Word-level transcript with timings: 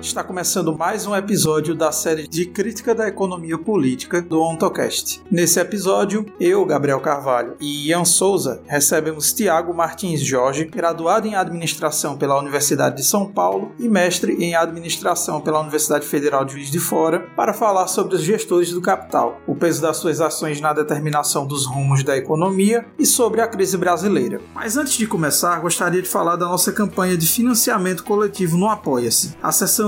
Está 0.00 0.22
começando 0.22 0.76
mais 0.76 1.06
um 1.06 1.14
episódio 1.14 1.74
da 1.74 1.90
série 1.90 2.28
de 2.28 2.46
crítica 2.46 2.94
da 2.94 3.08
economia 3.08 3.58
política 3.58 4.22
do 4.22 4.40
OntoCast. 4.40 5.20
Nesse 5.30 5.58
episódio, 5.58 6.24
eu, 6.38 6.64
Gabriel 6.64 7.00
Carvalho 7.00 7.56
e 7.60 7.88
Ian 7.88 8.04
Souza 8.04 8.62
recebemos 8.66 9.32
Tiago 9.32 9.74
Martins 9.74 10.20
Jorge, 10.20 10.64
graduado 10.64 11.26
em 11.26 11.34
administração 11.34 12.16
pela 12.16 12.38
Universidade 12.38 12.96
de 12.96 13.04
São 13.04 13.26
Paulo 13.26 13.72
e 13.78 13.88
mestre 13.88 14.34
em 14.34 14.54
administração 14.54 15.40
pela 15.40 15.60
Universidade 15.60 16.06
Federal 16.06 16.44
de 16.44 16.52
Juiz 16.52 16.70
de 16.70 16.78
Fora, 16.78 17.28
para 17.36 17.52
falar 17.52 17.88
sobre 17.88 18.14
os 18.14 18.22
gestores 18.22 18.70
do 18.70 18.80
capital, 18.80 19.40
o 19.46 19.54
peso 19.54 19.82
das 19.82 19.96
suas 19.96 20.20
ações 20.20 20.60
na 20.60 20.72
determinação 20.72 21.44
dos 21.44 21.66
rumos 21.66 22.04
da 22.04 22.16
economia 22.16 22.86
e 22.98 23.04
sobre 23.04 23.40
a 23.40 23.48
crise 23.48 23.76
brasileira. 23.76 24.40
Mas 24.54 24.76
antes 24.76 24.94
de 24.94 25.06
começar, 25.06 25.60
gostaria 25.60 26.00
de 26.00 26.08
falar 26.08 26.36
da 26.36 26.46
nossa 26.46 26.72
campanha 26.72 27.16
de 27.16 27.26
financiamento 27.26 28.04
coletivo 28.04 28.56
no 28.56 28.68
Apoia-se. 28.68 29.36
Acessando 29.42 29.87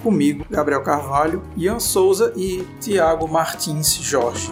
comigo, 0.00 0.44
Gabriel 0.48 0.82
Carvalho, 0.82 1.42
Ian 1.56 1.78
Souza 1.78 2.32
e 2.34 2.66
Tiago 2.80 3.28
Martins 3.28 3.94
Jorge. 3.94 4.50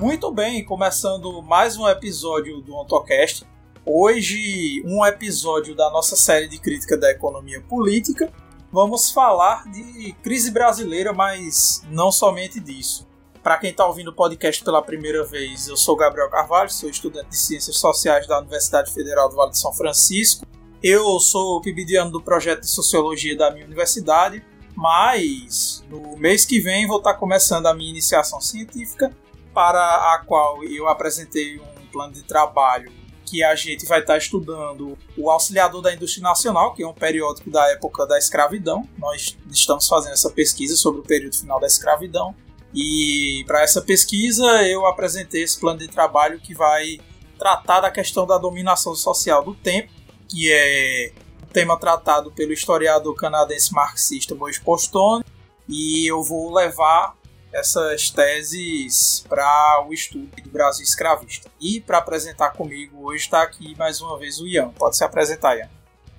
Muito 0.00 0.30
bem, 0.32 0.64
começando 0.64 1.42
mais 1.42 1.76
um 1.76 1.86
episódio 1.86 2.62
do 2.62 2.74
OntoCast. 2.74 3.46
Hoje, 3.88 4.82
um 4.84 5.06
episódio 5.06 5.72
da 5.72 5.88
nossa 5.88 6.16
série 6.16 6.48
de 6.48 6.58
crítica 6.58 6.98
da 6.98 7.08
economia 7.08 7.60
política. 7.60 8.32
Vamos 8.72 9.12
falar 9.12 9.62
de 9.70 10.12
crise 10.24 10.50
brasileira, 10.50 11.12
mas 11.12 11.82
não 11.88 12.10
somente 12.10 12.58
disso. 12.58 13.06
Para 13.44 13.58
quem 13.58 13.70
está 13.70 13.86
ouvindo 13.86 14.08
o 14.08 14.12
podcast 14.12 14.64
pela 14.64 14.82
primeira 14.82 15.24
vez, 15.24 15.68
eu 15.68 15.76
sou 15.76 15.94
Gabriel 15.94 16.28
Carvalho, 16.28 16.68
sou 16.68 16.90
estudante 16.90 17.28
de 17.28 17.36
Ciências 17.36 17.76
Sociais 17.76 18.26
da 18.26 18.40
Universidade 18.40 18.92
Federal 18.92 19.28
do 19.28 19.36
Vale 19.36 19.52
de 19.52 19.58
São 19.60 19.72
Francisco. 19.72 20.44
Eu 20.82 21.20
sou 21.20 21.60
pibidiano 21.60 22.10
do 22.10 22.20
projeto 22.20 22.62
de 22.62 22.68
Sociologia 22.68 23.36
da 23.36 23.52
minha 23.52 23.66
universidade, 23.66 24.44
mas 24.74 25.84
no 25.88 26.16
mês 26.16 26.44
que 26.44 26.58
vem 26.58 26.88
vou 26.88 26.98
estar 26.98 27.14
começando 27.14 27.66
a 27.66 27.72
minha 27.72 27.90
iniciação 27.90 28.40
científica, 28.40 29.16
para 29.54 30.12
a 30.12 30.24
qual 30.26 30.64
eu 30.64 30.88
apresentei 30.88 31.60
um 31.60 31.86
plano 31.92 32.14
de 32.14 32.24
trabalho 32.24 32.90
que 33.26 33.42
a 33.42 33.54
gente 33.56 33.84
vai 33.84 34.00
estar 34.00 34.16
estudando 34.16 34.96
o 35.18 35.28
Auxiliador 35.30 35.82
da 35.82 35.92
Indústria 35.92 36.22
Nacional, 36.22 36.72
que 36.72 36.82
é 36.82 36.86
um 36.86 36.94
periódico 36.94 37.50
da 37.50 37.68
época 37.72 38.06
da 38.06 38.16
escravidão. 38.16 38.88
Nós 38.96 39.36
estamos 39.50 39.88
fazendo 39.88 40.12
essa 40.12 40.30
pesquisa 40.30 40.76
sobre 40.76 41.00
o 41.00 41.02
período 41.02 41.36
final 41.36 41.58
da 41.58 41.66
escravidão. 41.66 42.34
E 42.72 43.44
para 43.46 43.62
essa 43.62 43.82
pesquisa 43.82 44.44
eu 44.66 44.86
apresentei 44.86 45.42
esse 45.42 45.58
plano 45.58 45.78
de 45.78 45.88
trabalho 45.88 46.38
que 46.40 46.54
vai 46.54 46.98
tratar 47.38 47.80
da 47.80 47.90
questão 47.90 48.26
da 48.26 48.38
dominação 48.38 48.94
social 48.94 49.44
do 49.44 49.54
tempo, 49.54 49.92
que 50.28 50.52
é 50.52 51.12
um 51.42 51.46
tema 51.46 51.78
tratado 51.78 52.30
pelo 52.30 52.52
historiador 52.52 53.14
canadense 53.14 53.72
marxista 53.72 54.34
Moisés 54.34 54.62
Postone, 54.62 55.24
e 55.68 56.06
eu 56.10 56.22
vou 56.22 56.54
levar 56.54 57.16
essas 57.52 58.10
teses 58.10 59.24
para 59.28 59.84
o 59.88 59.92
estudo 59.92 60.28
do 60.42 60.50
Brasil 60.50 60.84
escravista. 60.84 61.50
E 61.60 61.80
para 61.80 61.98
apresentar 61.98 62.50
comigo 62.50 63.04
hoje 63.06 63.24
está 63.24 63.42
aqui 63.42 63.74
mais 63.76 64.00
uma 64.00 64.18
vez 64.18 64.40
o 64.40 64.46
Ian. 64.46 64.70
Pode 64.70 64.96
se 64.96 65.04
apresentar, 65.04 65.56
Ian. 65.56 65.70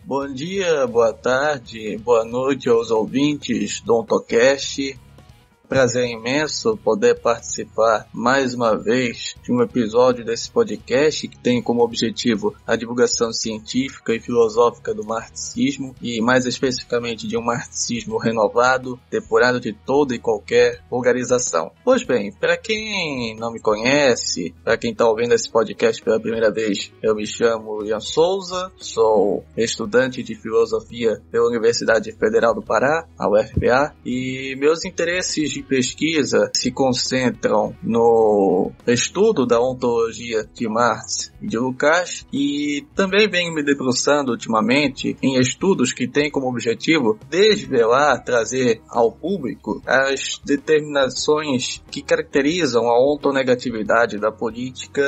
Bom 0.04 0.32
dia, 0.32 0.88
boa 0.88 1.12
tarde, 1.12 1.98
boa 1.98 2.24
noite 2.24 2.70
aos 2.70 2.92
ouvintes 2.92 3.82
do 3.82 3.98
OntoCast. 3.98 4.98
Prazer 5.68 6.08
imenso 6.08 6.78
poder 6.78 7.20
participar 7.20 8.08
mais 8.14 8.54
uma 8.54 8.78
vez 8.78 9.36
de 9.44 9.52
um 9.52 9.62
episódio 9.62 10.24
desse 10.24 10.50
podcast 10.50 11.28
que 11.28 11.38
tem 11.38 11.62
como 11.62 11.84
objetivo 11.84 12.56
a 12.66 12.78
divulgação 12.78 13.34
científica 13.34 14.16
e 14.16 14.20
filosófica 14.22 14.94
do 14.94 15.06
marxismo 15.06 15.94
e 16.02 16.22
mais 16.22 16.46
especificamente 16.46 17.28
de 17.28 17.38
um 17.38 17.42
marxismo 17.42 18.18
renovado, 18.18 18.98
depurado 19.12 19.60
de 19.60 19.74
toda 19.74 20.16
e 20.16 20.20
qualquer 20.20 20.82
vulgarização. 20.90 21.70
Pois 21.84 22.02
bem, 22.02 22.32
para 22.32 22.56
quem 22.56 23.36
não 23.36 23.52
me 23.52 23.60
conhece, 23.60 24.56
para 24.64 24.78
quem 24.78 24.94
está 24.94 25.06
ouvindo 25.06 25.34
esse 25.34 25.52
podcast 25.52 26.02
pela 26.02 26.20
primeira 26.20 26.50
vez, 26.50 26.94
eu 27.04 27.14
me 27.14 27.28
chamo 27.28 27.84
Ian 27.84 28.00
Souza, 28.00 28.72
sou 28.78 29.44
estudante 29.58 30.24
de 30.24 30.34
filosofia 30.34 31.22
pela 31.30 31.50
Universidade 31.50 32.10
Federal 32.14 32.56
do 32.56 32.64
Pará, 32.64 33.06
a 33.20 33.30
UFPA, 33.30 33.94
e 34.06 34.56
meus 34.58 34.86
interesses 34.86 35.57
de 35.58 35.64
pesquisa 35.64 36.50
se 36.54 36.72
concentram 36.72 37.76
no 37.82 38.72
estudo 38.86 39.46
da 39.46 39.60
ontologia 39.60 40.48
de 40.54 40.68
Marx 40.68 41.32
e 41.42 41.48
de 41.48 41.58
Lukács 41.58 42.26
e 42.32 42.86
também 42.96 43.28
venho 43.30 43.54
me 43.54 43.64
debruçando 43.64 44.32
ultimamente 44.32 45.18
em 45.22 45.40
estudos 45.40 45.94
que 45.94 46.08
têm 46.08 46.30
como 46.30 46.50
objetivo 46.50 47.18
desvelar, 47.30 48.24
trazer 48.24 48.82
ao 48.90 49.12
público 49.12 49.82
as 49.86 50.40
determinações 50.46 51.82
que 51.90 52.02
caracterizam 52.02 52.88
a 52.88 53.00
ontonegatividade 53.00 54.20
da 54.20 54.32
política 54.32 55.04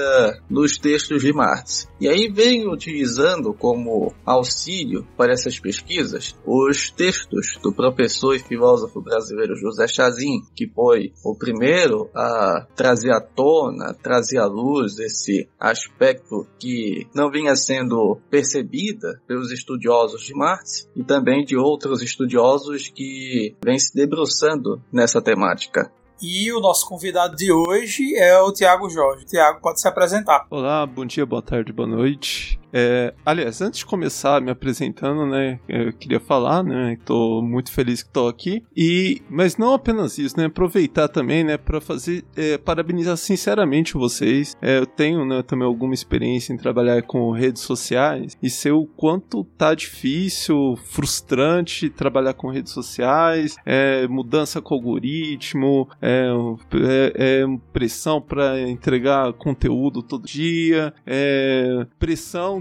nos 0.49 0.77
textos 0.77 1.21
de 1.21 1.33
Marx. 1.33 1.87
E 1.99 2.07
aí 2.07 2.29
venho 2.29 2.71
utilizando 2.71 3.53
como 3.53 4.13
auxílio 4.25 5.05
para 5.17 5.33
essas 5.33 5.59
pesquisas 5.59 6.35
os 6.45 6.89
textos 6.89 7.59
do 7.61 7.73
professor 7.73 8.35
e 8.35 8.39
filósofo 8.39 9.01
brasileiro 9.01 9.55
José 9.55 9.87
Chazin, 9.87 10.38
que 10.55 10.67
foi 10.67 11.13
o 11.23 11.35
primeiro 11.35 12.09
a 12.15 12.65
trazer 12.75 13.11
à 13.11 13.21
tona, 13.21 13.93
trazer 13.93 14.37
à 14.37 14.45
luz 14.45 14.99
esse 14.99 15.47
aspecto 15.59 16.47
que 16.59 17.07
não 17.13 17.29
vinha 17.29 17.55
sendo 17.55 18.19
percebida 18.29 19.21
pelos 19.27 19.51
estudiosos 19.51 20.21
de 20.21 20.33
Marx 20.33 20.89
e 20.95 21.03
também 21.03 21.43
de 21.43 21.57
outros 21.57 22.01
estudiosos 22.01 22.87
que 22.89 23.55
vêm 23.63 23.79
se 23.79 23.93
debruçando 23.93 24.81
nessa 24.91 25.21
temática. 25.21 25.91
E 26.21 26.51
o 26.51 26.59
nosso 26.59 26.85
convidado 26.85 27.33
de 27.35 27.49
hoje 27.49 28.13
é 28.17 28.37
o 28.41 28.51
Tiago 28.51 28.89
Jorge. 28.89 29.25
Tiago, 29.25 29.61
pode 29.61 29.79
se 29.79 29.87
apresentar. 29.87 30.45
Olá, 30.49 30.85
bom 30.85 31.05
dia, 31.05 31.25
boa 31.25 31.41
tarde, 31.41 31.71
boa 31.71 31.87
noite. 31.87 32.59
É, 32.73 33.13
aliás, 33.25 33.61
antes 33.61 33.79
de 33.79 33.85
começar 33.85 34.41
me 34.41 34.51
apresentando, 34.51 35.25
né, 35.25 35.59
eu 35.67 35.91
queria 35.93 36.19
falar, 36.19 36.63
né, 36.63 36.97
tô 37.05 37.41
muito 37.41 37.71
feliz 37.71 38.03
que 38.03 38.09
tô 38.09 38.27
aqui 38.27 38.63
e, 38.75 39.21
mas 39.29 39.57
não 39.57 39.73
apenas 39.73 40.17
isso, 40.17 40.37
né, 40.37 40.45
aproveitar 40.45 41.07
também, 41.07 41.43
né, 41.43 41.57
para 41.57 41.81
fazer, 41.81 42.23
é, 42.35 42.57
parabenizar 42.57 43.17
sinceramente 43.17 43.93
vocês. 43.93 44.55
É, 44.61 44.77
eu 44.79 44.85
tenho, 44.85 45.25
né, 45.25 45.41
também 45.43 45.67
alguma 45.67 45.93
experiência 45.93 46.53
em 46.53 46.57
trabalhar 46.57 47.01
com 47.03 47.31
redes 47.31 47.61
sociais 47.61 48.37
e 48.41 48.49
sei 48.49 48.71
o 48.71 48.85
quanto 48.85 49.43
tá 49.57 49.73
difícil, 49.73 50.77
frustrante 50.85 51.89
trabalhar 51.89 52.33
com 52.33 52.49
redes 52.49 52.71
sociais, 52.71 53.55
é, 53.65 54.07
mudança 54.07 54.61
com 54.61 54.75
algoritmo, 54.75 55.87
é, 56.01 56.29
é, 56.73 57.41
é 57.41 57.57
pressão 57.73 58.21
para 58.21 58.59
entregar 58.61 59.33
conteúdo 59.33 60.01
todo 60.01 60.25
dia, 60.25 60.93
é, 61.05 61.85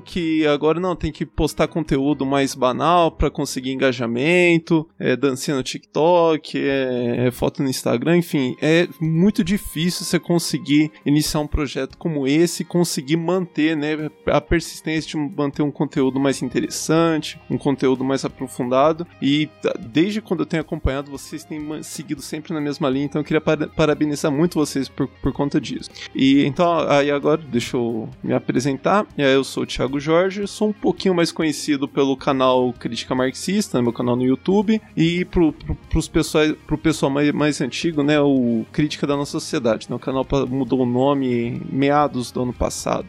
que 0.00 0.46
agora 0.46 0.80
não 0.80 0.94
tem 0.94 1.10
que 1.10 1.24
postar 1.24 1.68
conteúdo 1.68 2.26
mais 2.26 2.54
banal 2.54 3.10
para 3.10 3.30
conseguir 3.30 3.72
engajamento, 3.72 4.88
é 4.98 5.16
dancinha 5.16 5.56
no 5.56 5.62
TikTok, 5.62 6.58
é, 6.58 7.26
é, 7.26 7.30
foto 7.30 7.62
no 7.62 7.68
Instagram, 7.68 8.18
enfim, 8.18 8.56
é 8.60 8.88
muito 9.00 9.42
difícil 9.42 10.04
você 10.04 10.18
conseguir 10.18 10.90
iniciar 11.06 11.40
um 11.40 11.46
projeto 11.46 11.96
como 11.96 12.26
esse, 12.26 12.64
conseguir 12.64 13.16
manter, 13.16 13.76
né, 13.76 14.10
a 14.26 14.40
persistência 14.40 15.10
de 15.10 15.16
manter 15.16 15.62
um 15.62 15.70
conteúdo 15.70 16.20
mais 16.20 16.42
interessante, 16.42 17.40
um 17.50 17.56
conteúdo 17.58 18.04
mais 18.04 18.24
aprofundado 18.24 19.06
e 19.22 19.48
desde 19.78 20.20
quando 20.20 20.40
eu 20.40 20.46
tenho 20.46 20.60
acompanhado 20.60 21.10
vocês 21.10 21.44
têm 21.44 21.82
seguido 21.82 22.20
sempre 22.20 22.52
na 22.52 22.60
mesma 22.60 22.88
linha, 22.90 23.06
então 23.06 23.20
eu 23.20 23.24
queria 23.24 23.40
parabenizar 23.40 24.30
muito 24.30 24.58
vocês 24.58 24.88
por, 24.88 25.08
por 25.08 25.32
conta 25.32 25.60
disso. 25.60 25.90
E 26.14 26.44
então 26.44 26.88
aí 26.88 27.10
agora 27.10 27.40
deixa 27.40 27.76
eu 27.76 28.08
me 28.22 28.34
apresentar, 28.34 29.06
eu 29.16 29.44
sou 29.44 29.62
o 29.62 29.66
Thiago 29.66 29.87
Thiago 29.88 30.00
Jorge, 30.00 30.46
sou 30.46 30.68
um 30.68 30.72
pouquinho 30.72 31.14
mais 31.14 31.32
conhecido 31.32 31.88
pelo 31.88 32.14
canal 32.14 32.74
Crítica 32.74 33.14
Marxista, 33.14 33.78
né, 33.78 33.82
meu 33.82 33.92
canal 33.92 34.16
no 34.16 34.24
YouTube, 34.24 34.80
e 34.94 35.24
pro, 35.24 35.50
pro, 35.52 35.74
pros 35.74 36.06
pessoal, 36.06 36.44
pro 36.66 36.76
pessoal 36.76 37.10
mais, 37.10 37.32
mais 37.32 37.60
antigo, 37.62 38.02
né, 38.02 38.20
o 38.20 38.66
Crítica 38.70 39.06
da 39.06 39.16
Nossa 39.16 39.32
Sociedade, 39.32 39.86
né, 39.88 39.96
o 39.96 39.98
canal 39.98 40.26
mudou 40.46 40.82
o 40.82 40.86
nome 40.86 41.62
meados 41.72 42.30
do 42.30 42.42
ano 42.42 42.52
passado. 42.52 43.06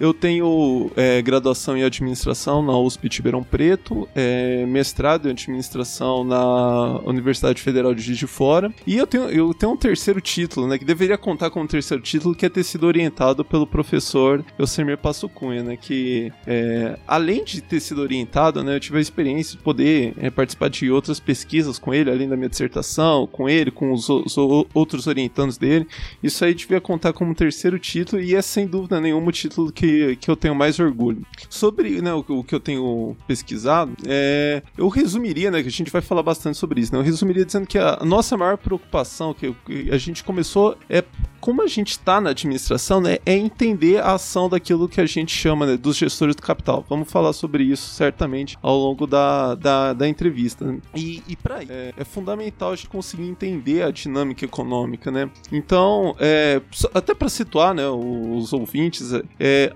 Eu 0.00 0.14
tenho 0.14 0.90
é, 0.96 1.20
graduação 1.20 1.76
em 1.76 1.84
Administração 1.84 2.62
na 2.62 2.76
USP 2.78 3.10
de 3.10 3.18
Ribeirão 3.18 3.42
Preto, 3.42 4.08
é, 4.14 4.64
mestrado 4.64 5.28
em 5.28 5.32
Administração 5.32 6.24
na 6.24 6.98
Universidade 7.04 7.60
Federal 7.60 7.94
de 7.94 8.00
Juiz 8.00 8.18
de 8.18 8.26
Fora, 8.26 8.72
e 8.86 8.96
eu 8.96 9.06
tenho, 9.06 9.24
eu 9.24 9.52
tenho 9.52 9.72
um 9.72 9.76
terceiro 9.76 10.20
título, 10.20 10.66
né, 10.66 10.78
que 10.78 10.84
deveria 10.84 11.18
contar 11.18 11.50
como 11.50 11.68
terceiro 11.68 12.02
título, 12.02 12.34
que 12.34 12.46
é 12.46 12.48
ter 12.48 12.64
sido 12.64 12.86
orientado 12.86 13.44
pelo 13.44 13.66
professor 13.66 14.42
Elsemir 14.58 14.96
Passo 14.96 15.28
Cunha, 15.28 15.62
né, 15.62 15.76
que 15.76 16.21
é, 16.46 16.98
além 17.06 17.44
de 17.44 17.60
ter 17.60 17.80
sido 17.80 18.02
orientado, 18.02 18.62
né, 18.62 18.76
eu 18.76 18.80
tive 18.80 18.98
a 18.98 19.00
experiência 19.00 19.56
de 19.56 19.62
poder 19.62 20.14
é, 20.18 20.30
participar 20.30 20.68
de 20.68 20.90
outras 20.90 21.18
pesquisas 21.18 21.78
com 21.78 21.94
ele, 21.94 22.10
além 22.10 22.28
da 22.28 22.36
minha 22.36 22.48
dissertação, 22.48 23.26
com 23.26 23.48
ele, 23.48 23.70
com 23.70 23.92
os, 23.92 24.08
os 24.08 24.36
outros 24.74 25.06
orientandos 25.06 25.56
dele. 25.56 25.86
Isso 26.22 26.44
aí 26.44 26.54
devia 26.54 26.80
contar 26.80 27.12
como 27.12 27.34
terceiro 27.34 27.78
título 27.78 28.22
e 28.22 28.34
é 28.34 28.42
sem 28.42 28.66
dúvida 28.66 29.00
nenhuma 29.00 29.28
o 29.28 29.32
título 29.32 29.72
que, 29.72 30.16
que 30.16 30.30
eu 30.30 30.36
tenho 30.36 30.54
mais 30.54 30.78
orgulho. 30.78 31.24
Sobre 31.48 32.00
né, 32.02 32.12
o, 32.12 32.24
o 32.28 32.44
que 32.44 32.54
eu 32.54 32.60
tenho 32.60 33.16
pesquisado, 33.26 33.92
é, 34.06 34.62
eu 34.76 34.88
resumiria, 34.88 35.50
né, 35.50 35.62
que 35.62 35.68
a 35.68 35.72
gente 35.72 35.90
vai 35.90 36.02
falar 36.02 36.22
bastante 36.22 36.58
sobre 36.58 36.80
isso, 36.80 36.92
né, 36.92 36.98
eu 36.98 37.04
resumiria 37.04 37.44
dizendo 37.44 37.66
que 37.66 37.78
a 37.78 38.00
nossa 38.04 38.36
maior 38.36 38.56
preocupação 38.56 39.34
que, 39.34 39.54
a 39.90 39.98
gente 39.98 40.22
começou 40.22 40.76
é 40.88 41.02
como 41.40 41.62
a 41.62 41.66
gente 41.66 41.90
está 41.90 42.20
na 42.20 42.30
administração, 42.30 43.00
né, 43.00 43.18
é 43.26 43.36
entender 43.36 43.98
a 43.98 44.14
ação 44.14 44.48
daquilo 44.48 44.88
que 44.88 45.00
a 45.00 45.06
gente 45.06 45.34
chama 45.34 45.66
né, 45.66 45.76
dos 45.76 45.96
gestores 45.96 46.11
do 46.18 46.42
capital. 46.42 46.84
Vamos 46.88 47.10
falar 47.10 47.32
sobre 47.32 47.64
isso 47.64 47.90
certamente 47.94 48.58
ao 48.62 48.76
longo 48.76 49.06
da, 49.06 49.54
da, 49.54 49.92
da 49.92 50.08
entrevista. 50.08 50.76
E, 50.94 51.22
e 51.28 51.36
para 51.36 51.62
é, 51.62 51.92
é, 51.96 52.04
fundamental 52.04 52.72
a 52.72 52.76
gente 52.76 52.88
conseguir 52.88 53.24
entender 53.24 53.82
a 53.82 53.90
dinâmica 53.90 54.44
econômica, 54.44 55.10
né? 55.10 55.30
Então, 55.50 56.14
é, 56.18 56.60
até 56.94 57.14
para 57.14 57.28
situar 57.28 57.74
né, 57.74 57.88
os 57.88 58.52
ouvintes, 58.52 59.12
é, 59.38 59.72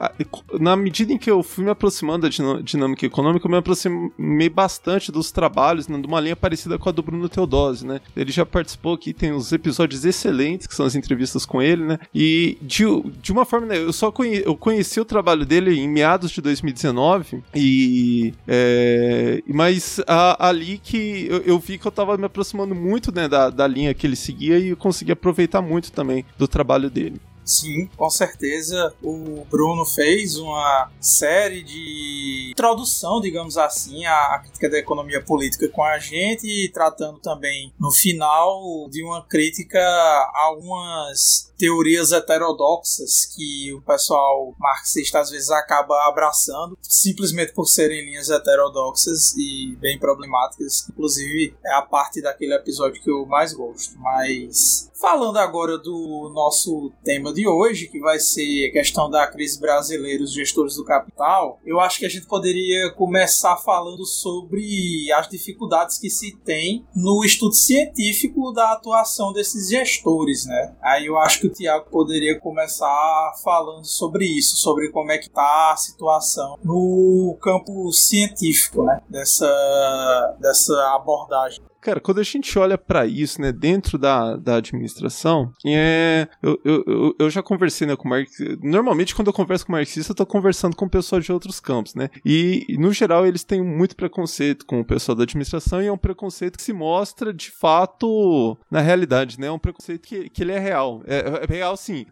na 0.60 0.76
medida 0.76 1.12
em 1.12 1.18
que 1.18 1.30
eu 1.30 1.42
fui 1.42 1.64
me 1.64 1.70
aproximando 1.70 2.28
da 2.28 2.60
dinâmica 2.62 3.06
econômica, 3.06 3.46
eu 3.46 3.50
me 3.50 3.56
aproximei 3.56 4.48
bastante 4.48 5.12
dos 5.12 5.30
trabalhos 5.30 5.88
né, 5.88 5.98
de 5.98 6.06
uma 6.06 6.20
linha 6.20 6.36
parecida 6.36 6.78
com 6.78 6.88
a 6.88 6.92
do 6.92 7.02
Bruno 7.02 7.28
Teodose, 7.28 7.86
né? 7.86 8.00
Ele 8.16 8.32
já 8.32 8.46
participou 8.46 8.94
aqui, 8.94 9.12
tem 9.12 9.32
uns 9.32 9.52
episódios 9.52 10.04
excelentes, 10.04 10.66
que 10.66 10.74
são 10.74 10.86
as 10.86 10.94
entrevistas 10.94 11.44
com 11.44 11.60
ele, 11.60 11.84
né? 11.84 11.98
E 12.14 12.58
de, 12.62 12.84
de 13.20 13.32
uma 13.32 13.44
forma, 13.44 13.66
né, 13.66 13.78
eu 13.78 13.92
só 13.92 14.10
conhe, 14.10 14.42
eu 14.44 14.56
conheci 14.56 15.00
o 15.00 15.04
trabalho 15.04 15.44
dele 15.44 15.78
em 15.78 15.88
meados 15.88 16.25
de 16.34 16.40
2019 16.40 17.42
e 17.54 18.34
é, 18.46 19.42
mas 19.46 20.00
a, 20.06 20.48
ali 20.48 20.78
que 20.78 21.26
eu, 21.28 21.38
eu, 21.42 21.58
vi 21.58 21.78
que 21.78 21.86
eu 21.86 21.92
tava 21.92 22.16
me 22.16 22.24
aproximando 22.24 22.74
muito 22.74 23.14
né, 23.14 23.28
da, 23.28 23.50
da 23.50 23.66
linha 23.66 23.94
que 23.94 24.06
ele 24.06 24.16
seguia 24.16 24.58
e 24.58 24.68
eu 24.68 24.76
consegui 24.76 25.12
aproveitar 25.12 25.62
muito 25.62 25.92
também 25.92 26.24
do 26.38 26.46
trabalho 26.46 26.90
dele. 26.90 27.20
Sim, 27.46 27.86
com 27.96 28.10
certeza. 28.10 28.92
O 29.00 29.44
Bruno 29.48 29.84
fez 29.84 30.36
uma 30.36 30.90
série 31.00 31.62
de 31.62 32.50
introdução, 32.50 33.20
digamos 33.20 33.56
assim, 33.56 34.04
à 34.04 34.40
crítica 34.42 34.68
da 34.68 34.78
economia 34.78 35.22
política 35.22 35.68
com 35.68 35.84
a 35.84 35.96
gente, 35.98 36.68
tratando 36.74 37.20
também 37.20 37.72
no 37.78 37.92
final 37.92 38.88
de 38.90 39.04
uma 39.04 39.24
crítica 39.24 39.78
a 39.78 40.46
algumas 40.46 41.46
teorias 41.56 42.12
heterodoxas 42.12 43.24
que 43.24 43.72
o 43.72 43.80
pessoal 43.80 44.54
marxista 44.58 45.20
às 45.20 45.30
vezes 45.30 45.50
acaba 45.50 46.08
abraçando, 46.08 46.76
simplesmente 46.82 47.52
por 47.52 47.66
serem 47.66 48.04
linhas 48.04 48.28
heterodoxas 48.28 49.34
e 49.36 49.76
bem 49.80 49.98
problemáticas. 49.98 50.86
Inclusive, 50.90 51.56
é 51.64 51.74
a 51.74 51.82
parte 51.82 52.20
daquele 52.20 52.54
episódio 52.54 53.00
que 53.02 53.10
eu 53.10 53.24
mais 53.24 53.52
gosto. 53.52 53.96
Mas 53.98 54.90
falando 55.00 55.38
agora 55.38 55.78
do 55.78 56.30
nosso 56.34 56.92
tema 57.04 57.32
de 57.36 57.46
hoje, 57.46 57.86
que 57.86 58.00
vai 58.00 58.18
ser 58.18 58.68
a 58.68 58.72
questão 58.72 59.10
da 59.10 59.26
crise 59.26 59.60
brasileira, 59.60 60.24
os 60.24 60.32
gestores 60.32 60.76
do 60.76 60.84
capital, 60.84 61.60
eu 61.66 61.78
acho 61.78 61.98
que 61.98 62.06
a 62.06 62.08
gente 62.08 62.26
poderia 62.26 62.90
começar 62.94 63.58
falando 63.58 64.06
sobre 64.06 65.12
as 65.12 65.28
dificuldades 65.28 65.98
que 65.98 66.08
se 66.08 66.34
tem 66.38 66.86
no 66.96 67.22
estudo 67.22 67.54
científico 67.54 68.52
da 68.52 68.72
atuação 68.72 69.34
desses 69.34 69.68
gestores, 69.68 70.46
né? 70.46 70.74
Aí 70.82 71.06
eu 71.06 71.18
acho 71.18 71.40
que 71.40 71.46
o 71.46 71.52
Tiago 71.52 71.90
poderia 71.90 72.40
começar 72.40 73.34
falando 73.44 73.84
sobre 73.84 74.24
isso, 74.24 74.56
sobre 74.56 74.90
como 74.90 75.12
é 75.12 75.18
que 75.18 75.28
tá 75.28 75.72
a 75.72 75.76
situação 75.76 76.58
no 76.64 77.36
campo 77.42 77.92
científico, 77.92 78.82
né? 78.82 79.02
Dessa, 79.10 80.36
dessa 80.40 80.94
abordagem. 80.94 81.62
Cara, 81.86 82.00
quando 82.00 82.18
a 82.18 82.24
gente 82.24 82.58
olha 82.58 82.76
para 82.76 83.06
isso, 83.06 83.40
né, 83.40 83.52
dentro 83.52 83.96
da, 83.96 84.34
da 84.34 84.56
administração, 84.56 85.52
é, 85.64 86.26
eu, 86.42 86.60
eu, 86.64 87.14
eu 87.16 87.30
já 87.30 87.44
conversei 87.44 87.86
né, 87.86 87.94
com 87.94 88.08
marxista. 88.08 88.58
Normalmente, 88.60 89.14
quando 89.14 89.28
eu 89.28 89.32
converso 89.32 89.64
com 89.64 89.70
marxista, 89.70 90.10
eu 90.10 90.16
tô 90.16 90.26
conversando 90.26 90.74
com 90.74 90.88
pessoas 90.88 91.24
de 91.24 91.32
outros 91.32 91.60
campos, 91.60 91.94
né? 91.94 92.10
E, 92.24 92.76
no 92.76 92.92
geral, 92.92 93.24
eles 93.24 93.44
têm 93.44 93.62
muito 93.62 93.94
preconceito 93.94 94.66
com 94.66 94.80
o 94.80 94.84
pessoal 94.84 95.14
da 95.14 95.22
administração 95.22 95.80
e 95.80 95.86
é 95.86 95.92
um 95.92 95.96
preconceito 95.96 96.56
que 96.56 96.62
se 96.64 96.72
mostra 96.72 97.32
de 97.32 97.52
fato 97.52 98.58
na 98.68 98.80
realidade, 98.80 99.38
né? 99.38 99.46
É 99.46 99.52
um 99.52 99.58
preconceito 99.58 100.08
que, 100.08 100.28
que 100.28 100.42
ele 100.42 100.50
é 100.50 100.58
real. 100.58 101.02
É, 101.06 101.44
é 101.44 101.46
real, 101.46 101.76
sim. 101.76 102.04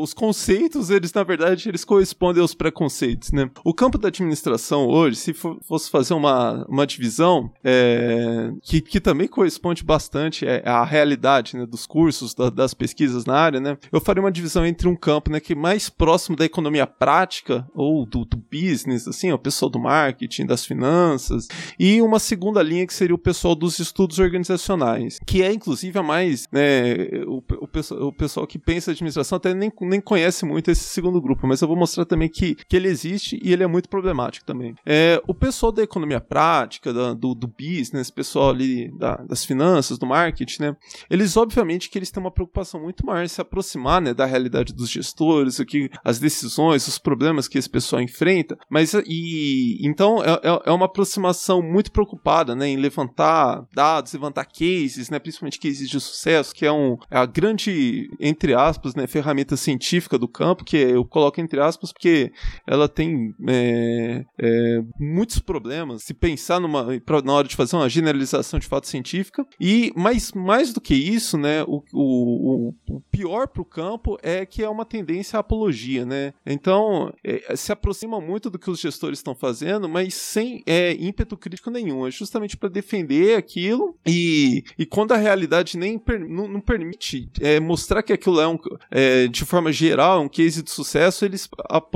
Os 0.00 0.14
conceitos, 0.14 0.88
eles, 0.88 1.12
na 1.12 1.24
verdade, 1.24 1.68
eles 1.68 1.84
correspondem 1.84 2.40
aos 2.40 2.54
preconceitos, 2.54 3.32
né? 3.32 3.50
O 3.64 3.74
campo 3.74 3.98
da 3.98 4.06
administração 4.06 4.86
hoje, 4.86 5.16
se 5.16 5.32
for, 5.32 5.58
fosse 5.66 5.90
fazer 5.90 6.14
uma, 6.14 6.64
uma 6.68 6.86
divisão, 6.86 7.50
é, 7.64 8.52
que, 8.62 8.80
que 8.80 9.00
também 9.00 9.15
também 9.16 9.28
corresponde 9.28 9.82
bastante 9.82 10.46
é, 10.46 10.62
à 10.68 10.84
realidade 10.84 11.56
né, 11.56 11.64
dos 11.64 11.86
cursos, 11.86 12.34
da, 12.34 12.50
das 12.50 12.74
pesquisas 12.74 13.24
na 13.24 13.34
área, 13.34 13.58
né? 13.58 13.78
Eu 13.90 13.98
faria 13.98 14.22
uma 14.22 14.30
divisão 14.30 14.66
entre 14.66 14.86
um 14.86 14.94
campo 14.94 15.30
né, 15.30 15.40
que 15.40 15.54
é 15.54 15.56
mais 15.56 15.88
próximo 15.88 16.36
da 16.36 16.44
economia 16.44 16.86
prática 16.86 17.66
ou 17.74 18.04
do, 18.04 18.26
do 18.26 18.36
business, 18.36 19.08
assim, 19.08 19.32
o 19.32 19.38
pessoal 19.38 19.70
do 19.70 19.78
marketing, 19.78 20.44
das 20.44 20.66
finanças, 20.66 21.48
e 21.78 22.02
uma 22.02 22.18
segunda 22.18 22.62
linha 22.62 22.86
que 22.86 22.92
seria 22.92 23.14
o 23.14 23.18
pessoal 23.18 23.54
dos 23.54 23.78
estudos 23.78 24.18
organizacionais, 24.18 25.18
que 25.26 25.42
é 25.42 25.50
inclusive 25.50 25.98
a 25.98 26.02
mais, 26.02 26.46
né, 26.52 26.94
o, 27.26 27.42
o, 27.62 27.68
pessoal, 27.68 28.02
o 28.02 28.12
pessoal 28.12 28.46
que 28.46 28.58
pensa 28.58 28.90
administração 28.90 29.36
até 29.36 29.54
nem, 29.54 29.72
nem 29.80 30.00
conhece 30.00 30.44
muito 30.44 30.70
esse 30.70 30.84
segundo 30.84 31.22
grupo, 31.22 31.46
mas 31.46 31.62
eu 31.62 31.68
vou 31.68 31.76
mostrar 31.76 32.04
também 32.04 32.28
que, 32.28 32.54
que 32.54 32.76
ele 32.76 32.88
existe 32.88 33.40
e 33.42 33.50
ele 33.50 33.62
é 33.62 33.66
muito 33.66 33.88
problemático 33.88 34.44
também. 34.44 34.74
É, 34.84 35.22
o 35.26 35.32
pessoal 35.32 35.72
da 35.72 35.82
economia 35.82 36.20
prática, 36.20 36.92
da, 36.92 37.14
do, 37.14 37.34
do 37.34 37.46
business, 37.46 38.10
pessoal 38.10 38.50
ali 38.50 38.90
da 38.98 39.05
da, 39.06 39.16
das 39.16 39.44
finanças, 39.44 39.98
do 39.98 40.06
marketing, 40.06 40.62
né? 40.62 40.76
Eles, 41.08 41.36
obviamente, 41.36 41.88
que 41.88 41.98
eles 41.98 42.10
têm 42.10 42.22
uma 42.22 42.30
preocupação 42.30 42.80
muito 42.80 43.06
maior 43.06 43.24
em 43.24 43.28
se 43.28 43.40
aproximar, 43.40 44.00
né, 44.00 44.12
da 44.12 44.26
realidade 44.26 44.74
dos 44.74 44.90
gestores, 44.90 45.58
o 45.58 45.64
que, 45.64 45.88
as 46.04 46.18
decisões, 46.18 46.86
os 46.88 46.98
problemas 46.98 47.46
que 47.46 47.58
esse 47.58 47.70
pessoal 47.70 48.02
enfrenta, 48.02 48.58
mas 48.68 48.94
e 49.06 49.78
então 49.86 50.22
é, 50.22 50.32
é, 50.32 50.62
é 50.66 50.72
uma 50.72 50.86
aproximação 50.86 51.62
muito 51.62 51.92
preocupada, 51.92 52.54
né, 52.54 52.68
em 52.68 52.76
levantar 52.76 53.64
dados, 53.74 54.12
levantar 54.12 54.44
cases, 54.46 55.10
né, 55.10 55.18
principalmente 55.18 55.60
cases 55.60 55.88
de 55.88 56.00
sucesso, 56.00 56.54
que 56.54 56.66
é, 56.66 56.72
um, 56.72 56.96
é 57.10 57.18
a 57.18 57.26
grande, 57.26 58.10
entre 58.18 58.54
aspas, 58.54 58.94
né, 58.94 59.06
ferramenta 59.06 59.56
científica 59.56 60.18
do 60.18 60.28
campo, 60.28 60.64
que 60.64 60.76
eu 60.76 61.04
coloco 61.04 61.40
entre 61.40 61.60
aspas 61.60 61.92
porque 61.92 62.32
ela 62.66 62.88
tem 62.88 63.34
é, 63.48 64.24
é, 64.40 64.82
muitos 64.98 65.38
problemas. 65.38 66.02
Se 66.02 66.14
pensar 66.14 66.60
numa, 66.60 66.86
na 67.24 67.32
hora 67.32 67.48
de 67.48 67.56
fazer 67.56 67.76
uma 67.76 67.88
generalização 67.88 68.58
de 68.58 68.66
fato 68.66 68.85
científica. 68.86 69.46
E 69.60 69.92
mas 69.96 70.32
mais 70.32 70.72
do 70.72 70.80
que 70.80 70.94
isso, 70.94 71.36
né, 71.38 71.62
o, 71.64 71.82
o, 71.92 72.74
o 72.88 73.00
pior 73.10 73.48
para 73.48 73.62
o 73.62 73.64
campo 73.64 74.18
é 74.22 74.44
que 74.44 74.62
é 74.62 74.68
uma 74.68 74.84
tendência 74.84 75.36
à 75.36 75.40
apologia, 75.40 76.04
né? 76.04 76.32
Então 76.44 77.12
é, 77.24 77.54
se 77.56 77.72
aproxima 77.72 78.20
muito 78.20 78.50
do 78.50 78.58
que 78.58 78.70
os 78.70 78.80
gestores 78.80 79.18
estão 79.18 79.34
fazendo, 79.34 79.88
mas 79.88 80.14
sem 80.14 80.62
é, 80.66 80.94
ímpeto 80.94 81.36
crítico 81.36 81.70
nenhum. 81.70 82.06
É 82.06 82.10
justamente 82.10 82.56
para 82.56 82.68
defender 82.68 83.36
aquilo 83.36 83.96
e, 84.06 84.64
e 84.78 84.86
quando 84.86 85.12
a 85.12 85.16
realidade 85.16 85.76
nem 85.76 85.98
per, 85.98 86.20
não, 86.20 86.48
não, 86.48 86.60
permite 86.60 87.28
é, 87.40 87.58
mostrar 87.60 88.02
que 88.02 88.12
aquilo 88.12 88.40
é 88.40 88.46
um 88.46 88.58
é, 88.90 89.26
de 89.28 89.44
forma 89.44 89.72
geral 89.72 90.22
um 90.22 90.28
case 90.28 90.62
de 90.62 90.70
sucesso, 90.70 91.24
eles 91.24 91.48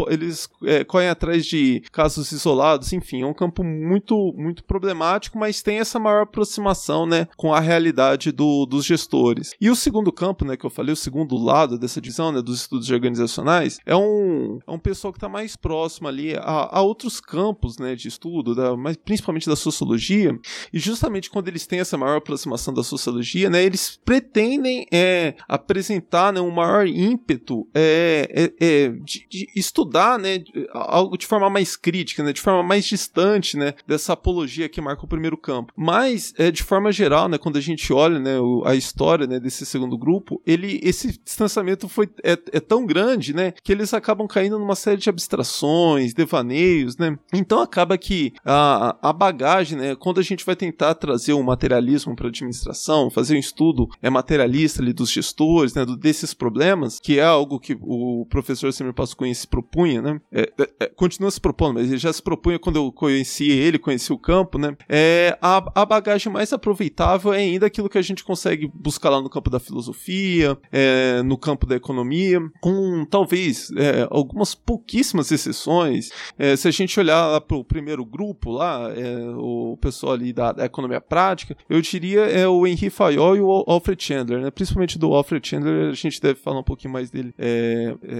eles 0.08 0.48
é, 0.64 0.84
correm 0.84 1.08
atrás 1.08 1.46
de 1.46 1.82
casos 1.92 2.32
isolados, 2.32 2.92
enfim, 2.92 3.22
é 3.22 3.26
um 3.26 3.34
campo 3.34 3.62
muito 3.62 4.32
muito 4.36 4.64
problemático, 4.64 5.38
mas 5.38 5.62
tem 5.62 5.78
essa 5.78 5.98
maior 5.98 6.22
aproximação 6.22 6.79
relação, 6.80 7.06
né, 7.06 7.28
com 7.36 7.52
a 7.52 7.60
realidade 7.60 8.32
do, 8.32 8.64
dos 8.64 8.84
gestores. 8.84 9.52
E 9.60 9.68
o 9.68 9.76
segundo 9.76 10.10
campo, 10.10 10.44
né, 10.44 10.56
que 10.56 10.64
eu 10.64 10.70
falei, 10.70 10.92
o 10.92 10.96
segundo 10.96 11.36
lado 11.36 11.78
dessa 11.78 12.00
divisão, 12.00 12.32
né, 12.32 12.40
dos 12.40 12.62
estudos 12.62 12.90
organizacionais, 12.90 13.78
é 13.84 13.94
um, 13.94 14.58
é 14.66 14.70
um 14.70 14.78
pessoal 14.78 15.12
que 15.12 15.18
está 15.18 15.28
mais 15.28 15.56
próximo 15.56 16.08
ali 16.08 16.34
a, 16.34 16.78
a, 16.78 16.80
outros 16.80 17.20
campos, 17.20 17.78
né, 17.78 17.94
de 17.94 18.08
estudo, 18.08 18.54
da, 18.54 18.76
mas 18.76 18.96
principalmente 18.96 19.48
da 19.48 19.56
sociologia, 19.56 20.38
e 20.72 20.78
justamente 20.78 21.30
quando 21.30 21.48
eles 21.48 21.66
têm 21.66 21.80
essa 21.80 21.98
maior 21.98 22.16
aproximação 22.16 22.72
da 22.72 22.82
sociologia, 22.82 23.50
né, 23.50 23.62
eles 23.62 24.00
pretendem 24.04 24.86
é, 24.90 25.34
apresentar 25.48 26.32
né, 26.32 26.40
um 26.40 26.50
maior 26.50 26.86
ímpeto 26.86 27.68
é, 27.74 28.52
é, 28.58 28.66
é 28.66 28.88
de, 28.88 29.26
de, 29.28 29.48
estudar 29.54 30.18
né, 30.18 30.42
algo 30.72 31.16
de 31.16 31.26
forma 31.26 31.50
mais 31.50 31.76
crítica, 31.76 32.22
né, 32.22 32.32
de 32.32 32.40
forma 32.40 32.62
mais 32.62 32.84
distante 32.84 33.56
né, 33.56 33.74
dessa 33.86 34.12
apologia 34.12 34.68
que 34.68 34.80
marca 34.80 35.04
o 35.04 35.08
primeiro 35.08 35.36
campo. 35.36 35.72
Mas, 35.76 36.32
é, 36.38 36.50
de 36.50 36.62
forma 36.70 36.92
geral, 36.92 37.28
né, 37.28 37.36
quando 37.36 37.56
a 37.56 37.60
gente 37.60 37.92
olha 37.92 38.20
né, 38.20 38.36
a 38.64 38.76
história 38.76 39.26
né, 39.26 39.40
desse 39.40 39.66
segundo 39.66 39.98
grupo, 39.98 40.40
ele, 40.46 40.78
esse 40.84 41.20
distanciamento 41.24 41.88
foi, 41.88 42.08
é, 42.22 42.38
é 42.52 42.60
tão 42.60 42.86
grande 42.86 43.34
né, 43.34 43.52
que 43.64 43.72
eles 43.72 43.92
acabam 43.92 44.28
caindo 44.28 44.56
numa 44.56 44.76
série 44.76 44.98
de 44.98 45.10
abstrações, 45.10 46.14
devaneios. 46.14 46.96
Né? 46.96 47.18
Então 47.34 47.58
acaba 47.60 47.98
que 47.98 48.32
a, 48.44 48.96
a 49.02 49.12
bagagem, 49.12 49.76
né, 49.76 49.96
quando 49.96 50.20
a 50.20 50.22
gente 50.22 50.46
vai 50.46 50.54
tentar 50.54 50.94
trazer 50.94 51.32
o 51.32 51.42
materialismo 51.42 52.14
para 52.14 52.26
a 52.26 52.28
administração, 52.28 53.10
fazer 53.10 53.34
um 53.34 53.40
estudo 53.40 53.88
é 54.00 54.08
materialista 54.08 54.80
ali 54.80 54.92
dos 54.92 55.10
gestores, 55.10 55.74
né, 55.74 55.84
desses 55.98 56.32
problemas, 56.32 57.00
que 57.00 57.18
é 57.18 57.24
algo 57.24 57.58
que 57.58 57.76
o 57.80 58.24
professor 58.30 58.72
Semir 58.72 58.94
Pascoin 58.94 59.34
se 59.34 59.48
propunha, 59.48 60.00
né, 60.00 60.20
é, 60.30 60.42
é, 60.56 60.70
é, 60.78 60.86
continua 60.86 61.32
se 61.32 61.40
propondo, 61.40 61.74
mas 61.74 61.88
ele 61.88 61.98
já 61.98 62.12
se 62.12 62.22
propunha 62.22 62.60
quando 62.60 62.76
eu 62.76 62.92
conheci 62.92 63.50
ele, 63.50 63.76
conheci 63.76 64.12
o 64.12 64.18
campo, 64.18 64.56
né, 64.56 64.76
é, 64.88 65.36
a, 65.42 65.82
a 65.82 65.84
bagagem 65.84 66.32
mais 66.32 66.52
aproveitável 66.60 67.32
é 67.32 67.38
ainda 67.38 67.66
aquilo 67.66 67.88
que 67.88 67.98
a 67.98 68.02
gente 68.02 68.22
consegue 68.22 68.70
buscar 68.72 69.10
lá 69.10 69.20
no 69.20 69.30
campo 69.30 69.48
da 69.48 69.58
filosofia, 69.58 70.56
é, 70.70 71.22
no 71.22 71.38
campo 71.38 71.66
da 71.66 71.74
economia, 71.74 72.38
com 72.60 73.04
talvez 73.04 73.70
é, 73.76 74.06
algumas 74.10 74.54
pouquíssimas 74.54 75.32
exceções. 75.32 76.10
É, 76.38 76.54
se 76.54 76.68
a 76.68 76.70
gente 76.70 76.98
olhar 77.00 77.40
para 77.40 77.56
o 77.56 77.64
primeiro 77.64 78.04
grupo 78.04 78.50
lá, 78.50 78.88
o 79.36 79.76
pessoal 79.80 80.12
ali 80.12 80.32
da, 80.32 80.52
da, 80.52 80.64
economia 80.64 81.00
prática, 81.00 81.56
eu 81.68 81.80
diria 81.80 82.20
é 82.20 82.46
o 82.46 82.66
Henri 82.66 82.90
Fayol 82.90 83.36
e 83.36 83.40
o 83.40 83.64
Alfred 83.66 84.02
Chandler, 84.02 84.40
né, 84.40 84.50
principalmente 84.50 84.98
do 84.98 85.12
Alfred 85.14 85.46
Chandler, 85.46 85.90
a 85.90 85.94
gente 85.94 86.20
deve 86.20 86.38
falar 86.38 86.60
um 86.60 86.64
pouquinho 86.64 86.92
mais 86.92 87.10
dele 87.10 87.34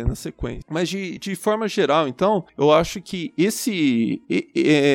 na 0.07 0.15
sequência. 0.15 0.63
Mas 0.71 0.89
de, 0.89 1.19
de 1.19 1.35
forma 1.35 1.69
geral, 1.69 2.09
então, 2.09 2.45
eu 2.57 2.73
acho 2.73 3.01
que 3.01 3.33
esse 3.37 4.23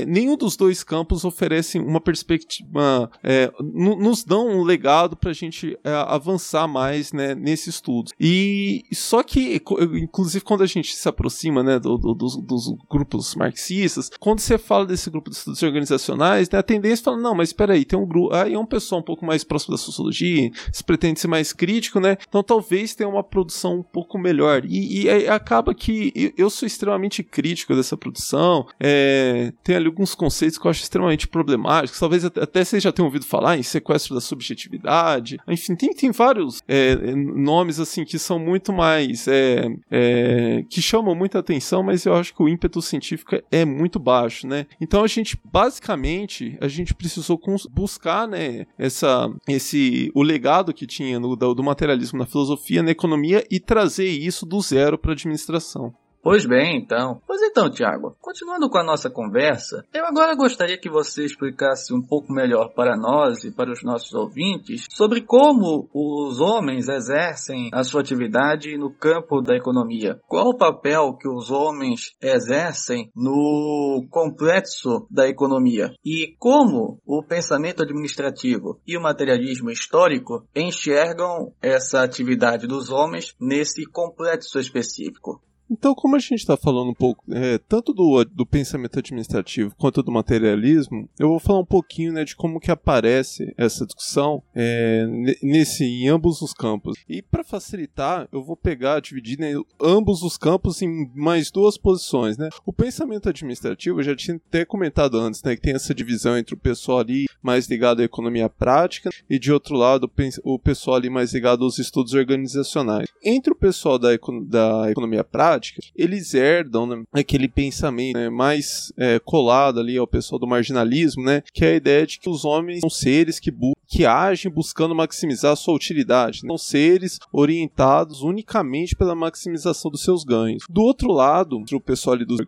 nenhum 0.07 0.35
dos 0.35 0.57
dois 0.57 0.83
campos 0.83 1.23
oferece 1.23 1.77
uma 1.77 2.01
perspectiva, 2.01 3.09
é, 3.35 3.51
nos 3.59 4.23
dão 4.23 4.47
um 4.47 4.63
legado 4.63 5.15
para 5.15 5.31
a 5.31 5.33
gente 5.33 5.77
é, 5.83 5.91
avançar 6.07 6.67
mais 6.67 7.11
né, 7.11 7.35
nesse 7.35 7.69
estudo. 7.69 8.11
E 8.19 8.83
só 8.93 9.21
que, 9.23 9.61
inclusive, 9.93 10.43
quando 10.43 10.63
a 10.63 10.67
gente 10.67 10.95
se 10.95 11.07
aproxima 11.07 11.61
né, 11.61 11.79
do, 11.79 11.97
do, 11.97 12.13
dos, 12.13 12.37
dos, 12.37 12.73
grupos 12.89 13.35
marxistas, 13.35 14.09
quando 14.19 14.39
você 14.39 14.57
fala 14.57 14.85
desse 14.85 15.09
grupo 15.09 15.29
de 15.29 15.35
estudos 15.35 15.61
organizacionais, 15.63 16.49
né, 16.49 16.59
a 16.59 16.63
tendência 16.63 17.03
é 17.03 17.05
falar, 17.05 17.17
não, 17.17 17.35
mas 17.35 17.49
espera 17.49 17.73
aí, 17.73 17.83
tem 17.83 17.97
um 17.97 18.05
grupo, 18.05 18.33
aí 18.33 18.53
é 18.53 18.59
um 18.59 18.65
pessoal 18.65 19.01
um 19.01 19.03
pouco 19.03 19.25
mais 19.25 19.43
próximo 19.43 19.73
da 19.73 19.77
sociologia, 19.77 20.49
se 20.71 20.83
pretende 20.83 21.19
ser 21.19 21.27
mais 21.27 21.51
crítico, 21.51 21.99
né? 21.99 22.17
Então 22.27 22.43
talvez 22.43 22.95
tenha 22.95 23.09
uma 23.09 23.23
produção 23.23 23.79
um 23.79 23.83
pouco 23.83 24.17
melhor. 24.17 24.63
E, 24.65 25.03
e 25.03 25.27
acaba 25.27 25.73
que 25.73 26.33
eu 26.37 26.49
sou 26.49 26.65
extremamente 26.65 27.23
crítico 27.23 27.75
dessa 27.75 27.97
produção. 27.97 28.67
É, 28.79 29.51
tem 29.63 29.75
ali 29.75 29.87
alguns 29.87 30.15
conceitos 30.15 30.57
que 30.57 30.65
eu 30.65 30.71
acho 30.71 30.83
extremamente 30.83 31.27
problemáticos. 31.27 31.99
Talvez 31.99 32.23
até 32.25 32.63
vocês 32.63 32.81
já 32.81 32.91
tenham 32.91 33.07
ouvido 33.07 33.24
falar 33.25 33.57
em 33.57 33.63
sequestro 33.63 34.15
da 34.15 34.21
subjetividade. 34.21 35.37
Enfim, 35.47 35.75
tem, 35.75 35.93
tem 35.93 36.11
vários 36.11 36.61
é, 36.67 36.95
nomes 37.15 37.79
assim 37.79 38.05
que 38.05 38.17
são 38.19 38.39
muito 38.39 38.71
mais. 38.71 39.27
É, 39.27 39.67
é, 39.91 40.63
que 40.69 40.81
chamam 40.81 41.15
muita 41.15 41.39
atenção, 41.39 41.83
mas 41.83 42.05
eu 42.05 42.15
acho 42.15 42.33
que 42.33 42.41
o 42.41 42.49
ímpeto 42.49 42.81
científico 42.81 43.35
é 43.51 43.65
muito 43.65 43.99
baixo, 43.99 44.47
né? 44.47 44.65
Então 44.79 45.03
a 45.03 45.07
gente, 45.07 45.37
basicamente, 45.43 46.57
a 46.61 46.67
gente 46.67 46.93
precisou 46.93 47.39
buscar, 47.71 48.27
né, 48.27 48.65
essa, 48.77 49.29
esse, 49.47 50.11
o 50.13 50.23
legado 50.23 50.73
que 50.73 50.87
tinha 50.87 51.19
no, 51.19 51.35
do, 51.35 51.53
do 51.53 51.63
materialismo 51.63 52.19
na 52.19 52.25
filosofia, 52.25 52.83
na 52.83 52.91
economia 52.91 53.45
e 53.49 53.59
trazer 53.59 54.07
isso 54.07 54.45
do 54.45 54.59
zero 54.61 54.97
para 54.97 55.11
a 55.11 55.13
administração. 55.13 55.93
Pois 56.25 56.43
bem, 56.43 56.77
então. 56.77 57.21
Pois 57.27 57.39
então, 57.43 57.69
Tiago, 57.69 58.17
continuando 58.19 58.67
com 58.67 58.79
a 58.79 58.83
nossa 58.83 59.11
conversa, 59.11 59.85
eu 59.93 60.07
agora 60.07 60.33
gostaria 60.33 60.75
que 60.75 60.89
você 60.89 61.23
explicasse 61.23 61.93
um 61.93 62.01
pouco 62.01 62.33
melhor 62.33 62.73
para 62.73 62.97
nós 62.97 63.43
e 63.43 63.51
para 63.51 63.71
os 63.71 63.83
nossos 63.83 64.11
ouvintes 64.11 64.87
sobre 64.89 65.21
como 65.21 65.87
os 65.93 66.41
homens 66.41 66.89
exercem 66.89 67.69
a 67.71 67.83
sua 67.83 68.01
atividade 68.01 68.75
no 68.75 68.91
campo 68.91 69.39
da 69.39 69.55
economia. 69.55 70.19
Qual 70.27 70.47
o 70.47 70.57
papel 70.57 71.13
que 71.13 71.29
os 71.29 71.51
homens 71.51 72.15
exercem 72.19 73.11
no 73.15 74.03
complexo 74.09 75.05
da 75.11 75.27
economia 75.29 75.93
e 76.03 76.35
como 76.39 76.99
o 77.05 77.21
pensamento 77.21 77.83
administrativo 77.83 78.79
e 78.87 78.97
o 78.97 79.01
materialismo 79.01 79.69
histórico 79.69 80.43
enxergam 80.55 81.53
essa 81.61 82.01
atividade 82.01 82.65
dos 82.65 82.89
homens 82.89 83.35
nesse 83.39 83.85
complexo 83.85 84.57
específico. 84.57 85.39
Então, 85.69 85.95
como 85.95 86.15
a 86.15 86.19
gente 86.19 86.35
está 86.35 86.55
falando 86.55 86.89
um 86.89 86.93
pouco 86.93 87.23
é, 87.31 87.57
tanto 87.57 87.93
do, 87.93 88.23
do 88.25 88.45
pensamento 88.45 88.99
administrativo 88.99 89.75
quanto 89.77 90.03
do 90.03 90.11
materialismo, 90.11 91.09
eu 91.19 91.29
vou 91.29 91.39
falar 91.39 91.59
um 91.59 91.65
pouquinho 91.65 92.13
né, 92.13 92.23
de 92.23 92.35
como 92.35 92.59
que 92.59 92.71
aparece 92.71 93.53
essa 93.57 93.85
discussão 93.85 94.43
é, 94.53 95.05
nesse, 95.41 95.83
em 95.83 96.07
ambos 96.07 96.41
os 96.41 96.53
campos. 96.53 96.97
E 97.09 97.21
para 97.21 97.43
facilitar, 97.43 98.27
eu 98.31 98.43
vou 98.43 98.55
pegar, 98.55 98.99
dividir 98.99 99.39
né, 99.39 99.53
ambos 99.81 100.21
os 100.21 100.37
campos 100.37 100.81
em 100.81 101.09
mais 101.15 101.49
duas 101.49 101.77
posições. 101.77 102.37
Né? 102.37 102.49
O 102.65 102.73
pensamento 102.73 103.29
administrativo, 103.29 103.99
eu 103.99 104.03
já 104.03 104.15
tinha 104.15 104.37
até 104.47 104.65
comentado 104.65 105.17
antes, 105.17 105.41
né, 105.43 105.55
que 105.55 105.61
tem 105.61 105.73
essa 105.73 105.93
divisão 105.93 106.37
entre 106.37 106.53
o 106.53 106.57
pessoal 106.57 106.99
ali 106.99 107.25
mais 107.41 107.67
ligado 107.67 108.01
à 108.01 108.05
economia 108.05 108.49
prática 108.49 109.09
e 109.29 109.39
de 109.39 109.51
outro 109.51 109.75
lado 109.75 110.11
o 110.43 110.59
pessoal 110.59 110.97
ali 110.97 111.09
mais 111.09 111.33
ligado 111.33 111.63
aos 111.63 111.77
estudos 111.77 112.13
organizacionais. 112.13 113.07
Entre 113.23 113.51
o 113.51 113.55
pessoal 113.55 113.97
da, 113.97 114.09
da 114.47 114.91
economia 114.91 115.23
prática, 115.23 115.54
prática, 115.55 115.81
eles 115.95 116.33
herdam 116.33 116.85
né, 116.85 117.03
aquele 117.13 117.47
pensamento 117.47 118.17
né, 118.17 118.29
mais 118.29 118.91
é, 118.97 119.19
colado 119.19 119.79
ali 119.79 119.97
ao 119.97 120.07
pessoal 120.07 120.39
do 120.39 120.47
marginalismo, 120.47 121.23
né, 121.23 121.41
que 121.53 121.63
é 121.63 121.69
a 121.69 121.75
ideia 121.75 122.05
de 122.05 122.19
que 122.19 122.29
os 122.29 122.45
homens 122.45 122.81
são 122.81 122.89
seres 122.89 123.39
que 123.39 123.51
que 123.87 124.05
agem 124.05 124.51
buscando 124.51 124.95
maximizar 124.95 125.53
a 125.53 125.55
sua 125.55 125.75
utilidade, 125.75 126.41
né? 126.43 126.49
são 126.49 126.57
seres 126.57 127.19
orientados 127.31 128.21
unicamente 128.21 128.95
pela 128.95 129.15
maximização 129.15 129.91
dos 129.91 130.03
seus 130.03 130.23
ganhos. 130.23 130.63
Do 130.69 130.81
outro 130.81 131.11
lado, 131.11 131.63
o 131.71 131.79
pessoal 131.79 132.15
ali 132.15 132.25
dos 132.25 132.41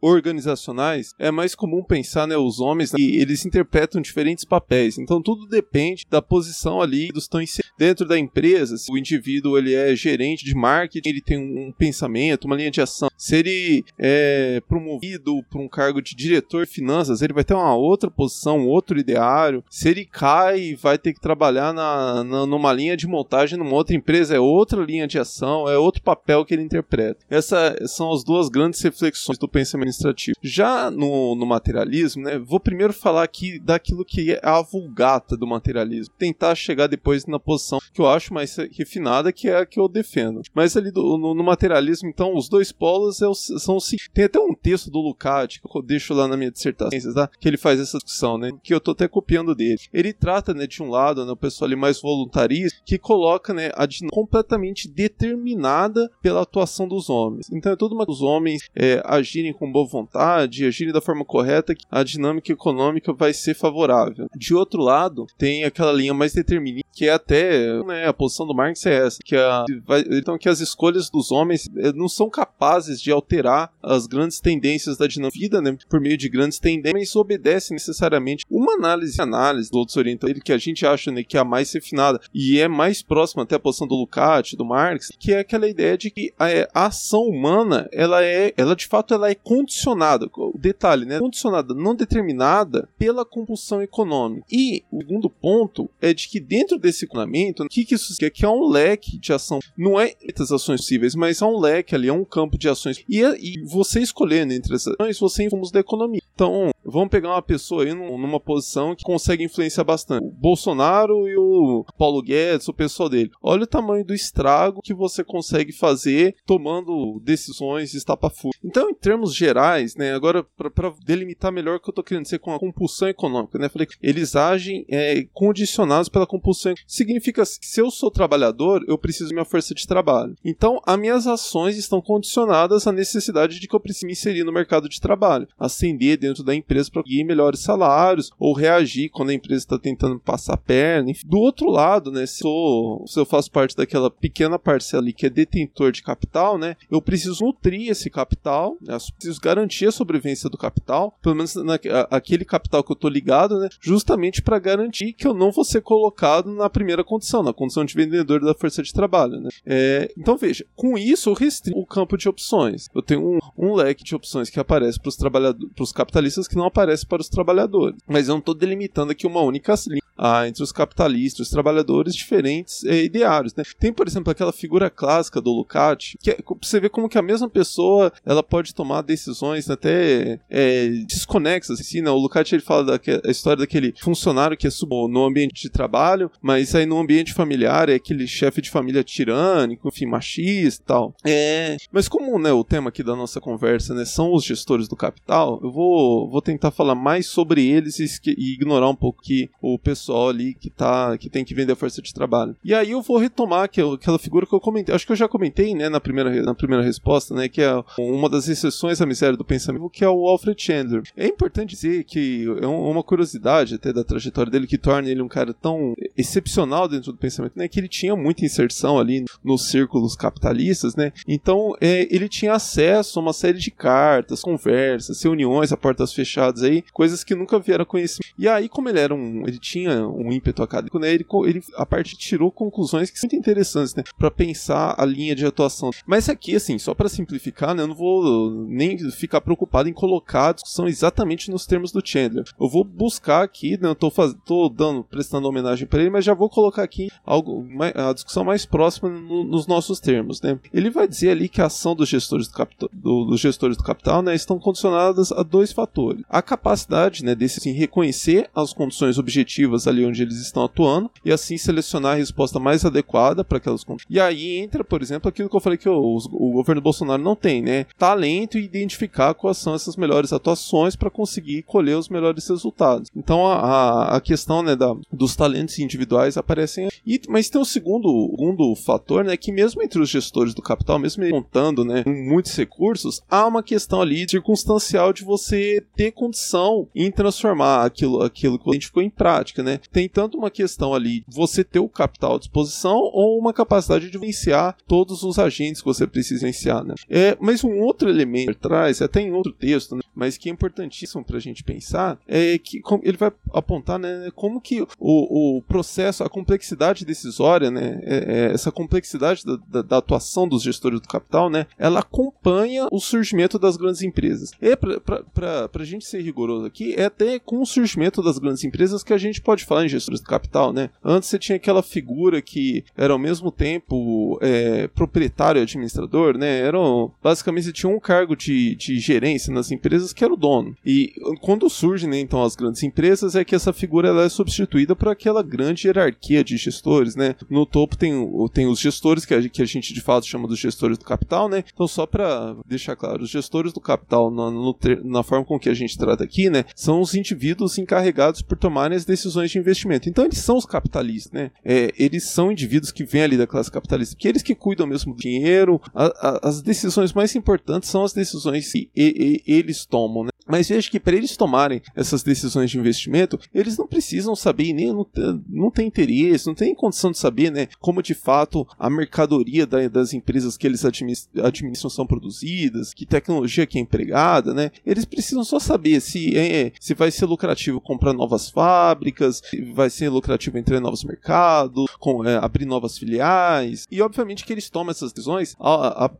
organizacionais, 0.00 1.14
é 1.18 1.30
mais 1.30 1.54
comum 1.54 1.82
pensar, 1.82 2.26
né, 2.26 2.36
os 2.36 2.60
homens, 2.60 2.92
né, 2.92 2.98
eles 3.00 3.44
interpretam 3.44 4.00
diferentes 4.00 4.44
papéis, 4.44 4.98
então 4.98 5.22
tudo 5.22 5.46
depende 5.46 6.06
da 6.08 6.22
posição 6.22 6.80
ali 6.80 7.08
dos 7.08 7.24
estão 7.24 7.40
dentro 7.78 8.06
da 8.06 8.18
empresa, 8.18 8.76
se 8.76 8.92
o 8.92 8.98
indivíduo 8.98 9.58
ele 9.58 9.74
é 9.74 9.94
gerente 9.94 10.44
de 10.44 10.54
marketing, 10.54 11.08
ele 11.08 11.20
tem 11.20 11.38
um 11.38 11.72
pensamento 11.72 12.46
uma 12.46 12.56
linha 12.56 12.70
de 12.70 12.80
ação. 12.80 13.10
Se 13.16 13.36
ele 13.36 13.84
é 13.98 14.62
promovido 14.68 15.42
para 15.50 15.60
um 15.60 15.68
cargo 15.68 16.00
de 16.00 16.14
diretor 16.14 16.64
de 16.64 16.72
finanças, 16.72 17.22
ele 17.22 17.32
vai 17.32 17.44
ter 17.44 17.54
uma 17.54 17.74
outra 17.74 18.10
posição, 18.10 18.66
outro 18.66 18.98
ideário. 18.98 19.62
Se 19.70 19.88
ele 19.88 20.04
cai, 20.04 20.76
vai 20.80 20.96
ter 20.96 21.12
que 21.12 21.20
trabalhar 21.20 21.72
na, 21.72 22.24
na, 22.24 22.46
numa 22.46 22.72
linha 22.72 22.96
de 22.96 23.06
montagem 23.06 23.58
numa 23.58 23.74
outra 23.74 23.94
empresa, 23.94 24.36
é 24.36 24.40
outra 24.40 24.82
linha 24.82 25.06
de 25.06 25.18
ação, 25.18 25.68
é 25.68 25.76
outro 25.76 26.02
papel 26.02 26.44
que 26.44 26.54
ele 26.54 26.62
interpreta. 26.62 27.24
Essas 27.28 27.92
são 27.92 28.12
as 28.12 28.24
duas 28.24 28.48
grandes 28.48 28.80
reflexões 28.80 29.38
do 29.38 29.48
pensamento 29.48 29.88
administrativo. 29.88 30.36
Já 30.42 30.90
no, 30.90 31.34
no 31.34 31.46
materialismo, 31.46 32.22
né, 32.22 32.38
vou 32.38 32.60
primeiro 32.60 32.92
falar 32.92 33.22
aqui 33.22 33.58
daquilo 33.58 34.04
que 34.04 34.32
é 34.32 34.40
a 34.42 34.60
vulgata 34.62 35.36
do 35.36 35.46
materialismo. 35.46 36.14
Tentar 36.18 36.54
chegar 36.54 36.86
depois 36.86 37.26
na 37.26 37.38
posição 37.38 37.65
que 37.92 38.00
eu 38.00 38.06
acho 38.06 38.32
mais 38.32 38.56
refinada, 38.72 39.32
que 39.32 39.48
é 39.48 39.58
a 39.58 39.66
que 39.66 39.78
eu 39.78 39.88
defendo. 39.88 40.42
Mas 40.54 40.76
ali 40.76 40.90
do, 40.90 41.16
no, 41.18 41.34
no 41.34 41.44
materialismo, 41.44 42.08
então, 42.08 42.34
os 42.34 42.48
dois 42.48 42.72
polos 42.72 43.20
é 43.22 43.28
o, 43.28 43.34
são 43.34 43.76
os 43.76 43.88
Tem 44.12 44.24
até 44.24 44.38
um 44.38 44.54
texto 44.54 44.90
do 44.90 45.00
Lukács 45.00 45.58
que 45.58 45.78
eu 45.78 45.82
deixo 45.82 46.14
lá 46.14 46.26
na 46.28 46.36
minha 46.36 46.50
dissertação, 46.50 47.14
tá? 47.14 47.30
Que 47.40 47.48
ele 47.48 47.56
faz 47.56 47.80
essa 47.80 47.98
discussão, 47.98 48.38
né? 48.38 48.50
Que 48.62 48.74
eu 48.74 48.80
tô 48.80 48.92
até 48.92 49.08
copiando 49.08 49.54
dele. 49.54 49.78
Ele 49.92 50.12
trata, 50.12 50.52
né, 50.52 50.66
de 50.66 50.82
um 50.82 50.90
lado, 50.90 51.24
né, 51.24 51.32
o 51.32 51.36
pessoal 51.36 51.66
ali 51.66 51.76
mais 51.76 52.00
voluntarista, 52.00 52.80
que 52.84 52.98
coloca, 52.98 53.52
né, 53.52 53.70
a 53.74 53.86
dinâmica 53.86 54.14
completamente 54.14 54.88
determinada 54.88 56.10
pela 56.22 56.42
atuação 56.42 56.86
dos 56.88 57.08
homens. 57.08 57.48
Então 57.52 57.72
é 57.72 57.76
tudo 57.76 57.94
uma 57.94 58.06
dos 58.06 58.22
homens 58.22 58.62
é, 58.74 59.02
agirem 59.04 59.52
com 59.52 59.70
boa 59.70 59.86
vontade, 59.86 60.66
agirem 60.66 60.92
da 60.92 61.00
forma 61.00 61.24
correta, 61.24 61.74
a 61.90 62.02
dinâmica 62.02 62.52
econômica 62.52 63.12
vai 63.12 63.32
ser 63.32 63.54
favorável. 63.54 64.26
De 64.36 64.54
outro 64.54 64.82
lado, 64.82 65.26
tem 65.38 65.64
aquela 65.64 65.92
linha 65.92 66.14
mais 66.14 66.32
determinista 66.32 66.85
que 66.96 67.08
é 67.08 67.12
até 67.12 67.82
né, 67.84 68.08
a 68.08 68.12
posição 68.12 68.46
do 68.46 68.54
Marx 68.54 68.86
é 68.86 69.06
essa, 69.06 69.18
que 69.22 69.36
a, 69.36 69.66
então 70.12 70.38
que 70.38 70.48
as 70.48 70.60
escolhas 70.60 71.10
dos 71.10 71.30
homens 71.30 71.68
eh, 71.76 71.92
não 71.92 72.08
são 72.08 72.30
capazes 72.30 73.00
de 73.02 73.10
alterar 73.10 73.70
as 73.82 74.06
grandes 74.06 74.40
tendências 74.40 74.96
da 74.96 75.06
dinâmica 75.06 75.60
né, 75.60 75.76
por 75.90 76.00
meio 76.00 76.16
de 76.16 76.28
grandes 76.28 76.58
tendências, 76.58 76.94
mas 76.94 77.16
obedece 77.16 77.74
necessariamente 77.74 78.46
uma 78.50 78.74
análise, 78.74 79.20
análise 79.20 79.70
do 79.70 79.78
outros 79.78 79.96
orientadores 79.98 80.42
que 80.42 80.52
a 80.52 80.58
gente 80.58 80.86
acha 80.86 81.10
né, 81.10 81.22
que 81.22 81.36
é 81.36 81.40
a 81.40 81.44
mais 81.44 81.70
refinada 81.72 82.18
e 82.32 82.58
é 82.58 82.66
mais 82.66 83.02
próxima 83.02 83.42
até 83.42 83.56
a 83.56 83.60
posição 83.60 83.86
do 83.86 83.94
Lukács, 83.94 84.54
do 84.54 84.64
Marx, 84.64 85.12
que 85.18 85.32
é 85.32 85.40
aquela 85.40 85.68
ideia 85.68 85.98
de 85.98 86.10
que 86.10 86.32
a, 86.38 86.46
a 86.72 86.86
ação 86.86 87.24
humana, 87.24 87.88
ela 87.92 88.24
é, 88.24 88.54
ela 88.56 88.74
de 88.74 88.86
fato 88.86 89.12
ela 89.12 89.30
é 89.30 89.34
condicionada, 89.34 90.30
o 90.34 90.56
detalhe, 90.56 91.04
né, 91.04 91.18
condicionada, 91.18 91.74
não 91.74 91.94
determinada 91.94 92.88
pela 92.98 93.24
compulsão 93.24 93.82
econômica. 93.82 94.46
E 94.50 94.82
o 94.90 94.98
segundo 94.98 95.28
ponto 95.28 95.90
é 96.00 96.14
de 96.14 96.28
que 96.28 96.40
dentro 96.40 96.78
desse 96.86 97.06
condicionamento, 97.06 97.62
o 97.64 97.68
que, 97.68 97.84
que 97.84 97.94
isso 97.94 98.14
quer? 98.18 98.30
Que 98.30 98.44
é 98.44 98.48
um 98.48 98.68
leque 98.68 99.18
de 99.18 99.32
ação, 99.32 99.58
não 99.76 100.00
é 100.00 100.14
muitas 100.22 100.52
ações 100.52 100.80
possíveis, 100.80 101.14
mas 101.14 101.42
é 101.42 101.44
um 101.44 101.58
leque 101.58 101.94
ali, 101.94 102.08
é 102.08 102.12
um 102.12 102.24
campo 102.24 102.58
de 102.58 102.68
ações. 102.68 103.02
E, 103.08 103.20
e 103.20 103.62
você 103.64 104.00
escolhendo 104.00 104.52
entre 104.52 104.74
essas 104.74 104.94
ações, 104.98 105.18
você 105.18 105.44
influencia 105.44 105.72
da 105.72 105.80
economia. 105.80 106.20
Então, 106.36 106.70
vamos 106.84 107.08
pegar 107.08 107.30
uma 107.30 107.40
pessoa 107.40 107.82
aí 107.82 107.94
numa 107.94 108.38
posição 108.38 108.94
que 108.94 109.02
consegue 109.02 109.42
influenciar 109.42 109.84
bastante. 109.84 110.22
O 110.22 110.30
Bolsonaro 110.30 111.26
e 111.26 111.34
o 111.34 111.82
Paulo 111.96 112.20
Guedes, 112.20 112.68
o 112.68 112.74
pessoal 112.74 113.08
dele. 113.08 113.30
Olha 113.42 113.62
o 113.62 113.66
tamanho 113.66 114.04
do 114.04 114.12
estrago 114.12 114.82
que 114.82 114.92
você 114.92 115.24
consegue 115.24 115.72
fazer 115.72 116.36
tomando 116.44 117.18
decisões 117.24 117.94
estapafúrdias. 117.94 118.62
Então, 118.62 118.90
em 118.90 118.94
termos 118.94 119.34
gerais, 119.34 119.96
né, 119.96 120.12
agora 120.12 120.44
para 120.44 120.92
delimitar 121.06 121.50
melhor 121.50 121.76
o 121.76 121.80
que 121.80 121.88
eu 121.88 121.92
estou 121.92 122.04
querendo 122.04 122.24
dizer 122.24 122.38
com 122.38 122.52
a 122.52 122.60
compulsão 122.60 123.08
econômica, 123.08 123.58
né, 123.58 123.70
falei 123.70 123.86
que 123.86 123.96
eles 124.02 124.36
agem 124.36 124.84
é, 124.90 125.26
condicionados 125.32 126.10
pela 126.10 126.26
compulsão. 126.26 126.74
Significa 126.86 127.44
que 127.44 127.66
se 127.66 127.80
eu 127.80 127.90
sou 127.90 128.10
trabalhador, 128.10 128.84
eu 128.86 128.98
preciso 128.98 129.28
de 129.30 129.34
minha 129.34 129.46
força 129.46 129.74
de 129.74 129.86
trabalho. 129.86 130.34
Então, 130.44 130.82
as 130.84 130.98
minhas 130.98 131.26
ações 131.26 131.78
estão 131.78 132.02
condicionadas 132.02 132.86
à 132.86 132.92
necessidade 132.92 133.58
de 133.58 133.66
que 133.66 133.74
eu 133.74 133.80
preciso 133.80 134.04
me 134.04 134.12
inserir 134.12 134.44
no 134.44 134.52
mercado 134.52 134.86
de 134.86 135.00
trabalho, 135.00 135.48
ascender 135.58 136.25
dentro 136.26 136.42
da 136.42 136.54
empresa 136.54 136.90
para 136.90 137.02
conseguir 137.02 137.24
melhores 137.24 137.60
salários 137.60 138.30
ou 138.38 138.52
reagir 138.52 139.10
quando 139.10 139.30
a 139.30 139.34
empresa 139.34 139.64
está 139.64 139.78
tentando 139.78 140.18
passar 140.18 140.54
a 140.54 140.58
perna. 140.58 141.10
Enfim. 141.10 141.26
Do 141.26 141.38
outro 141.38 141.70
lado, 141.70 142.10
né, 142.10 142.26
se, 142.26 142.38
sou, 142.38 143.04
se 143.06 143.18
eu 143.18 143.24
faço 143.24 143.50
parte 143.50 143.76
daquela 143.76 144.10
pequena 144.10 144.58
parcela 144.58 145.02
ali 145.02 145.12
que 145.12 145.26
é 145.26 145.30
detentor 145.30 145.92
de 145.92 146.02
capital, 146.02 146.58
né, 146.58 146.76
eu 146.90 147.02
preciso 147.02 147.44
nutrir 147.44 147.90
esse 147.90 148.10
capital, 148.10 148.76
né, 148.80 148.96
preciso 149.16 149.40
garantir 149.40 149.86
a 149.86 149.92
sobrevivência 149.92 150.48
do 150.48 150.56
capital, 150.56 151.16
pelo 151.22 151.34
menos 151.34 151.54
na, 151.56 151.78
aquele 152.10 152.44
capital 152.44 152.82
que 152.82 152.92
eu 152.92 152.94
estou 152.94 153.10
ligado, 153.10 153.58
né, 153.58 153.68
justamente 153.80 154.42
para 154.42 154.58
garantir 154.58 155.12
que 155.12 155.26
eu 155.26 155.34
não 155.34 155.50
vou 155.50 155.64
ser 155.64 155.80
colocado 155.80 156.52
na 156.52 156.70
primeira 156.70 157.04
condição, 157.04 157.42
na 157.42 157.52
condição 157.52 157.84
de 157.84 157.94
vendedor 157.94 158.40
da 158.40 158.54
força 158.54 158.82
de 158.82 158.92
trabalho. 158.92 159.40
Né. 159.40 159.50
É, 159.64 160.12
então 160.16 160.36
veja, 160.36 160.64
com 160.74 160.96
isso 160.96 161.30
eu 161.30 161.34
restringo 161.34 161.80
o 161.80 161.86
campo 161.86 162.16
de 162.16 162.28
opções. 162.28 162.88
Eu 162.94 163.02
tenho 163.02 163.20
um, 163.20 163.38
um 163.56 163.74
leque 163.74 164.04
de 164.04 164.14
opções 164.14 164.50
que 164.50 164.60
aparece 164.60 164.98
para 165.00 165.08
os 165.08 165.16
trabalhadores, 165.16 165.72
para 165.74 165.82
os 165.82 165.92
capitalistas 165.92 166.15
que 166.48 166.56
não 166.56 166.66
aparece 166.66 167.06
para 167.06 167.20
os 167.20 167.28
trabalhadores. 167.28 167.98
Mas 168.06 168.28
eu 168.28 168.32
não 168.32 168.40
estou 168.40 168.54
delimitando 168.54 169.12
aqui 169.12 169.26
uma 169.26 169.40
única 169.40 169.74
linha 169.88 170.02
ah, 170.16 170.48
entre 170.48 170.62
os 170.62 170.72
capitalistas, 170.72 171.46
os 171.46 171.50
trabalhadores 171.50 172.14
diferentes 172.14 172.84
é, 172.84 173.02
ideários. 173.02 173.54
Né? 173.54 173.64
Tem, 173.78 173.92
por 173.92 174.06
exemplo, 174.06 174.30
aquela 174.30 174.52
figura 174.52 174.88
clássica 174.88 175.40
do 175.40 175.52
Lukács, 175.52 176.16
que 176.20 176.30
é, 176.30 176.38
você 176.62 176.80
vê 176.80 176.88
como 176.88 177.08
que 177.08 177.18
a 177.18 177.22
mesma 177.22 177.48
pessoa 177.48 178.12
ela 178.24 178.42
pode 178.42 178.74
tomar 178.74 179.02
decisões 179.02 179.68
até 179.68 180.40
é, 180.48 180.88
desconexas. 181.06 181.80
Assim, 181.80 182.00
né? 182.00 182.10
O 182.10 182.16
Lukács 182.16 182.52
ele 182.52 182.62
fala 182.62 182.84
da 182.84 183.00
a 183.24 183.30
história 183.30 183.60
daquele 183.60 183.94
funcionário 184.00 184.56
que 184.56 184.66
é 184.66 184.70
sub 184.70 185.08
no 185.08 185.24
ambiente 185.24 185.62
de 185.62 185.68
trabalho, 185.68 186.30
mas 186.40 186.74
aí 186.74 186.86
no 186.86 186.98
ambiente 186.98 187.34
familiar 187.34 187.88
é 187.88 187.94
aquele 187.94 188.26
chefe 188.26 188.62
de 188.62 188.70
família 188.70 189.04
tirânico, 189.04 189.88
enfim, 189.88 190.06
machista 190.06 190.82
e 190.82 190.86
tal. 190.86 191.14
É, 191.24 191.76
mas 191.92 192.08
como 192.08 192.38
né, 192.38 192.52
o 192.52 192.64
tema 192.64 192.88
aqui 192.88 193.02
da 193.02 193.14
nossa 193.14 193.40
conversa 193.40 193.94
né, 193.94 194.04
são 194.04 194.32
os 194.32 194.44
gestores 194.44 194.88
do 194.88 194.96
capital, 194.96 195.60
eu 195.62 195.70
vou, 195.70 196.05
vou 196.30 196.42
tentar 196.42 196.70
falar 196.70 196.94
mais 196.94 197.26
sobre 197.26 197.66
eles 197.66 197.98
e, 197.98 198.06
e 198.36 198.54
ignorar 198.54 198.88
um 198.88 198.94
pouco 198.94 199.22
que 199.22 199.48
o 199.60 199.78
pessoal 199.78 200.28
ali 200.28 200.54
que 200.54 200.70
tá 200.70 201.16
que 201.18 201.28
tem 201.28 201.44
que 201.44 201.54
vender 201.54 201.72
a 201.72 201.76
força 201.76 202.02
de 202.02 202.12
trabalho. 202.12 202.56
E 202.64 202.74
aí 202.74 202.90
eu 202.90 203.02
vou 203.02 203.18
retomar 203.18 203.64
aquela, 203.64 204.18
figura 204.18 204.46
que 204.46 204.54
eu 204.54 204.60
comentei, 204.60 204.94
acho 204.94 205.06
que 205.06 205.12
eu 205.12 205.16
já 205.16 205.28
comentei, 205.28 205.74
né, 205.74 205.88
na 205.88 206.00
primeira, 206.00 206.42
na 206.42 206.54
primeira 206.54 206.82
resposta, 206.82 207.34
né, 207.34 207.48
que 207.48 207.62
é 207.62 207.72
uma 207.98 208.28
das 208.28 208.48
exceções 208.48 209.00
à 209.00 209.06
miséria 209.06 209.36
do 209.36 209.44
pensamento, 209.44 209.90
que 209.90 210.04
é 210.04 210.08
o 210.08 210.26
Alfred 210.26 210.60
Chandler. 210.60 211.02
É 211.16 211.26
importante 211.26 211.70
dizer 211.70 212.04
que 212.04 212.44
é 212.60 212.66
uma 212.66 213.02
curiosidade 213.02 213.74
até 213.74 213.92
da 213.92 214.04
trajetória 214.04 214.50
dele 214.50 214.66
que 214.66 214.78
torna 214.78 215.08
ele 215.08 215.22
um 215.22 215.28
cara 215.28 215.52
tão 215.52 215.94
excepcional 216.16 216.88
dentro 216.88 217.12
do 217.12 217.18
pensamento, 217.18 217.52
né, 217.56 217.68
que 217.68 217.78
ele 217.78 217.88
tinha 217.88 218.16
muita 218.16 218.44
inserção 218.44 218.98
ali 218.98 219.24
nos 219.44 219.68
círculos 219.68 220.16
capitalistas, 220.16 220.96
né, 220.96 221.12
então 221.26 221.74
é, 221.80 222.06
ele 222.14 222.28
tinha 222.28 222.54
acesso 222.54 223.18
a 223.18 223.22
uma 223.22 223.32
série 223.32 223.58
de 223.58 223.70
cartas, 223.70 224.40
conversas, 224.40 225.22
reuniões 225.22 225.72
a 225.72 225.76
portas 225.96 226.12
fechadas 226.12 226.62
aí, 226.62 226.84
coisas 226.92 227.24
que 227.24 227.34
nunca 227.34 227.58
vieram 227.58 227.84
conhecer. 227.84 228.22
E 228.38 228.46
aí, 228.46 228.68
como 228.68 228.88
ele 228.88 229.00
era 229.00 229.14
um, 229.14 229.46
ele 229.46 229.58
tinha 229.58 230.06
um 230.06 230.30
ímpeto 230.30 230.62
acadêmico, 230.62 230.98
né? 230.98 231.12
Ele, 231.12 231.26
ele 231.46 231.62
a 231.76 231.86
parte 231.86 232.16
tirou 232.16 232.50
conclusões 232.50 233.10
que 233.10 233.18
são 233.18 233.26
muito 233.26 233.40
interessantes, 233.40 233.94
né? 233.94 234.02
Para 234.18 234.30
pensar 234.30 234.94
a 234.98 235.04
linha 235.04 235.34
de 235.34 235.46
atuação. 235.46 235.90
Mas 236.06 236.28
aqui, 236.28 236.54
assim, 236.54 236.78
só 236.78 236.94
para 236.94 237.08
simplificar, 237.08 237.74
né? 237.74 237.82
Eu 237.82 237.88
não 237.88 237.94
vou 237.94 238.50
nem 238.68 238.98
ficar 239.10 239.40
preocupado 239.40 239.88
em 239.88 239.92
colocar 239.92 240.50
a 240.50 240.52
discussão 240.52 240.86
exatamente 240.86 241.50
nos 241.50 241.66
termos 241.66 241.90
do 241.90 242.02
Chandler. 242.04 242.44
Eu 242.60 242.68
vou 242.68 242.84
buscar 242.84 243.42
aqui, 243.42 243.78
né? 243.80 243.88
Eu 243.88 243.94
tô, 243.94 244.12
tô 244.44 244.68
dando, 244.68 245.02
prestando 245.04 245.48
homenagem 245.48 245.86
para 245.86 246.00
ele, 246.00 246.10
mas 246.10 246.24
já 246.24 246.34
vou 246.34 246.50
colocar 246.50 246.82
aqui 246.82 247.08
algo, 247.24 247.66
a 247.94 248.12
discussão 248.12 248.44
mais 248.44 248.66
próxima 248.66 249.08
no, 249.08 249.44
nos 249.44 249.66
nossos 249.66 249.98
termos, 249.98 250.40
né? 250.42 250.58
Ele 250.72 250.90
vai 250.90 251.08
dizer 251.08 251.30
ali 251.30 251.48
que 251.48 251.62
a 251.62 251.66
ação 251.66 251.94
dos 251.94 252.08
gestores 252.08 252.48
do 252.48 252.54
capital, 252.54 252.90
do, 252.92 253.24
dos 253.24 253.40
gestores 253.40 253.76
do 253.76 253.82
capital, 253.82 254.22
né? 254.22 254.34
Estão 254.34 254.58
condicionadas 254.58 255.32
a 255.32 255.42
dois 255.42 255.72
fatores: 255.72 255.85
a 256.28 256.42
capacidade, 256.42 257.24
né? 257.24 257.34
Desse 257.34 257.58
assim, 257.58 257.72
reconhecer 257.72 258.48
as 258.54 258.72
condições 258.72 259.18
objetivas 259.18 259.86
ali 259.86 260.04
onde 260.04 260.22
eles 260.22 260.40
estão 260.40 260.64
atuando 260.64 261.10
e 261.24 261.32
assim 261.32 261.56
selecionar 261.56 262.12
a 262.12 262.16
resposta 262.16 262.58
mais 262.58 262.84
adequada 262.84 263.44
para 263.44 263.58
aquelas 263.58 263.84
E 264.08 264.20
aí 264.20 264.58
entra, 264.58 264.84
por 264.84 265.02
exemplo, 265.02 265.28
aquilo 265.28 265.48
que 265.48 265.56
eu 265.56 265.60
falei 265.60 265.78
que 265.78 265.88
o, 265.88 266.16
o 266.16 266.52
governo 266.52 266.80
Bolsonaro 266.80 267.22
não 267.22 267.36
tem, 267.36 267.62
né? 267.62 267.86
Talento 267.98 268.58
e 268.58 268.64
identificar 268.64 269.34
quais 269.34 269.58
são 269.58 269.74
essas 269.74 269.96
melhores 269.96 270.32
atuações 270.32 270.96
para 270.96 271.10
conseguir 271.10 271.62
colher 271.62 271.96
os 271.96 272.08
melhores 272.08 272.48
resultados. 272.48 273.10
Então 273.14 273.46
a, 273.46 274.16
a 274.16 274.20
questão 274.20 274.62
né, 274.62 274.74
da, 274.76 274.94
dos 275.12 275.36
talentos 275.36 275.78
individuais 275.78 276.36
aparecem. 276.36 276.88
E, 277.06 277.20
mas 277.28 277.48
tem 277.48 277.60
um 277.60 277.64
segundo, 277.64 278.06
segundo 278.36 278.74
fator, 278.76 279.24
né? 279.24 279.36
Que 279.36 279.52
mesmo 279.52 279.82
entre 279.82 280.00
os 280.00 280.08
gestores 280.08 280.54
do 280.54 280.62
capital, 280.62 280.98
mesmo 280.98 281.28
contando 281.30 281.84
né, 281.84 282.04
muitos 282.06 282.54
recursos, 282.56 283.20
há 283.30 283.46
uma 283.46 283.62
questão 283.62 284.00
ali 284.00 284.26
circunstancial 284.28 285.12
de 285.12 285.24
você 285.24 285.75
ter 285.80 286.12
condição 286.12 286.88
em 286.94 287.10
transformar 287.10 287.84
aquilo, 287.84 288.22
aquilo 288.22 288.58
que 288.58 288.70
a 288.70 288.72
gente 288.72 288.86
ficou 288.86 289.02
em 289.02 289.10
prática, 289.10 289.62
né? 289.62 289.80
Tem 289.92 290.08
tanto 290.08 290.38
uma 290.38 290.50
questão 290.50 290.94
ali, 290.94 291.24
você 291.28 291.62
ter 291.64 291.78
o 291.78 291.88
capital 291.88 292.36
à 292.36 292.38
disposição 292.38 292.98
ou 293.12 293.38
uma 293.38 293.52
capacidade 293.52 294.10
de 294.10 294.18
venciar 294.18 294.76
todos 294.86 295.22
os 295.22 295.38
agentes 295.38 295.80
que 295.80 295.86
você 295.86 296.06
precisa 296.06 296.46
venciar, 296.46 296.84
né? 296.84 296.94
É, 297.08 297.36
mas 297.40 297.64
um 297.64 297.80
outro 297.80 298.08
elemento 298.08 298.54
traz, 298.54 299.00
até 299.02 299.20
em 299.20 299.32
outro 299.32 299.52
texto, 299.52 299.96
né, 299.96 300.02
mas 300.14 300.36
que 300.36 300.48
é 300.48 300.52
importantíssimo 300.52 301.24
para 301.24 301.36
a 301.36 301.40
gente 301.40 301.62
pensar, 301.62 302.18
é 302.26 302.58
que 302.58 302.80
ele 303.02 303.16
vai 303.16 303.32
apontar, 303.52 303.98
né, 303.98 304.30
como 304.34 304.60
que 304.60 304.80
o, 304.98 305.58
o 305.58 305.62
processo, 305.62 306.24
a 306.24 306.28
complexidade 306.28 307.04
decisória, 307.04 307.70
né, 307.70 308.00
é, 308.02 308.16
é, 308.16 308.52
essa 308.52 308.72
complexidade 308.72 309.44
da, 309.44 309.56
da, 309.68 309.82
da, 309.82 309.96
atuação 309.98 310.48
dos 310.48 310.62
gestores 310.62 311.00
do 311.00 311.08
capital, 311.08 311.50
né, 311.50 311.66
ela 311.78 312.00
acompanha 312.00 312.88
o 312.90 313.00
surgimento 313.00 313.58
das 313.58 313.76
grandes 313.76 314.02
empresas. 314.02 314.50
É 314.60 314.74
para 314.76 315.24
a 315.72 315.84
gente 315.84 316.04
ser 316.04 316.20
rigoroso 316.20 316.66
aqui, 316.66 316.94
é 316.96 317.04
até 317.04 317.38
com 317.38 317.60
o 317.60 317.66
surgimento 317.66 318.22
das 318.22 318.38
grandes 318.38 318.64
empresas 318.64 319.02
que 319.02 319.12
a 319.12 319.18
gente 319.18 319.40
pode 319.40 319.64
falar 319.64 319.84
em 319.84 319.88
gestores 319.88 320.20
do 320.20 320.26
capital, 320.26 320.72
né? 320.72 320.90
Antes 321.04 321.28
você 321.28 321.38
tinha 321.38 321.56
aquela 321.56 321.82
figura 321.82 322.42
que 322.42 322.84
era 322.96 323.12
ao 323.12 323.18
mesmo 323.18 323.50
tempo 323.50 324.38
é, 324.42 324.88
proprietário 324.88 325.60
e 325.60 325.62
administrador, 325.62 326.36
né? 326.36 326.60
Era, 326.60 326.78
basicamente 327.22 327.64
você 327.64 327.72
tinha 327.72 327.90
um 327.90 328.00
cargo 328.00 328.36
de, 328.36 328.74
de 328.76 328.98
gerência 328.98 329.52
nas 329.52 329.70
empresas 329.70 330.12
que 330.12 330.24
era 330.24 330.32
o 330.32 330.36
dono. 330.36 330.76
E 330.84 331.12
quando 331.40 331.68
surgem, 331.68 332.08
né, 332.08 332.18
então, 332.18 332.42
as 332.42 332.56
grandes 332.56 332.82
empresas, 332.82 333.34
é 333.34 333.44
que 333.44 333.54
essa 333.54 333.72
figura 333.72 334.08
ela 334.08 334.24
é 334.24 334.28
substituída 334.28 334.94
por 334.94 335.08
aquela 335.08 335.42
grande 335.42 335.86
hierarquia 335.86 336.42
de 336.42 336.56
gestores, 336.56 337.16
né? 337.16 337.34
No 337.48 337.64
topo 337.66 337.96
tem, 337.96 338.12
tem 338.52 338.66
os 338.66 338.78
gestores, 338.78 339.24
que 339.24 339.34
a, 339.34 339.48
que 339.48 339.62
a 339.62 339.66
gente 339.66 339.94
de 339.94 340.00
fato 340.00 340.26
chama 340.26 340.48
dos 340.48 340.58
gestores 340.58 340.98
do 340.98 341.04
capital, 341.04 341.48
né? 341.48 341.64
Então, 341.72 341.86
só 341.86 342.06
para 342.06 342.56
deixar 342.66 342.96
claro, 342.96 343.22
os 343.22 343.30
gestores 343.30 343.72
do 343.72 343.80
capital, 343.80 344.30
na, 344.30 344.50
no, 344.50 344.76
na 345.04 345.22
forma 345.22 345.44
com 345.46 345.58
que 345.58 345.68
a 345.68 345.74
gente 345.74 345.96
trata 345.96 346.24
aqui, 346.24 346.50
né? 346.50 346.64
São 346.74 347.00
os 347.00 347.14
indivíduos 347.14 347.78
encarregados 347.78 348.42
por 348.42 348.58
tomarem 348.58 348.96
as 348.96 349.04
decisões 349.04 349.50
de 349.50 349.58
investimento. 349.58 350.08
Então 350.08 350.24
eles 350.24 350.38
são 350.38 350.56
os 350.56 350.66
capitalistas, 350.66 351.32
né? 351.32 351.50
É, 351.64 351.92
eles 351.98 352.24
são 352.24 352.52
indivíduos 352.52 352.92
que 352.92 353.04
vêm 353.04 353.22
ali 353.22 353.36
da 353.36 353.46
classe 353.46 353.70
capitalista, 353.70 354.16
que 354.16 354.28
eles 354.28 354.42
que 354.42 354.54
cuidam 354.54 354.86
mesmo 354.86 355.14
do 355.14 355.20
dinheiro. 355.20 355.80
A, 355.94 356.06
a, 356.06 356.48
as 356.48 356.60
decisões 356.62 357.12
mais 357.12 357.34
importantes 357.34 357.88
são 357.88 358.04
as 358.04 358.12
decisões 358.12 358.70
que 358.70 358.90
e, 358.94 359.42
e, 359.46 359.52
eles 359.52 359.86
tomam, 359.86 360.24
né? 360.24 360.30
Mas 360.46 360.68
veja 360.68 360.90
que 360.90 361.00
para 361.00 361.16
eles 361.16 361.36
tomarem 361.36 361.82
essas 361.94 362.22
decisões 362.22 362.70
de 362.70 362.78
investimento, 362.78 363.38
eles 363.54 363.76
não 363.76 363.86
precisam 363.86 364.36
saber, 364.36 364.72
nem 364.72 364.92
não, 364.92 365.06
não 365.48 365.70
tem 365.70 365.86
interesse, 365.86 366.46
não 366.46 366.54
tem 366.54 366.74
condição 366.74 367.10
de 367.10 367.18
saber, 367.18 367.50
né, 367.50 367.68
como 367.80 368.02
de 368.02 368.14
fato 368.14 368.66
a 368.78 368.88
mercadoria 368.88 369.66
da, 369.66 369.88
das 369.88 370.12
empresas 370.12 370.56
que 370.56 370.66
eles 370.66 370.84
administram 370.84 371.90
são 371.90 372.06
produzidas, 372.06 372.94
que 372.94 373.06
tecnologia 373.06 373.66
que 373.66 373.78
é 373.78 373.80
empregada, 373.80 374.54
né? 374.54 374.70
Eles 374.84 375.04
precisam 375.04 375.44
só 375.44 375.58
saber 375.58 376.00
se 376.00 376.36
é, 376.36 376.72
se 376.80 376.94
vai 376.94 377.10
ser 377.10 377.26
lucrativo 377.26 377.80
comprar 377.80 378.12
novas 378.12 378.50
fábricas, 378.50 379.42
vai 379.74 379.90
ser 379.90 380.08
lucrativo 380.08 380.58
entrar 380.58 380.78
em 380.78 380.80
novos 380.80 381.04
mercados, 381.04 381.86
com, 381.98 382.24
é, 382.24 382.36
abrir 382.36 382.66
novas 382.66 382.98
filiais. 382.98 383.86
E 383.90 384.00
obviamente 384.02 384.44
que 384.44 384.52
eles 384.52 384.70
tomam 384.70 384.90
essas 384.90 385.12
decisões 385.12 385.56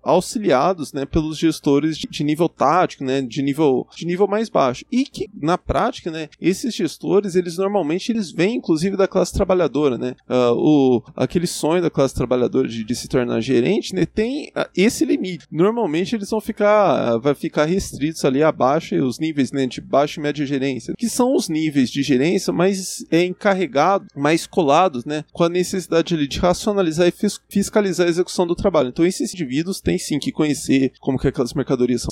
auxiliados, 0.02 0.92
né, 0.92 1.04
pelos 1.04 1.38
gestores 1.38 1.98
de, 1.98 2.08
de 2.08 2.24
nível 2.24 2.48
tático, 2.48 3.04
né, 3.04 3.22
de 3.22 3.42
nível 3.42 3.86
de 3.94 4.06
nível 4.06 4.15
mais 4.24 4.48
baixo. 4.48 4.84
E 4.90 5.04
que 5.04 5.28
na 5.34 5.58
prática, 5.58 6.10
né, 6.10 6.28
esses 6.40 6.74
gestores, 6.74 7.34
eles 7.34 7.56
normalmente 7.56 8.12
eles 8.12 8.30
vêm 8.30 8.56
inclusive 8.56 8.96
da 8.96 9.08
classe 9.08 9.32
trabalhadora, 9.32 9.98
né? 9.98 10.14
Uh, 10.28 10.54
o 10.56 11.02
aquele 11.14 11.46
sonho 11.46 11.82
da 11.82 11.90
classe 11.90 12.14
trabalhadora 12.14 12.68
de, 12.68 12.84
de 12.84 12.94
se 12.94 13.08
tornar 13.08 13.40
gerente, 13.40 13.94
né, 13.94 14.06
tem 14.06 14.48
uh, 14.56 14.68
esse 14.76 15.04
limite. 15.04 15.46
Normalmente 15.50 16.14
eles 16.14 16.30
vão 16.30 16.40
ficar 16.40 17.16
uh, 17.16 17.20
vai 17.20 17.34
ficar 17.34 17.64
restritos 17.64 18.24
ali 18.24 18.42
abaixo 18.42 18.94
os 18.94 19.18
níveis 19.18 19.52
né, 19.52 19.66
de 19.66 19.80
baixa 19.80 20.20
e 20.20 20.22
média 20.22 20.46
gerência, 20.46 20.94
que 20.96 21.08
são 21.08 21.34
os 21.34 21.48
níveis 21.48 21.90
de 21.90 22.02
gerência 22.02 22.52
mais 22.52 23.04
é, 23.10 23.24
encarregados, 23.24 24.08
mais 24.14 24.46
colados, 24.46 25.04
né, 25.04 25.24
com 25.32 25.44
a 25.44 25.48
necessidade 25.48 26.14
ali 26.14 26.26
de 26.26 26.38
racionalizar 26.38 27.08
e 27.08 27.14
fiscalizar 27.48 28.06
a 28.06 28.10
execução 28.10 28.46
do 28.46 28.54
trabalho. 28.54 28.88
Então 28.88 29.04
esses 29.04 29.32
indivíduos 29.32 29.80
têm 29.80 29.98
sim 29.98 30.18
que 30.18 30.32
conhecer 30.32 30.92
como 31.00 31.18
que 31.18 31.28
aquelas 31.28 31.54
mercadorias 31.54 32.02
são 32.02 32.10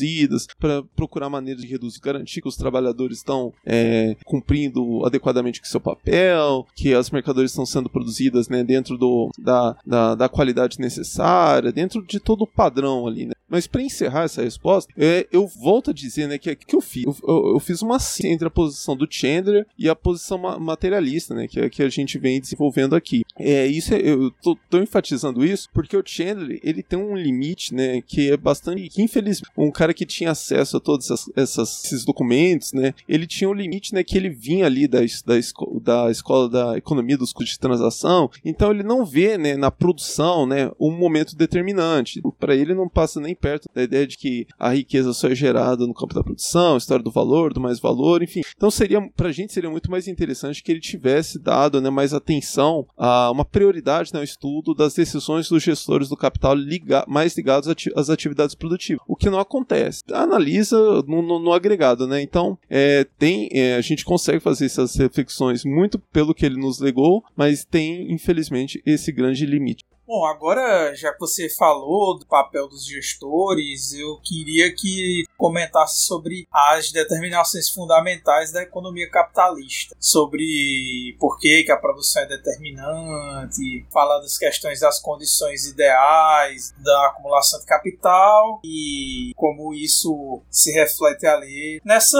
para 0.58 0.82
procurar 0.96 1.28
maneiras 1.28 1.62
de 1.62 1.68
reduzir, 1.68 1.93
garantir 2.00 2.40
que 2.40 2.48
os 2.48 2.56
trabalhadores 2.56 3.18
estão 3.18 3.52
é, 3.64 4.16
cumprindo 4.24 5.04
adequadamente 5.04 5.60
com 5.60 5.66
seu 5.66 5.80
papel, 5.80 6.66
que 6.74 6.94
as 6.94 7.10
mercadorias 7.10 7.50
estão 7.50 7.66
sendo 7.66 7.88
produzidas 7.88 8.48
né, 8.48 8.62
dentro 8.62 8.96
do, 8.96 9.30
da, 9.38 9.76
da, 9.86 10.14
da 10.14 10.28
qualidade 10.28 10.78
necessária, 10.78 11.72
dentro 11.72 12.04
de 12.04 12.20
todo 12.20 12.42
o 12.42 12.46
padrão 12.46 13.06
ali, 13.06 13.26
né? 13.26 13.34
Mas 13.54 13.68
para 13.68 13.82
encerrar 13.82 14.24
essa 14.24 14.42
resposta, 14.42 14.92
é, 14.98 15.28
eu 15.30 15.46
volto 15.46 15.92
a 15.92 15.94
dizer, 15.94 16.26
né, 16.26 16.38
que 16.38 16.56
que 16.56 16.74
eu 16.74 16.80
fiz? 16.80 17.04
Eu, 17.04 17.16
eu, 17.22 17.54
eu, 17.54 17.60
fiz 17.60 17.82
uma 17.82 18.00
síntese 18.00 18.34
entre 18.34 18.48
a 18.48 18.50
posição 18.50 18.96
do 18.96 19.06
Chandler 19.08 19.64
e 19.78 19.88
a 19.88 19.94
posição 19.94 20.36
ma 20.36 20.58
materialista, 20.58 21.36
né, 21.36 21.46
que, 21.46 21.60
é, 21.60 21.70
que 21.70 21.80
a 21.80 21.88
gente 21.88 22.18
vem 22.18 22.40
desenvolvendo 22.40 22.96
aqui. 22.96 23.22
É, 23.38 23.64
isso 23.64 23.94
é, 23.94 24.00
eu 24.00 24.32
tô, 24.42 24.58
tô, 24.68 24.78
enfatizando 24.78 25.44
isso 25.44 25.68
porque 25.72 25.96
o 25.96 26.02
Chandler, 26.04 26.58
ele 26.64 26.82
tem 26.82 26.98
um 26.98 27.14
limite, 27.14 27.72
né, 27.72 28.02
que 28.02 28.28
é 28.28 28.36
bastante, 28.36 28.88
que 28.88 29.00
infelizmente, 29.00 29.48
um 29.56 29.70
cara 29.70 29.94
que 29.94 30.04
tinha 30.04 30.32
acesso 30.32 30.76
a 30.76 30.80
todos 30.80 31.08
essas, 31.08 31.30
essas, 31.36 31.84
esses 31.84 32.04
documentos, 32.04 32.72
né, 32.72 32.92
ele 33.08 33.24
tinha 33.24 33.48
um 33.48 33.54
limite, 33.54 33.94
né, 33.94 34.02
que 34.02 34.16
ele 34.16 34.30
vinha 34.30 34.66
ali 34.66 34.88
da, 34.88 34.98
da, 35.24 35.38
esco 35.38 35.78
da 35.78 36.10
escola 36.10 36.48
da 36.48 36.76
economia 36.76 37.16
dos 37.16 37.32
custos 37.32 37.54
de 37.54 37.60
transação, 37.60 38.28
então 38.44 38.72
ele 38.72 38.82
não 38.82 39.04
vê, 39.04 39.38
né, 39.38 39.56
na 39.56 39.70
produção, 39.70 40.44
né, 40.44 40.72
um 40.80 40.90
momento 40.90 41.36
determinante. 41.36 42.20
Para 42.40 42.56
ele 42.56 42.74
não 42.74 42.88
passa 42.88 43.20
nem 43.20 43.32
perto 43.44 43.68
da 43.74 43.82
ideia 43.82 44.06
de 44.06 44.16
que 44.16 44.46
a 44.58 44.70
riqueza 44.70 45.12
só 45.12 45.28
é 45.28 45.34
gerada 45.34 45.86
no 45.86 45.92
campo 45.92 46.14
da 46.14 46.24
produção, 46.24 46.78
história 46.78 47.04
do 47.04 47.10
valor, 47.10 47.52
do 47.52 47.60
mais 47.60 47.78
valor, 47.78 48.22
enfim. 48.22 48.40
Então 48.56 48.70
seria, 48.70 49.06
pra 49.14 49.30
gente 49.30 49.52
seria 49.52 49.68
muito 49.68 49.90
mais 49.90 50.08
interessante 50.08 50.62
que 50.62 50.72
ele 50.72 50.80
tivesse 50.80 51.38
dado, 51.38 51.78
né, 51.78 51.90
mais 51.90 52.14
atenção 52.14 52.86
a 52.96 53.30
uma 53.30 53.44
prioridade 53.44 54.14
no 54.14 54.20
né, 54.20 54.24
estudo 54.24 54.74
das 54.74 54.94
decisões 54.94 55.46
dos 55.50 55.62
gestores 55.62 56.08
do 56.08 56.16
capital 56.16 56.54
liga 56.54 57.04
mais 57.06 57.36
ligados 57.36 57.68
às 57.94 58.08
atividades 58.08 58.54
produtivas. 58.54 59.04
O 59.06 59.14
que 59.14 59.28
não 59.28 59.38
acontece. 59.38 60.02
Analisa 60.10 60.78
no, 61.06 61.20
no, 61.20 61.38
no 61.38 61.52
agregado, 61.52 62.06
né? 62.06 62.22
Então, 62.22 62.56
é, 62.70 63.06
tem, 63.18 63.50
é, 63.52 63.76
a 63.76 63.82
gente 63.82 64.06
consegue 64.06 64.40
fazer 64.40 64.64
essas 64.64 64.96
reflexões 64.96 65.66
muito 65.66 65.98
pelo 65.98 66.34
que 66.34 66.46
ele 66.46 66.56
nos 66.56 66.80
legou, 66.80 67.22
mas 67.36 67.62
tem, 67.62 68.10
infelizmente, 68.10 68.82
esse 68.86 69.12
grande 69.12 69.44
limite. 69.44 69.84
Bom, 70.06 70.26
agora 70.26 70.94
já 70.94 71.14
que 71.14 71.20
você 71.20 71.48
falou 71.48 72.18
do 72.18 72.26
papel 72.26 72.68
dos 72.68 72.84
gestores, 72.84 73.94
eu 73.94 74.20
queria 74.22 74.70
que 74.74 75.24
comentasse 75.38 76.02
sobre 76.02 76.46
as 76.52 76.92
determinações 76.92 77.70
fundamentais 77.70 78.52
da 78.52 78.62
economia 78.62 79.10
capitalista, 79.10 79.96
sobre 79.98 81.16
por 81.18 81.38
que, 81.38 81.64
que 81.64 81.72
a 81.72 81.78
produção 81.78 82.22
é 82.22 82.26
determinante, 82.26 83.86
falar 83.90 84.20
das 84.20 84.36
questões 84.36 84.80
das 84.80 85.00
condições 85.00 85.64
ideais 85.66 86.74
da 86.76 87.06
acumulação 87.06 87.58
de 87.60 87.66
capital 87.66 88.60
e 88.62 89.32
como 89.34 89.72
isso 89.72 90.42
se 90.50 90.70
reflete 90.72 91.26
ali 91.26 91.80
nessa, 91.82 92.18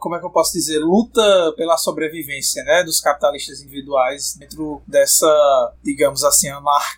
como 0.00 0.16
é 0.16 0.18
que 0.18 0.26
eu 0.26 0.30
posso 0.30 0.52
dizer, 0.52 0.78
luta 0.78 1.54
pela 1.56 1.78
sobrevivência, 1.78 2.62
né, 2.64 2.84
dos 2.84 3.00
capitalistas 3.00 3.62
individuais 3.62 4.36
dentro 4.38 4.82
dessa, 4.86 5.74
digamos 5.82 6.24
assim, 6.24 6.48
anarquia 6.48 6.89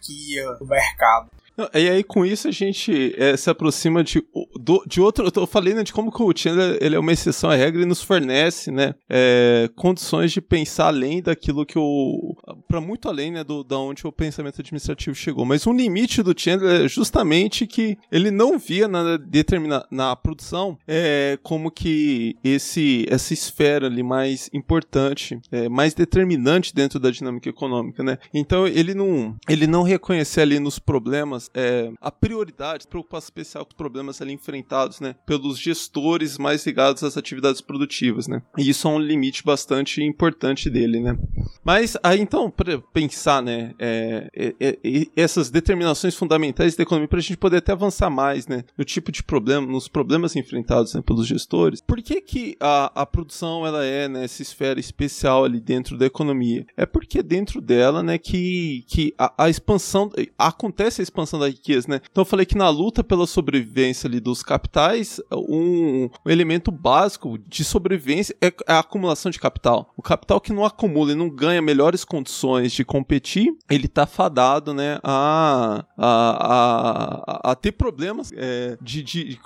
do 0.58 0.66
mercado. 0.66 1.30
E 1.74 1.88
aí, 1.88 2.04
com 2.04 2.24
isso, 2.24 2.48
a 2.48 2.50
gente 2.50 3.14
é, 3.16 3.36
se 3.36 3.50
aproxima 3.50 4.02
de, 4.02 4.22
do, 4.60 4.82
de 4.86 5.00
outro. 5.00 5.30
Eu 5.34 5.46
falei 5.46 5.74
né, 5.74 5.82
de 5.82 5.92
como 5.92 6.12
o 6.12 6.32
Chandler 6.36 6.78
ele 6.80 6.96
é 6.96 6.98
uma 6.98 7.12
exceção 7.12 7.50
à 7.50 7.54
regra 7.54 7.82
e 7.82 7.86
nos 7.86 8.02
fornece 8.02 8.70
né, 8.70 8.94
é, 9.08 9.68
condições 9.74 10.32
de 10.32 10.40
pensar 10.40 10.86
além 10.86 11.22
daquilo 11.22 11.66
que 11.66 11.78
o. 11.78 12.36
para 12.68 12.80
muito 12.80 13.08
além 13.08 13.32
né, 13.32 13.44
do, 13.44 13.62
da 13.64 13.78
onde 13.78 14.06
o 14.06 14.12
pensamento 14.12 14.60
administrativo 14.60 15.14
chegou. 15.14 15.44
Mas 15.44 15.66
um 15.66 15.72
limite 15.72 16.22
do 16.22 16.34
Chandler 16.36 16.84
é 16.84 16.88
justamente 16.88 17.66
que 17.66 17.96
ele 18.10 18.30
não 18.30 18.58
via 18.58 18.88
na, 18.88 19.16
determina, 19.16 19.84
na 19.90 20.14
produção 20.16 20.78
é, 20.86 21.38
como 21.42 21.70
que 21.70 22.36
esse, 22.42 23.06
essa 23.08 23.32
esfera 23.32 23.86
ali 23.86 24.02
mais 24.02 24.50
importante, 24.52 25.40
é, 25.50 25.68
mais 25.68 25.94
determinante 25.94 26.74
dentro 26.74 26.98
da 26.98 27.10
dinâmica 27.10 27.48
econômica. 27.48 28.02
Né? 28.02 28.18
Então, 28.32 28.66
ele 28.66 28.94
não, 28.94 29.36
ele 29.48 29.66
não 29.66 29.82
reconhecia 29.82 30.42
ali 30.42 30.58
nos 30.58 30.78
problemas, 30.78 31.50
é, 31.54 31.90
a 32.00 32.10
prioridade, 32.10 32.86
preocupação 32.86 33.26
especial 33.26 33.64
com 33.64 33.70
os 33.70 33.76
problemas 33.76 34.20
ali 34.20 34.32
enfrentados, 34.32 35.00
né, 35.00 35.14
pelos 35.26 35.58
gestores 35.58 36.38
mais 36.38 36.64
ligados 36.66 37.02
às 37.02 37.16
atividades 37.16 37.60
produtivas, 37.60 38.26
né. 38.26 38.42
E 38.58 38.68
isso 38.68 38.88
é 38.88 38.90
um 38.90 38.98
limite 38.98 39.44
bastante 39.44 40.02
importante 40.02 40.70
dele, 40.70 41.00
né. 41.00 41.18
Mas 41.64 41.96
aí 42.02 42.20
então, 42.20 42.50
para 42.50 42.78
pensar, 42.92 43.42
né, 43.42 43.74
é, 43.78 44.28
é, 44.34 44.54
é, 44.60 45.06
essas 45.16 45.50
determinações 45.50 46.14
fundamentais 46.14 46.76
da 46.76 46.82
economia, 46.82 47.08
para 47.08 47.18
a 47.18 47.22
gente 47.22 47.36
poder 47.36 47.58
até 47.58 47.72
avançar 47.72 48.10
mais, 48.10 48.46
né, 48.46 48.64
no 48.76 48.84
tipo 48.84 49.12
de 49.12 49.22
problema, 49.22 49.66
nos 49.66 49.88
problemas 49.88 50.36
enfrentados 50.36 50.94
né, 50.94 51.02
pelos 51.02 51.26
gestores, 51.26 51.80
por 51.80 52.00
que 52.02 52.20
que 52.20 52.56
a, 52.60 53.02
a 53.02 53.06
produção 53.06 53.66
ela 53.66 53.84
é 53.84 54.08
nessa 54.08 54.40
né, 54.40 54.42
esfera 54.42 54.80
especial 54.80 55.44
ali 55.44 55.60
dentro 55.60 55.96
da 55.96 56.06
economia? 56.06 56.66
É 56.76 56.86
porque 56.86 57.22
dentro 57.22 57.60
dela, 57.60 58.02
né, 58.02 58.18
que, 58.18 58.84
que 58.88 59.14
a, 59.18 59.44
a 59.44 59.48
expansão, 59.48 60.10
acontece 60.38 61.00
a 61.00 61.04
expansão 61.04 61.31
da 61.40 61.48
riqueza, 61.48 61.86
né? 61.88 62.00
Então 62.10 62.22
eu 62.22 62.26
falei 62.26 62.46
que 62.46 62.56
na 62.56 62.68
luta 62.68 63.02
pela 63.04 63.26
sobrevivência 63.26 64.06
ali 64.06 64.20
dos 64.20 64.42
capitais, 64.42 65.20
um, 65.32 66.08
um 66.24 66.30
elemento 66.30 66.70
básico 66.70 67.38
de 67.38 67.64
sobrevivência 67.64 68.36
é 68.40 68.52
a 68.66 68.80
acumulação 68.80 69.30
de 69.30 69.38
capital. 69.38 69.92
O 69.96 70.02
capital 70.02 70.40
que 70.40 70.52
não 70.52 70.64
acumula 70.64 71.12
e 71.12 71.14
não 71.14 71.28
ganha 71.28 71.62
melhores 71.62 72.04
condições 72.04 72.72
de 72.72 72.84
competir, 72.84 73.52
ele 73.70 73.88
tá 73.88 74.06
fadado, 74.06 74.74
né, 74.74 74.98
a, 75.02 75.84
a, 75.96 77.42
a, 77.46 77.52
a 77.52 77.54
ter 77.54 77.72
problemas 77.72 78.30
é, 78.34 78.76
de, 78.80 79.02
de, 79.02 79.24
de, 79.24 79.38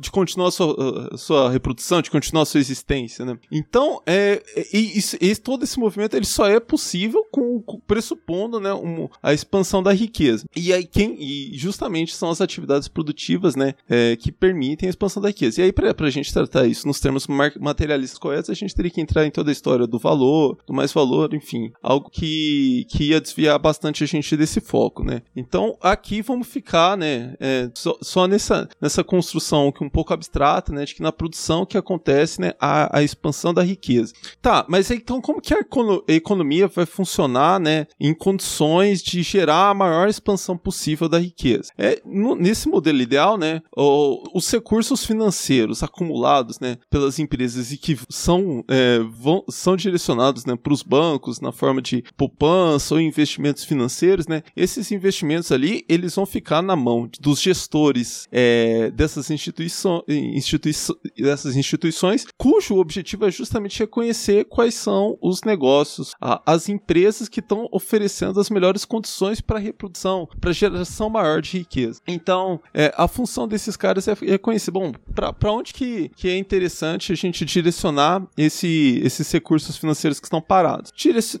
de, 0.00 0.10
continuar 0.10 0.48
a 0.48 0.52
sua, 0.52 1.08
a 1.12 1.16
sua 1.16 1.50
reprodução, 1.50 2.02
de 2.02 2.10
continuar 2.10 2.42
a 2.42 2.46
sua 2.46 2.60
existência, 2.60 3.24
né? 3.24 3.38
Então, 3.50 4.02
é, 4.06 4.42
e, 4.72 4.98
e, 4.98 5.30
e 5.30 5.36
todo 5.36 5.64
esse 5.64 5.78
movimento 5.78 6.16
ele 6.16 6.26
só 6.26 6.46
é 6.46 6.60
possível 6.60 7.24
com, 7.30 7.60
com 7.60 7.78
pressupondo, 7.80 8.60
né, 8.60 8.72
um, 8.72 9.08
a 9.22 9.32
expansão 9.32 9.82
da 9.82 9.92
riqueza. 9.92 10.44
E 10.54 10.72
aí 10.72 10.84
quem, 10.90 11.16
e 11.20 11.56
justamente 11.56 12.14
são 12.14 12.30
as 12.30 12.40
atividades 12.40 12.88
produtivas, 12.88 13.54
né, 13.54 13.74
é, 13.88 14.16
que 14.16 14.32
permitem 14.32 14.88
a 14.88 14.90
expansão 14.90 15.22
da 15.22 15.28
riqueza. 15.28 15.60
E 15.60 15.64
aí, 15.64 15.72
para 15.72 15.94
a 15.98 16.10
gente 16.10 16.32
tratar 16.32 16.66
isso 16.66 16.86
nos 16.86 17.00
termos 17.00 17.26
materialistas 17.26 18.18
corretos, 18.18 18.50
a 18.50 18.54
gente 18.54 18.74
teria 18.74 18.90
que 18.90 19.00
entrar 19.00 19.26
em 19.26 19.30
toda 19.30 19.50
a 19.50 19.52
história 19.52 19.86
do 19.86 19.98
valor, 19.98 20.58
do 20.66 20.72
mais 20.72 20.92
valor, 20.92 21.32
enfim, 21.34 21.70
algo 21.82 22.10
que, 22.10 22.86
que 22.88 23.10
ia 23.10 23.20
desviar 23.20 23.58
bastante 23.58 24.02
a 24.02 24.06
gente 24.06 24.36
desse 24.36 24.60
foco, 24.60 25.04
né. 25.04 25.22
Então, 25.36 25.76
aqui 25.80 26.22
vamos 26.22 26.46
ficar, 26.46 26.96
né, 26.96 27.34
é, 27.38 27.70
só, 27.74 27.96
só, 28.02 28.26
nessa, 28.26 28.68
nessa 28.80 29.04
construção 29.04 29.70
que 29.72 29.84
um 29.84 29.90
pouco 29.90 30.12
abstrata, 30.12 30.72
né, 30.72 30.84
de 30.84 30.94
que 30.94 31.02
na 31.02 31.12
produção 31.12 31.66
que 31.66 31.76
acontece, 31.76 32.40
né, 32.40 32.52
a, 32.60 32.98
a 32.98 33.02
expansão 33.02 33.52
da 33.52 33.62
riqueza. 33.62 34.12
Tá, 34.40 34.64
mas 34.68 34.90
então 34.90 35.20
como 35.20 35.40
que 35.40 35.54
a 35.54 35.60
economia 36.08 36.68
vai 36.68 36.86
funcionar, 36.86 37.60
né, 37.60 37.86
em 38.00 38.14
condições 38.14 39.02
de 39.02 39.22
gerar 39.22 39.70
a 39.70 39.74
maior 39.74 40.08
expansão 40.08 40.56
possível 40.56 40.77
possível 40.78 41.08
da 41.08 41.18
riqueza. 41.18 41.72
É, 41.76 42.00
no, 42.04 42.36
nesse 42.36 42.68
modelo 42.68 43.00
ideal, 43.00 43.36
né, 43.36 43.60
os 43.76 44.48
recursos 44.48 45.04
financeiros 45.04 45.82
acumulados 45.82 46.60
né, 46.60 46.78
pelas 46.88 47.18
empresas 47.18 47.72
e 47.72 47.76
que 47.76 47.98
são, 48.08 48.64
é, 48.68 49.00
vão, 49.00 49.44
são 49.50 49.76
direcionados 49.76 50.44
né, 50.44 50.54
para 50.54 50.72
os 50.72 50.84
bancos 50.84 51.40
na 51.40 51.50
forma 51.50 51.82
de 51.82 52.04
poupança 52.16 52.94
ou 52.94 53.00
investimentos 53.00 53.64
financeiros, 53.64 54.28
né, 54.28 54.42
esses 54.56 54.92
investimentos 54.92 55.50
ali 55.50 55.84
eles 55.88 56.14
vão 56.14 56.24
ficar 56.24 56.62
na 56.62 56.76
mão 56.76 57.10
dos 57.20 57.40
gestores 57.40 58.28
é, 58.30 58.90
dessas, 58.92 59.30
instituições, 59.30 60.02
institui 60.08 60.72
dessas 61.16 61.56
instituições, 61.56 62.24
cujo 62.36 62.76
objetivo 62.76 63.26
é 63.26 63.30
justamente 63.30 63.80
reconhecer 63.80 64.44
quais 64.44 64.74
são 64.74 65.18
os 65.20 65.42
negócios, 65.42 66.12
a, 66.20 66.40
as 66.46 66.68
empresas 66.68 67.28
que 67.28 67.40
estão 67.40 67.68
oferecendo 67.72 68.38
as 68.38 68.48
melhores 68.48 68.84
condições 68.84 69.40
para 69.40 69.58
reprodução, 69.58 70.28
para 70.40 70.52
geração 70.52 70.67
maior 71.10 71.40
de 71.40 71.58
riqueza. 71.58 72.00
Então, 72.06 72.60
é, 72.74 72.92
a 72.96 73.08
função 73.08 73.46
desses 73.48 73.76
caras 73.76 74.06
é, 74.08 74.16
é 74.22 74.38
conhecer, 74.38 74.70
bom, 74.70 74.92
para 75.14 75.52
onde 75.52 75.72
que, 75.72 76.10
que 76.16 76.28
é 76.28 76.36
interessante 76.36 77.12
a 77.12 77.14
gente 77.14 77.44
direcionar 77.44 78.26
esse, 78.36 79.00
esses 79.04 79.30
recursos 79.30 79.76
financeiros 79.76 80.20
que 80.20 80.26
estão 80.26 80.40
parados. 80.40 80.92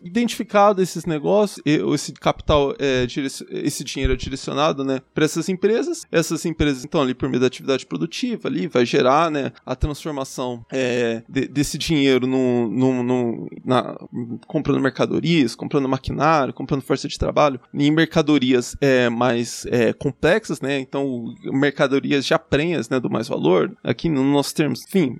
Identificado 0.04 0.82
esses 0.82 1.04
negócios, 1.04 1.62
esse 1.64 2.12
capital, 2.12 2.74
é, 2.78 3.06
esse 3.50 3.84
dinheiro 3.84 4.12
é 4.12 4.16
direcionado 4.16 4.84
né, 4.84 5.00
para 5.14 5.24
essas 5.24 5.48
empresas, 5.48 6.06
essas 6.10 6.44
empresas, 6.44 6.84
então, 6.84 7.00
ali 7.02 7.14
por 7.14 7.28
meio 7.28 7.40
da 7.40 7.46
atividade 7.46 7.86
produtiva, 7.86 8.48
ali 8.48 8.66
vai 8.66 8.84
gerar 8.84 9.30
né, 9.30 9.52
a 9.64 9.74
transformação 9.74 10.64
é, 10.70 11.22
de, 11.28 11.48
desse 11.48 11.78
dinheiro 11.78 12.26
no, 12.26 12.68
no, 12.68 13.02
no, 13.02 13.50
na, 13.64 13.96
comprando 14.46 14.80
mercadorias, 14.80 15.54
comprando 15.54 15.88
maquinário, 15.88 16.54
comprando 16.54 16.82
força 16.82 17.08
de 17.08 17.18
trabalho, 17.18 17.60
em 17.72 17.90
mercadorias 17.90 18.76
é, 18.80 19.08
mais 19.18 19.66
é, 19.66 19.92
complexas, 19.92 20.60
né? 20.60 20.78
Então, 20.78 21.34
mercadorias 21.44 22.24
já 22.24 22.38
prenhas, 22.38 22.88
né, 22.88 23.00
do 23.00 23.10
mais 23.10 23.26
valor, 23.26 23.76
aqui 23.82 24.08
no 24.08 24.22
nosso 24.22 24.54
termos, 24.54 24.84
enfim, 24.86 25.16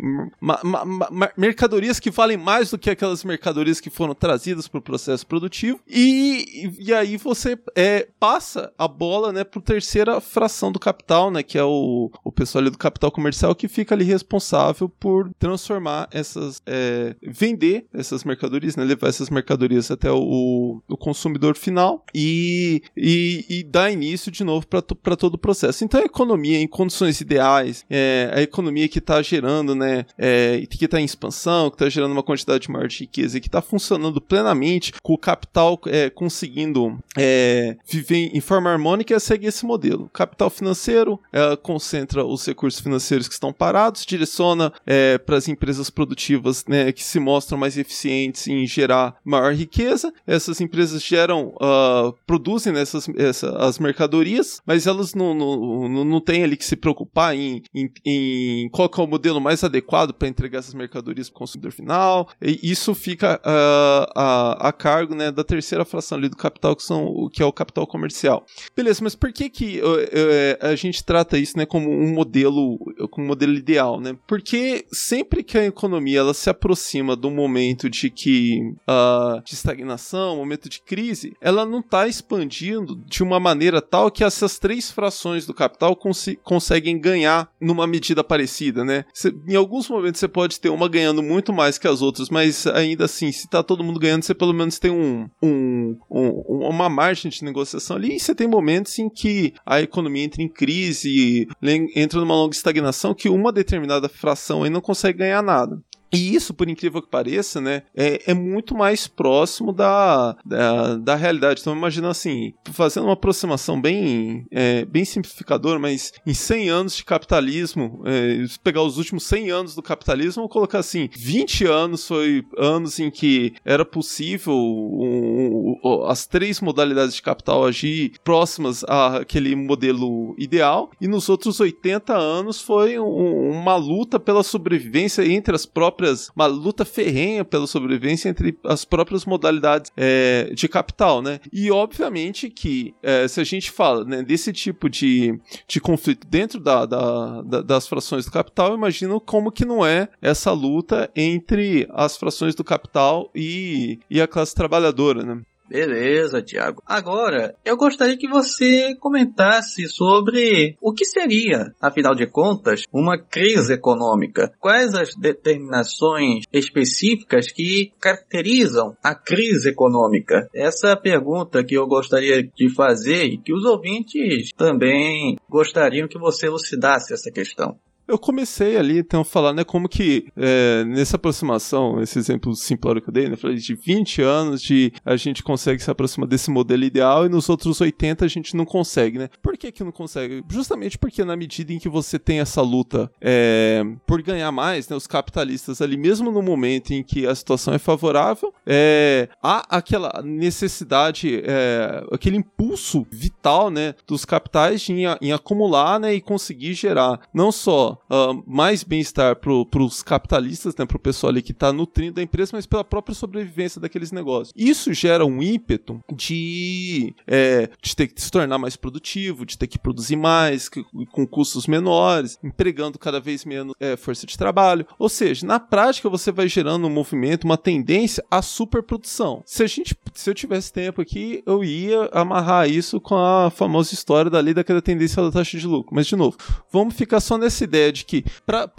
mercadorias 1.36 1.98
que 1.98 2.10
valem 2.10 2.36
mais 2.36 2.70
do 2.70 2.78
que 2.78 2.88
aquelas 2.88 3.24
mercadorias 3.24 3.80
que 3.80 3.90
foram 3.90 4.14
trazidas 4.14 4.68
para 4.68 4.78
o 4.78 4.82
processo 4.82 5.26
produtivo, 5.26 5.80
e, 5.86 6.72
e 6.78 6.94
aí 6.94 7.16
você 7.16 7.58
é, 7.74 8.06
passa 8.20 8.72
a 8.78 8.86
bola, 8.86 9.32
né, 9.32 9.42
para 9.42 9.60
terceira 9.60 10.20
fração 10.20 10.70
do 10.70 10.78
capital, 10.78 11.30
né, 11.30 11.42
que 11.42 11.58
é 11.58 11.64
o, 11.64 12.10
o 12.22 12.32
pessoal 12.32 12.62
ali 12.62 12.70
do 12.70 12.78
capital 12.78 13.10
comercial 13.10 13.54
que 13.54 13.66
fica 13.66 13.94
ali 13.94 14.04
responsável 14.04 14.88
por 14.88 15.30
transformar 15.38 16.08
essas, 16.12 16.62
é, 16.66 17.16
vender 17.22 17.86
essas 17.92 18.24
mercadorias, 18.24 18.76
né, 18.76 18.84
levar 18.84 19.08
essas 19.08 19.28
mercadorias 19.28 19.90
até 19.90 20.10
o, 20.10 20.80
o 20.88 20.96
consumidor 20.96 21.56
final 21.56 22.04
e, 22.14 22.82
e, 22.96 23.44
e 23.48 23.64
dar 23.64 23.87
início 23.90 24.30
de 24.30 24.44
novo 24.44 24.66
para 24.66 25.16
todo 25.16 25.34
o 25.34 25.38
processo. 25.38 25.84
Então 25.84 26.00
a 26.00 26.04
economia 26.04 26.58
em 26.60 26.66
condições 26.66 27.20
ideais, 27.20 27.84
é, 27.88 28.30
a 28.34 28.42
economia 28.42 28.88
que 28.88 28.98
está 28.98 29.20
gerando, 29.22 29.74
né, 29.74 30.04
é, 30.16 30.64
que 30.68 30.84
está 30.84 31.00
em 31.00 31.04
expansão, 31.04 31.70
que 31.70 31.76
está 31.76 31.88
gerando 31.88 32.12
uma 32.12 32.22
quantidade 32.22 32.70
maior 32.70 32.88
de 32.88 33.00
riqueza 33.00 33.38
e 33.38 33.40
que 33.40 33.48
está 33.48 33.60
funcionando 33.60 34.20
plenamente, 34.20 34.92
com 35.02 35.14
o 35.14 35.18
capital 35.18 35.80
é, 35.86 36.10
conseguindo 36.10 36.98
é, 37.16 37.76
viver 37.86 38.30
em 38.34 38.40
forma 38.40 38.70
harmônica, 38.70 39.18
segue 39.18 39.46
esse 39.46 39.64
modelo. 39.64 40.10
Capital 40.12 40.50
financeiro 40.50 41.20
é, 41.32 41.56
concentra 41.56 42.24
os 42.24 42.44
recursos 42.46 42.80
financeiros 42.80 43.28
que 43.28 43.34
estão 43.34 43.52
parados, 43.52 44.04
direciona 44.04 44.72
é, 44.86 45.18
para 45.18 45.36
as 45.36 45.48
empresas 45.48 45.90
produtivas 45.90 46.64
né, 46.66 46.92
que 46.92 47.02
se 47.02 47.18
mostram 47.18 47.58
mais 47.58 47.76
eficientes 47.76 48.46
em 48.46 48.66
gerar 48.66 49.16
maior 49.24 49.52
riqueza. 49.54 50.12
Essas 50.26 50.60
empresas 50.60 51.02
geram, 51.02 51.54
uh, 51.56 52.12
produzem 52.26 52.76
essas, 52.76 53.08
essa, 53.16 53.50
as 53.58 53.77
mercadorias, 53.78 54.60
mas 54.66 54.86
elas 54.86 55.14
não, 55.14 55.34
não, 55.34 55.88
não, 55.88 56.04
não 56.04 56.20
têm 56.20 56.44
ali 56.44 56.56
que 56.56 56.64
se 56.64 56.76
preocupar 56.76 57.34
em, 57.34 57.62
em, 57.74 57.90
em 58.04 58.68
qual 58.70 58.90
é 58.96 59.00
o 59.00 59.06
modelo 59.06 59.40
mais 59.40 59.62
adequado 59.62 60.12
para 60.12 60.28
entregar 60.28 60.58
essas 60.58 60.74
mercadorias 60.74 61.28
para 61.28 61.36
o 61.36 61.38
consumidor 61.40 61.72
final. 61.72 62.28
E 62.40 62.58
isso 62.62 62.94
fica 62.94 63.40
uh, 63.44 64.12
a, 64.14 64.68
a 64.68 64.72
cargo 64.72 65.14
né, 65.14 65.30
da 65.30 65.44
terceira 65.44 65.84
fração 65.84 66.18
ali 66.18 66.28
do 66.28 66.36
capital, 66.36 66.74
que, 66.74 66.82
são, 66.82 67.28
que 67.32 67.42
é 67.42 67.46
o 67.46 67.52
capital 67.52 67.86
comercial. 67.86 68.44
Beleza, 68.76 69.00
mas 69.02 69.14
por 69.14 69.32
que, 69.32 69.48
que 69.48 69.80
uh, 69.80 70.66
a 70.66 70.74
gente 70.74 71.04
trata 71.04 71.38
isso 71.38 71.56
né, 71.56 71.66
como 71.66 71.90
um 71.90 72.12
modelo, 72.12 72.78
como 73.10 73.26
um 73.26 73.28
modelo 73.28 73.54
ideal? 73.54 74.00
Né? 74.00 74.16
Porque 74.26 74.86
sempre 74.92 75.42
que 75.42 75.58
a 75.58 75.66
economia 75.66 76.20
ela 76.20 76.34
se 76.34 76.50
aproxima 76.50 77.14
do 77.14 77.30
momento 77.30 77.88
de 77.88 78.10
que 78.10 78.60
uh, 78.88 79.42
de 79.44 79.54
estagnação, 79.54 80.36
momento 80.36 80.68
de 80.68 80.80
crise, 80.80 81.36
ela 81.40 81.64
não 81.66 81.80
está 81.80 82.08
expandindo 82.08 82.96
de 83.06 83.22
uma 83.22 83.38
maneira 83.38 83.67
tal 83.80 84.10
que 84.10 84.24
essas 84.24 84.58
três 84.58 84.90
frações 84.90 85.46
do 85.46 85.54
capital 85.54 85.94
cons 85.94 86.26
conseguem 86.42 86.98
ganhar 86.98 87.50
numa 87.60 87.86
medida 87.86 88.24
parecida, 88.24 88.84
né? 88.84 89.04
Cê, 89.14 89.34
em 89.46 89.54
alguns 89.54 89.88
momentos 89.88 90.20
você 90.20 90.28
pode 90.28 90.60
ter 90.60 90.68
uma 90.70 90.88
ganhando 90.88 91.22
muito 91.22 91.52
mais 91.52 91.78
que 91.78 91.88
as 91.88 92.02
outras, 92.02 92.28
mas 92.28 92.66
ainda 92.66 93.04
assim, 93.04 93.30
se 93.32 93.48
tá 93.48 93.62
todo 93.62 93.84
mundo 93.84 94.00
ganhando, 94.00 94.24
você 94.24 94.34
pelo 94.34 94.52
menos 94.52 94.78
tem 94.78 94.90
um, 94.90 95.28
um, 95.42 95.96
um 96.10 96.68
uma 96.68 96.88
margem 96.88 97.30
de 97.30 97.44
negociação 97.44 97.96
ali, 97.96 98.16
e 98.16 98.20
você 98.20 98.34
tem 98.34 98.46
momentos 98.46 98.98
em 98.98 99.08
que 99.08 99.54
a 99.64 99.80
economia 99.80 100.24
entra 100.24 100.42
em 100.42 100.48
crise, 100.48 101.46
entra 101.94 102.20
numa 102.20 102.34
longa 102.34 102.54
estagnação 102.54 103.14
que 103.14 103.28
uma 103.28 103.52
determinada 103.52 104.08
fração 104.08 104.62
aí 104.62 104.70
não 104.70 104.80
consegue 104.80 105.18
ganhar 105.18 105.42
nada. 105.42 105.80
E 106.12 106.34
isso, 106.34 106.54
por 106.54 106.68
incrível 106.68 107.02
que 107.02 107.08
pareça, 107.08 107.60
né, 107.60 107.82
é, 107.94 108.30
é 108.30 108.34
muito 108.34 108.74
mais 108.74 109.06
próximo 109.06 109.72
da, 109.72 110.36
da, 110.44 110.96
da, 110.96 111.14
realidade. 111.14 111.60
Então, 111.60 111.76
imagina 111.76 112.08
assim, 112.08 112.54
fazendo 112.72 113.04
uma 113.04 113.12
aproximação 113.12 113.80
bem, 113.80 114.46
é, 114.50 114.84
bem 114.84 115.04
simplificadora, 115.04 115.78
mas 115.78 116.12
em 116.26 116.32
100 116.32 116.68
anos 116.70 116.96
de 116.96 117.04
capitalismo, 117.04 118.02
é, 118.06 118.44
pegar 118.62 118.82
os 118.82 118.96
últimos 118.96 119.24
100 119.24 119.50
anos 119.50 119.74
do 119.74 119.82
capitalismo, 119.82 120.42
vou 120.42 120.48
colocar 120.48 120.78
assim, 120.78 121.10
20 121.14 121.66
anos 121.66 122.06
foi 122.06 122.44
anos 122.56 122.98
em 122.98 123.10
que 123.10 123.54
era 123.64 123.84
possível 123.84 124.54
um, 124.54 125.76
um, 125.84 126.04
as 126.06 126.26
três 126.26 126.60
modalidades 126.60 127.14
de 127.14 127.22
capital 127.22 127.64
agir 127.64 128.12
próximas 128.24 128.84
àquele 128.84 129.54
modelo 129.54 130.34
ideal, 130.38 130.90
e 131.00 131.06
nos 131.06 131.28
outros 131.28 131.60
80 131.60 132.16
anos 132.16 132.60
foi 132.60 132.98
um, 132.98 133.50
uma 133.50 133.76
luta 133.76 134.18
pela 134.18 134.42
sobrevivência 134.42 135.26
entre 135.26 135.54
as 135.54 135.66
próprias 135.66 135.97
próprias. 135.98 136.30
uma 136.34 136.46
luta 136.46 136.84
ferrenha 136.84 137.44
pela 137.44 137.66
sobrevivência 137.66 138.28
entre 138.28 138.56
as 138.64 138.84
próprias 138.84 139.24
modalidades 139.24 139.90
é, 139.96 140.50
de 140.54 140.68
capital, 140.68 141.20
né? 141.20 141.40
E 141.52 141.70
obviamente 141.70 142.48
que 142.48 142.94
é, 143.02 143.26
se 143.26 143.40
a 143.40 143.44
gente 143.44 143.70
fala 143.70 144.04
né, 144.04 144.22
desse 144.22 144.52
tipo 144.52 144.88
de, 144.88 145.38
de 145.66 145.80
conflito 145.80 146.26
dentro 146.26 146.60
da, 146.60 146.86
da, 146.86 147.42
da, 147.42 147.62
das 147.62 147.88
frações 147.88 148.24
do 148.24 148.30
capital, 148.30 148.74
imagino 148.74 149.20
como 149.20 149.50
que 149.50 149.64
não 149.64 149.84
é 149.84 150.08
essa 150.22 150.52
luta 150.52 151.10
entre 151.16 151.88
as 151.90 152.16
frações 152.16 152.54
do 152.54 152.62
capital 152.62 153.30
e, 153.34 153.98
e 154.08 154.20
a 154.20 154.28
classe 154.28 154.54
trabalhadora, 154.54 155.24
né? 155.24 155.42
Beleza, 155.68 156.42
Tiago. 156.42 156.82
Agora, 156.86 157.54
eu 157.64 157.76
gostaria 157.76 158.16
que 158.16 158.28
você 158.28 158.94
comentasse 158.96 159.86
sobre 159.88 160.76
o 160.80 160.92
que 160.92 161.04
seria, 161.04 161.74
afinal 161.80 162.14
de 162.14 162.26
contas, 162.26 162.82
uma 162.92 163.18
crise 163.18 163.74
econômica. 163.74 164.52
Quais 164.58 164.94
as 164.94 165.14
determinações 165.14 166.44
específicas 166.52 167.52
que 167.52 167.92
caracterizam 168.00 168.96
a 169.02 169.14
crise 169.14 169.68
econômica? 169.68 170.48
Essa 170.54 170.88
é 170.88 170.92
a 170.92 170.96
pergunta 170.96 171.62
que 171.62 171.74
eu 171.76 171.86
gostaria 171.86 172.42
de 172.42 172.74
fazer 172.74 173.24
e 173.24 173.38
que 173.38 173.52
os 173.52 173.64
ouvintes 173.64 174.50
também 174.56 175.36
gostariam 175.48 176.08
que 176.08 176.18
você 176.18 176.46
elucidasse 176.46 177.12
essa 177.12 177.30
questão. 177.30 177.78
Eu 178.08 178.18
comecei 178.18 178.76
ali, 178.76 178.98
então, 178.98 179.20
a 179.20 179.24
falar, 179.24 179.52
né, 179.52 179.64
como 179.64 179.88
que 179.88 180.26
é, 180.36 180.84
nessa 180.84 181.16
aproximação, 181.16 182.00
esse 182.02 182.18
exemplo 182.18 182.54
simplório 182.54 183.00
que 183.00 183.08
eu 183.08 183.12
dei, 183.12 183.28
né, 183.28 183.36
falei 183.36 183.56
de 183.56 183.74
20 183.74 184.22
anos 184.22 184.62
de 184.62 184.92
a 185.04 185.16
gente 185.16 185.42
consegue 185.42 185.82
se 185.82 185.90
aproximar 185.90 186.28
desse 186.28 186.50
modelo 186.50 186.84
ideal 186.84 187.26
e 187.26 187.28
nos 187.28 187.48
outros 187.48 187.80
80 187.80 188.24
a 188.24 188.28
gente 188.28 188.56
não 188.56 188.64
consegue, 188.64 189.18
né? 189.18 189.28
Por 189.42 189.56
que 189.56 189.70
que 189.70 189.84
não 189.84 189.92
consegue? 189.92 190.42
Justamente 190.48 190.98
porque 190.98 191.24
na 191.24 191.36
medida 191.36 191.72
em 191.72 191.78
que 191.78 191.88
você 191.88 192.18
tem 192.18 192.40
essa 192.40 192.62
luta 192.62 193.10
é, 193.20 193.84
por 194.06 194.22
ganhar 194.22 194.50
mais, 194.52 194.88
né, 194.88 194.96
os 194.96 195.06
capitalistas 195.06 195.80
ali, 195.80 195.96
mesmo 195.96 196.30
no 196.30 196.42
momento 196.42 196.92
em 196.92 197.02
que 197.02 197.26
a 197.26 197.34
situação 197.34 197.74
é 197.74 197.78
favorável, 197.78 198.52
é, 198.66 199.28
há 199.42 199.76
aquela 199.76 200.22
necessidade, 200.24 201.42
é, 201.44 202.04
aquele 202.10 202.36
impulso 202.36 203.06
vital, 203.10 203.70
né, 203.70 203.94
dos 204.06 204.24
capitais 204.24 204.88
em, 204.88 205.04
em 205.20 205.32
acumular, 205.32 206.00
né, 206.00 206.14
e 206.14 206.20
conseguir 206.20 206.74
gerar 206.74 207.20
não 207.32 207.52
só 207.52 207.68
só 207.68 207.97
uh, 208.10 208.42
mais 208.46 208.84
bem-estar 208.84 209.36
para 209.36 209.82
os 209.82 210.02
capitalistas, 210.02 210.74
né, 210.76 210.86
para 210.86 210.96
o 210.96 211.00
pessoal 211.00 211.30
ali 211.30 211.42
que 211.42 211.52
está 211.52 211.72
nutrindo 211.72 212.20
a 212.20 212.22
empresa, 212.22 212.52
mas 212.54 212.66
pela 212.66 212.84
própria 212.84 213.14
sobrevivência 213.14 213.80
daqueles 213.80 214.12
negócios. 214.12 214.52
Isso 214.56 214.92
gera 214.92 215.24
um 215.24 215.42
ímpeto 215.42 216.00
de, 216.14 217.14
é, 217.26 217.70
de 217.82 217.94
ter 217.94 218.08
que 218.08 218.20
se 218.20 218.30
tornar 218.30 218.58
mais 218.58 218.76
produtivo, 218.76 219.46
de 219.46 219.56
ter 219.56 219.66
que 219.66 219.78
produzir 219.78 220.16
mais, 220.16 220.68
que, 220.68 220.84
com 221.10 221.26
custos 221.26 221.66
menores, 221.66 222.38
empregando 222.42 222.98
cada 222.98 223.20
vez 223.20 223.44
menos 223.44 223.74
é, 223.80 223.96
força 223.96 224.26
de 224.26 224.36
trabalho. 224.36 224.86
Ou 224.98 225.08
seja, 225.08 225.46
na 225.46 225.60
prática 225.60 226.08
você 226.08 226.32
vai 226.32 226.48
gerando 226.48 226.86
um 226.86 226.90
movimento, 226.90 227.44
uma 227.44 227.58
tendência 227.58 228.24
à 228.30 228.42
superprodução. 228.42 229.42
Se 229.46 229.62
a 229.62 229.66
gente, 229.66 229.96
se 230.14 230.30
eu 230.30 230.34
tivesse 230.34 230.72
tempo 230.72 231.00
aqui, 231.00 231.42
eu 231.46 231.62
ia 231.64 232.08
amarrar 232.12 232.68
isso 232.68 233.00
com 233.00 233.16
a 233.16 233.50
famosa 233.50 233.94
história 233.94 234.30
da 234.30 234.40
lei 234.40 234.54
daquela 234.54 234.82
tendência 234.82 235.22
da 235.22 235.30
taxa 235.30 235.58
de 235.58 235.66
lucro. 235.66 235.94
Mas 235.94 236.06
de 236.06 236.16
novo, 236.16 236.36
vamos 236.70 236.94
ficar 236.94 237.20
só 237.20 237.36
nessa 237.38 237.64
ideia 237.64 237.87
de 237.92 238.04
que 238.04 238.24
para 238.44 238.70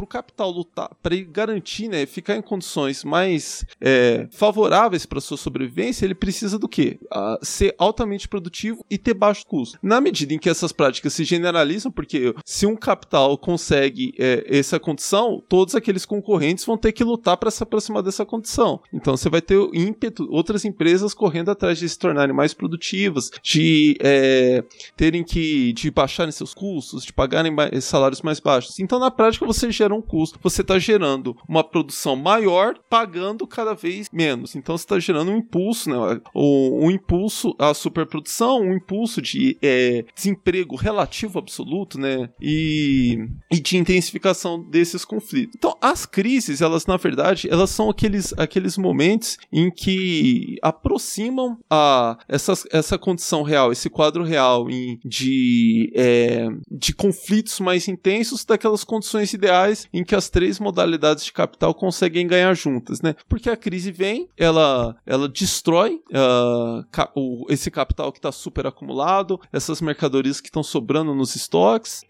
o 0.00 0.06
capital 0.06 0.50
lutar, 0.50 0.90
para 1.02 1.14
ele 1.14 1.24
garantir, 1.24 1.88
né, 1.88 2.06
ficar 2.06 2.36
em 2.36 2.42
condições 2.42 3.04
mais 3.04 3.64
é, 3.80 4.28
favoráveis 4.30 5.06
para 5.06 5.20
sua 5.20 5.36
sobrevivência, 5.36 6.04
ele 6.04 6.14
precisa 6.14 6.58
do 6.58 6.68
quê? 6.68 6.98
Ser 7.42 7.74
altamente 7.78 8.28
produtivo 8.28 8.84
e 8.90 8.98
ter 8.98 9.14
baixo 9.14 9.46
custo. 9.46 9.78
Na 9.82 10.00
medida 10.00 10.34
em 10.34 10.38
que 10.38 10.48
essas 10.48 10.72
práticas 10.72 11.12
se 11.12 11.24
generalizam, 11.24 11.90
porque 11.90 12.34
se 12.44 12.66
um 12.66 12.76
capital 12.76 13.36
consegue 13.38 14.14
é, 14.18 14.44
essa 14.46 14.78
condição, 14.78 15.42
todos 15.48 15.74
aqueles 15.74 16.04
concorrentes 16.04 16.64
vão 16.64 16.76
ter 16.76 16.92
que 16.92 17.04
lutar 17.04 17.36
para 17.36 17.50
se 17.50 17.62
aproximar 17.62 18.02
dessa 18.02 18.24
condição. 18.24 18.80
Então 18.92 19.16
você 19.16 19.28
vai 19.28 19.40
ter 19.40 19.58
ímpeto, 19.72 20.28
outras 20.30 20.64
empresas 20.64 21.14
correndo 21.14 21.50
atrás 21.50 21.78
de 21.78 21.88
se 21.88 21.98
tornarem 21.98 22.34
mais 22.34 22.54
produtivas, 22.54 23.30
de 23.42 23.96
é, 24.00 24.64
terem 24.96 25.24
que 25.24 25.72
de 25.72 25.90
baixarem 25.90 26.32
seus 26.32 26.54
custos, 26.54 27.04
de 27.04 27.12
pagarem 27.12 27.52
salários 27.80 28.22
mais 28.22 28.29
baixos. 28.38 28.78
Então 28.78 28.98
na 28.98 29.10
prática 29.10 29.46
você 29.46 29.72
gera 29.72 29.94
um 29.94 30.02
custo, 30.02 30.38
você 30.42 30.60
está 30.60 30.78
gerando 30.78 31.36
uma 31.48 31.64
produção 31.64 32.14
maior, 32.14 32.78
pagando 32.88 33.46
cada 33.46 33.74
vez 33.74 34.08
menos. 34.12 34.54
Então 34.54 34.76
você 34.76 34.84
está 34.84 34.98
gerando 34.98 35.30
um 35.30 35.38
impulso, 35.38 35.90
né? 35.90 36.20
Um 36.34 36.90
impulso 36.90 37.54
à 37.58 37.72
superprodução, 37.74 38.60
um 38.60 38.74
impulso 38.74 39.20
de 39.22 39.56
é, 39.62 40.04
desemprego 40.14 40.76
relativo 40.76 41.38
absoluto, 41.38 41.98
né? 41.98 42.28
E, 42.40 43.18
e 43.50 43.58
de 43.58 43.76
intensificação 43.76 44.62
desses 44.62 45.04
conflitos. 45.04 45.54
Então 45.56 45.76
as 45.80 46.04
crises, 46.04 46.60
elas 46.60 46.86
na 46.86 46.96
verdade, 46.96 47.48
elas 47.50 47.70
são 47.70 47.88
aqueles, 47.88 48.34
aqueles 48.36 48.76
momentos 48.76 49.38
em 49.52 49.70
que 49.70 50.58
aproximam 50.62 51.58
a 51.70 52.18
essa, 52.28 52.52
essa 52.70 52.98
condição 52.98 53.42
real, 53.42 53.72
esse 53.72 53.88
quadro 53.88 54.22
real 54.22 54.68
em, 54.70 54.98
de, 55.04 55.92
é, 55.94 56.48
de 56.70 56.94
conflitos 56.94 57.60
mais 57.60 57.88
intensos 57.88 58.19
daquelas 58.46 58.84
condições 58.84 59.32
ideais 59.32 59.88
em 59.92 60.04
que 60.04 60.14
as 60.14 60.28
três 60.28 60.58
modalidades 60.58 61.24
de 61.24 61.32
capital 61.32 61.74
conseguem 61.74 62.26
ganhar 62.26 62.54
juntas, 62.54 63.00
né? 63.00 63.14
Porque 63.28 63.50
a 63.50 63.56
crise 63.56 63.92
vem, 63.92 64.28
ela, 64.36 64.96
ela 65.06 65.28
destrói 65.28 66.00
uh, 66.10 66.84
o, 67.14 67.46
esse 67.48 67.70
capital 67.70 68.12
que 68.12 68.18
está 68.18 68.32
super 68.32 68.66
acumulado, 68.66 69.40
essas 69.52 69.80
mercadorias 69.80 70.40
que 70.40 70.48
estão 70.48 70.62
sobrando 70.62 71.14
nos 71.14 71.34
estoques, 71.36 72.04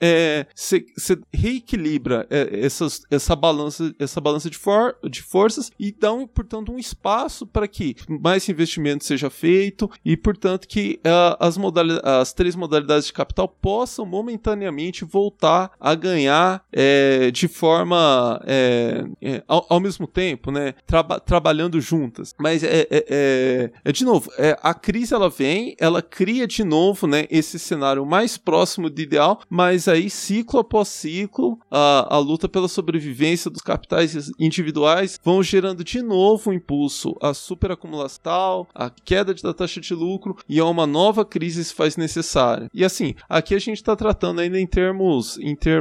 você 0.55 0.85
é, 1.12 1.16
reequilibra 1.33 2.27
é, 2.31 2.64
essas, 2.64 3.03
essa 3.11 3.35
balança, 3.35 3.94
essa 3.99 4.20
balança 4.20 4.51
de, 4.51 4.57
for, 4.57 4.96
de 5.09 5.23
forças 5.23 5.70
e 5.79 5.92
dá, 5.92 6.12
um, 6.12 6.27
portanto, 6.27 6.73
um 6.73 6.79
espaço 6.79 7.46
para 7.46 7.68
que 7.68 7.96
mais 8.09 8.49
investimento 8.49 9.05
seja 9.05 9.31
feito 9.31 9.90
e, 10.05 10.16
portanto, 10.16 10.66
que 10.66 11.01
uh, 11.05 11.37
as, 11.38 11.57
as 12.03 12.33
três 12.33 12.55
modalidades 12.55 13.07
de 13.07 13.12
capital 13.12 13.49
possam 13.49 14.07
momentaneamente 14.07 15.05
voltar 15.05 15.73
a 15.79 15.94
ganhar 16.00 16.64
é, 16.72 17.30
de 17.30 17.46
forma 17.46 18.40
é, 18.46 19.04
é, 19.20 19.42
ao, 19.46 19.66
ao, 19.68 19.80
mesmo 19.80 20.06
tempo, 20.06 20.50
né, 20.50 20.74
traba 20.86 21.20
trabalhando 21.20 21.80
juntas. 21.80 22.34
Mas 22.38 22.64
é, 22.64 22.80
é, 22.80 22.86
é, 22.90 23.70
é 23.84 23.92
de 23.92 24.04
novo, 24.04 24.30
a 24.62 24.74
crise 24.74 25.14
ela 25.14 25.28
vem, 25.28 25.76
ela 25.78 26.02
cria 26.02 26.46
de 26.46 26.64
novo, 26.64 27.06
né, 27.06 27.26
esse 27.30 27.58
cenário 27.58 28.04
mais 28.04 28.36
próximo 28.36 28.88
do 28.90 29.00
ideal, 29.00 29.40
mas 29.48 29.86
aí 29.88 30.10
ciclo 30.10 30.60
após 30.60 30.88
ciclo 30.88 31.58
a, 31.70 32.16
a 32.16 32.18
luta 32.18 32.48
pela 32.48 32.68
sobrevivência 32.68 33.50
dos 33.50 33.62
capitais 33.62 34.32
individuais 34.38 35.20
vão 35.22 35.42
gerando 35.42 35.84
de 35.84 36.02
novo 36.02 36.50
um 36.50 36.52
impulso 36.52 37.16
à 37.20 37.34
superacumulação, 37.34 38.66
à 38.74 38.90
queda 38.90 39.34
da 39.34 39.54
taxa 39.54 39.80
de 39.80 39.94
lucro 39.94 40.36
e 40.48 40.58
a 40.58 40.64
uma 40.64 40.86
nova 40.86 41.24
crise 41.24 41.64
se 41.64 41.74
faz 41.74 41.96
necessária. 41.96 42.70
E 42.74 42.84
assim, 42.84 43.14
aqui 43.28 43.54
a 43.54 43.58
gente 43.58 43.76
está 43.76 43.94
tratando 43.94 44.40
ainda 44.40 44.58
em 44.58 44.66
termos, 44.66 45.38
em 45.38 45.54
termos, 45.54 45.80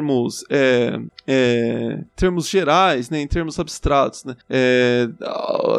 é, 0.49 0.99
é, 1.27 2.03
termos 2.15 2.47
gerais, 2.47 3.09
né, 3.09 3.21
em 3.21 3.27
termos 3.27 3.59
abstratos, 3.59 4.23
né. 4.23 4.35
É, 4.49 5.07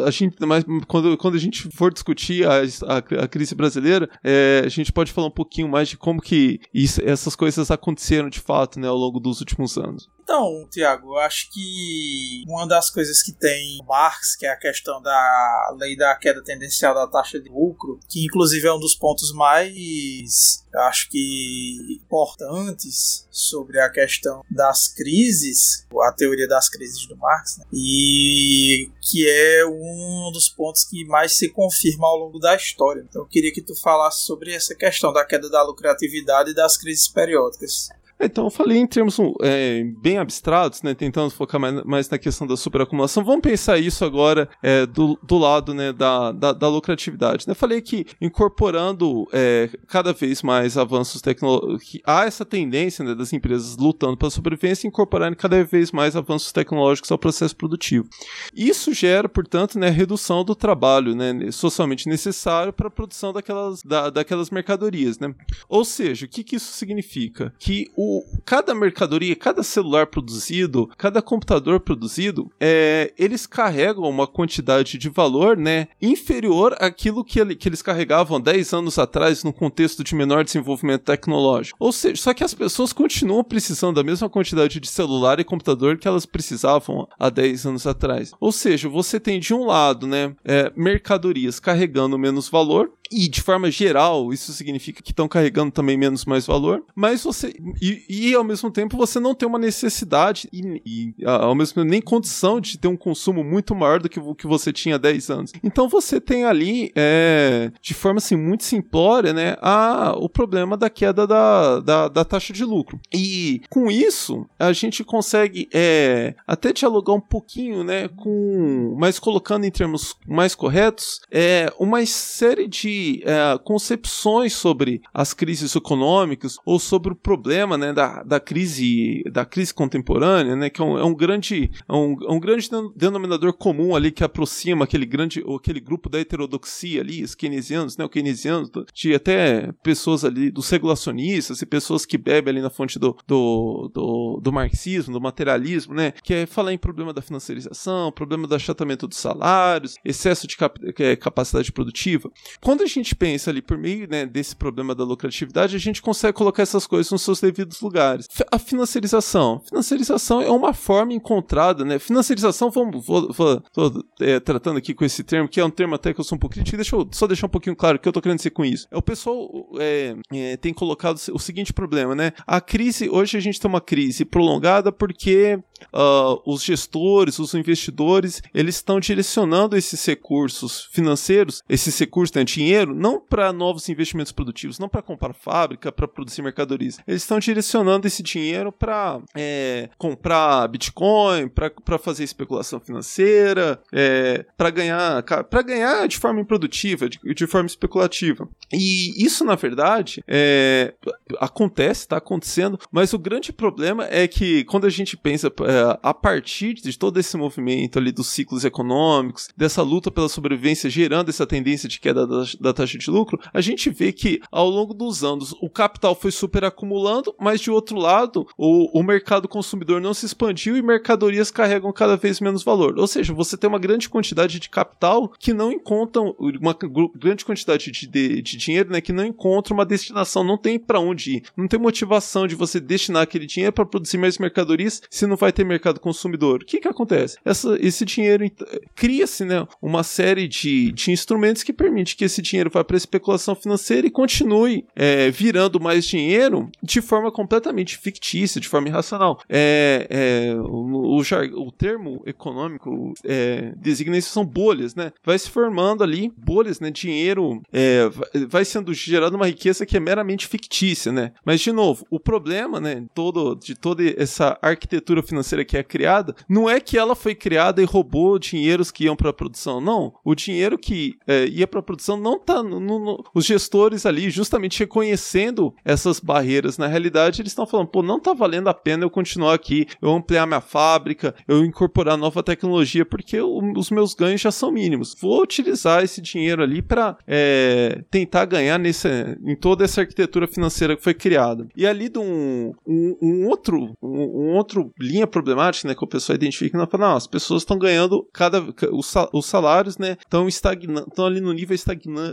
a 0.05 0.11
gente, 0.11 0.35
mas 0.45 0.63
quando, 0.87 1.17
quando 1.17 1.35
a 1.35 1.39
gente 1.39 1.69
for 1.75 1.91
discutir 1.91 2.47
a, 2.47 2.61
a, 2.61 3.23
a 3.23 3.27
crise 3.27 3.55
brasileira, 3.55 4.09
é, 4.23 4.63
a 4.65 4.69
gente 4.69 4.91
pode 4.91 5.11
falar 5.11 5.27
um 5.27 5.31
pouquinho 5.31 5.67
mais 5.67 5.89
de 5.89 5.97
como 5.97 6.21
que 6.21 6.59
isso, 6.73 7.01
essas 7.03 7.35
coisas 7.35 7.71
aconteceram 7.71 8.29
de 8.29 8.39
fato, 8.39 8.79
né, 8.79 8.87
ao 8.87 8.97
longo 8.97 9.19
dos 9.19 9.39
últimos 9.39 9.77
anos. 9.77 10.09
Então, 10.23 10.65
Tiago, 10.71 11.15
eu 11.15 11.19
acho 11.19 11.51
que 11.51 12.43
uma 12.47 12.65
das 12.65 12.89
coisas 12.89 13.21
que 13.21 13.33
tem 13.33 13.79
Marx, 13.85 14.35
que 14.37 14.45
é 14.45 14.49
a 14.49 14.57
questão 14.57 15.01
da 15.01 15.75
lei 15.77 15.97
da 15.97 16.15
queda 16.15 16.41
tendencial 16.41 16.93
da 16.93 17.05
taxa 17.05 17.37
de 17.37 17.49
lucro, 17.49 17.99
que 18.09 18.23
inclusive 18.23 18.65
é 18.65 18.73
um 18.73 18.79
dos 18.79 18.95
pontos 18.95 19.33
mais, 19.33 20.65
eu 20.73 20.79
acho 20.83 21.09
que 21.09 21.99
importantes 22.01 23.27
sobre 23.29 23.79
a 23.81 23.89
questão 23.89 24.10
das 24.49 24.87
crises, 24.87 25.85
a 26.01 26.11
teoria 26.11 26.47
das 26.47 26.69
crises 26.69 27.05
do 27.07 27.15
Marx, 27.17 27.57
né? 27.57 27.65
e 27.71 28.89
que 29.01 29.27
é 29.27 29.65
um 29.65 30.31
dos 30.31 30.49
pontos 30.49 30.83
que 30.83 31.05
mais 31.05 31.37
se 31.37 31.49
confirma 31.49 32.07
ao 32.07 32.17
longo 32.17 32.39
da 32.39 32.55
história. 32.55 33.05
Então, 33.07 33.21
eu 33.21 33.27
queria 33.27 33.53
que 33.53 33.61
tu 33.61 33.75
falasse 33.75 34.23
sobre 34.23 34.53
essa 34.53 34.75
questão 34.75 35.13
da 35.13 35.25
queda 35.25 35.49
da 35.49 35.63
lucratividade 35.63 36.51
e 36.51 36.55
das 36.55 36.77
crises 36.77 37.07
periódicas. 37.07 37.89
Então, 38.23 38.45
eu 38.45 38.49
falei 38.49 38.77
em 38.77 38.87
termos 38.87 39.17
é, 39.41 39.83
bem 39.99 40.17
abstratos, 40.17 40.81
né, 40.83 40.93
tentando 40.93 41.31
focar 41.31 41.59
mais, 41.59 41.83
mais, 41.83 42.09
na 42.09 42.17
questão 42.17 42.45
da 42.45 42.55
superacumulação. 42.55 43.23
Vamos 43.23 43.41
pensar 43.41 43.77
isso 43.79 44.05
agora 44.05 44.49
é, 44.61 44.85
do, 44.85 45.17
do, 45.23 45.37
lado 45.37 45.73
né, 45.73 45.91
da, 45.91 46.31
da, 46.31 46.53
da, 46.53 46.67
lucratividade. 46.67 47.47
Né? 47.47 47.53
Falei 47.53 47.81
que 47.81 48.05
incorporando 48.19 49.27
é, 49.31 49.69
cada 49.87 50.13
vez 50.13 50.41
mais 50.41 50.77
avanços 50.77 51.21
tecnológicos, 51.21 51.99
há 52.05 52.25
essa 52.25 52.45
tendência 52.45 53.03
né, 53.03 53.15
das 53.15 53.33
empresas 53.33 53.77
lutando 53.77 54.17
pela 54.17 54.29
sobrevivência 54.29 54.87
incorporarem 54.87 55.35
cada 55.35 55.63
vez 55.63 55.91
mais 55.91 56.15
avanços 56.15 56.51
tecnológicos 56.51 57.11
ao 57.11 57.17
processo 57.17 57.55
produtivo. 57.55 58.07
Isso 58.55 58.93
gera, 58.93 59.27
portanto, 59.27 59.79
né, 59.79 59.89
redução 59.89 60.43
do 60.43 60.55
trabalho 60.55 61.15
né, 61.15 61.51
socialmente 61.51 62.07
necessário 62.07 62.73
para 62.73 62.87
a 62.87 62.91
produção 62.91 63.33
daquelas, 63.33 63.81
da, 63.83 64.09
daquelas 64.09 64.49
mercadorias. 64.49 65.17
Né? 65.19 65.33
Ou 65.69 65.85
seja, 65.85 66.25
o 66.25 66.29
que, 66.29 66.43
que 66.43 66.55
isso 66.55 66.73
significa? 66.73 67.53
Que 67.57 67.89
o 67.95 68.10
cada 68.45 68.73
mercadoria, 68.73 69.35
cada 69.35 69.63
celular 69.63 70.07
produzido, 70.07 70.89
cada 70.97 71.21
computador 71.21 71.79
produzido, 71.79 72.51
é, 72.59 73.13
eles 73.17 73.45
carregam 73.45 74.09
uma 74.09 74.27
quantidade 74.27 74.97
de 74.97 75.09
valor 75.09 75.57
né, 75.57 75.87
inferior 76.01 76.75
àquilo 76.79 77.23
que, 77.23 77.55
que 77.55 77.69
eles 77.69 77.81
carregavam 77.81 78.39
10 78.39 78.73
anos 78.73 78.99
atrás 78.99 79.43
no 79.43 79.53
contexto 79.53 80.03
de 80.03 80.15
menor 80.15 80.43
desenvolvimento 80.43 81.03
tecnológico. 81.03 81.77
Ou 81.79 81.91
seja, 81.91 82.21
só 82.21 82.33
que 82.33 82.43
as 82.43 82.53
pessoas 82.53 82.93
continuam 82.93 83.43
precisando 83.43 83.95
da 83.95 84.03
mesma 84.03 84.29
quantidade 84.29 84.79
de 84.79 84.87
celular 84.87 85.39
e 85.39 85.43
computador 85.43 85.97
que 85.97 86.07
elas 86.07 86.25
precisavam 86.25 87.07
há 87.19 87.29
10 87.29 87.65
anos 87.65 87.87
atrás. 87.87 88.31
Ou 88.39 88.51
seja, 88.51 88.89
você 88.89 89.19
tem 89.19 89.39
de 89.39 89.53
um 89.53 89.65
lado 89.65 90.07
né, 90.07 90.35
é, 90.43 90.71
mercadorias 90.75 91.59
carregando 91.59 92.17
menos 92.17 92.49
valor, 92.49 92.91
e 93.11 93.27
de 93.27 93.41
forma 93.41 93.69
geral, 93.69 94.31
isso 94.31 94.53
significa 94.53 95.03
que 95.03 95.11
estão 95.11 95.27
carregando 95.27 95.71
também 95.71 95.97
menos 95.97 96.23
mais 96.25 96.45
valor, 96.45 96.83
mas 96.95 97.23
você. 97.23 97.53
E, 97.81 98.05
e, 98.09 98.33
ao 98.33 98.43
mesmo 98.43 98.71
tempo 98.71 98.95
você 98.95 99.19
não 99.19 99.35
tem 99.35 99.47
uma 99.47 99.59
necessidade 99.59 100.47
e, 100.53 100.81
e, 100.85 101.25
ao 101.25 101.53
mesmo 101.53 101.75
tempo 101.75 101.89
nem 101.89 102.01
condição 102.01 102.61
de 102.61 102.77
ter 102.77 102.87
um 102.87 102.95
consumo 102.95 103.43
muito 103.43 103.75
maior 103.75 103.99
do 103.99 104.07
que 104.07 104.19
o 104.19 104.33
que 104.33 104.47
você 104.47 104.71
tinha 104.71 104.95
há 104.95 104.97
10 104.97 105.29
anos. 105.29 105.51
Então 105.63 105.89
você 105.89 106.21
tem 106.21 106.45
ali, 106.45 106.91
é, 106.95 107.71
de 107.81 107.93
forma 107.93 108.19
assim, 108.19 108.35
muito 108.35 108.63
simplória, 108.63 109.33
né, 109.33 109.57
a, 109.61 110.13
o 110.17 110.29
problema 110.29 110.77
da 110.77 110.89
queda 110.89 111.27
da, 111.27 111.79
da, 111.79 112.07
da 112.07 112.23
taxa 112.23 112.53
de 112.53 112.63
lucro. 112.63 112.99
E 113.13 113.61
com 113.69 113.91
isso, 113.91 114.47
a 114.57 114.71
gente 114.71 115.03
consegue 115.03 115.67
é, 115.73 116.35
até 116.47 116.71
dialogar 116.71 117.13
um 117.13 117.21
pouquinho, 117.21 117.83
né, 117.83 118.07
com. 118.07 118.95
Mas 118.97 119.19
colocando 119.19 119.65
em 119.65 119.71
termos 119.71 120.15
mais 120.27 120.55
corretos, 120.55 121.19
é, 121.31 121.71
uma 121.79 122.05
série 122.05 122.67
de 122.67 123.00
é, 123.23 123.57
concepções 123.63 124.53
sobre 124.53 125.01
as 125.13 125.33
crises 125.33 125.75
econômicas 125.75 126.57
ou 126.65 126.79
sobre 126.79 127.13
o 127.13 127.15
problema 127.15 127.77
né, 127.77 127.93
da, 127.93 128.23
da, 128.23 128.39
crise, 128.39 129.23
da 129.31 129.45
crise 129.45 129.73
contemporânea, 129.73 130.55
né, 130.55 130.69
que 130.69 130.81
é 130.81 130.85
um, 130.85 130.97
é 130.97 131.03
um 131.03 131.13
grande, 131.13 131.71
é 131.87 131.93
um, 131.93 132.17
é 132.27 132.31
um 132.31 132.39
grande 132.39 132.69
denominador 132.95 133.53
comum 133.53 133.95
ali 133.95 134.11
que 134.11 134.23
aproxima 134.23 134.85
aquele 134.85 135.05
grande, 135.05 135.43
aquele 135.55 135.79
grupo 135.79 136.09
da 136.09 136.19
heterodoxia 136.19 137.01
ali, 137.01 137.23
os 137.23 137.35
keynesianos, 137.35 137.97
né, 137.97 138.05
o 138.05 138.09
keynesianos, 138.09 138.69
de 138.93 139.13
até 139.13 139.71
pessoas 139.83 140.23
ali, 140.25 140.51
dos 140.51 140.69
regulacionistas 140.69 141.61
e 141.61 141.65
pessoas 141.65 142.05
que 142.05 142.17
bebem 142.17 142.51
ali 142.51 142.61
na 142.61 142.69
fonte 142.69 142.99
do, 142.99 143.17
do, 143.27 143.91
do, 143.93 144.39
do 144.41 144.51
marxismo, 144.51 145.13
do 145.13 145.21
materialismo, 145.21 145.93
né, 145.93 146.11
que 146.23 146.33
é 146.33 146.45
falar 146.45 146.73
em 146.73 146.77
problema 146.77 147.13
da 147.13 147.21
financiarização, 147.21 148.11
problema 148.11 148.47
do 148.47 148.55
achatamento 148.55 149.07
dos 149.07 149.17
salários, 149.17 149.95
excesso 150.03 150.47
de 150.47 150.57
cap 150.57 150.79
é, 150.99 151.15
capacidade 151.15 151.71
produtiva. 151.71 152.31
Quando 152.61 152.83
a 152.83 152.87
gente 152.91 153.15
pensa 153.15 153.49
ali 153.49 153.61
por 153.61 153.77
meio 153.77 154.07
né, 154.09 154.25
desse 154.25 154.55
problema 154.55 154.93
da 154.95 155.03
lucratividade, 155.03 155.75
a 155.75 155.79
gente 155.79 156.01
consegue 156.01 156.33
colocar 156.33 156.63
essas 156.63 156.87
coisas 156.87 157.11
nos 157.11 157.21
seus 157.21 157.39
devidos 157.39 157.81
lugares. 157.81 158.27
A 158.51 158.59
financiarização. 158.59 159.61
Financiarização 159.67 160.41
é 160.41 160.49
uma 160.49 160.73
forma 160.73 161.13
encontrada, 161.13 161.83
né? 161.83 161.99
Financiarização, 161.99 162.69
vamos, 162.69 163.05
vou, 163.05 163.31
vou 163.31 163.61
tô, 163.73 164.03
é, 164.19 164.39
tratando 164.39 164.77
aqui 164.77 164.93
com 164.93 165.05
esse 165.05 165.23
termo, 165.23 165.47
que 165.47 165.59
é 165.59 165.65
um 165.65 165.69
termo 165.69 165.95
até 165.95 166.13
que 166.13 166.19
eu 166.19 166.23
sou 166.23 166.35
um 166.35 166.39
pouco 166.39 166.55
crítico, 166.55 166.77
deixa 166.77 166.95
eu 166.95 167.07
só 167.11 167.27
deixar 167.27 167.47
um 167.47 167.49
pouquinho 167.49 167.75
claro 167.75 167.97
o 167.97 167.99
que 167.99 168.07
eu 168.07 168.13
tô 168.13 168.21
querendo 168.21 168.37
dizer 168.37 168.51
com 168.51 168.65
isso. 168.65 168.87
É, 168.91 168.97
o 168.97 169.01
pessoal 169.01 169.49
é, 169.79 170.15
é, 170.31 170.57
tem 170.57 170.73
colocado 170.73 171.19
o 171.31 171.39
seguinte 171.39 171.73
problema, 171.73 172.15
né? 172.15 172.31
A 172.45 172.59
crise, 172.59 173.09
hoje 173.09 173.37
a 173.37 173.39
gente 173.39 173.59
tem 173.59 173.69
uma 173.69 173.81
crise 173.81 174.25
prolongada 174.25 174.91
porque 174.91 175.59
uh, 175.93 176.41
os 176.45 176.63
gestores, 176.63 177.39
os 177.39 177.53
investidores, 177.53 178.41
eles 178.53 178.75
estão 178.75 178.99
direcionando 178.99 179.77
esses 179.77 180.03
recursos 180.05 180.87
financeiros, 180.91 181.61
esses 181.69 181.97
recursos, 181.97 182.35
né, 182.35 182.43
dinheiro, 182.43 182.80
não 182.85 183.19
para 183.19 183.51
novos 183.53 183.87
investimentos 183.89 184.31
produtivos, 184.31 184.79
não 184.79 184.89
para 184.89 185.01
comprar 185.01 185.33
fábrica, 185.33 185.91
para 185.91 186.07
produzir 186.07 186.41
mercadorias. 186.41 186.99
Eles 187.07 187.21
estão 187.21 187.39
direcionando 187.39 188.07
esse 188.07 188.23
dinheiro 188.23 188.71
para 188.71 189.21
é, 189.35 189.89
comprar 189.97 190.67
Bitcoin, 190.67 191.47
para 191.49 191.97
fazer 191.97 192.23
especulação 192.23 192.79
financeira, 192.79 193.81
é, 193.91 194.45
para 194.57 194.69
ganhar, 194.69 195.23
para 195.23 195.61
ganhar 195.61 196.07
de 196.07 196.17
forma 196.17 196.41
improdutiva, 196.41 197.09
de, 197.09 197.19
de, 197.33 197.47
forma 197.47 197.67
especulativa. 197.67 198.47
E 198.71 199.23
isso, 199.23 199.43
na 199.43 199.55
verdade, 199.55 200.23
é, 200.27 200.93
acontece, 201.39 202.01
está 202.01 202.17
acontecendo, 202.17 202.79
mas 202.91 203.13
o 203.13 203.19
grande 203.19 203.51
problema 203.51 204.07
é 204.09 204.27
que 204.27 204.63
quando 204.65 204.85
a 204.85 204.89
gente 204.89 205.17
pensa 205.17 205.47
é, 205.47 205.99
a 206.01 206.13
partir 206.13 206.73
de 206.75 206.97
todo 206.97 207.19
esse 207.19 207.35
movimento 207.37 207.99
ali 207.99 208.11
dos 208.11 208.27
ciclos 208.27 208.65
econômicos, 208.65 209.49
dessa 209.55 209.81
luta 209.81 210.11
pela 210.11 210.29
sobrevivência 210.29 210.89
gerando 210.89 211.29
essa 211.29 211.45
tendência 211.45 211.89
de 211.89 211.99
queda 211.99 212.25
da, 212.27 212.43
da 212.61 212.73
taxa 212.73 212.97
de 212.97 213.09
lucro, 213.09 213.39
a 213.53 213.61
gente 213.61 213.89
vê 213.89 214.11
que 214.11 214.41
ao 214.51 214.69
longo 214.69 214.93
dos 214.93 215.23
anos 215.23 215.53
o 215.61 215.69
capital 215.69 216.15
foi 216.15 216.31
super 216.31 216.63
acumulando, 216.63 217.33
mas 217.39 217.59
de 217.59 217.71
outro 217.71 217.97
lado 217.97 218.47
o, 218.57 218.99
o 218.99 219.03
mercado 219.03 219.47
consumidor 219.47 219.99
não 219.99 220.13
se 220.13 220.25
expandiu 220.25 220.77
e 220.77 220.81
mercadorias 220.81 221.51
carregam 221.51 221.91
cada 221.91 222.15
vez 222.15 222.39
menos 222.39 222.63
valor. 222.63 222.97
Ou 222.97 223.07
seja, 223.07 223.33
você 223.33 223.57
tem 223.57 223.67
uma 223.67 223.79
grande 223.79 224.09
quantidade 224.09 224.59
de 224.59 224.69
capital 224.69 225.31
que 225.39 225.53
não 225.53 225.71
encontra 225.71 226.21
uma 226.21 226.75
grande 227.15 227.43
quantidade 227.43 227.91
de, 227.91 228.07
de, 228.07 228.41
de 228.41 228.57
dinheiro, 228.57 228.91
né, 228.91 229.01
que 229.01 229.11
não 229.11 229.25
encontra 229.25 229.73
uma 229.73 229.85
destinação, 229.85 230.43
não 230.43 230.57
tem 230.57 230.77
para 230.77 230.99
onde 230.99 231.37
ir, 231.37 231.43
não 231.57 231.67
tem 231.67 231.79
motivação 231.79 232.47
de 232.47 232.55
você 232.55 232.79
destinar 232.79 233.23
aquele 233.23 233.45
dinheiro 233.45 233.73
para 233.73 233.85
produzir 233.85 234.17
mais 234.17 234.37
mercadorias 234.37 235.01
se 235.09 235.25
não 235.25 235.35
vai 235.35 235.51
ter 235.51 235.63
mercado 235.63 235.99
consumidor. 235.99 236.61
O 236.61 236.65
que 236.65 236.79
que 236.79 236.87
acontece? 236.87 237.37
Essa, 237.43 237.77
esse 237.79 238.05
dinheiro 238.05 238.49
cria-se, 238.95 239.43
né, 239.45 239.67
uma 239.81 240.03
série 240.03 240.47
de, 240.47 240.91
de 240.91 241.11
instrumentos 241.11 241.63
que 241.63 241.73
permite 241.73 242.15
que 242.15 242.25
esse 242.25 242.41
dinheiro 242.41 242.50
vá 242.69 242.83
para 242.83 242.97
especulação 242.97 243.55
financeira 243.55 244.07
e 244.07 244.11
continue 244.11 244.85
é, 244.95 245.29
virando 245.29 245.79
mais 245.79 246.05
dinheiro 246.05 246.69
de 246.81 247.01
forma 247.01 247.31
completamente 247.31 247.97
fictícia, 247.97 248.61
de 248.61 248.67
forma 248.67 248.87
irracional. 248.87 249.39
É, 249.49 250.07
é, 250.09 250.55
o, 250.55 251.17
o, 251.17 251.21
o, 251.21 251.71
termo 251.71 252.21
econômico 252.25 253.13
é, 253.23 253.73
designa 253.77 254.17
isso 254.17 254.31
são 254.31 254.45
bolhas, 254.45 254.95
né? 254.95 255.11
Vai 255.23 255.37
se 255.37 255.49
formando 255.49 256.03
ali 256.03 256.31
bolhas, 256.37 256.79
né? 256.79 256.91
Dinheiro 256.91 257.61
é, 257.71 258.09
vai 258.47 258.65
sendo 258.65 258.93
gerado 258.93 259.35
uma 259.35 259.47
riqueza 259.47 259.85
que 259.85 259.97
é 259.97 259.99
meramente 259.99 260.47
fictícia, 260.47 261.11
né? 261.11 261.31
Mas 261.45 261.61
de 261.61 261.71
novo, 261.71 262.05
o 262.09 262.19
problema, 262.19 262.79
né? 262.79 263.03
Todo 263.13 263.55
de 263.55 263.75
toda 263.75 264.03
essa 264.21 264.57
arquitetura 264.61 265.23
financeira 265.23 265.65
que 265.65 265.77
é 265.77 265.83
criada, 265.83 266.35
não 266.47 266.69
é 266.69 266.79
que 266.79 266.97
ela 266.97 267.15
foi 267.15 267.35
criada 267.35 267.81
e 267.81 267.85
roubou 267.85 268.39
dinheiros 268.39 268.91
que 268.91 269.05
iam 269.05 269.15
para 269.15 269.29
a 269.29 269.33
produção, 269.33 269.79
não. 269.79 270.13
O 270.23 270.35
dinheiro 270.35 270.77
que 270.77 271.17
é, 271.27 271.45
ia 271.45 271.67
para 271.67 271.79
a 271.79 271.83
produção 271.83 272.17
não 272.17 272.39
tá 272.41 272.63
no, 272.63 272.79
no, 272.79 273.23
os 273.33 273.45
gestores 273.45 274.05
ali 274.05 274.29
justamente 274.29 274.79
reconhecendo 274.79 275.73
essas 275.83 276.19
barreiras. 276.19 276.77
Na 276.77 276.87
realidade, 276.87 277.41
eles 277.41 277.51
estão 277.51 277.65
falando, 277.65 277.87
pô, 277.87 278.01
não 278.01 278.19
tá 278.19 278.33
valendo 278.33 278.67
a 278.67 278.73
pena 278.73 279.03
eu 279.03 279.09
continuar 279.09 279.53
aqui, 279.53 279.87
eu 280.01 280.11
ampliar 280.11 280.45
minha 280.45 280.61
fábrica, 280.61 281.35
eu 281.47 281.63
incorporar 281.63 282.17
nova 282.17 282.43
tecnologia, 282.43 283.05
porque 283.05 283.39
os 283.41 283.89
meus 283.89 284.13
ganhos 284.13 284.41
já 284.41 284.51
são 284.51 284.71
mínimos. 284.71 285.15
Vou 285.19 285.41
utilizar 285.41 286.03
esse 286.03 286.21
dinheiro 286.21 286.63
ali 286.63 286.81
para 286.81 287.17
é, 287.27 288.03
tentar 288.09 288.45
ganhar 288.45 288.77
nesse, 288.77 289.07
em 289.43 289.55
toda 289.55 289.83
essa 289.83 290.01
arquitetura 290.01 290.47
financeira 290.47 290.95
que 290.95 291.03
foi 291.03 291.13
criada. 291.13 291.67
E 291.75 291.85
ali 291.85 292.09
de 292.09 292.19
um, 292.19 292.71
um, 292.85 293.17
um 293.21 293.47
outro, 293.47 293.95
um, 294.01 294.51
um, 294.51 294.55
outro 294.55 294.91
linha 294.99 295.27
problemática, 295.27 295.87
né, 295.87 295.95
que 295.95 296.03
o 296.03 296.07
pessoal 296.07 296.35
identifica, 296.35 296.77
não 296.77 296.87
fala, 296.87 297.09
não, 297.09 297.15
as 297.15 297.27
pessoas 297.27 297.61
estão 297.61 297.77
ganhando 297.77 298.27
cada 298.33 298.61
os, 298.91 299.13
os 299.33 299.45
salários, 299.45 299.97
né, 299.97 300.17
estão 300.21 300.47
estão 300.47 301.25
ali 301.25 301.41
no 301.41 301.53
nível 301.53 301.75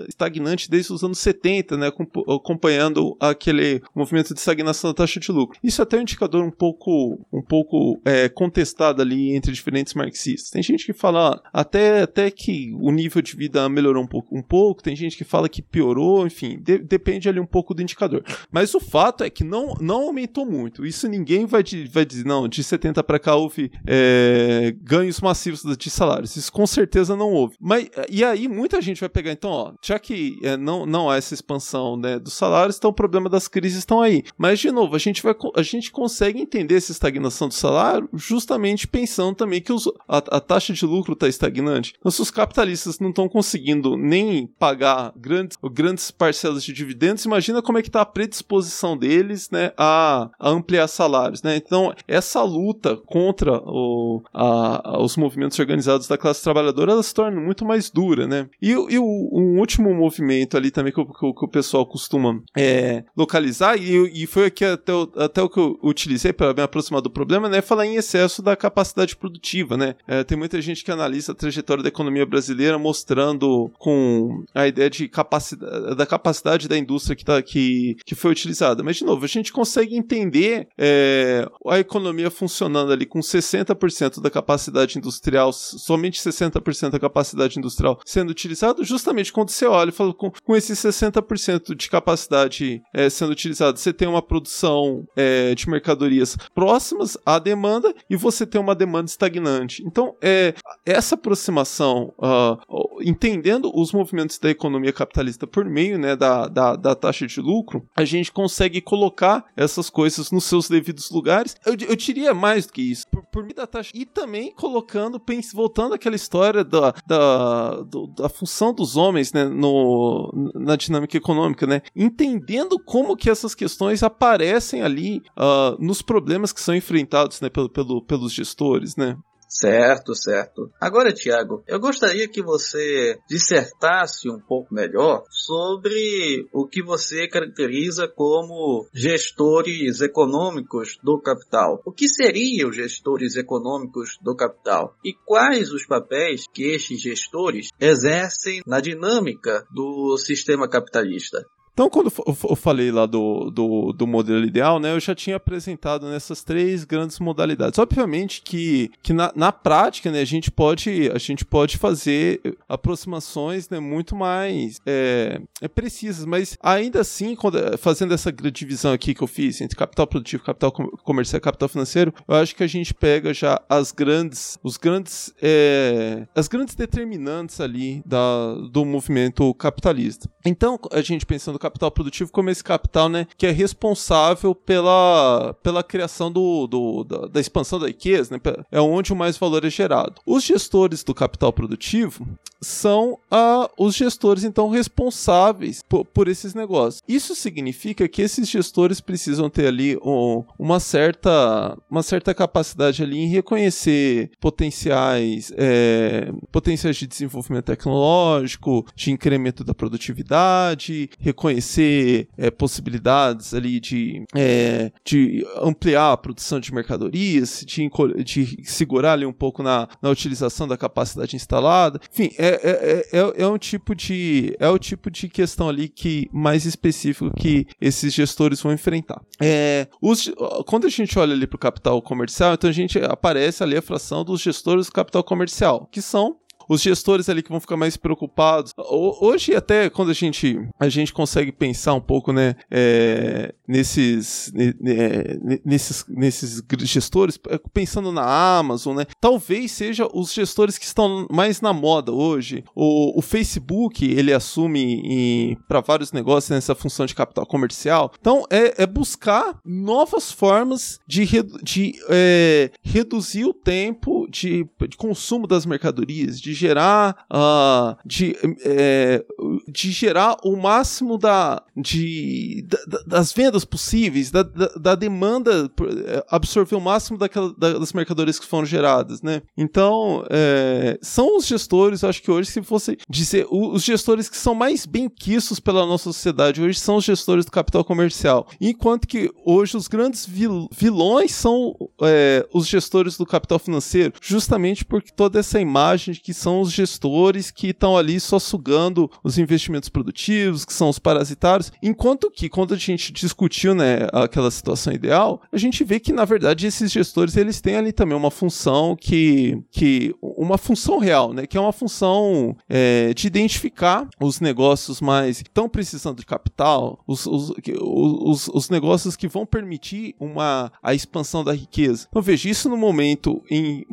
estagna, 0.08 0.38
estagnante 0.38 0.70
desde 0.70 0.92
os 0.92 1.02
anos 1.02 1.18
70, 1.18 1.76
né, 1.76 1.90
acompanhando 2.28 3.16
aquele 3.20 3.82
movimento 3.94 4.32
de 4.32 4.40
estagnação 4.40 4.90
da 4.90 4.94
taxa 4.94 5.18
de 5.18 5.32
lucro. 5.32 5.58
Isso 5.62 5.80
é 5.80 5.84
até 5.84 5.98
um 5.98 6.02
indicador 6.02 6.44
um 6.44 6.50
pouco, 6.50 7.20
um 7.32 7.42
pouco 7.42 8.00
é, 8.04 8.28
contestado 8.28 9.02
ali 9.02 9.34
entre 9.34 9.52
diferentes 9.52 9.94
marxistas. 9.94 10.50
Tem 10.50 10.62
gente 10.62 10.86
que 10.86 10.92
fala 10.92 11.42
até, 11.52 12.02
até 12.02 12.30
que 12.30 12.72
o 12.80 12.90
nível 12.90 13.20
de 13.20 13.36
vida 13.36 13.68
melhorou 13.68 14.02
um 14.02 14.06
pouco, 14.06 14.36
um 14.36 14.42
pouco, 14.42 14.82
tem 14.82 14.94
gente 14.94 15.16
que 15.16 15.24
fala 15.24 15.48
que 15.48 15.62
piorou, 15.62 16.26
enfim, 16.26 16.58
de, 16.60 16.78
depende 16.78 17.28
ali 17.28 17.40
um 17.40 17.46
pouco 17.46 17.74
do 17.74 17.82
indicador. 17.82 18.22
Mas 18.50 18.74
o 18.74 18.80
fato 18.80 19.24
é 19.24 19.30
que 19.30 19.44
não, 19.44 19.74
não 19.80 20.02
aumentou 20.02 20.46
muito. 20.46 20.86
Isso 20.86 21.08
ninguém 21.08 21.46
vai, 21.46 21.62
de, 21.62 21.86
vai 21.86 22.04
dizer, 22.04 22.24
não, 22.24 22.48
de 22.48 22.62
70 22.62 23.02
para 23.02 23.18
cá 23.18 23.34
houve 23.34 23.70
é, 23.86 24.74
ganhos 24.82 25.20
massivos 25.20 25.62
de 25.76 25.90
salários. 25.90 26.36
Isso 26.36 26.52
com 26.52 26.66
certeza 26.66 27.16
não 27.16 27.30
houve. 27.30 27.56
Mas, 27.60 27.88
e 28.08 28.24
aí 28.24 28.48
muita 28.48 28.80
gente 28.80 29.00
vai 29.00 29.08
pegar, 29.08 29.32
então, 29.32 29.50
ó, 29.50 29.72
já 29.88 29.98
que 29.98 30.38
é, 30.42 30.54
não, 30.56 30.84
não 30.84 31.08
há 31.08 31.16
essa 31.16 31.32
expansão 31.32 31.96
né, 31.96 32.18
dos 32.18 32.34
salários, 32.34 32.76
então 32.76 32.90
o 32.90 32.94
problema 32.94 33.28
das 33.30 33.48
crises 33.48 33.78
estão 33.78 34.02
aí. 34.02 34.22
Mas, 34.36 34.60
de 34.60 34.70
novo, 34.70 34.94
a 34.94 34.98
gente, 34.98 35.22
vai, 35.22 35.34
a 35.56 35.62
gente 35.62 35.90
consegue 35.90 36.40
entender 36.40 36.74
essa 36.74 36.92
estagnação 36.92 37.48
do 37.48 37.54
salário 37.54 38.08
justamente 38.12 38.86
pensando 38.86 39.34
também 39.34 39.62
que 39.62 39.72
os, 39.72 39.86
a, 40.06 40.18
a 40.18 40.40
taxa 40.40 40.74
de 40.74 40.84
lucro 40.84 41.14
está 41.14 41.26
estagnante. 41.26 41.94
Então, 41.98 42.10
se 42.10 42.20
os 42.20 42.30
capitalistas 42.30 42.98
não 42.98 43.08
estão 43.08 43.28
conseguindo 43.28 43.96
nem 43.96 44.46
pagar 44.58 45.12
grandes, 45.16 45.56
grandes 45.72 46.10
parcelas 46.10 46.62
de 46.62 46.72
dividendos, 46.72 47.24
imagina 47.24 47.62
como 47.62 47.78
é 47.78 47.82
que 47.82 47.88
está 47.88 48.02
a 48.02 48.06
predisposição 48.06 48.94
deles 48.94 49.48
né, 49.50 49.72
a, 49.76 50.28
a 50.38 50.50
ampliar 50.50 50.86
salários. 50.88 51.42
Né? 51.42 51.56
Então, 51.56 51.94
essa 52.06 52.42
luta 52.42 52.94
contra 52.94 53.56
o, 53.64 54.22
a, 54.34 55.00
os 55.00 55.16
movimentos 55.16 55.58
organizados 55.58 56.06
da 56.06 56.18
classe 56.18 56.42
trabalhadora 56.42 56.92
ela 56.92 57.02
se 57.02 57.14
torna 57.14 57.40
muito 57.40 57.64
mais 57.64 57.88
dura. 57.88 58.26
Né? 58.26 58.50
E, 58.60 58.72
e 58.72 58.98
o, 58.98 59.30
um 59.32 59.58
último 59.58 59.77
movimento 59.82 60.56
ali 60.56 60.70
também 60.70 60.92
que, 60.92 61.04
que, 61.04 61.12
que 61.12 61.44
o 61.44 61.48
pessoal 61.48 61.86
costuma 61.86 62.40
é, 62.56 63.04
localizar, 63.16 63.76
e, 63.76 64.22
e 64.22 64.26
foi 64.26 64.46
aqui 64.46 64.64
até, 64.64 64.92
o, 64.92 65.10
até 65.16 65.42
o 65.42 65.48
que 65.48 65.58
eu 65.58 65.78
utilizei 65.82 66.32
para 66.32 66.54
me 66.54 66.62
aproximar 66.62 67.00
do 67.00 67.10
problema, 67.10 67.48
né, 67.48 67.60
falar 67.60 67.86
em 67.86 67.96
excesso 67.96 68.42
da 68.42 68.56
capacidade 68.56 69.16
produtiva. 69.16 69.76
Né? 69.76 69.94
É, 70.06 70.24
tem 70.24 70.36
muita 70.36 70.60
gente 70.60 70.84
que 70.84 70.90
analisa 70.90 71.32
a 71.32 71.34
trajetória 71.34 71.82
da 71.82 71.88
economia 71.88 72.26
brasileira 72.26 72.78
mostrando 72.78 73.70
com 73.78 74.44
a 74.54 74.66
ideia 74.66 74.90
de 74.90 75.08
capacidade, 75.08 75.96
da 75.96 76.06
capacidade 76.06 76.68
da 76.68 76.76
indústria 76.76 77.16
que, 77.16 77.24
tá, 77.24 77.40
que, 77.42 77.96
que 78.04 78.14
foi 78.14 78.30
utilizada. 78.30 78.82
Mas, 78.82 78.96
de 78.96 79.04
novo, 79.04 79.24
a 79.24 79.28
gente 79.28 79.52
consegue 79.52 79.96
entender 79.96 80.68
é, 80.76 81.46
a 81.66 81.78
economia 81.78 82.30
funcionando 82.30 82.92
ali 82.92 83.06
com 83.06 83.20
60% 83.20 84.20
da 84.20 84.30
capacidade 84.30 84.98
industrial, 84.98 85.52
somente 85.52 86.20
60% 86.20 86.90
da 86.90 86.98
capacidade 86.98 87.58
industrial 87.58 88.00
sendo 88.04 88.30
utilizado, 88.30 88.84
justamente 88.84 89.32
quando 89.32 89.50
você 89.50 89.66
olha 89.68 89.90
e 89.90 89.92
fala 89.92 90.12
com, 90.12 90.30
com 90.30 90.56
esses 90.56 90.78
60% 90.78 91.74
de 91.74 91.90
capacidade 91.90 92.82
é, 92.92 93.08
sendo 93.08 93.32
utilizado, 93.32 93.78
você 93.78 93.92
tem 93.92 94.08
uma 94.08 94.22
produção 94.22 95.06
é, 95.16 95.54
de 95.54 95.68
mercadorias 95.68 96.36
próximas 96.54 97.16
à 97.24 97.38
demanda 97.38 97.94
e 98.08 98.16
você 98.16 98.46
tem 98.46 98.60
uma 98.60 98.74
demanda 98.74 99.06
estagnante. 99.06 99.82
Então, 99.86 100.16
é, 100.22 100.54
essa 100.84 101.14
aproximação, 101.14 102.12
uh, 102.18 103.02
entendendo 103.02 103.70
os 103.74 103.92
movimentos 103.92 104.38
da 104.38 104.50
economia 104.50 104.92
capitalista 104.92 105.46
por 105.46 105.64
meio 105.64 105.98
né, 105.98 106.16
da, 106.16 106.48
da, 106.48 106.76
da, 106.76 106.94
taxa 106.94 107.26
de 107.26 107.40
lucro, 107.40 107.86
a 107.96 108.04
gente 108.04 108.32
consegue 108.32 108.80
colocar 108.80 109.44
essas 109.56 109.90
coisas 109.90 110.30
nos 110.30 110.44
seus 110.44 110.68
devidos 110.68 111.10
lugares. 111.10 111.56
Eu, 111.64 111.74
eu 111.88 111.96
diria 111.96 112.32
mais 112.32 112.66
do 112.66 112.72
que 112.72 112.82
isso. 112.82 113.04
Por, 113.10 113.22
por 113.26 113.42
meio 113.42 113.54
da 113.54 113.66
taxa. 113.66 113.90
E 113.94 114.04
também 114.04 114.52
colocando, 114.52 115.20
voltando 115.54 115.94
àquela 115.94 116.16
história 116.16 116.64
da, 116.64 116.94
da, 117.06 117.82
do, 117.82 118.06
da 118.08 118.28
função 118.28 118.72
dos 118.72 118.96
homens 118.96 119.32
né, 119.32 119.44
no, 119.58 120.32
na 120.54 120.76
dinâmica 120.76 121.16
econômica, 121.16 121.66
né? 121.66 121.82
Entendendo 121.94 122.78
como 122.78 123.16
que 123.16 123.28
essas 123.28 123.54
questões 123.54 124.02
aparecem 124.02 124.82
ali 124.82 125.22
uh, 125.36 125.76
nos 125.84 126.00
problemas 126.00 126.52
que 126.52 126.60
são 126.60 126.74
enfrentados 126.74 127.40
né, 127.40 127.48
pelo, 127.48 127.68
pelo, 127.68 128.02
pelos 128.02 128.32
gestores, 128.32 128.96
né? 128.96 129.16
Certo, 129.48 130.14
certo. 130.14 130.70
Agora, 130.78 131.10
Tiago, 131.10 131.64
eu 131.66 131.80
gostaria 131.80 132.28
que 132.28 132.42
você 132.42 133.18
dissertasse 133.28 134.28
um 134.28 134.38
pouco 134.38 134.74
melhor 134.74 135.24
sobre 135.30 136.46
o 136.52 136.68
que 136.68 136.82
você 136.82 137.26
caracteriza 137.26 138.06
como 138.06 138.86
gestores 138.92 140.02
econômicos 140.02 140.98
do 141.02 141.18
capital. 141.18 141.80
O 141.86 141.92
que 141.92 142.08
seriam 142.08 142.70
gestores 142.70 143.36
econômicos 143.36 144.18
do 144.20 144.36
capital? 144.36 144.94
E 145.02 145.14
quais 145.14 145.72
os 145.72 145.86
papéis 145.86 146.44
que 146.52 146.64
estes 146.64 147.00
gestores 147.00 147.70
exercem 147.80 148.60
na 148.66 148.80
dinâmica 148.80 149.66
do 149.70 150.18
sistema 150.18 150.68
capitalista? 150.68 151.46
Então, 151.78 151.88
quando 151.88 152.12
eu 152.26 152.56
falei 152.56 152.90
lá 152.90 153.06
do, 153.06 153.52
do, 153.52 153.92
do, 153.92 154.04
modelo 154.04 154.44
ideal, 154.44 154.80
né, 154.80 154.90
eu 154.90 154.98
já 154.98 155.14
tinha 155.14 155.36
apresentado 155.36 156.08
nessas 156.08 156.42
três 156.42 156.82
grandes 156.82 157.20
modalidades. 157.20 157.78
Obviamente 157.78 158.42
que, 158.42 158.90
que 159.00 159.12
na, 159.12 159.32
na 159.36 159.52
prática, 159.52 160.10
né, 160.10 160.20
a 160.20 160.24
gente 160.24 160.50
pode, 160.50 161.08
a 161.14 161.18
gente 161.18 161.44
pode 161.44 161.78
fazer 161.78 162.40
aproximações 162.68 163.68
né, 163.68 163.78
muito 163.78 164.16
mais 164.16 164.80
é, 164.84 165.40
é 165.60 165.68
precisas, 165.68 166.24
mas 166.24 166.58
ainda 166.60 167.02
assim, 167.02 167.36
quando, 167.36 167.78
fazendo 167.78 168.12
essa 168.12 168.32
divisão 168.32 168.92
aqui 168.92 169.14
que 169.14 169.22
eu 169.22 169.28
fiz 169.28 169.60
entre 169.60 169.76
capital 169.76 170.08
produtivo, 170.08 170.42
capital 170.42 170.72
comercial 170.72 171.40
capital 171.40 171.68
financeiro, 171.68 172.12
eu 172.26 172.34
acho 172.34 172.56
que 172.56 172.64
a 172.64 172.68
gente 172.68 172.92
pega 172.92 173.32
já 173.32 173.62
as 173.68 173.92
grandes, 173.92 174.58
os 174.64 174.76
grandes, 174.76 175.32
é, 175.40 176.26
as 176.34 176.48
grandes 176.48 176.74
determinantes 176.74 177.60
ali 177.60 178.02
da, 178.04 178.54
do 178.68 178.84
movimento 178.84 179.54
capitalista. 179.54 180.28
Então, 180.44 180.76
a 180.90 181.02
gente 181.02 181.24
pensando 181.24 181.56
capital 181.68 181.90
produtivo 181.90 182.32
como 182.32 182.50
esse 182.50 182.64
capital, 182.64 183.08
né, 183.08 183.26
que 183.36 183.46
é 183.46 183.50
responsável 183.50 184.54
pela, 184.54 185.54
pela 185.62 185.82
criação 185.82 186.30
do, 186.30 186.66
do 186.66 187.04
da, 187.04 187.26
da, 187.26 187.40
expansão 187.40 187.78
da 187.78 187.86
riqueza, 187.86 188.34
né, 188.34 188.64
é 188.72 188.80
onde 188.80 189.12
o 189.12 189.16
mais 189.16 189.36
valor 189.36 189.64
é 189.64 189.70
gerado. 189.70 190.20
Os 190.26 190.42
gestores 190.44 191.04
do 191.04 191.14
capital 191.14 191.52
produtivo 191.52 192.26
são 192.60 193.18
ah, 193.30 193.70
os 193.78 193.94
gestores, 193.94 194.44
então, 194.44 194.68
responsáveis 194.68 195.82
por, 195.88 196.04
por, 196.04 196.28
esses 196.28 196.54
negócios. 196.54 197.02
Isso 197.08 197.34
significa 197.34 198.08
que 198.08 198.22
esses 198.22 198.48
gestores 198.48 199.00
precisam 199.00 199.48
ter 199.48 199.66
ali 199.66 199.96
um, 200.04 200.44
uma, 200.58 200.80
certa, 200.80 201.76
uma 201.90 202.02
certa 202.02 202.34
capacidade 202.34 203.02
ali 203.02 203.18
em 203.18 203.28
reconhecer 203.28 204.30
potenciais, 204.40 205.52
é, 205.56 206.32
potenciais 206.50 206.96
de 206.96 207.06
desenvolvimento 207.06 207.66
tecnológico, 207.66 208.84
de 208.94 209.12
incremento 209.12 209.62
da 209.62 209.74
produtividade, 209.74 211.10
reconhecer 211.18 211.57
reconhecer 211.58 212.28
é, 212.36 212.50
possibilidades 212.50 213.52
ali 213.52 213.80
de, 213.80 214.24
é, 214.34 214.90
de 215.04 215.44
ampliar 215.60 216.12
a 216.12 216.16
produção 216.16 216.60
de 216.60 216.72
mercadorias, 216.72 217.64
de, 217.66 217.90
de 218.24 218.62
segurar 218.64 219.12
ali 219.12 219.26
um 219.26 219.32
pouco 219.32 219.62
na, 219.62 219.88
na 220.00 220.08
utilização 220.08 220.66
da 220.66 220.76
capacidade 220.76 221.36
instalada. 221.36 222.00
Enfim, 222.12 222.30
é, 222.38 222.48
é, 222.48 223.18
é, 223.18 223.42
é, 223.42 223.46
um 223.46 223.58
tipo 223.58 223.94
de 223.94 224.56
é 224.58 224.68
o 224.68 224.78
tipo 224.78 225.10
de 225.10 225.28
questão 225.28 225.68
ali 225.68 225.88
que 225.88 226.28
mais 226.32 226.64
específico 226.64 227.30
que 227.36 227.66
esses 227.80 228.14
gestores 228.14 228.62
vão 228.62 228.72
enfrentar. 228.72 229.20
É, 229.40 229.88
os, 230.00 230.30
quando 230.66 230.86
a 230.86 230.90
gente 230.90 231.18
olha 231.18 231.34
ali 231.34 231.46
para 231.46 231.56
o 231.56 231.60
capital 231.60 232.00
comercial, 232.00 232.54
então 232.54 232.70
a 232.70 232.72
gente 232.72 232.98
aparece 232.98 233.62
ali 233.62 233.76
a 233.76 233.82
fração 233.82 234.24
dos 234.24 234.40
gestores 234.40 234.86
do 234.86 234.92
capital 234.92 235.24
comercial, 235.24 235.88
que 235.90 236.00
são 236.00 236.36
os 236.68 236.82
gestores 236.82 237.28
ali 237.28 237.42
que 237.42 237.50
vão 237.50 237.60
ficar 237.60 237.76
mais 237.76 237.96
preocupados. 237.96 238.74
Hoje, 238.76 239.54
até 239.54 239.88
quando 239.88 240.10
a 240.10 240.14
gente, 240.14 240.58
a 240.78 240.88
gente 240.88 241.12
consegue 241.12 241.50
pensar 241.50 241.94
um 241.94 242.00
pouco, 242.00 242.32
né, 242.32 242.54
é, 242.70 243.54
nesses, 243.66 244.52
é, 244.56 245.38
nesses, 245.64 246.04
nesses 246.08 246.62
gestores, 246.82 247.38
é, 247.48 247.58
pensando 247.72 248.12
na 248.12 248.58
Amazon, 248.58 248.96
né, 248.96 249.06
talvez 249.20 249.72
seja 249.72 250.08
os 250.12 250.32
gestores 250.32 250.76
que 250.76 250.84
estão 250.84 251.26
mais 251.30 251.60
na 251.60 251.72
moda 251.72 252.12
hoje. 252.12 252.64
O, 252.74 253.18
o 253.18 253.22
Facebook, 253.22 254.04
ele 254.04 254.32
assume 254.32 255.56
para 255.68 255.80
vários 255.80 256.12
negócios 256.12 256.50
nessa 256.50 256.74
função 256.74 257.06
de 257.06 257.14
capital 257.14 257.46
comercial. 257.46 258.12
Então, 258.20 258.44
é, 258.50 258.82
é 258.82 258.86
buscar 258.86 259.58
novas 259.64 260.30
formas 260.30 260.98
de, 261.06 261.26
de 261.62 261.94
é, 262.08 262.70
reduzir 262.82 263.44
o 263.44 263.54
tempo 263.54 264.17
de, 264.28 264.66
de 264.88 264.96
consumo 264.96 265.46
das 265.46 265.64
mercadorias, 265.66 266.40
de 266.40 266.52
gerar 266.54 267.26
uh, 267.32 267.96
de, 268.04 268.36
é, 268.64 269.24
de 269.68 269.90
gerar 269.90 270.36
o 270.44 270.56
máximo 270.56 271.18
da, 271.18 271.62
de, 271.76 272.64
da, 272.86 272.98
das 273.06 273.32
vendas 273.32 273.64
possíveis, 273.64 274.30
da, 274.30 274.42
da, 274.42 274.66
da, 274.68 274.94
demanda, 274.94 275.70
é, 276.06 276.24
absorver 276.30 276.74
o 276.74 276.80
máximo 276.80 277.18
daquela, 277.18 277.52
das 277.54 277.92
mercadorias 277.92 278.38
que 278.38 278.46
foram 278.46 278.66
geradas, 278.66 279.22
né? 279.22 279.42
Então, 279.56 280.24
é, 280.30 280.98
são 281.02 281.36
os 281.36 281.46
gestores, 281.46 282.02
acho 282.02 282.22
que 282.22 282.30
hoje, 282.30 282.50
se 282.50 282.62
fosse 282.62 282.98
dizer, 283.08 283.46
os 283.50 283.82
gestores 283.82 284.28
que 284.28 284.36
são 284.36 284.54
mais 284.54 284.86
bem 284.86 285.08
quistos 285.08 285.60
pela 285.60 285.86
nossa 285.86 286.04
sociedade 286.04 286.62
hoje 286.62 286.78
são 286.78 286.96
os 286.96 287.04
gestores 287.04 287.44
do 287.44 287.50
capital 287.50 287.84
comercial. 287.84 288.48
Enquanto 288.60 289.06
que 289.06 289.30
hoje 289.44 289.76
os 289.76 289.88
grandes 289.88 290.26
vil, 290.26 290.68
vilões 290.72 291.32
são 291.32 291.74
é, 292.02 292.46
os 292.52 292.66
gestores 292.66 293.16
do 293.16 293.26
capital 293.26 293.58
financeiro, 293.58 294.14
justamente 294.20 294.84
porque 294.84 295.12
toda 295.14 295.38
essa 295.38 295.60
imagem 295.60 296.14
de 296.14 296.20
que 296.20 296.34
são 296.34 296.60
os 296.60 296.72
gestores 296.72 297.50
que 297.50 297.68
estão 297.68 297.96
ali 297.96 298.18
só 298.20 298.38
sugando 298.38 299.10
os 299.22 299.38
investimentos 299.58 299.88
produtivos, 299.88 300.64
que 300.64 300.72
são 300.72 300.88
os 300.88 300.98
parasitários, 300.98 301.72
enquanto 301.82 302.30
que 302.30 302.48
quando 302.48 302.74
a 302.74 302.76
gente 302.76 303.12
discutiu, 303.12 303.74
né, 303.74 304.08
aquela 304.12 304.50
situação 304.50 304.92
ideal, 304.92 305.42
a 305.52 305.58
gente 305.58 305.82
vê 305.84 305.98
que 305.98 306.12
na 306.12 306.24
verdade 306.24 306.66
esses 306.66 306.90
gestores 306.90 307.36
eles 307.36 307.60
têm 307.60 307.76
ali 307.76 307.92
também 307.92 308.16
uma 308.16 308.30
função 308.30 308.96
que, 308.96 309.62
que 309.70 310.14
uma 310.22 310.56
função 310.56 310.98
real, 310.98 311.32
né, 311.32 311.46
que 311.46 311.56
é 311.56 311.60
uma 311.60 311.72
função 311.72 312.56
é, 312.68 313.12
de 313.14 313.26
identificar 313.26 314.08
os 314.20 314.40
negócios 314.40 315.00
mais 315.00 315.38
estão 315.38 315.68
precisando 315.68 316.18
de 316.18 316.26
capital, 316.26 317.02
os, 317.06 317.26
os, 317.26 317.52
os, 317.80 318.48
os 318.48 318.70
negócios 318.70 319.16
que 319.16 319.28
vão 319.28 319.44
permitir 319.44 320.14
uma 320.18 320.72
a 320.82 320.94
expansão 320.94 321.42
da 321.42 321.52
riqueza. 321.52 322.06
Então 322.08 322.22
veja 322.22 322.48
isso 322.48 322.68
no 322.68 322.76
momento 322.76 323.42
em, 323.50 323.84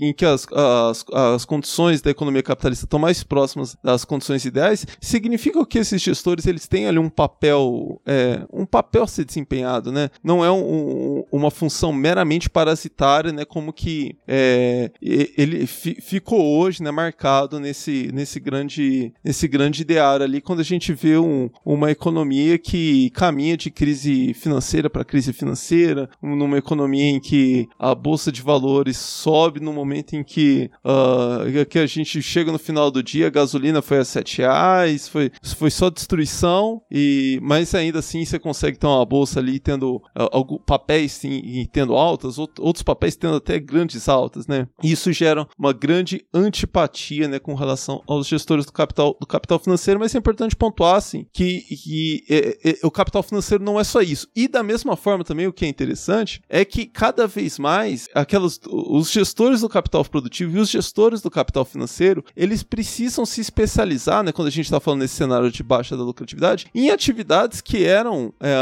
em 0.00 0.12
que 0.12 0.24
as, 0.24 0.46
as, 0.52 1.04
as 1.12 1.44
condições 1.44 2.00
da 2.00 2.10
economia 2.10 2.42
capitalista 2.42 2.84
estão 2.84 2.98
mais 2.98 3.22
próximas 3.22 3.76
das 3.82 4.04
condições 4.04 4.44
ideais, 4.44 4.83
significa 5.00 5.64
que 5.66 5.78
esses 5.78 6.00
gestores 6.00 6.46
eles 6.46 6.66
têm 6.66 6.86
ali 6.86 6.98
um 6.98 7.08
papel, 7.08 8.00
é, 8.06 8.44
um 8.52 8.66
papel 8.66 9.04
a 9.04 9.06
ser 9.06 9.24
desempenhado, 9.24 9.92
né? 9.92 10.10
Não 10.22 10.44
é 10.44 10.50
um, 10.50 10.58
um, 10.58 11.24
uma 11.32 11.50
função 11.50 11.92
meramente 11.92 12.48
parasitária, 12.48 13.32
né? 13.32 13.44
Como 13.44 13.72
que 13.72 14.16
é, 14.26 14.90
ele 15.02 15.66
ficou 15.66 16.58
hoje, 16.58 16.82
né? 16.82 16.90
Marcado 16.90 17.58
nesse, 17.60 18.10
nesse 18.12 18.38
grande, 18.38 19.12
nesse 19.22 19.48
grande 19.48 19.82
ideário 19.82 20.24
ali, 20.24 20.40
quando 20.40 20.60
a 20.60 20.64
gente 20.64 20.92
vê 20.92 21.16
um, 21.18 21.50
uma 21.64 21.90
economia 21.90 22.58
que 22.58 23.10
caminha 23.10 23.56
de 23.56 23.70
crise 23.70 24.34
financeira 24.34 24.88
para 24.88 25.04
crise 25.04 25.32
financeira, 25.32 26.08
numa 26.22 26.58
economia 26.58 27.10
em 27.10 27.20
que 27.20 27.68
a 27.78 27.94
bolsa 27.94 28.30
de 28.30 28.42
valores 28.42 28.96
sobe 28.96 29.60
no 29.60 29.72
momento 29.72 30.14
em 30.14 30.22
que 30.22 30.70
uh, 30.84 31.64
que 31.66 31.78
a 31.78 31.86
gente 31.86 32.22
chega 32.22 32.52
no 32.52 32.58
final 32.58 32.90
do 32.90 33.02
dia, 33.02 33.26
a 33.26 33.30
gasolina 33.30 33.82
foi 33.82 33.98
a 33.98 34.04
7 34.04 34.38
reais, 34.38 34.73
foi, 35.08 35.30
foi 35.56 35.70
só 35.70 35.90
destruição, 35.90 36.82
e 36.90 37.38
mas 37.42 37.74
ainda 37.74 37.98
assim 37.98 38.24
você 38.24 38.38
consegue 38.38 38.78
ter 38.78 38.86
uma 38.86 39.04
bolsa 39.04 39.40
ali 39.40 39.58
tendo 39.58 39.96
uh, 39.96 40.60
papéis 40.60 41.12
sim, 41.12 41.68
tendo 41.72 41.94
altas, 41.94 42.38
outros 42.38 42.82
papéis 42.82 43.16
tendo 43.16 43.36
até 43.36 43.58
grandes 43.58 44.08
altas, 44.08 44.46
né? 44.46 44.68
Isso 44.82 45.12
gera 45.12 45.46
uma 45.58 45.72
grande 45.72 46.24
antipatia, 46.32 47.28
né, 47.28 47.38
com 47.38 47.54
relação 47.54 48.02
aos 48.06 48.26
gestores 48.26 48.66
do 48.66 48.72
capital, 48.72 49.16
do 49.20 49.26
capital 49.26 49.58
financeiro, 49.58 50.00
mas 50.00 50.14
é 50.14 50.18
importante 50.18 50.56
pontuar, 50.56 50.96
assim, 50.96 51.26
que, 51.32 51.60
que 51.60 52.24
é, 52.28 52.70
é, 52.70 52.86
o 52.86 52.90
capital 52.90 53.22
financeiro 53.22 53.62
não 53.62 53.78
é 53.78 53.84
só 53.84 54.00
isso. 54.00 54.28
E 54.34 54.48
da 54.48 54.62
mesma 54.62 54.96
forma 54.96 55.24
também, 55.24 55.46
o 55.46 55.52
que 55.52 55.64
é 55.64 55.68
interessante, 55.68 56.42
é 56.48 56.64
que 56.64 56.86
cada 56.86 57.26
vez 57.26 57.58
mais 57.58 58.08
aquelas, 58.14 58.60
os 58.66 59.10
gestores 59.10 59.60
do 59.60 59.68
capital 59.68 60.04
produtivo 60.04 60.56
e 60.56 60.60
os 60.60 60.70
gestores 60.70 61.20
do 61.20 61.30
capital 61.30 61.64
financeiro, 61.64 62.24
eles 62.36 62.62
precisam 62.62 63.24
se 63.26 63.40
especializar, 63.40 64.22
né? 64.22 64.32
Quando 64.32 64.48
a 64.48 64.50
gente 64.50 64.63
gente 64.64 64.72
está 64.72 64.80
falando 64.80 65.00
nesse 65.00 65.14
cenário 65.14 65.50
de 65.50 65.62
baixa 65.62 65.96
da 65.96 66.02
lucratividade, 66.02 66.66
em 66.74 66.90
atividades 66.90 67.60
que 67.60 67.84
eram 67.84 68.32
é, 68.40 68.54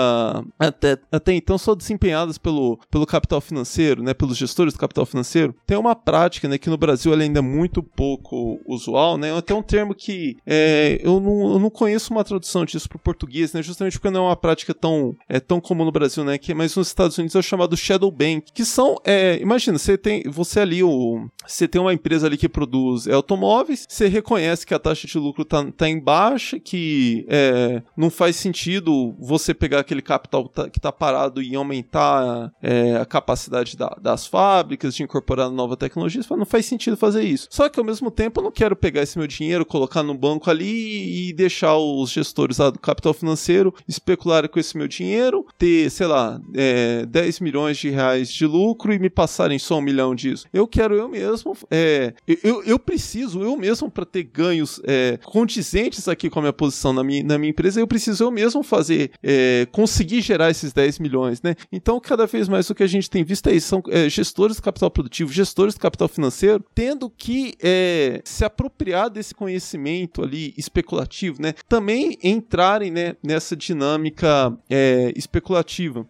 até, 0.59 0.99
até 1.11 1.33
então 1.33 1.57
só 1.57 1.75
desempenhadas 1.75 2.37
pelo, 2.37 2.79
pelo 2.91 3.07
capital 3.07 3.41
financeiro, 3.41 4.03
né, 4.03 4.13
pelos 4.13 4.37
gestores 4.37 4.75
do 4.75 4.81
capital 4.81 5.07
financeiro, 5.07 5.55
tem 5.67 5.77
uma 5.77 5.95
prática 5.95 6.49
né, 6.49 6.59
que 6.59 6.69
no 6.69 6.77
Brasil 6.77 7.13
ela 7.13 7.23
ainda 7.23 7.39
é 7.39 7.43
muito 7.43 7.83
pouco 7.83 8.61
usual, 8.67 9.17
né, 9.17 9.37
até 9.37 9.55
um 9.55 9.63
termo 9.63 9.95
que 9.95 10.37
é, 10.47 11.01
eu, 11.03 11.21
não, 11.21 11.53
eu 11.53 11.59
não 11.59 11.71
conheço 11.71 12.13
uma 12.13 12.25
tradução 12.25 12.65
disso 12.65 12.89
para 12.89 12.97
o 12.97 13.01
português, 13.01 13.53
né, 13.53 13.63
justamente 13.63 13.99
porque 13.99 14.11
não 14.11 14.25
é 14.25 14.29
uma 14.29 14.37
prática 14.37 14.75
tão, 14.75 15.15
é, 15.29 15.39
tão 15.39 15.61
comum 15.61 15.85
no 15.85 15.93
Brasil, 15.93 16.25
né, 16.25 16.37
que, 16.37 16.53
mas 16.53 16.75
nos 16.75 16.89
Estados 16.89 17.17
Unidos 17.17 17.37
é 17.37 17.43
chamado 17.43 17.77
shadow 17.77 18.11
bank, 18.11 18.53
que 18.53 18.65
são, 18.65 18.97
é, 19.05 19.39
imagina, 19.41 19.79
você 19.79 19.97
tem, 19.97 20.23
você 20.25 20.61
ali, 20.61 20.83
o, 20.83 21.29
você 21.47 21.69
tem 21.69 21.81
uma 21.81 21.95
empresa 21.95 22.27
ali 22.27 22.37
que 22.37 22.49
produz 22.49 23.07
é, 23.07 23.13
automóveis, 23.13 23.87
você 23.89 24.09
reconhece 24.09 24.67
que 24.67 24.75
a 24.75 24.79
taxa 24.79 25.07
de 25.07 25.19
lucro 25.19 25.43
está 25.43 25.65
tá 25.73 25.89
em 25.89 25.91
baixa, 25.99 26.59
que 26.59 27.26
é, 27.28 27.82
não 27.97 28.11
faz 28.11 28.36
sentido 28.36 29.14
você 29.18 29.55
pegar 29.55 29.80
aquele 29.80 30.03
capital 30.03 30.49
tá, 30.49 30.68
que 30.68 30.78
está 30.78 30.93
parado 30.93 31.43
e 31.43 31.55
aumentar 31.55 32.53
é, 32.62 32.97
a 32.97 33.05
capacidade 33.05 33.76
da, 33.76 33.97
das 34.01 34.26
fábricas, 34.26 34.95
de 34.95 35.03
incorporar 35.03 35.51
nova 35.51 35.76
tecnologia, 35.76 36.22
não 36.30 36.47
faz 36.47 36.66
sentido 36.66 36.97
fazer 36.97 37.22
isso. 37.22 37.49
Só 37.51 37.68
que 37.68 37.78
ao 37.78 37.84
mesmo 37.84 38.11
tempo 38.11 38.40
eu 38.40 38.45
não 38.45 38.51
quero 38.51 38.74
pegar 38.76 39.03
esse 39.03 39.18
meu 39.18 39.26
dinheiro, 39.26 39.66
colocar 39.66 40.03
no 40.03 40.14
banco 40.14 40.51
ali 40.51 41.28
e 41.28 41.32
deixar 41.32 41.76
os 41.76 42.11
gestores 42.11 42.59
lá 42.59 42.70
do 42.70 42.78
capital 42.78 43.12
financeiro 43.12 43.74
especularem 43.86 44.51
com 44.51 44.59
esse 44.59 44.76
meu 44.76 44.88
dinheiro, 44.88 45.47
ter, 45.59 45.90
sei 45.90 46.07
lá, 46.07 46.40
é, 46.55 47.07
10 47.07 47.40
milhões 47.40 47.76
de 47.78 47.90
reais 47.90 48.32
de 48.32 48.47
lucro 48.47 48.93
e 48.93 48.99
me 48.99 49.11
passarem 49.11 49.59
só 49.59 49.78
um 49.78 49.82
milhão 49.82 50.14
disso. 50.14 50.47
Eu 50.53 50.66
quero 50.66 50.95
eu 50.95 51.09
mesmo, 51.09 51.57
é, 51.70 52.14
eu, 52.43 52.62
eu 52.64 52.78
preciso 52.78 53.43
eu 53.43 53.57
mesmo 53.57 53.90
para 53.90 54.05
ter 54.05 54.24
ganhos 54.24 54.80
é, 54.84 55.18
condizentes 55.24 55.62
aqui 56.09 56.28
com 56.28 56.39
a 56.39 56.43
minha 56.43 56.53
posição 56.53 56.93
na 56.93 57.03
minha, 57.03 57.22
na 57.22 57.39
minha 57.39 57.51
empresa, 57.51 57.80
eu 57.80 57.87
preciso 57.87 58.24
eu 58.24 58.30
mesmo 58.30 58.62
fazer, 58.62 59.12
é, 59.22 59.66
conseguir 59.70 60.20
gerar 60.20 60.51
esses 60.51 60.72
10 60.72 60.99
milhões, 60.99 61.43
né? 61.43 61.55
Então, 61.70 62.01
cada 62.01 62.26
vez 62.26 62.49
mais 62.49 62.68
o 62.70 62.74
que 62.74 62.83
a 62.83 62.87
gente 62.87 63.09
tem 63.09 63.24
visto 63.24 63.49
é 63.49 63.55
isso, 63.55 63.68
são 63.68 63.83
é, 63.89 64.09
gestores 64.09 64.57
do 64.57 64.62
capital 64.62 64.91
produtivo, 64.91 65.33
gestores 65.33 65.74
do 65.74 65.80
capital 65.80 66.09
financeiro, 66.09 66.64
tendo 66.74 67.09
que 67.11 67.55
é, 67.62 68.20
se 68.24 68.45
apropriar 68.45 69.11
desse 69.11 69.35
conhecimento 69.35 70.22
ali 70.22 70.55
especulativo, 70.57 71.41
né? 71.41 71.55
Também 71.68 72.18
entrarem 72.22 72.91
né, 72.91 73.16
nessa 73.22 73.57
dinâmica 73.57 74.57
é, 74.68 75.12
especulativa. 75.16 76.07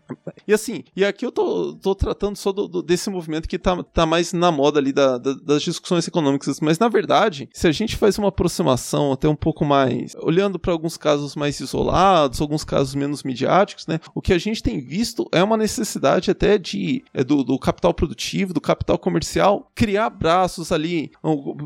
E 0.46 0.52
assim, 0.52 0.84
e 0.96 1.04
aqui 1.04 1.24
eu 1.24 1.32
tô, 1.32 1.74
tô 1.74 1.94
tratando 1.94 2.36
só 2.36 2.52
do, 2.52 2.66
do, 2.66 2.82
desse 2.82 3.10
movimento 3.10 3.48
que 3.48 3.58
tá, 3.58 3.82
tá 3.82 4.06
mais 4.06 4.32
na 4.32 4.50
moda 4.50 4.78
ali 4.78 4.92
da, 4.92 5.18
da, 5.18 5.34
das 5.34 5.62
discussões 5.62 6.06
econômicas, 6.06 6.60
mas 6.60 6.78
na 6.78 6.88
verdade, 6.88 7.48
se 7.52 7.66
a 7.66 7.72
gente 7.72 7.96
faz 7.96 8.18
uma 8.18 8.28
aproximação 8.28 9.12
até 9.12 9.28
um 9.28 9.36
pouco 9.36 9.61
mais, 9.64 10.14
olhando 10.20 10.58
para 10.58 10.72
alguns 10.72 10.96
casos 10.96 11.34
mais 11.36 11.60
isolados, 11.60 12.40
alguns 12.40 12.64
casos 12.64 12.94
menos 12.94 13.22
midiáticos, 13.22 13.86
né? 13.86 13.98
O 14.14 14.20
que 14.20 14.32
a 14.32 14.38
gente 14.38 14.62
tem 14.62 14.80
visto 14.80 15.28
é 15.32 15.42
uma 15.42 15.56
necessidade 15.56 16.30
até 16.30 16.58
de 16.58 17.04
é, 17.14 17.24
do, 17.24 17.42
do 17.42 17.58
capital 17.58 17.94
produtivo, 17.94 18.52
do 18.52 18.60
capital 18.60 18.98
comercial, 18.98 19.70
criar 19.74 20.10
braços 20.10 20.72
ali, 20.72 21.10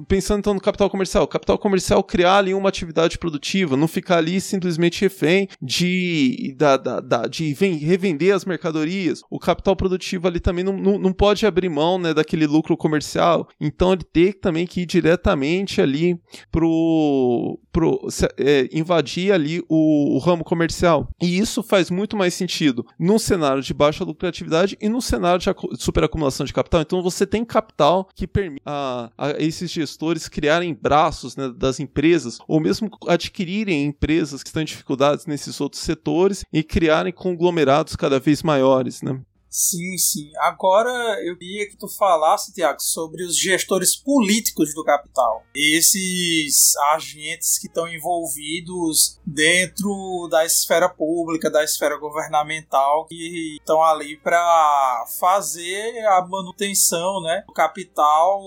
pensando 0.09 0.41
então 0.41 0.55
no 0.55 0.61
capital 0.61 0.91
comercial, 0.91 1.25
o 1.25 1.29
capital 1.29 1.59
comercial 1.59 2.03
criar 2.03 2.39
ali 2.39 2.55
uma 2.55 2.69
atividade 2.69 3.19
produtiva, 3.19 3.77
não 3.77 3.89
ficar 3.89 4.19
ali 4.19 4.41
simplesmente 4.41 5.01
refém 5.01 5.49
de, 5.61 6.55
da, 6.57 6.77
da, 6.77 7.01
da 7.01 7.27
de 7.27 7.53
vem, 7.55 7.75
revender 7.75 8.35
as 8.35 8.45
mercadorias. 8.45 9.21
O 9.31 9.39
capital 9.39 9.77
produtivo 9.77 10.27
ali 10.29 10.41
também 10.41 10.65
não, 10.65 10.77
não, 10.77 10.99
não 10.99 11.13
pode 11.13 11.47
abrir 11.47 11.69
mão 11.69 11.99
né, 11.99 12.15
daquele 12.15 12.47
lucro 12.47 12.77
comercial, 12.77 13.49
então 13.61 13.93
ele 13.93 14.05
tem 14.05 14.33
também 14.33 14.67
que 14.67 14.83
ir 14.83 14.87
diretamente 14.87 15.81
ali 15.81 16.19
pro, 16.51 17.59
pro 17.77 18.09
é, 18.39 18.71
invadir 18.73 19.31
ali 19.31 19.63
o, 19.69 20.17
o, 20.17 20.19
ramo 20.19 20.43
comercial. 20.43 21.11
E 21.21 21.39
isso 21.39 21.63
faz 21.63 21.91
muito 21.91 22.17
mais 22.17 22.33
sentido 22.33 22.87
num 22.99 23.19
cenário 23.19 23.61
de 23.61 23.75
baixa 23.75 24.03
lucratividade 24.03 24.79
e 24.81 24.89
num 24.89 25.03
cenário 25.03 25.39
de 25.39 25.55
superacumulação 25.79 26.47
de 26.47 26.55
capital. 26.55 26.81
Então 26.81 27.03
você 27.03 27.27
tem 27.27 27.45
capital 27.45 28.09
que 28.15 28.27
permite 28.27 28.63
a, 28.65 29.11
a 29.19 29.33
esses 29.33 29.71
gestores 29.71 30.27
criarem 30.27 30.73
braços 30.73 31.37
né, 31.37 31.53
das 31.55 31.79
empresas 31.79 32.39
ou 32.49 32.59
mesmo 32.61 32.89
adquirirem 33.07 33.85
empresas 33.85 34.43
que 34.43 34.49
estão 34.49 34.63
em 34.63 34.67
dificuldades 34.67 35.27
nesses 35.27 35.61
outros 35.61 35.83
setores 35.83 36.47
e 36.51 36.63
criarem 36.63 37.13
conglomerados 37.13 37.95
cada 37.95 38.19
vez 38.19 38.43
maiores. 38.43 39.03
Né? 39.03 39.21
Sim, 39.57 39.97
sim. 39.97 40.31
Agora 40.37 40.91
eu 41.25 41.35
queria 41.35 41.67
que 41.67 41.79
tu 41.79 41.89
falasse, 41.89 42.53
Tiago, 42.53 42.79
sobre 42.79 43.25
os 43.25 43.35
gestores 43.39 43.97
políticos 43.97 44.75
do 44.75 44.85
capital. 44.85 45.45
Esses 45.55 46.77
agentes 46.93 47.59
que 47.59 47.67
estão 47.67 47.89
envolvidos 47.89 49.19
dentro 49.25 50.29
da 50.31 50.45
esfera 50.45 50.91
pública, 50.91 51.51
da 51.51 51.65
esfera 51.65 51.97
governamental, 51.97 53.07
que 53.07 53.57
estão 53.59 53.83
ali 53.83 54.19
para 54.19 55.07
fazer 55.19 56.05
a 56.05 56.21
manutenção 56.21 57.23
né, 57.23 57.43
do 57.47 57.55
capital 57.55 58.43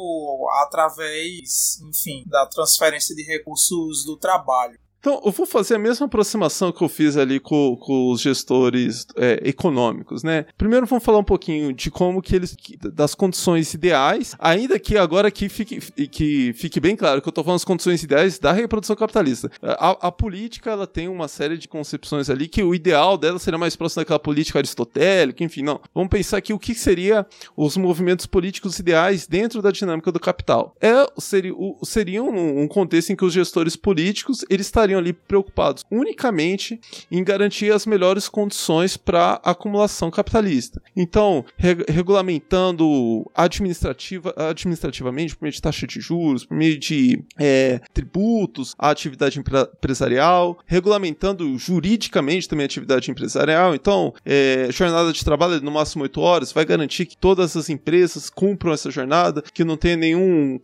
através, 0.62 1.82
enfim, 1.90 2.24
da 2.28 2.46
transferência 2.46 3.16
de 3.16 3.24
recursos 3.24 4.06
do 4.06 4.16
trabalho. 4.16 4.80
Então, 5.00 5.22
eu 5.26 5.32
vou 5.32 5.46
fazer 5.46 5.76
a 5.76 5.80
mesma 5.80 6.08
aproximação 6.08 6.74
que 6.74 6.84
eu 6.84 6.90
fiz 6.90 7.16
ali 7.16 7.40
com, 7.40 7.78
com 7.78 8.12
os 8.12 8.20
gestores 8.20 9.08
é, 9.16 9.40
econômicos, 9.46 10.24
né? 10.24 10.46
Primeiro 10.58 10.86
vamos 10.86 11.06
falar 11.06 11.20
um 11.20 11.24
pouquinho 11.24 11.72
de 11.72 11.90
como 11.90 12.22
que 12.22 12.36
eles, 12.36 12.56
das 12.94 13.16
condições 13.16 13.74
ideais, 13.74 14.36
ainda 14.38 14.78
que 14.78 14.98
agora 14.98 15.32
que 15.32 15.48
fique, 15.48 15.80
que 16.08 16.52
fique 16.54 16.82
bem 16.82 16.98
claro 16.98 17.22
que 17.22 17.28
eu 17.28 17.32
estou 17.32 17.44
falando 17.46 17.60
das 17.60 17.66
condições 17.66 18.04
ideais 18.04 18.40
da 18.40 18.52
reprodução 18.52 18.96
capitalista. 18.96 19.50
A, 19.62 20.08
a, 20.08 20.12
política, 20.12 20.70
ela 20.70 20.86
tem 20.86 21.08
uma 21.08 21.30
série 21.30 21.58
de 21.58 21.70
concepções 21.70 22.30
ali 22.30 22.50
que 22.50 22.62
o 22.62 22.76
ideal 22.76 23.18
dela 23.18 23.40
seria 23.40 23.58
mais 23.58 23.78
próximo 23.78 24.02
daquela 24.02 24.20
política 24.20 24.60
aristotélica, 24.60 25.44
enfim, 25.44 25.62
não. 25.62 25.80
Vamos 25.96 26.10
pensar 26.10 26.38
aqui 26.38 26.52
o 26.52 26.60
que 26.60 26.76
seria 26.76 27.26
os 27.56 27.78
movimentos 27.78 28.26
políticos 28.26 28.80
ideais 28.80 29.28
dentro 29.28 29.62
da 29.62 29.72
dinâmica 29.72 30.12
do 30.12 30.20
capital. 30.20 30.76
É, 30.82 31.06
seria, 31.18 31.54
o, 31.54 31.80
seria 31.84 32.22
um, 32.22 32.64
um 32.64 32.68
contexto 32.68 33.12
em 33.12 33.16
que 33.16 33.24
os 33.24 33.32
gestores 33.32 33.78
políticos, 33.78 34.44
eles 34.50 34.66
estariam 34.66 34.89
estariam 34.90 35.00
ali 35.00 35.14
preocupados 35.14 35.86
unicamente 35.92 36.80
em 37.12 37.24
garantir 37.24 37.72
as 37.72 37.86
melhores 37.86 38.28
condições 38.28 38.98
para 38.98 39.40
acumulação 39.44 40.10
capitalista. 40.10 40.82
Então, 40.96 41.46
re 41.58 41.78
regulamentando 41.88 43.30
administrativa, 43.36 44.34
administrativamente, 44.36 45.36
por 45.36 45.44
meio 45.44 45.54
de 45.54 45.62
taxa 45.62 45.86
de 45.86 46.00
juros, 46.00 46.46
por 46.46 46.58
meio 46.58 46.78
de 46.78 47.24
é, 47.38 47.80
tributos, 47.94 48.76
a 48.78 48.90
atividade 48.90 49.40
empresarial, 49.40 50.60
regulamentando 50.66 51.58
juridicamente 51.58 52.50
também 52.50 52.64
a 52.64 52.66
atividade 52.66 53.12
empresarial. 53.12 53.76
Então, 53.76 54.14
é, 54.26 54.70
jornada 54.72 55.14
de 55.14 55.24
trabalho 55.24 55.62
no 55.62 55.72
máximo 55.72 56.04
8 56.04 56.20
horas 56.22 56.52
vai 56.52 56.66
garantir 56.66 57.06
que 57.06 57.18
todas 57.18 57.56
as 57.56 57.70
empresas 57.70 58.30
cumpram 58.30 58.74
essa 58.74 58.90
jornada, 58.90 59.44
que 59.54 59.64
não 59.64 59.78
tenha 59.78 59.96
nenhum, 59.96 60.60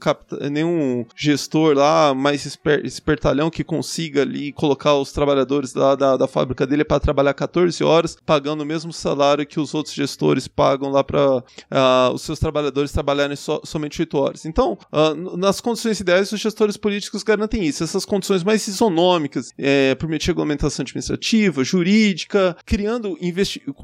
nenhum 0.52 1.06
gestor 1.16 1.76
lá 1.76 2.14
mais 2.14 2.46
esper 2.46 2.86
espertalhão 2.86 3.50
que 3.50 3.64
consiga 3.64 4.15
ali 4.20 4.52
colocar 4.52 4.96
os 4.96 5.12
trabalhadores 5.12 5.74
da, 5.74 5.96
da 5.96 6.28
fábrica 6.28 6.66
dele 6.66 6.84
para 6.84 7.00
trabalhar 7.00 7.34
14 7.34 7.84
horas, 7.84 8.18
pagando 8.26 8.62
o 8.62 8.66
mesmo 8.66 8.92
salário 8.92 9.46
que 9.46 9.60
os 9.60 9.74
outros 9.74 9.94
gestores 9.94 10.48
pagam 10.48 10.90
lá 10.90 11.04
para 11.04 11.38
uh, 11.38 11.44
ah, 11.72 12.12
os 12.14 12.22
seus 12.22 12.40
trabalhadores 12.40 12.92
trabalharem 12.92 13.36
so, 13.36 13.62
somente 13.64 14.02
8 14.02 14.18
horas. 14.18 14.46
Então, 14.46 14.78
uh, 14.92 15.38
nas 15.38 15.62
condições 15.62 16.00
ideais, 16.00 16.32
os 16.32 16.40
gestores 16.40 16.78
políticos 16.78 17.24
garantem 17.24 17.64
isso, 17.64 17.84
essas 17.84 18.06
condições 18.06 18.44
mais 18.44 18.68
isonômicas, 18.68 19.54
é, 19.58 19.96
por 19.96 20.08
meio 20.08 20.20
de 20.20 20.28
regulamentação 20.28 20.84
administrativa, 20.84 21.64
jurídica, 21.64 22.56
criando 22.66 23.18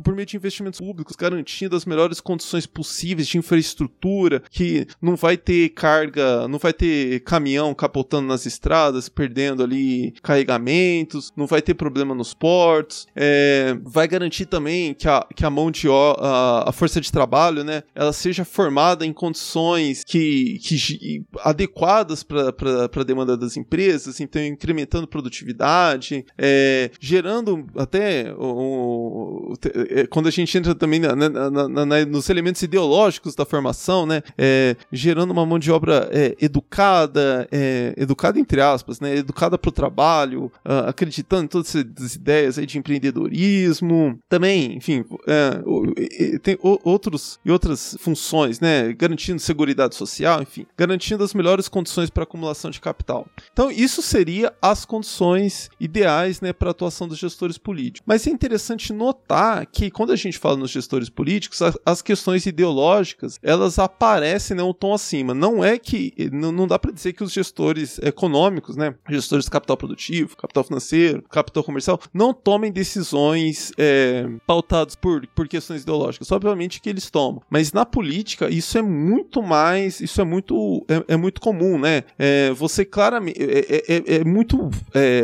por 0.04 0.16
meio 0.16 0.26
de 0.26 0.38
investimentos 0.38 0.80
públicos, 0.80 1.16
garantindo 1.16 1.76
as 1.76 1.86
melhores 1.86 2.20
condições 2.20 2.66
possíveis 2.66 3.28
de 3.28 3.38
infraestrutura, 3.38 4.42
que 4.50 4.88
não 5.02 5.16
vai 5.16 5.38
ter 5.38 5.70
carga, 5.70 6.48
não 6.48 6.60
vai 6.60 6.74
ter 6.74 7.22
caminhão 7.22 7.74
capotando 7.74 8.28
nas 8.28 8.46
estradas, 8.46 9.10
perdendo 9.10 9.64
ali 9.64 10.14
carregamentos, 10.22 11.32
não 11.36 11.48
vai 11.48 11.62
ter 11.62 11.74
problema 11.74 12.14
nos 12.14 12.34
portos, 12.34 13.08
é, 13.16 13.76
vai 13.84 14.08
garantir 14.08 14.46
também 14.46 14.94
que 14.94 15.08
a, 15.08 15.26
que 15.36 15.46
a 15.46 15.50
mão 15.50 15.72
de 15.72 15.88
a, 15.90 16.70
a 16.70 16.72
força 16.72 17.02
de 17.02 17.12
trabalho, 17.12 17.64
né, 17.64 17.84
ela 17.96 18.14
seja 18.14 18.46
formada 18.46 19.06
em 19.06 19.12
condições 19.12 20.04
que, 20.04 20.60
que 20.60 21.24
adequadas 21.40 22.24
para 22.24 22.90
a 22.96 23.04
demanda 23.04 23.36
das 23.36 23.58
empresas, 23.58 24.20
então 24.20 24.44
incrementando 24.44 25.08
produtividade, 25.08 26.26
é, 26.38 26.92
gerando 27.00 27.66
até 27.76 28.34
o, 28.38 29.52
o, 29.52 29.54
é, 29.90 30.06
quando 30.08 30.28
a 30.28 30.32
gente 30.32 30.56
entra 30.58 30.76
também 30.76 31.00
na, 31.00 31.16
na, 31.16 31.68
na, 31.68 32.06
nos 32.06 32.30
elementos 32.30 32.62
ideológicos 32.62 33.36
da 33.36 33.46
formação, 33.46 34.06
né, 34.06 34.22
é, 34.38 34.76
gerando 34.92 35.32
uma 35.32 35.46
mão 35.46 35.58
de 35.58 35.72
obra 35.72 36.10
é, 36.12 36.36
educada, 36.40 37.48
é, 37.52 37.94
educada 37.98 38.40
entre 38.40 38.62
aspas, 38.62 39.00
né, 39.00 39.16
educada 39.16 39.58
para 39.58 39.70
o 39.70 39.72
trabalho 39.72 40.11
trabalho, 40.12 40.52
uh, 40.66 40.90
acreditando 40.90 41.46
em 41.46 41.48
todas 41.48 41.76
essas 41.76 42.16
ideias 42.16 42.58
aí 42.58 42.66
de 42.66 42.78
empreendedorismo. 42.78 44.20
Também, 44.28 44.76
enfim, 44.76 45.06
é, 45.28 46.38
tem 46.40 46.58
outros 46.62 47.40
e 47.46 47.52
outras 47.52 47.96
funções, 48.00 48.60
né? 48.60 48.92
Garantindo 48.94 49.40
segurança 49.40 49.62
social, 49.92 50.42
enfim, 50.42 50.66
garantindo 50.78 51.24
as 51.24 51.34
melhores 51.34 51.70
condições 51.70 52.10
para 52.10 52.24
acumulação 52.24 52.70
de 52.70 52.82
capital. 52.82 53.26
Então, 53.54 53.72
isso 53.72 54.02
seria 54.02 54.54
as 54.62 54.84
condições 54.84 55.70
ideais, 55.80 56.42
né, 56.42 56.52
para 56.52 56.70
a 56.70 56.72
atuação 56.72 57.08
dos 57.08 57.18
gestores 57.18 57.58
políticos. 57.58 58.04
Mas 58.06 58.28
é 58.28 58.32
interessante 58.32 58.92
notar 58.92 59.66
que 59.66 59.90
quando 59.90 60.12
a 60.12 60.16
gente 60.16 60.38
fala 60.38 60.58
nos 60.58 60.72
gestores 60.72 61.10
políticos, 61.10 61.62
as, 61.62 61.78
as 61.86 62.02
questões 62.02 62.46
ideológicas, 62.46 63.40
elas 63.42 63.80
aparecem 63.80 64.58
né, 64.58 64.64
um 64.64 64.74
tom 64.74 64.94
acima. 64.94 65.34
Não 65.34 65.64
é 65.64 65.78
que 65.78 66.14
não, 66.34 66.52
não 66.52 66.68
dá 66.68 66.78
para 66.78 66.92
dizer 66.92 67.14
que 67.14 67.24
os 67.24 67.32
gestores 67.32 67.98
econômicos, 68.00 68.76
né, 68.76 68.94
gestores 69.10 69.46
de 69.46 69.52
capital 69.52 69.78
produtivo, 69.78 70.01
capital 70.38 70.64
financeiro, 70.64 71.24
capital 71.24 71.64
comercial, 71.64 72.00
não 72.14 72.34
tomem 72.34 72.72
decisões 72.72 73.72
é, 73.78 74.28
pautadas 74.46 74.96
por, 74.96 75.26
por 75.28 75.48
questões 75.48 75.84
ideológicas. 75.84 76.32
Obviamente 76.32 76.82
que 76.82 76.90
eles 76.90 77.10
tomam, 77.10 77.42
mas 77.50 77.74
na 77.74 77.86
política 77.86 78.50
isso 78.50 78.78
é 78.78 78.82
muito 78.82 79.42
mais, 79.42 80.00
isso 80.00 80.22
é 80.22 80.24
muito, 80.24 80.86
é, 80.88 81.14
é 81.14 81.18
muito 81.18 81.40
comum, 81.42 81.78
né? 81.78 82.04
É, 82.18 82.52
você 82.52 82.86
claramente, 82.86 83.42
é, 83.42 83.60
é, 83.60 83.96
é, 83.96 84.16
é 84.22 84.24
muito 84.24 84.70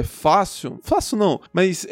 fácil, 0.04 0.80
fácil 0.84 1.18
não, 1.18 1.40
mas 1.54 1.86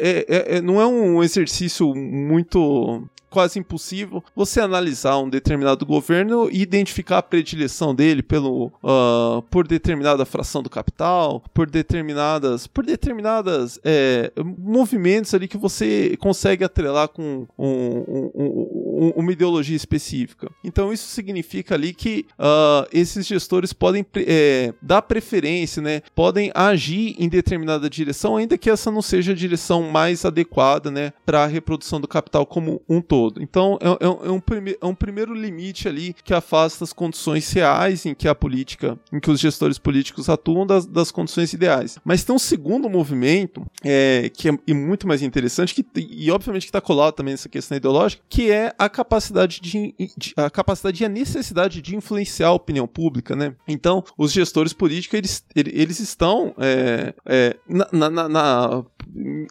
não 0.64 0.80
é 0.80 0.86
um 0.86 1.22
exercício 1.22 1.94
muito 1.94 3.08
quase 3.30 3.58
impossível 3.58 4.22
você 4.34 4.60
analisar 4.60 5.18
um 5.18 5.28
determinado 5.28 5.84
governo 5.84 6.48
e 6.50 6.62
identificar 6.62 7.18
a 7.18 7.22
predileção 7.22 7.94
dele 7.94 8.22
pelo 8.22 8.66
uh, 8.82 9.42
por 9.50 9.66
determinada 9.66 10.24
fração 10.24 10.62
do 10.62 10.70
capital, 10.70 11.42
por 11.52 11.68
determinadas 11.68 12.66
por 12.66 12.84
determinadas 12.84 13.78
é, 13.84 14.32
movimentos 14.36 15.34
ali 15.34 15.48
que 15.48 15.56
você 15.56 16.16
consegue 16.18 16.64
atrelar 16.64 17.08
com 17.08 17.46
um, 17.58 17.68
um, 17.68 18.30
um, 18.34 19.12
uma 19.16 19.32
ideologia 19.32 19.76
específica. 19.76 20.50
Então 20.64 20.92
isso 20.92 21.08
significa 21.08 21.74
ali 21.74 21.92
que 21.92 22.26
uh, 22.38 22.86
esses 22.92 23.26
gestores 23.26 23.72
podem 23.72 24.04
é, 24.16 24.72
dar 24.80 25.02
preferência, 25.02 25.82
né? 25.82 26.02
Podem 26.14 26.50
agir 26.54 27.16
em 27.18 27.28
determinada 27.28 27.90
direção, 27.90 28.36
ainda 28.36 28.56
que 28.56 28.70
essa 28.70 28.90
não 28.90 29.02
seja 29.02 29.32
a 29.32 29.34
direção 29.34 29.82
mais 29.82 30.24
adequada, 30.24 30.90
né, 30.90 31.12
para 31.24 31.44
a 31.44 31.46
reprodução 31.46 32.00
do 32.00 32.08
capital 32.08 32.46
como 32.46 32.80
um 32.88 33.00
todo 33.00 33.15
todo. 33.16 33.42
Então 33.42 33.78
é, 33.80 33.88
é, 33.88 34.06
é, 34.06 34.30
um, 34.30 34.42
é 34.82 34.86
um 34.86 34.94
primeiro 34.94 35.32
limite 35.32 35.88
ali 35.88 36.14
que 36.22 36.34
afasta 36.34 36.84
as 36.84 36.92
condições 36.92 37.50
reais 37.50 38.04
em 38.04 38.14
que 38.14 38.28
a 38.28 38.34
política, 38.34 38.98
em 39.10 39.18
que 39.18 39.30
os 39.30 39.40
gestores 39.40 39.78
políticos 39.78 40.28
atuam 40.28 40.66
das, 40.66 40.84
das 40.84 41.10
condições 41.10 41.54
ideais. 41.54 41.98
Mas 42.04 42.24
tem 42.24 42.34
um 42.34 42.38
segundo 42.38 42.90
movimento 42.90 43.64
é, 43.82 44.30
que 44.34 44.50
é 44.50 44.74
muito 44.74 45.08
mais 45.08 45.22
interessante 45.22 45.74
que, 45.74 45.86
e 45.96 46.30
obviamente 46.30 46.64
que 46.64 46.68
está 46.68 46.80
colado 46.80 47.14
também 47.14 47.32
nessa 47.32 47.48
questão 47.48 47.74
ideológica, 47.74 48.22
que 48.28 48.50
é 48.50 48.74
a 48.78 48.86
capacidade 48.86 49.60
de, 49.62 49.94
de, 50.16 50.34
a 50.36 50.50
capacidade 50.50 51.02
e 51.02 51.06
a 51.06 51.08
necessidade 51.08 51.80
de 51.80 51.96
influenciar 51.96 52.48
a 52.48 52.52
opinião 52.52 52.86
pública, 52.86 53.34
né? 53.34 53.54
Então 53.66 54.04
os 54.18 54.30
gestores 54.30 54.74
políticos 54.74 55.16
eles, 55.18 55.44
eles 55.54 56.00
estão 56.00 56.54
é, 56.58 57.14
é, 57.24 57.56
na, 57.66 58.10
na, 58.10 58.28
na 58.28 58.84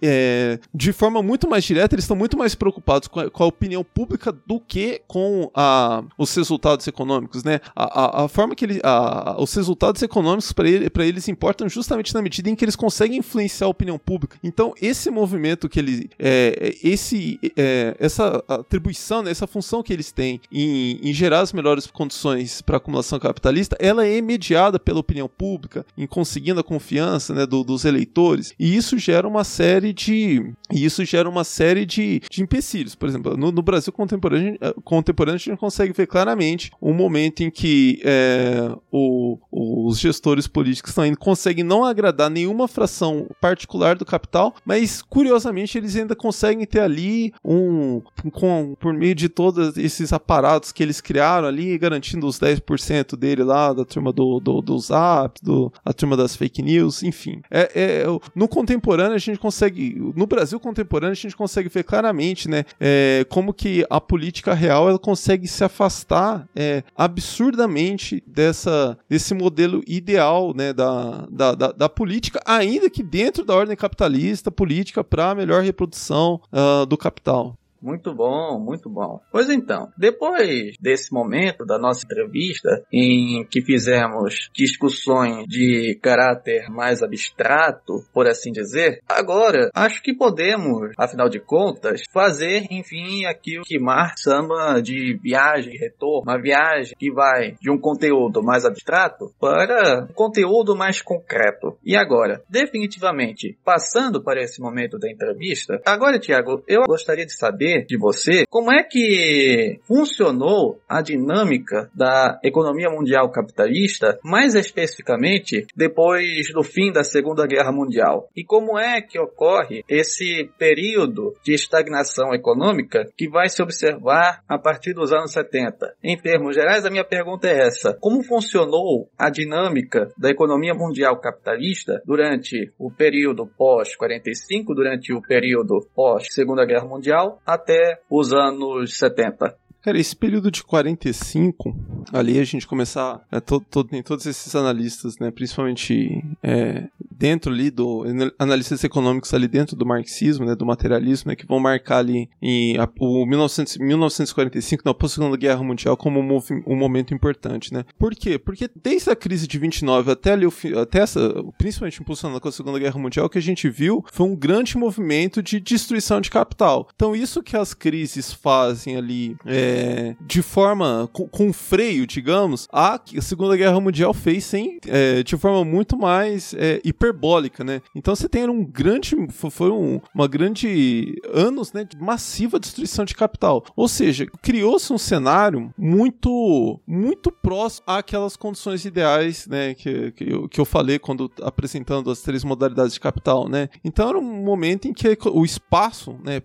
é, 0.03 0.59
de 0.73 0.91
forma 0.93 1.23
muito 1.23 1.49
mais 1.49 1.63
direta, 1.63 1.95
eles 1.95 2.03
estão 2.03 2.15
muito 2.15 2.37
mais 2.37 2.53
preocupados 2.53 3.07
com 3.07 3.19
a, 3.19 3.29
com 3.29 3.43
a 3.43 3.47
opinião 3.55 3.83
pública 3.83 4.31
do 4.45 4.59
que 4.59 5.01
com 5.07 5.49
a, 5.53 6.03
os 6.17 6.33
resultados 6.35 6.87
econômicos, 6.87 7.43
né? 7.43 7.59
A, 7.75 8.21
a, 8.21 8.25
a 8.25 8.27
forma 8.27 8.55
que 8.55 8.65
ele, 8.65 8.79
a, 8.83 9.35
os 9.39 9.53
resultados 9.53 10.01
econômicos 10.01 10.51
para 10.51 10.69
ele, 10.69 10.89
eles 10.99 11.27
importam 11.27 11.67
justamente 11.69 12.13
na 12.13 12.21
medida 12.21 12.49
em 12.49 12.55
que 12.55 12.65
eles 12.65 12.75
conseguem 12.75 13.19
influenciar 13.19 13.67
a 13.67 13.69
opinião 13.69 13.97
pública. 13.97 14.37
Então, 14.43 14.73
esse 14.81 15.09
movimento 15.09 15.69
que 15.69 15.79
ele, 15.79 16.09
é, 16.19 16.75
esse, 16.83 17.39
é, 17.55 17.95
essa 17.99 18.43
atribuição, 18.47 19.23
né, 19.23 19.31
essa 19.31 19.47
função 19.47 19.81
que 19.81 19.93
eles 19.93 20.11
têm 20.11 20.41
em, 20.51 20.99
em 21.09 21.13
gerar 21.13 21.41
as 21.41 21.53
melhores 21.53 21.87
condições 21.87 22.61
para 22.61 22.77
acumulação 22.77 23.19
capitalista, 23.19 23.77
ela 23.79 24.05
é 24.05 24.21
mediada 24.21 24.79
pela 24.79 24.99
opinião 24.99 25.29
pública, 25.29 25.85
em 25.97 26.05
conseguindo 26.05 26.59
a 26.59 26.63
confiança 26.63 27.33
né, 27.33 27.45
do, 27.45 27.63
dos 27.63 27.85
eleitores, 27.85 28.53
e 28.59 28.75
isso 28.75 28.97
gera 28.97 29.27
uma 29.27 29.43
série 29.43 29.93
de, 29.93 30.53
isso 30.71 31.05
gera 31.05 31.29
uma 31.29 31.43
série 31.43 31.85
de, 31.85 32.21
de 32.29 32.41
empecilhos. 32.41 32.95
Por 32.95 33.07
exemplo, 33.07 33.37
no, 33.45 33.51
no 33.51 33.61
Brasil 33.61 33.93
contemporâneo, 33.93 34.57
eh, 34.59 34.73
contemporâneo, 34.83 35.35
a 35.35 35.39
gente 35.39 35.57
consegue 35.57 35.93
ver 35.93 36.07
claramente 36.07 36.71
um 36.81 36.93
momento 36.93 37.41
em 37.41 37.51
que 37.51 38.01
é, 38.03 38.71
o, 38.91 39.37
os 39.51 39.99
gestores 39.99 40.47
políticos 40.47 40.91
estão 40.91 41.05
indo, 41.05 41.17
conseguem 41.17 41.63
não 41.63 41.83
agradar 41.83 42.29
nenhuma 42.29 42.67
fração 42.67 43.27
particular 43.39 43.95
do 43.95 44.05
capital, 44.05 44.55
mas 44.65 45.01
curiosamente 45.01 45.77
eles 45.77 45.95
ainda 45.95 46.15
conseguem 46.15 46.65
ter 46.65 46.79
ali 46.79 47.33
um, 47.43 48.01
com, 48.31 48.75
por 48.79 48.93
meio 48.93 49.13
de 49.15 49.29
todos 49.29 49.77
esses 49.77 50.11
aparatos 50.11 50.71
que 50.71 50.81
eles 50.81 51.01
criaram 51.01 51.47
ali, 51.47 51.77
garantindo 51.77 52.25
os 52.25 52.39
10% 52.39 53.15
dele 53.15 53.43
lá, 53.43 53.73
da 53.73 53.85
turma 53.85 54.11
do, 54.11 54.39
do, 54.39 54.61
do 54.61 54.79
Zap, 54.79 55.39
do, 55.43 55.71
a 55.83 55.93
turma 55.93 56.17
das 56.17 56.35
fake 56.35 56.61
news, 56.61 57.03
enfim. 57.03 57.41
É, 57.51 57.71
é, 57.75 58.03
no 58.33 58.47
contemporâneo 58.47 59.15
a 59.15 59.19
gente 59.19 59.39
consegue, 59.39 59.95
no 60.15 60.25
Brasil 60.25 60.59
contemporâneo 60.59 61.11
a 61.11 61.15
gente 61.15 61.35
consegue 61.35 61.69
ver 61.69 61.83
claramente, 61.83 62.49
né, 62.49 62.65
é, 62.79 63.25
como 63.35 63.53
que 63.53 63.85
a 63.89 63.99
política 63.99 64.53
real 64.53 64.87
ela 64.87 64.97
consegue 64.97 65.45
se 65.45 65.61
afastar 65.61 66.47
é, 66.55 66.85
absurdamente 66.95 68.23
dessa, 68.25 68.97
desse 69.09 69.33
modelo 69.33 69.83
ideal 69.85 70.53
né, 70.55 70.71
da, 70.71 71.27
da, 71.29 71.53
da, 71.53 71.71
da, 71.73 71.89
política, 71.89 72.39
ainda 72.45 72.89
que 72.89 73.03
dentro 73.03 73.43
da 73.43 73.53
ordem 73.53 73.75
capitalista, 73.75 74.49
política 74.49 75.03
para 75.03 75.35
melhor 75.35 75.63
reprodução 75.63 76.39
uh, 76.45 76.85
do 76.85 76.97
capital. 76.97 77.57
Muito 77.85 78.15
bom, 78.15 78.59
muito 78.59 78.89
bom. 78.89 79.21
Pois 79.31 79.47
então, 79.47 79.91
depois 79.95 80.75
desse 80.81 81.13
momento 81.13 81.63
da 81.63 81.77
nossa 81.77 82.03
entrevista, 82.03 82.83
em 82.91 83.45
que 83.45 83.61
fizemos 83.61 84.49
discussões 84.51 85.45
de 85.47 85.95
caráter 86.01 86.67
mais 86.71 87.03
abstrato, 87.03 88.03
por 88.11 88.25
assim 88.27 88.51
dizer, 88.51 89.03
agora 89.07 89.69
acho 89.75 90.01
que 90.01 90.15
podemos, 90.15 90.93
afinal 90.97 91.29
de 91.29 91.39
contas, 91.39 92.01
fazer, 92.11 92.65
enfim, 92.71 93.25
aquilo 93.25 93.63
que 93.63 93.77
Marx 93.77 94.23
chama 94.23 94.81
de 94.81 95.19
viagem 95.21 95.77
retorno, 95.77 96.23
uma 96.23 96.41
viagem 96.41 96.95
que 96.97 97.11
vai 97.11 97.55
de 97.61 97.69
um 97.69 97.77
conteúdo 97.77 98.41
mais 98.41 98.65
abstrato 98.65 99.31
para 99.39 100.07
um 100.09 100.13
conteúdo 100.13 100.75
mais 100.75 101.03
concreto. 101.03 101.77
E 101.85 101.95
agora, 101.95 102.41
definitivamente, 102.49 103.55
passando 103.63 104.23
para 104.23 104.41
esse 104.41 104.59
momento 104.59 104.97
da 104.97 105.07
entrevista, 105.07 105.79
agora, 105.85 106.17
Tiago, 106.17 106.63
eu 106.67 106.83
gostaria 106.87 107.27
de 107.27 107.37
saber 107.37 107.74
de 107.83 107.97
você 107.97 108.45
como 108.49 108.71
é 108.71 108.83
que 108.83 109.79
funcionou 109.87 110.79
a 110.87 111.01
dinâmica 111.01 111.89
da 111.93 112.39
economia 112.43 112.89
mundial 112.89 113.29
capitalista, 113.31 114.19
mais 114.23 114.55
especificamente 114.55 115.65
depois 115.75 116.51
do 116.53 116.63
fim 116.63 116.91
da 116.91 117.03
Segunda 117.03 117.45
Guerra 117.45 117.71
Mundial. 117.71 118.29
E 118.35 118.43
como 118.43 118.77
é 118.77 119.01
que 119.01 119.19
ocorre 119.19 119.83
esse 119.89 120.49
período 120.57 121.33
de 121.43 121.53
estagnação 121.53 122.33
econômica 122.33 123.09
que 123.17 123.29
vai 123.29 123.49
se 123.49 123.61
observar 123.61 124.43
a 124.47 124.57
partir 124.57 124.93
dos 124.93 125.11
anos 125.11 125.31
70. 125.31 125.95
Em 126.03 126.17
termos 126.17 126.55
gerais, 126.55 126.85
a 126.85 126.89
minha 126.89 127.03
pergunta 127.03 127.47
é 127.47 127.67
essa: 127.67 127.97
como 127.99 128.23
funcionou 128.23 129.09
a 129.17 129.29
dinâmica 129.29 130.09
da 130.17 130.29
economia 130.29 130.73
mundial 130.73 131.19
capitalista 131.19 132.01
durante 132.05 132.71
o 132.77 132.91
período 132.91 133.47
pós-45, 133.57 134.73
durante 134.75 135.13
o 135.13 135.21
período 135.21 135.87
pós-Segunda 135.95 136.65
Guerra 136.65 136.85
Mundial, 136.85 137.41
até 137.45 137.64
os 138.09 138.33
anos 138.33 138.97
70. 138.97 139.55
Cara, 139.85 139.99
esse 139.99 140.15
período 140.15 140.49
de 140.49 140.63
45, 140.63 141.77
ali 142.11 142.39
a 142.39 142.43
gente 142.43 142.65
começar. 142.65 143.23
É, 143.31 143.39
tem 143.87 144.01
todos 144.01 144.25
esses 144.25 144.55
analistas, 144.55 145.19
né? 145.19 145.29
Principalmente 145.29 146.25
é, 146.41 146.87
dentro 147.11 147.53
ali 147.53 147.69
do. 147.69 148.03
Analistas 148.39 148.83
econômicos 148.83 149.31
ali 149.31 149.47
dentro 149.47 149.75
do 149.75 149.85
marxismo, 149.85 150.43
né? 150.43 150.55
Do 150.55 150.65
materialismo, 150.65 151.29
né? 151.29 151.35
Que 151.35 151.45
vão 151.45 151.59
marcar 151.59 151.99
ali 151.99 152.27
em 152.41 152.79
a, 152.79 152.89
o 152.99 153.27
1900, 153.27 153.77
1945, 153.77 154.81
na 154.83 154.91
pós-segunda 154.91 155.37
guerra 155.37 155.61
mundial, 155.61 155.95
como 155.95 156.19
um, 156.19 156.39
um, 156.65 156.75
momento 156.75 157.13
importante, 157.13 157.71
né? 157.71 157.85
Por 157.99 158.15
quê? 158.15 158.39
Porque 158.39 158.67
desde 158.83 159.11
a 159.11 159.15
crise 159.15 159.45
de 159.45 159.59
29 159.59 160.09
até 160.09 160.31
ali, 160.31 160.47
até 160.81 161.01
essa, 161.01 161.31
principalmente 161.59 162.01
impulsionada 162.01 162.39
com 162.39 162.47
a 162.49 162.51
segunda 162.51 162.79
guerra 162.79 162.99
mundial, 162.99 163.27
o 163.27 163.29
que 163.29 163.37
a 163.37 163.41
gente 163.41 163.69
viu 163.69 164.03
foi 164.11 164.25
um 164.25 164.35
grande 164.35 164.79
movimento 164.79 165.43
de 165.43 165.59
destruição 165.59 166.19
de 166.19 166.31
capital. 166.31 166.89
Então, 166.95 167.15
isso 167.15 167.43
que 167.43 167.55
as 167.55 167.75
crises 167.75 168.33
fazem 168.33 168.97
ali. 168.97 169.37
É, 169.45 169.74
é, 169.75 170.15
de 170.21 170.41
forma 170.41 171.09
com, 171.11 171.27
com, 171.27 171.53
freio, 171.53 172.05
digamos, 172.05 172.67
a 172.71 172.99
Segunda 173.21 173.55
Guerra 173.55 173.79
Mundial 173.79 174.13
fez 174.13 174.43
sem, 174.43 174.79
é, 174.87 175.23
de 175.23 175.37
forma 175.37 175.63
muito 175.63 175.97
mais 175.97 176.53
é, 176.57 176.81
hiper 176.83 177.05
hiperbólica, 177.05 177.63
né? 177.63 177.81
Então 177.93 178.15
você 178.15 178.27
tem 178.27 178.47
um 178.49 178.63
grande, 178.63 179.15
foi 179.31 179.69
um, 179.69 179.99
uma 180.13 180.27
grande 180.27 181.15
anos, 181.31 181.71
né, 181.73 181.83
de 181.83 181.97
massiva 181.97 182.59
destruição 182.59 183.05
de 183.05 183.15
capital. 183.15 183.63
Ou 183.75 183.87
seja, 183.87 184.25
criou-se 184.41 184.91
um 184.91 184.97
cenário 184.97 185.73
muito, 185.77 186.79
muito 186.87 187.31
próximo 187.31 187.83
àquelas 187.87 188.35
condições 188.35 188.85
ideais, 188.85 189.47
né, 189.47 189.73
que, 189.73 190.11
que, 190.11 190.31
eu, 190.31 190.49
que 190.49 190.59
eu 190.59 190.65
falei 190.65 190.99
quando 190.99 191.31
apresentando 191.41 192.09
as 192.09 192.21
três 192.21 192.43
modalidades 192.43 192.93
de 192.93 192.99
capital, 192.99 193.47
né? 193.47 193.69
Então 193.83 194.09
era 194.09 194.17
um 194.17 194.43
momento 194.43 194.87
em 194.87 194.93
que 194.93 195.17
o 195.27 195.45
espaço, 195.45 196.17
né, 196.23 196.41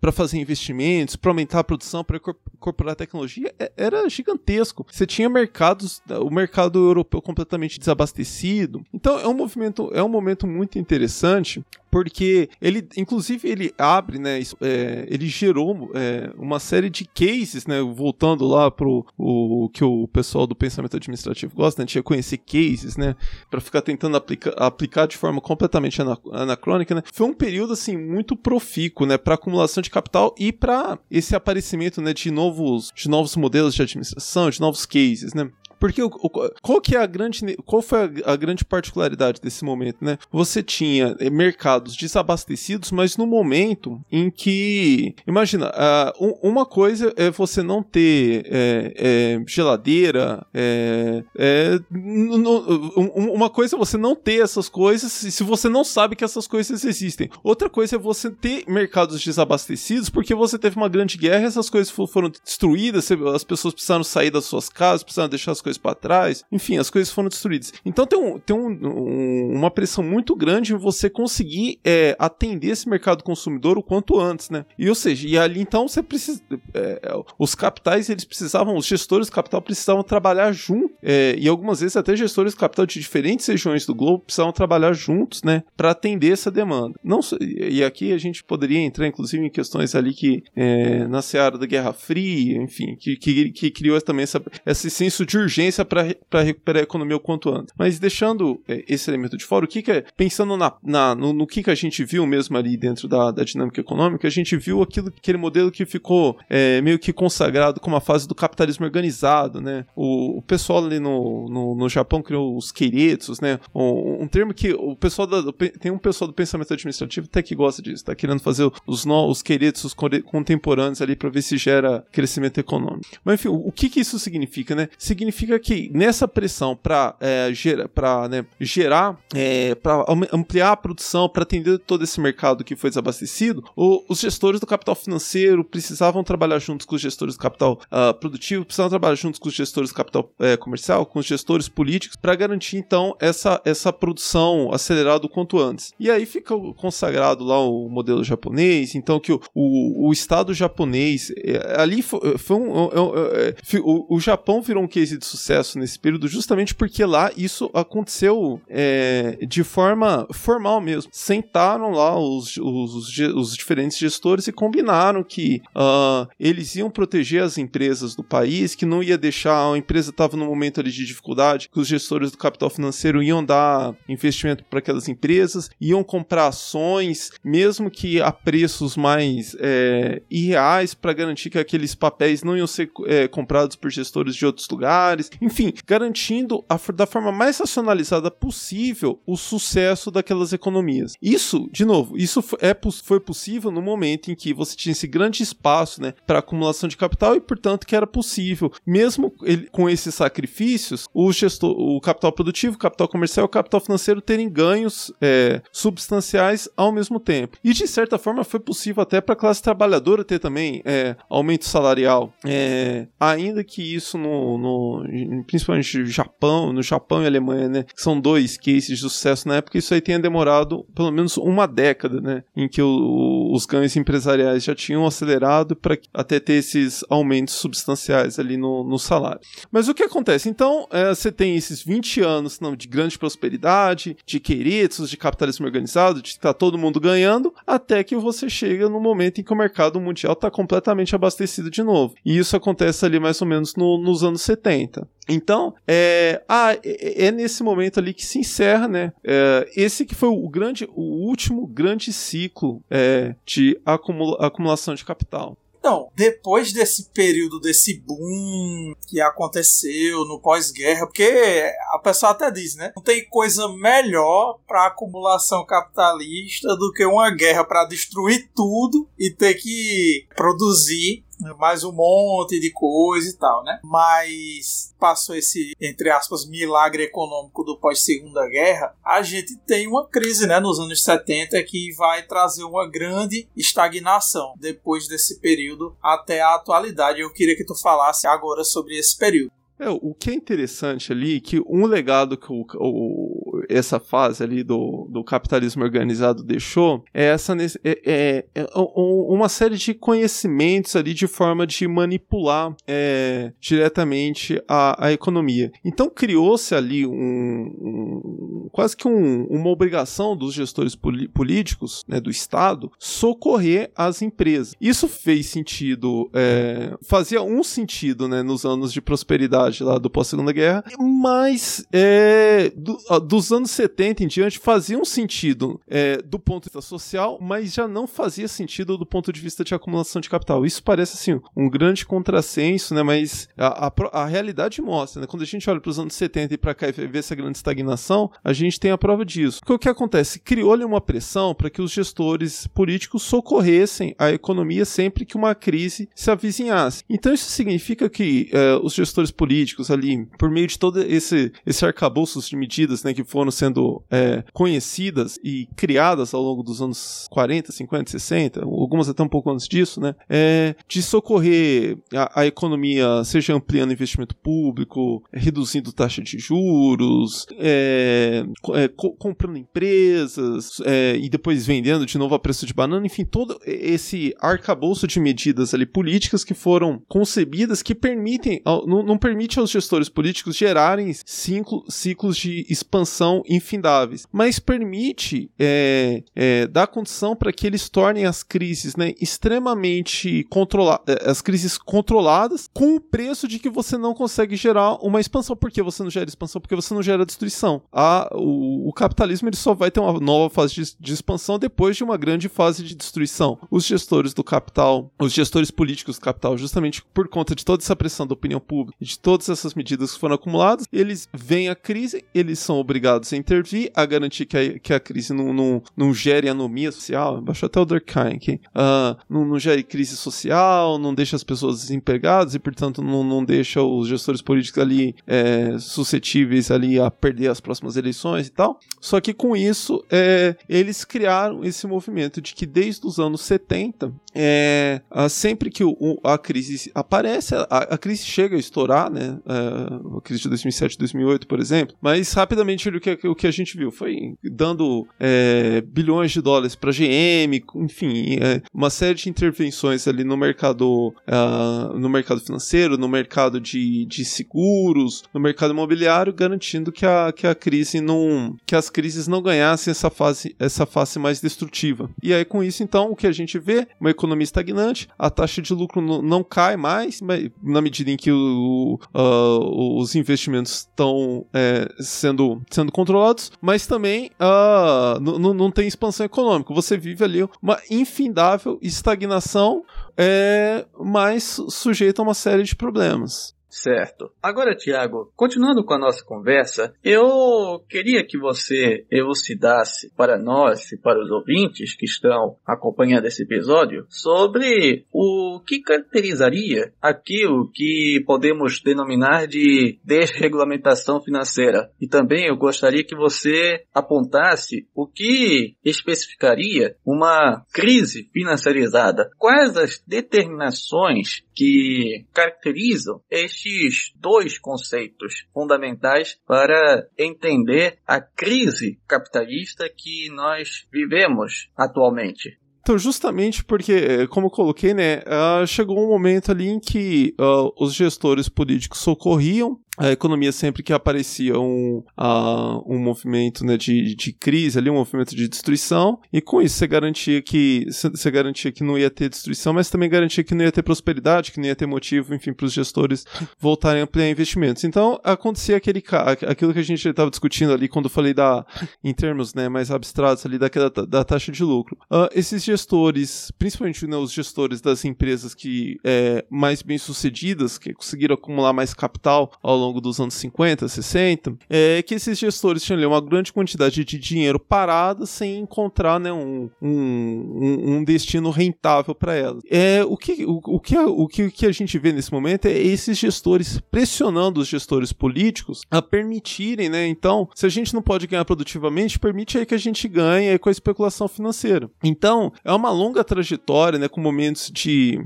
para 0.00 0.12
fazer 0.12 0.38
investimentos, 0.38 1.16
para 1.16 1.30
aumentar 1.30 1.60
a 1.60 1.64
produção, 1.64 2.04
para 2.04 2.20
incorporar 2.62 2.94
tecnologia, 2.94 3.52
é, 3.58 3.72
era 3.76 4.08
gigantesco. 4.08 4.86
Você 4.88 5.04
tinha 5.04 5.28
mercados, 5.28 6.00
o 6.08 6.30
mercado 6.30 6.78
europeu 6.78 7.20
completamente 7.20 7.78
desabastecido. 7.78 8.82
Então 8.92 9.18
é 9.18 9.26
um 9.26 9.34
movimento, 9.34 9.90
é 9.92 10.02
um 10.02 10.08
momento 10.08 10.46
muito 10.46 10.78
interessante 10.78 11.62
porque 11.92 12.48
ele, 12.58 12.88
inclusive, 12.96 13.46
ele 13.46 13.74
abre, 13.76 14.18
né, 14.18 14.40
é, 14.62 15.06
ele 15.10 15.26
gerou 15.26 15.90
é, 15.94 16.32
uma 16.38 16.58
série 16.58 16.88
de 16.88 17.04
cases, 17.04 17.66
né, 17.66 17.82
voltando 17.82 18.46
lá 18.46 18.70
pro 18.70 19.04
o, 19.18 19.68
que 19.68 19.84
o 19.84 20.08
pessoal 20.08 20.46
do 20.46 20.56
pensamento 20.56 20.96
administrativo 20.96 21.54
gosta, 21.54 21.82
né, 21.82 21.86
de 21.86 22.02
conhecer 22.02 22.38
cases, 22.38 22.96
né, 22.96 23.14
para 23.50 23.60
ficar 23.60 23.82
tentando 23.82 24.16
aplica, 24.16 24.54
aplicar 24.56 25.06
de 25.06 25.18
forma 25.18 25.38
completamente 25.38 26.00
anacrônica, 26.32 26.94
né, 26.94 27.02
foi 27.12 27.26
um 27.26 27.34
período, 27.34 27.74
assim, 27.74 27.94
muito 27.94 28.34
profícuo, 28.34 29.06
né, 29.06 29.18
para 29.18 29.34
acumulação 29.34 29.82
de 29.82 29.90
capital 29.90 30.34
e 30.38 30.50
para 30.50 30.98
esse 31.10 31.36
aparecimento, 31.36 32.00
né, 32.00 32.14
de 32.14 32.30
novos, 32.30 32.90
de 32.96 33.06
novos 33.06 33.36
modelos 33.36 33.74
de 33.74 33.82
administração, 33.82 34.48
de 34.48 34.62
novos 34.62 34.86
cases, 34.86 35.34
né. 35.34 35.50
Porque 35.82 36.00
o, 36.00 36.06
o, 36.06 36.30
qual 36.62 36.80
que 36.80 36.94
é 36.94 37.00
a 37.00 37.06
grande. 37.06 37.56
Qual 37.66 37.82
foi 37.82 37.98
a, 38.24 38.32
a, 38.34 38.36
grande 38.36 38.64
particularidade 38.64 39.40
desse 39.40 39.64
momento, 39.64 39.96
né? 40.00 40.16
Você 40.30 40.62
tinha 40.62 41.16
eh, 41.18 41.28
mercados 41.28 41.96
desabastecidos, 41.96 42.92
mas 42.92 43.16
no 43.16 43.26
momento 43.26 44.00
em 44.08 44.30
que. 44.30 45.12
Imagina, 45.26 45.72
uh, 46.20 46.38
uma 46.40 46.64
coisa 46.64 47.12
é 47.16 47.32
você 47.32 47.64
não 47.64 47.82
ter 47.82 48.46
é, 48.46 48.94
é, 48.96 49.44
geladeira. 49.44 50.46
É, 50.54 51.80
uma 51.90 53.50
coisa 53.50 53.74
é 53.74 53.78
você 53.78 53.98
não 53.98 54.14
ter 54.14 54.40
essas 54.40 54.68
coisas 54.68 55.10
se 55.10 55.42
você 55.42 55.68
não 55.68 55.82
sabe 55.82 56.14
que 56.14 56.22
essas 56.22 56.46
coisas 56.46 56.84
existem. 56.84 57.28
Outra 57.42 57.68
coisa 57.68 57.96
é 57.96 57.98
você 57.98 58.30
ter 58.30 58.62
mercados 58.68 59.20
desabastecidos 59.20 60.08
porque 60.08 60.32
você 60.32 60.56
teve 60.56 60.76
uma 60.76 60.88
grande 60.88 61.18
guerra, 61.18 61.46
essas 61.46 61.68
coisas 61.68 61.90
foram 61.90 62.30
destruídas, 62.30 63.10
as 63.34 63.42
pessoas 63.42 63.74
precisaram 63.74 64.04
sair 64.04 64.30
das 64.30 64.44
suas 64.44 64.68
casas, 64.68 65.02
precisaram 65.02 65.28
deixar 65.28 65.50
as 65.50 65.60
coisas 65.60 65.71
coisas 65.72 65.78
para 65.78 65.94
trás. 65.94 66.44
Enfim, 66.50 66.78
as 66.78 66.90
coisas 66.90 67.12
foram 67.12 67.28
destruídas. 67.28 67.72
Então 67.84 68.06
tem, 68.06 68.18
um, 68.18 68.38
tem 68.38 68.56
um, 68.56 68.68
um, 68.68 69.52
uma 69.54 69.70
pressão 69.70 70.04
muito 70.04 70.34
grande 70.36 70.72
em 70.72 70.76
você 70.76 71.08
conseguir 71.08 71.78
é, 71.84 72.16
atender 72.18 72.68
esse 72.68 72.88
mercado 72.88 73.24
consumidor 73.24 73.78
o 73.78 73.82
quanto 73.82 74.18
antes, 74.18 74.50
né? 74.50 74.64
E 74.78 74.88
ou 74.88 74.94
seja, 74.94 75.26
e 75.28 75.38
ali 75.38 75.60
então 75.60 75.88
você 75.88 76.02
precisa. 76.02 76.42
É, 76.74 77.00
os 77.38 77.54
capitais, 77.54 78.08
eles 78.08 78.24
precisavam, 78.24 78.76
os 78.76 78.86
gestores 78.86 79.28
do 79.28 79.32
capital 79.32 79.62
precisavam 79.62 80.02
trabalhar 80.02 80.52
junto. 80.52 80.92
É, 81.02 81.34
e 81.38 81.48
algumas 81.48 81.80
vezes 81.80 81.96
até 81.96 82.14
gestores 82.14 82.54
do 82.54 82.58
capital 82.58 82.86
de 82.86 82.98
diferentes 83.00 83.46
regiões 83.46 83.86
do 83.86 83.94
globo 83.94 84.24
precisavam 84.24 84.52
trabalhar 84.52 84.92
juntos, 84.92 85.42
né? 85.42 85.62
Para 85.76 85.90
atender 85.90 86.32
essa 86.32 86.50
demanda. 86.50 86.98
Não, 87.02 87.20
e 87.40 87.82
aqui 87.82 88.12
a 88.12 88.18
gente 88.18 88.44
poderia 88.44 88.78
entrar, 88.78 89.06
inclusive, 89.06 89.44
em 89.44 89.50
questões 89.50 89.94
ali 89.94 90.12
que 90.12 90.42
é, 90.54 91.06
na 91.06 91.22
seara 91.22 91.56
da 91.56 91.66
Guerra 91.66 91.92
Fria, 91.92 92.60
enfim, 92.62 92.96
que, 92.96 93.16
que, 93.16 93.50
que 93.50 93.70
criou 93.70 94.00
também 94.00 94.24
essa, 94.24 94.42
esse 94.66 94.90
senso 94.90 95.24
de 95.24 95.38
urgência 95.38 95.61
urgência 95.62 95.84
para 95.84 96.42
recuperar 96.42 96.80
a 96.80 96.84
economia 96.84 97.16
o 97.16 97.20
quanto 97.20 97.50
antes. 97.50 97.72
Mas 97.78 97.98
deixando 97.98 98.60
é, 98.68 98.84
esse 98.88 99.08
elemento 99.10 99.36
de 99.36 99.44
fora, 99.44 99.64
o 99.64 99.68
que, 99.68 99.82
que 99.82 99.90
é, 99.90 100.04
pensando 100.16 100.56
na, 100.56 100.74
na 100.82 101.14
no, 101.14 101.32
no, 101.32 101.46
que, 101.46 101.62
que 101.62 101.70
a 101.70 101.74
gente 101.74 102.04
viu 102.04 102.26
mesmo 102.26 102.56
ali 102.56 102.76
dentro 102.76 103.06
da, 103.06 103.30
da 103.30 103.44
dinâmica 103.44 103.80
econômica, 103.80 104.26
a 104.26 104.30
gente 104.30 104.56
viu 104.56 104.82
aquilo, 104.82 105.08
aquele 105.08 105.38
modelo 105.38 105.70
que 105.70 105.84
ficou 105.84 106.36
é, 106.48 106.80
meio 106.80 106.98
que 106.98 107.12
consagrado 107.12 107.80
como 107.80 107.96
a 107.96 108.00
fase 108.00 108.26
do 108.26 108.34
capitalismo 108.34 108.84
organizado, 108.84 109.60
né? 109.60 109.84
O, 109.94 110.38
o 110.38 110.42
pessoal 110.42 110.84
ali 110.84 110.98
no, 110.98 111.48
no, 111.48 111.74
no, 111.74 111.88
Japão 111.88 112.22
criou 112.22 112.56
os 112.56 112.72
keiretsus, 112.72 113.40
né? 113.40 113.58
Um, 113.74 114.22
um, 114.22 114.28
termo 114.28 114.54
que 114.54 114.72
o 114.72 114.96
pessoal 114.96 115.26
da, 115.26 115.52
tem 115.80 115.92
um 115.92 115.98
pessoal 115.98 116.28
do 116.28 116.34
pensamento 116.34 116.72
administrativo 116.72 117.26
até 117.30 117.42
que 117.42 117.54
gosta 117.54 117.82
disso, 117.82 118.04
tá 118.04 118.14
querendo 118.14 118.40
fazer 118.40 118.70
os, 118.86 119.04
os 119.06 119.42
keiretsus 119.42 119.94
contemporâneos 119.94 121.02
ali 121.02 121.14
para 121.14 121.28
ver 121.28 121.42
se 121.42 121.56
gera 121.56 122.04
crescimento 122.10 122.58
econômico. 122.58 123.06
Mas 123.24 123.40
enfim, 123.40 123.48
o, 123.48 123.68
o 123.68 123.72
que 123.72 123.88
que 123.88 124.00
isso 124.00 124.18
significa, 124.18 124.74
né? 124.74 124.88
Significa 124.98 125.41
significa 125.42 125.58
que 125.58 125.90
nessa 125.92 126.28
pressão 126.28 126.76
para 126.76 127.16
é, 127.20 127.50
gera, 127.52 127.90
né, 128.30 128.44
gerar, 128.60 129.18
é, 129.34 129.74
para 129.74 130.04
ampliar 130.32 130.72
a 130.72 130.76
produção, 130.76 131.28
para 131.28 131.42
atender 131.42 131.78
todo 131.78 132.04
esse 132.04 132.20
mercado 132.20 132.64
que 132.64 132.76
foi 132.76 132.90
desabastecido, 132.90 133.64
o, 133.76 134.04
os 134.08 134.20
gestores 134.20 134.60
do 134.60 134.66
capital 134.66 134.94
financeiro 134.94 135.64
precisavam 135.64 136.22
trabalhar 136.22 136.58
juntos 136.58 136.86
com 136.86 136.94
os 136.94 137.00
gestores 137.00 137.34
do 137.34 137.40
capital 137.40 137.80
uh, 137.90 138.14
produtivo, 138.18 138.64
precisavam 138.64 138.90
trabalhar 138.90 139.14
juntos 139.14 139.38
com 139.38 139.48
os 139.48 139.54
gestores 139.54 139.90
do 139.90 139.96
capital 139.96 140.30
é, 140.38 140.56
comercial, 140.56 141.04
com 141.04 141.18
os 141.18 141.26
gestores 141.26 141.68
políticos, 141.68 142.16
para 142.16 142.34
garantir 142.34 142.76
então 142.76 143.16
essa, 143.20 143.60
essa 143.64 143.92
produção 143.92 144.70
acelerada 144.72 145.26
o 145.26 145.28
quanto 145.28 145.58
antes. 145.58 145.92
E 145.98 146.10
aí 146.10 146.26
fica 146.26 146.54
consagrado 146.76 147.44
lá 147.44 147.58
o 147.58 147.88
modelo 147.88 148.22
japonês, 148.22 148.94
então 148.94 149.18
que 149.18 149.32
o, 149.32 149.40
o, 149.54 150.08
o 150.08 150.12
Estado 150.12 150.54
japonês, 150.54 151.32
é, 151.36 151.80
ali 151.80 152.02
foi, 152.02 152.38
foi 152.38 152.56
um, 152.56 152.84
é, 152.86 153.48
é, 153.48 153.80
o, 153.80 154.16
o 154.16 154.20
Japão 154.20 154.62
virou 154.62 154.82
um 154.82 154.88
case 154.88 155.18
de 155.18 155.24
sucesso 155.32 155.78
nesse 155.78 155.98
período, 155.98 156.28
justamente 156.28 156.74
porque 156.74 157.04
lá 157.04 157.30
isso 157.36 157.70
aconteceu 157.74 158.60
é, 158.68 159.38
de 159.46 159.64
forma 159.64 160.26
formal 160.32 160.80
mesmo. 160.80 161.10
Sentaram 161.12 161.90
lá 161.90 162.18
os, 162.18 162.56
os, 162.56 163.18
os 163.18 163.56
diferentes 163.56 163.98
gestores 163.98 164.46
e 164.46 164.52
combinaram 164.52 165.24
que 165.24 165.62
uh, 165.74 166.28
eles 166.38 166.76
iam 166.76 166.90
proteger 166.90 167.42
as 167.42 167.58
empresas 167.58 168.14
do 168.14 168.22
país, 168.22 168.74
que 168.74 168.86
não 168.86 169.02
ia 169.02 169.18
deixar 169.18 169.72
a 169.72 169.76
empresa 169.76 170.10
estava 170.10 170.36
num 170.36 170.46
momento 170.46 170.80
ali 170.80 170.90
de 170.90 171.04
dificuldade, 171.04 171.68
que 171.72 171.80
os 171.80 171.88
gestores 171.88 172.30
do 172.30 172.38
capital 172.38 172.70
financeiro 172.70 173.22
iam 173.22 173.44
dar 173.44 173.94
investimento 174.08 174.64
para 174.64 174.78
aquelas 174.78 175.08
empresas, 175.08 175.70
iam 175.80 176.04
comprar 176.04 176.48
ações, 176.48 177.30
mesmo 177.44 177.90
que 177.90 178.20
a 178.20 178.32
preços 178.32 178.96
mais 178.96 179.56
é, 179.58 180.22
irreais, 180.30 180.94
para 180.94 181.12
garantir 181.12 181.50
que 181.50 181.58
aqueles 181.58 181.94
papéis 181.94 182.42
não 182.42 182.56
iam 182.56 182.66
ser 182.66 182.90
é, 183.06 183.28
comprados 183.28 183.76
por 183.76 183.90
gestores 183.90 184.34
de 184.34 184.44
outros 184.44 184.68
lugares 184.68 185.21
enfim, 185.40 185.72
garantindo 185.86 186.64
a, 186.68 186.78
da 186.92 187.06
forma 187.06 187.32
mais 187.32 187.58
racionalizada 187.58 188.30
possível 188.30 189.20
o 189.26 189.36
sucesso 189.36 190.10
daquelas 190.10 190.52
economias. 190.52 191.14
Isso, 191.20 191.68
de 191.72 191.84
novo, 191.84 192.16
isso 192.16 192.42
é, 192.60 192.76
foi 193.04 193.20
possível 193.20 193.70
no 193.70 193.82
momento 193.82 194.30
em 194.30 194.34
que 194.34 194.52
você 194.52 194.76
tinha 194.76 194.92
esse 194.92 195.06
grande 195.06 195.42
espaço 195.42 196.00
né, 196.00 196.14
para 196.26 196.38
acumulação 196.38 196.88
de 196.88 196.96
capital 196.96 197.36
e, 197.36 197.40
portanto, 197.40 197.86
que 197.86 197.96
era 197.96 198.06
possível, 198.06 198.72
mesmo 198.86 199.32
ele, 199.42 199.68
com 199.70 199.88
esses 199.88 200.14
sacrifícios, 200.14 201.06
o, 201.12 201.32
gestor, 201.32 201.70
o 201.70 202.00
capital 202.00 202.32
produtivo, 202.32 202.76
o 202.76 202.78
capital 202.78 203.08
comercial 203.08 203.44
e 203.44 203.46
o 203.46 203.48
capital 203.48 203.80
financeiro 203.80 204.20
terem 204.20 204.48
ganhos 204.48 205.12
é, 205.20 205.62
substanciais 205.72 206.68
ao 206.76 206.92
mesmo 206.92 207.18
tempo. 207.18 207.56
E, 207.62 207.72
de 207.72 207.86
certa 207.86 208.18
forma, 208.18 208.44
foi 208.44 208.60
possível 208.60 209.02
até 209.02 209.20
para 209.20 209.34
a 209.34 209.36
classe 209.36 209.62
trabalhadora 209.62 210.24
ter 210.24 210.38
também 210.38 210.82
é, 210.84 211.16
aumento 211.28 211.64
salarial, 211.64 212.32
é, 212.44 213.06
ainda 213.18 213.64
que 213.64 213.94
isso 213.94 214.18
no, 214.18 214.58
no 214.58 215.04
principalmente 215.46 215.98
no 215.98 216.06
Japão, 216.06 216.72
no 216.72 216.82
Japão 216.82 217.22
e 217.22 217.26
Alemanha, 217.26 217.68
né, 217.68 217.84
são 217.94 218.20
dois 218.20 218.56
cases 218.56 218.86
de 218.86 218.96
sucesso 218.96 219.48
na 219.48 219.56
época, 219.56 219.78
isso 219.78 219.92
aí 219.94 220.00
tenha 220.00 220.18
demorado 220.18 220.84
pelo 220.94 221.10
menos 221.10 221.36
uma 221.36 221.66
década, 221.66 222.20
né, 222.20 222.44
em 222.56 222.68
que 222.68 222.80
o, 222.80 223.50
os 223.52 223.66
ganhos 223.66 223.96
empresariais 223.96 224.64
já 224.64 224.74
tinham 224.74 225.06
acelerado 225.06 225.76
para 225.76 225.98
até 226.12 226.40
ter 226.40 226.54
esses 226.54 227.04
aumentos 227.08 227.54
substanciais 227.54 228.38
ali 228.38 228.56
no, 228.56 228.84
no 228.84 228.98
salário. 228.98 229.40
Mas 229.70 229.88
o 229.88 229.94
que 229.94 230.02
acontece? 230.02 230.48
Então, 230.48 230.86
é, 230.90 231.08
você 231.08 231.30
tem 231.30 231.56
esses 231.56 231.82
20 231.82 232.20
anos 232.20 232.60
não, 232.60 232.74
de 232.74 232.88
grande 232.88 233.18
prosperidade, 233.18 234.16
de 234.24 234.40
queridos, 234.40 235.10
de 235.10 235.16
capitalismo 235.16 235.66
organizado, 235.66 236.22
de 236.22 236.30
estar 236.30 236.52
tá 236.52 236.54
todo 236.54 236.78
mundo 236.78 237.00
ganhando, 237.00 237.54
até 237.66 238.02
que 238.02 238.16
você 238.16 238.48
chega 238.48 238.88
no 238.88 239.00
momento 239.00 239.40
em 239.40 239.44
que 239.44 239.52
o 239.52 239.56
mercado 239.56 240.00
mundial 240.00 240.32
está 240.32 240.50
completamente 240.50 241.14
abastecido 241.14 241.70
de 241.70 241.82
novo. 241.82 242.14
E 242.24 242.36
isso 242.36 242.56
acontece 242.56 243.04
ali 243.04 243.18
mais 243.18 243.40
ou 243.40 243.46
menos 243.46 243.74
no, 243.76 243.98
nos 243.98 244.22
anos 244.22 244.42
70. 244.42 245.01
Então, 245.28 245.74
é, 245.86 246.42
ah, 246.48 246.74
é, 246.84 247.26
é, 247.26 247.30
nesse 247.30 247.62
momento 247.62 248.00
ali 248.00 248.12
que 248.12 248.24
se 248.24 248.38
encerra, 248.38 248.88
né? 248.88 249.12
É, 249.24 249.70
esse 249.76 250.04
que 250.04 250.14
foi 250.14 250.28
o 250.28 250.48
grande, 250.48 250.88
o 250.94 251.26
último 251.26 251.66
grande 251.66 252.12
ciclo 252.12 252.82
é, 252.90 253.34
de 253.46 253.80
acumula, 253.84 254.44
acumulação 254.44 254.94
de 254.94 255.04
capital. 255.04 255.56
Então, 255.82 256.12
depois 256.14 256.72
desse 256.72 257.10
período, 257.10 257.58
desse 257.58 258.00
boom 258.06 258.94
que 259.08 259.20
aconteceu 259.20 260.24
no 260.26 260.40
pós-guerra, 260.40 261.06
porque 261.06 261.74
a 261.92 261.98
pessoa 261.98 262.30
até 262.30 262.52
diz, 262.52 262.76
né? 262.76 262.92
Não 262.94 263.02
tem 263.02 263.28
coisa 263.28 263.66
melhor 263.74 264.60
para 264.64 264.86
acumulação 264.86 265.66
capitalista 265.66 266.68
do 266.76 266.92
que 266.92 267.04
uma 267.04 267.34
guerra 267.34 267.64
para 267.64 267.84
destruir 267.86 268.48
tudo 268.54 269.08
e 269.18 269.28
ter 269.28 269.54
que 269.54 270.24
produzir 270.36 271.24
mais 271.58 271.84
um 271.84 271.92
monte 271.92 272.58
de 272.60 272.70
coisa 272.70 273.28
e 273.28 273.32
tal, 273.34 273.62
né? 273.64 273.80
Mas 273.84 274.94
passou 274.98 275.34
esse, 275.34 275.72
entre 275.80 276.10
aspas, 276.10 276.48
milagre 276.48 277.04
econômico 277.04 277.64
do 277.64 277.78
pós-segunda 277.78 278.48
guerra, 278.48 278.94
a 279.04 279.22
gente 279.22 279.56
tem 279.66 279.86
uma 279.86 280.06
crise, 280.06 280.46
né, 280.46 280.60
nos 280.60 280.78
anos 280.78 281.02
70 281.02 281.62
que 281.64 281.92
vai 281.96 282.22
trazer 282.22 282.64
uma 282.64 282.88
grande 282.88 283.48
estagnação 283.56 284.54
depois 284.58 285.08
desse 285.08 285.40
período 285.40 285.96
até 286.02 286.40
a 286.40 286.54
atualidade. 286.54 287.20
Eu 287.20 287.32
queria 287.32 287.56
que 287.56 287.64
tu 287.64 287.74
falasse 287.74 288.26
agora 288.26 288.64
sobre 288.64 288.96
esse 288.98 289.16
período. 289.16 289.52
É, 289.82 289.88
o 289.90 290.14
que 290.14 290.30
é 290.30 290.34
interessante 290.34 291.10
ali, 291.10 291.40
que 291.40 291.60
um 291.66 291.86
legado 291.86 292.36
que 292.36 292.52
o, 292.52 292.64
o, 292.76 293.51
essa 293.72 293.98
fase 293.98 294.42
ali 294.42 294.62
do, 294.62 295.08
do 295.10 295.24
capitalismo 295.24 295.82
organizado 295.82 296.42
deixou 296.42 297.04
é 297.12 297.26
essa 297.26 297.56
é, 297.84 297.98
é, 298.04 298.44
é 298.54 298.66
uma 298.74 299.48
série 299.48 299.76
de 299.76 299.94
conhecimentos 299.94 300.96
ali 300.96 301.14
de 301.14 301.26
forma 301.26 301.66
de 301.66 301.86
manipular 301.86 302.74
é, 302.86 303.52
diretamente 303.60 304.62
a, 304.68 305.06
a 305.06 305.12
economia. 305.12 305.72
Então 305.84 306.08
criou-se 306.08 306.74
ali 306.74 307.06
um, 307.06 307.12
um, 307.12 308.68
quase 308.72 308.96
que 308.96 309.06
um, 309.06 309.44
uma 309.44 309.68
obrigação 309.68 310.36
dos 310.36 310.54
gestores 310.54 310.96
políticos, 310.96 312.04
né, 312.08 312.20
do 312.20 312.30
Estado, 312.30 312.90
socorrer 312.98 313.90
as 313.96 314.22
empresas. 314.22 314.74
Isso 314.80 315.08
fez 315.08 315.46
sentido, 315.46 316.30
é, 316.32 316.96
fazia 317.02 317.42
um 317.42 317.62
sentido 317.62 318.28
né, 318.28 318.42
nos 318.42 318.64
anos 318.64 318.92
de 318.92 319.00
prosperidade 319.00 319.84
lá 319.84 319.98
do 319.98 320.10
pós-segunda 320.10 320.52
guerra, 320.52 320.84
mas 320.98 321.86
é, 321.92 322.72
do, 322.76 322.98
dos 323.20 323.52
anos 323.52 323.61
70 323.70 324.24
em 324.24 324.26
diante 324.26 324.58
fazia 324.58 324.98
um 324.98 325.04
sentido 325.04 325.80
é, 325.88 326.18
do 326.18 326.38
ponto 326.38 326.64
de 326.64 326.68
vista 326.68 326.82
social, 326.82 327.38
mas 327.40 327.72
já 327.72 327.86
não 327.86 328.06
fazia 328.06 328.48
sentido 328.48 328.98
do 328.98 329.06
ponto 329.06 329.32
de 329.32 329.40
vista 329.40 329.64
de 329.64 329.74
acumulação 329.74 330.20
de 330.20 330.28
capital. 330.28 330.64
Isso 330.66 330.82
parece 330.82 331.16
assim 331.16 331.40
um 331.56 331.68
grande 331.68 332.04
contrassenso, 332.04 332.94
né? 332.94 333.02
Mas 333.02 333.48
a, 333.56 333.86
a, 333.86 333.92
a 334.22 334.26
realidade 334.26 334.80
mostra, 334.80 335.20
né? 335.20 335.26
Quando 335.26 335.42
a 335.42 335.46
gente 335.46 335.68
olha 335.68 335.80
para 335.80 335.90
os 335.90 335.98
anos 335.98 336.14
70 336.14 336.54
e 336.54 336.58
para 336.58 336.74
cá 336.74 336.88
e 336.88 336.92
vê 336.92 337.18
essa 337.18 337.34
grande 337.34 337.56
estagnação, 337.56 338.30
a 338.42 338.52
gente 338.52 338.78
tem 338.78 338.90
a 338.90 338.98
prova 338.98 339.24
disso. 339.24 339.60
O 339.68 339.78
que 339.78 339.88
acontece? 339.88 340.40
Criou-lhe 340.40 340.84
uma 340.84 341.00
pressão 341.00 341.54
para 341.54 341.70
que 341.70 341.82
os 341.82 341.90
gestores 341.90 342.66
políticos 342.66 343.22
socorressem 343.22 344.14
a 344.18 344.30
economia 344.30 344.84
sempre 344.84 345.24
que 345.24 345.36
uma 345.36 345.54
crise 345.54 346.08
se 346.14 346.30
avizinhasse. 346.30 347.04
Então 347.08 347.32
isso 347.32 347.50
significa 347.50 348.08
que 348.08 348.50
é, 348.52 348.74
os 348.82 348.94
gestores 348.94 349.30
políticos 349.30 349.52
políticos 349.52 349.90
ali, 349.90 350.26
por 350.38 350.50
meio 350.50 350.66
de 350.66 350.78
todo 350.78 351.00
esse, 351.00 351.52
esse 351.66 351.84
arcabouço 351.84 352.40
de 352.40 352.56
medidas 352.56 353.02
né, 353.04 353.12
que 353.12 353.24
foram 353.24 353.41
sendo 353.50 354.02
é, 354.10 354.44
conhecidas 354.52 355.38
e 355.42 355.66
criadas 355.76 356.34
ao 356.34 356.42
longo 356.42 356.62
dos 356.62 356.80
anos 356.80 357.26
40, 357.30 357.72
50, 357.72 358.10
60, 358.10 358.64
algumas 358.64 359.08
até 359.08 359.22
um 359.22 359.28
pouco 359.28 359.50
antes 359.50 359.66
disso, 359.66 360.00
né, 360.00 360.14
é, 360.28 360.74
de 360.88 361.02
socorrer 361.02 361.98
a, 362.14 362.40
a 362.42 362.46
economia, 362.46 363.24
seja 363.24 363.54
ampliando 363.54 363.92
investimento 363.92 364.36
público, 364.36 365.22
reduzindo 365.32 365.92
taxa 365.92 366.22
de 366.22 366.38
juros, 366.38 367.46
é, 367.58 368.44
é, 368.74 368.88
co 368.88 369.12
comprando 369.12 369.56
empresas 369.56 370.80
é, 370.84 371.16
e 371.16 371.28
depois 371.28 371.66
vendendo 371.66 372.06
de 372.06 372.18
novo 372.18 372.34
a 372.34 372.38
preço 372.38 372.66
de 372.66 372.74
banana, 372.74 373.06
enfim, 373.06 373.24
todo 373.24 373.58
esse 373.64 374.34
arcabouço 374.40 375.06
de 375.06 375.20
medidas 375.20 375.74
ali 375.74 375.86
políticas 375.86 376.44
que 376.44 376.54
foram 376.54 377.02
concebidas 377.08 377.82
que 377.82 377.94
permitem, 377.94 378.60
não, 378.64 379.02
não 379.02 379.18
permite 379.18 379.58
aos 379.58 379.70
gestores 379.70 380.08
políticos 380.08 380.56
gerarem 380.56 381.12
ciclo, 381.24 381.84
ciclos 381.88 382.36
de 382.36 382.66
expansão 382.68 383.31
infindáveis, 383.48 384.26
mas 384.32 384.58
permite 384.58 385.50
é, 385.58 386.22
é, 386.34 386.66
dar 386.66 386.86
condição 386.86 387.36
para 387.36 387.52
que 387.52 387.66
eles 387.66 387.88
tornem 387.88 388.26
as 388.26 388.42
crises 388.42 388.96
né, 388.96 389.14
extremamente 389.20 390.44
controladas, 390.50 391.02
é, 391.06 391.30
as 391.30 391.40
crises 391.40 391.78
controladas, 391.78 392.68
com 392.72 392.96
o 392.96 393.00
preço 393.00 393.46
de 393.46 393.58
que 393.58 393.70
você 393.70 393.96
não 393.96 394.12
consegue 394.12 394.56
gerar 394.56 394.94
uma 395.04 395.20
expansão. 395.20 395.56
Por 395.56 395.70
que 395.70 395.82
você 395.82 396.02
não 396.02 396.10
gera 396.10 396.28
expansão? 396.28 396.60
Porque 396.60 396.76
você 396.76 396.92
não 396.92 397.02
gera 397.02 397.24
destruição. 397.24 397.82
A, 397.92 398.28
o, 398.34 398.88
o 398.88 398.92
capitalismo 398.92 399.48
ele 399.48 399.56
só 399.56 399.74
vai 399.74 399.90
ter 399.90 400.00
uma 400.00 400.18
nova 400.18 400.50
fase 400.50 400.74
de, 400.74 400.96
de 400.98 401.12
expansão 401.12 401.58
depois 401.58 401.96
de 401.96 402.04
uma 402.04 402.16
grande 402.16 402.48
fase 402.48 402.82
de 402.82 402.94
destruição. 402.94 403.58
Os 403.70 403.84
gestores 403.84 404.34
do 404.34 404.44
capital, 404.44 405.10
os 405.18 405.32
gestores 405.32 405.70
políticos 405.70 406.18
do 406.18 406.22
capital, 406.22 406.56
justamente 406.58 407.02
por 407.14 407.28
conta 407.28 407.54
de 407.54 407.64
toda 407.64 407.82
essa 407.82 407.96
pressão 407.96 408.26
da 408.26 408.34
opinião 408.34 408.60
pública, 408.60 408.96
de 409.00 409.18
todas 409.18 409.48
essas 409.48 409.74
medidas 409.74 410.12
que 410.12 410.20
foram 410.20 410.34
acumuladas, 410.34 410.86
eles 410.92 411.28
veem 411.32 411.68
a 411.68 411.74
crise, 411.74 412.24
eles 412.34 412.58
são 412.58 412.78
obrigados 412.78 413.21
a 413.30 413.36
intervir, 413.36 413.90
a 413.94 414.06
garantir 414.06 414.46
que 414.46 414.56
a, 414.56 414.78
que 414.78 414.92
a 414.92 415.00
crise 415.00 415.32
não, 415.34 415.52
não, 415.52 415.82
não 415.94 416.14
gere 416.14 416.48
anomia 416.48 416.90
social, 416.90 417.40
baixou 417.40 417.66
até 417.66 417.78
o 417.78 417.84
Durkheim 417.84 418.36
aqui, 418.36 418.60
uh, 418.74 419.16
não, 419.28 419.44
não 419.44 419.58
gere 419.58 419.82
crise 419.82 420.16
social, 420.16 420.98
não 420.98 421.14
deixa 421.14 421.36
as 421.36 421.44
pessoas 421.44 421.82
desempregadas 421.82 422.54
e, 422.54 422.58
portanto, 422.58 423.02
não, 423.02 423.22
não 423.22 423.44
deixa 423.44 423.82
os 423.82 424.08
gestores 424.08 424.40
políticos 424.40 424.82
ali 424.82 425.14
é, 425.26 425.76
suscetíveis 425.78 426.70
ali 426.70 426.98
a 426.98 427.10
perder 427.10 427.48
as 427.48 427.60
próximas 427.60 427.96
eleições 427.96 428.46
e 428.46 428.50
tal. 428.50 428.80
Só 429.00 429.20
que 429.20 429.34
com 429.34 429.56
isso, 429.56 430.04
é, 430.10 430.56
eles 430.68 431.04
criaram 431.04 431.64
esse 431.64 431.86
movimento 431.86 432.40
de 432.40 432.54
que 432.54 432.64
desde 432.64 433.06
os 433.06 433.18
anos 433.18 433.42
70, 433.42 434.12
é, 434.34 435.02
sempre 435.28 435.70
que 435.70 435.84
o, 435.84 436.18
a 436.24 436.38
crise 436.38 436.90
aparece, 436.94 437.54
a, 437.54 437.64
a 437.68 437.98
crise 437.98 438.24
chega 438.24 438.56
a 438.56 438.58
estourar, 438.58 439.10
né? 439.10 439.38
Uh, 439.44 440.18
a 440.18 440.20
crise 440.22 440.42
de 440.42 440.48
2007, 440.48 440.98
2008, 440.98 441.46
por 441.46 441.60
exemplo. 441.60 441.96
Mas 442.00 442.32
rapidamente 442.32 442.88
o 442.88 443.00
que, 443.00 443.11
o 443.24 443.34
que 443.34 443.46
a 443.46 443.50
gente 443.50 443.76
viu 443.76 443.90
foi 443.90 444.34
dando 444.42 445.06
é, 445.18 445.80
bilhões 445.82 446.30
de 446.30 446.40
dólares 446.40 446.74
para 446.74 446.92
GM, 446.92 447.62
enfim, 447.76 448.38
é, 448.40 448.62
uma 448.72 448.90
série 448.90 449.14
de 449.14 449.28
intervenções 449.28 450.06
ali 450.06 450.24
no 450.24 450.36
mercado, 450.36 451.08
uh, 451.08 451.98
no 451.98 452.08
mercado 452.08 452.40
financeiro, 452.40 452.96
no 452.96 453.08
mercado 453.08 453.60
de, 453.60 454.04
de 454.06 454.24
seguros, 454.24 455.24
no 455.32 455.40
mercado 455.40 455.72
imobiliário, 455.72 456.32
garantindo 456.32 456.92
que 456.92 457.06
a, 457.06 457.32
que 457.32 457.46
a 457.46 457.54
crise 457.54 458.00
não, 458.00 458.56
que 458.66 458.74
as 458.74 458.90
crises 458.90 459.26
não 459.26 459.42
ganhassem 459.42 459.90
essa 459.90 460.10
fase, 460.10 460.54
essa 460.58 460.86
face 460.86 461.18
mais 461.18 461.40
destrutiva. 461.40 462.10
E 462.22 462.32
aí 462.32 462.44
com 462.44 462.62
isso 462.62 462.82
então 462.82 463.10
o 463.10 463.16
que 463.16 463.26
a 463.26 463.32
gente 463.32 463.58
vê, 463.58 463.86
uma 464.00 464.10
economia 464.10 464.44
estagnante, 464.44 465.08
a 465.18 465.30
taxa 465.30 465.62
de 465.62 465.72
lucro 465.72 466.00
não, 466.00 466.42
cai 466.42 466.76
mais, 466.76 467.20
na 467.62 467.80
medida 467.80 468.10
em 468.10 468.16
que 468.16 468.30
o, 468.30 468.98
uh, 469.14 469.98
os 470.00 470.14
investimentos 470.14 470.80
estão 470.80 471.46
é, 471.52 471.88
sendo, 471.98 472.60
sendo 472.70 472.92
controlados, 473.02 473.50
mas 473.60 473.86
também 473.86 474.30
uh, 474.40 475.20
não 475.20 475.70
tem 475.70 475.86
expansão 475.86 476.24
econômica. 476.24 476.72
Você 476.72 476.96
vive 476.96 477.24
ali 477.24 477.48
uma 477.60 477.78
infindável 477.90 478.78
estagnação, 478.80 479.84
é, 480.16 480.86
mas 480.98 481.60
sujeito 481.68 482.20
a 482.20 482.22
uma 482.22 482.34
série 482.34 482.62
de 482.62 482.76
problemas. 482.76 483.54
Certo. 483.72 484.30
Agora, 484.42 484.76
Tiago, 484.76 485.32
continuando 485.34 485.82
com 485.82 485.94
a 485.94 485.98
nossa 485.98 486.22
conversa, 486.22 486.92
eu 487.02 487.82
queria 487.88 488.22
que 488.22 488.36
você 488.36 489.06
elucidasse 489.10 490.12
para 490.14 490.38
nós 490.38 490.92
e 490.92 490.98
para 490.98 491.18
os 491.18 491.30
ouvintes 491.30 491.96
que 491.96 492.04
estão 492.04 492.56
acompanhando 492.66 493.24
esse 493.24 493.44
episódio 493.44 494.04
sobre 494.10 495.06
o 495.10 495.58
que 495.66 495.80
caracterizaria 495.80 496.92
aquilo 497.00 497.70
que 497.72 498.22
podemos 498.26 498.82
denominar 498.82 499.46
de 499.46 499.98
desregulamentação 500.04 501.22
financeira. 501.22 501.90
E 501.98 502.06
também 502.06 502.48
eu 502.48 502.56
gostaria 502.56 503.02
que 503.02 503.16
você 503.16 503.84
apontasse 503.94 504.86
o 504.94 505.06
que 505.06 505.76
especificaria 505.82 506.94
uma 507.06 507.64
crise 507.72 508.28
financiarizada. 508.34 509.30
Quais 509.38 509.78
as 509.78 510.02
determinações 510.06 511.42
que 511.54 512.26
caracterizam 512.34 513.22
estes 513.62 514.12
dois 514.16 514.58
conceitos 514.58 515.46
fundamentais 515.52 516.38
para 516.46 517.06
entender 517.16 517.98
a 518.06 518.20
crise 518.20 518.98
capitalista 519.06 519.88
que 519.88 520.28
nós 520.30 520.86
vivemos 520.92 521.70
atualmente. 521.76 522.58
Então, 522.80 522.98
justamente 522.98 523.64
porque, 523.64 523.92
eh, 523.92 524.26
como 524.26 524.48
eu 524.48 524.50
coloquei, 524.50 524.92
né, 524.92 525.18
uh, 525.18 525.64
chegou 525.68 526.04
um 526.04 526.08
momento 526.08 526.50
ali 526.50 526.68
em 526.68 526.80
que 526.80 527.32
uh, 527.38 527.72
os 527.78 527.94
gestores 527.94 528.48
políticos 528.48 528.98
socorriam 528.98 529.78
a 529.98 530.10
economia 530.10 530.52
sempre 530.52 530.82
que 530.82 530.92
aparecia 530.92 531.58
um, 531.58 532.02
uh, 532.18 532.82
um 532.86 532.98
movimento 532.98 533.64
né, 533.64 533.76
de, 533.76 534.14
de 534.14 534.32
crise 534.32 534.78
ali, 534.78 534.88
um 534.88 534.94
movimento 534.94 535.36
de 535.36 535.46
destruição, 535.46 536.18
e 536.32 536.40
com 536.40 536.62
isso 536.62 536.76
você 536.76 536.86
garantia 536.86 537.42
que 537.42 537.86
você 537.88 538.30
garantia 538.30 538.72
que 538.72 538.82
não 538.82 538.98
ia 538.98 539.10
ter 539.10 539.28
destruição, 539.28 539.72
mas 539.72 539.90
também 539.90 540.08
garantia 540.08 540.42
que 540.42 540.54
não 540.54 540.64
ia 540.64 540.72
ter 540.72 540.82
prosperidade, 540.82 541.52
que 541.52 541.60
não 541.60 541.66
ia 541.66 541.76
ter 541.76 541.86
motivo, 541.86 542.34
enfim, 542.34 542.54
para 542.54 542.64
os 542.64 542.72
gestores 542.72 543.26
voltarem 543.58 544.00
a 544.00 544.04
ampliar 544.04 544.30
investimentos. 544.30 544.82
Então 544.84 545.20
acontecia 545.22 545.76
aquele 545.76 546.02
aquilo 546.48 546.72
que 546.72 546.78
a 546.78 546.84
gente 546.84 547.06
estava 547.06 547.30
discutindo 547.30 547.72
ali 547.72 547.86
quando 547.86 548.06
eu 548.06 548.10
falei 548.10 548.32
da 548.32 548.64
em 549.04 549.12
termos 549.12 549.52
né, 549.52 549.68
mais 549.68 549.90
abstratos 549.90 550.46
ali 550.46 550.58
daquela 550.58 550.88
da 550.90 551.22
taxa 551.22 551.52
de 551.52 551.62
lucro. 551.62 551.98
Uh, 552.10 552.28
esses 552.34 552.64
gestores, 552.64 553.52
principalmente 553.58 554.06
né, 554.06 554.16
os 554.16 554.32
gestores 554.32 554.80
das 554.80 555.04
empresas 555.04 555.54
que 555.54 555.98
é, 556.02 556.44
mais 556.50 556.80
bem 556.80 556.96
sucedidas, 556.96 557.76
que 557.76 557.92
conseguiram 557.92 558.34
acumular 558.34 558.72
mais 558.72 558.94
capital 558.94 559.52
ao 559.62 559.81
longo 559.82 560.00
dos 560.00 560.20
anos 560.20 560.34
50, 560.34 560.88
60, 560.88 561.56
é 561.68 562.02
que 562.02 562.14
esses 562.14 562.38
gestores 562.38 562.82
tinham 562.82 562.98
ali 562.98 563.06
uma 563.06 563.20
grande 563.20 563.52
quantidade 563.52 564.04
de 564.04 564.18
dinheiro 564.18 564.58
parado 564.58 565.26
sem 565.26 565.58
encontrar 565.58 566.20
né, 566.20 566.32
um, 566.32 566.70
um, 566.80 567.96
um 567.96 568.04
destino 568.04 568.50
rentável 568.50 569.14
para 569.14 569.34
elas. 569.34 569.62
É, 569.70 570.04
o, 570.04 570.16
que, 570.16 570.44
o, 570.44 570.60
o, 570.64 570.80
que, 570.80 570.96
o, 570.96 571.28
que, 571.28 571.66
a 571.66 571.72
gente 571.72 571.98
vê 571.98 572.12
nesse 572.12 572.32
momento 572.32 572.66
é 572.66 572.72
esses 572.72 573.18
gestores 573.18 573.80
pressionando 573.90 574.60
os 574.60 574.68
gestores 574.68 575.12
políticos 575.12 575.82
a 575.90 576.00
permitirem, 576.00 576.88
né? 576.88 577.06
Então, 577.06 577.48
se 577.54 577.66
a 577.66 577.68
gente 577.68 577.94
não 577.94 578.02
pode 578.02 578.26
ganhar 578.26 578.44
produtivamente, 578.44 579.18
permite 579.18 579.58
aí 579.58 579.66
que 579.66 579.74
a 579.74 579.78
gente 579.78 580.06
ganhe 580.06 580.58
com 580.58 580.68
a 580.68 580.72
especulação 580.72 581.26
financeira. 581.26 581.90
Então, 582.02 582.52
é 582.64 582.72
uma 582.72 582.90
longa 582.90 583.24
trajetória, 583.24 583.98
né? 583.98 584.08
Com 584.08 584.20
momentos 584.20 584.70
de, 584.70 585.18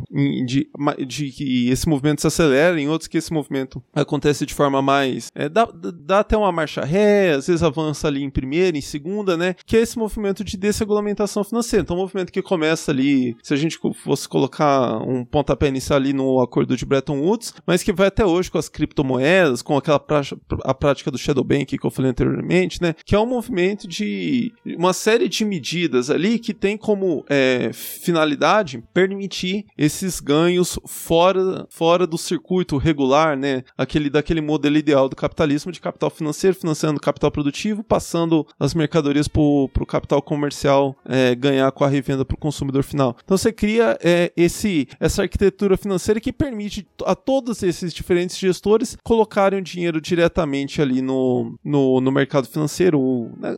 de, 0.47 0.69
de 1.07 1.31
que 1.31 1.69
esse 1.69 1.89
movimento 1.89 2.21
se 2.21 2.27
acelera, 2.27 2.81
em 2.81 2.89
outros 2.89 3.09
que 3.09 3.19
esse 3.19 3.33
movimento 3.33 3.83
acontece 3.95 4.46
de 4.47 4.55
forma 4.55 4.81
mais. 4.81 5.29
É, 5.35 5.49
dá, 5.49 5.69
dá 5.73 6.21
até 6.21 6.37
uma 6.37 6.53
marcha 6.53 6.85
ré, 6.85 7.33
às 7.33 7.47
vezes 7.47 7.63
avança 7.63 8.09
ali 8.09 8.23
em 8.23 8.31
primeira, 8.31 8.77
em 8.77 8.81
segunda, 8.81 9.37
né? 9.37 9.55
Que 9.67 9.77
é 9.77 9.81
esse 9.81 9.99
movimento 9.99 10.43
de 10.43 10.57
desregulamentação 10.57 11.45
financeira. 11.45 11.83
Então, 11.83 11.97
um 11.97 12.01
movimento 12.01 12.33
que 12.33 12.43
começa 12.43 12.91
ali, 12.91 13.37
se 13.43 13.53
a 13.53 13.57
gente 13.57 13.79
fosse 14.03 14.29
colocar 14.29 14.99
um 14.99 15.25
pontapé 15.25 15.69
inicial 15.69 15.99
ali 15.99 16.13
no 16.13 16.41
acordo 16.41 16.77
de 16.77 16.87
Bretton 16.87 17.21
Woods, 17.21 17.55
mas 17.67 17.83
que 17.83 17.93
vai 17.93 18.07
até 18.09 18.25
hoje 18.25 18.51
com 18.51 18.59
as 18.59 18.69
criptomoedas, 18.69 19.63
com 19.63 19.77
aquela 19.77 19.99
prática, 19.99 20.41
a 20.65 20.75
prática 20.75 21.11
do 21.11 21.19
shadow 21.19 21.45
banking 21.45 21.77
que 21.77 21.87
eu 21.87 21.91
falei 21.91 22.11
anteriormente, 22.11 22.81
né? 22.81 22.95
Que 23.05 23.15
é 23.15 23.19
um 23.19 23.27
movimento 23.27 23.89
de 23.89 24.53
uma 24.77 24.93
série 24.93 25.29
de 25.29 25.45
medidas 25.45 26.11
ali 26.11 26.39
que 26.39 26.55
tem 26.55 26.77
como 26.77 27.25
é, 27.29 27.71
finalidade 27.73 28.83
permitir 28.95 29.65
esses 29.77 30.21
ganhos 30.21 30.79
fora, 30.87 31.67
fora 31.71 32.07
do 32.07 32.19
circuito 32.19 32.77
regular, 32.77 33.37
né? 33.37 33.63
Aquele 33.77 34.11
daquele 34.11 34.36
modelo 34.41 34.77
ideal 34.77 35.09
do 35.09 35.17
capitalismo 35.17 35.73
de 35.73 35.81
capital 35.81 36.11
financeiro, 36.11 36.57
financiando 36.57 37.01
capital 37.01 37.31
produtivo, 37.31 37.83
passando 37.83 38.47
as 38.59 38.75
mercadorias 38.75 39.29
para 39.29 39.43
o 39.43 39.87
capital 39.87 40.23
comercial 40.23 40.97
é, 41.05 41.35
ganhar 41.35 41.71
com 41.73 41.85
a 41.85 41.89
revenda 41.89 42.25
para 42.25 42.35
o 42.35 42.39
consumidor 42.39 42.83
final. 42.83 43.17
Então 43.25 43.37
você 43.37 43.53
cria 43.53 43.99
é, 44.03 44.33
esse, 44.37 44.89
essa 45.01 45.23
arquitetura 45.23 45.77
financeira 45.77 46.21
que 46.21 46.33
permite 46.33 46.87
a 47.05 47.15
todos 47.15 47.63
esses 47.63 47.93
diferentes 47.93 48.39
gestores 48.39 48.97
colocarem 49.03 49.59
o 49.59 49.63
dinheiro 49.63 50.01
diretamente 50.01 50.81
ali 50.81 51.03
no, 51.03 51.59
no, 51.65 52.01
no 52.01 52.13
mercado 52.13 52.47
financeiro, 52.49 53.31
né, 53.39 53.57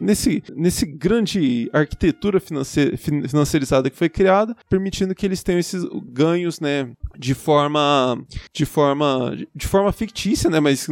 nesse, 0.00 0.42
nesse 0.54 0.86
grande 0.86 1.70
arquitetura 1.72 2.40
financeira, 2.40 2.96
financeirizada 2.96 3.90
que 3.90 3.96
foi 3.96 4.08
criada, 4.08 4.56
permitindo 4.68 5.14
que 5.14 5.26
eles 5.26 5.42
tenham 5.42 5.58
esses 5.58 5.84
ganhos, 6.06 6.60
né, 6.60 6.90
de 7.22 7.34
forma 7.34 8.20
de 8.52 8.66
forma 8.66 9.36
de 9.54 9.66
forma 9.68 9.92
fictícia, 9.92 10.50
né, 10.50 10.58
mas 10.58 10.88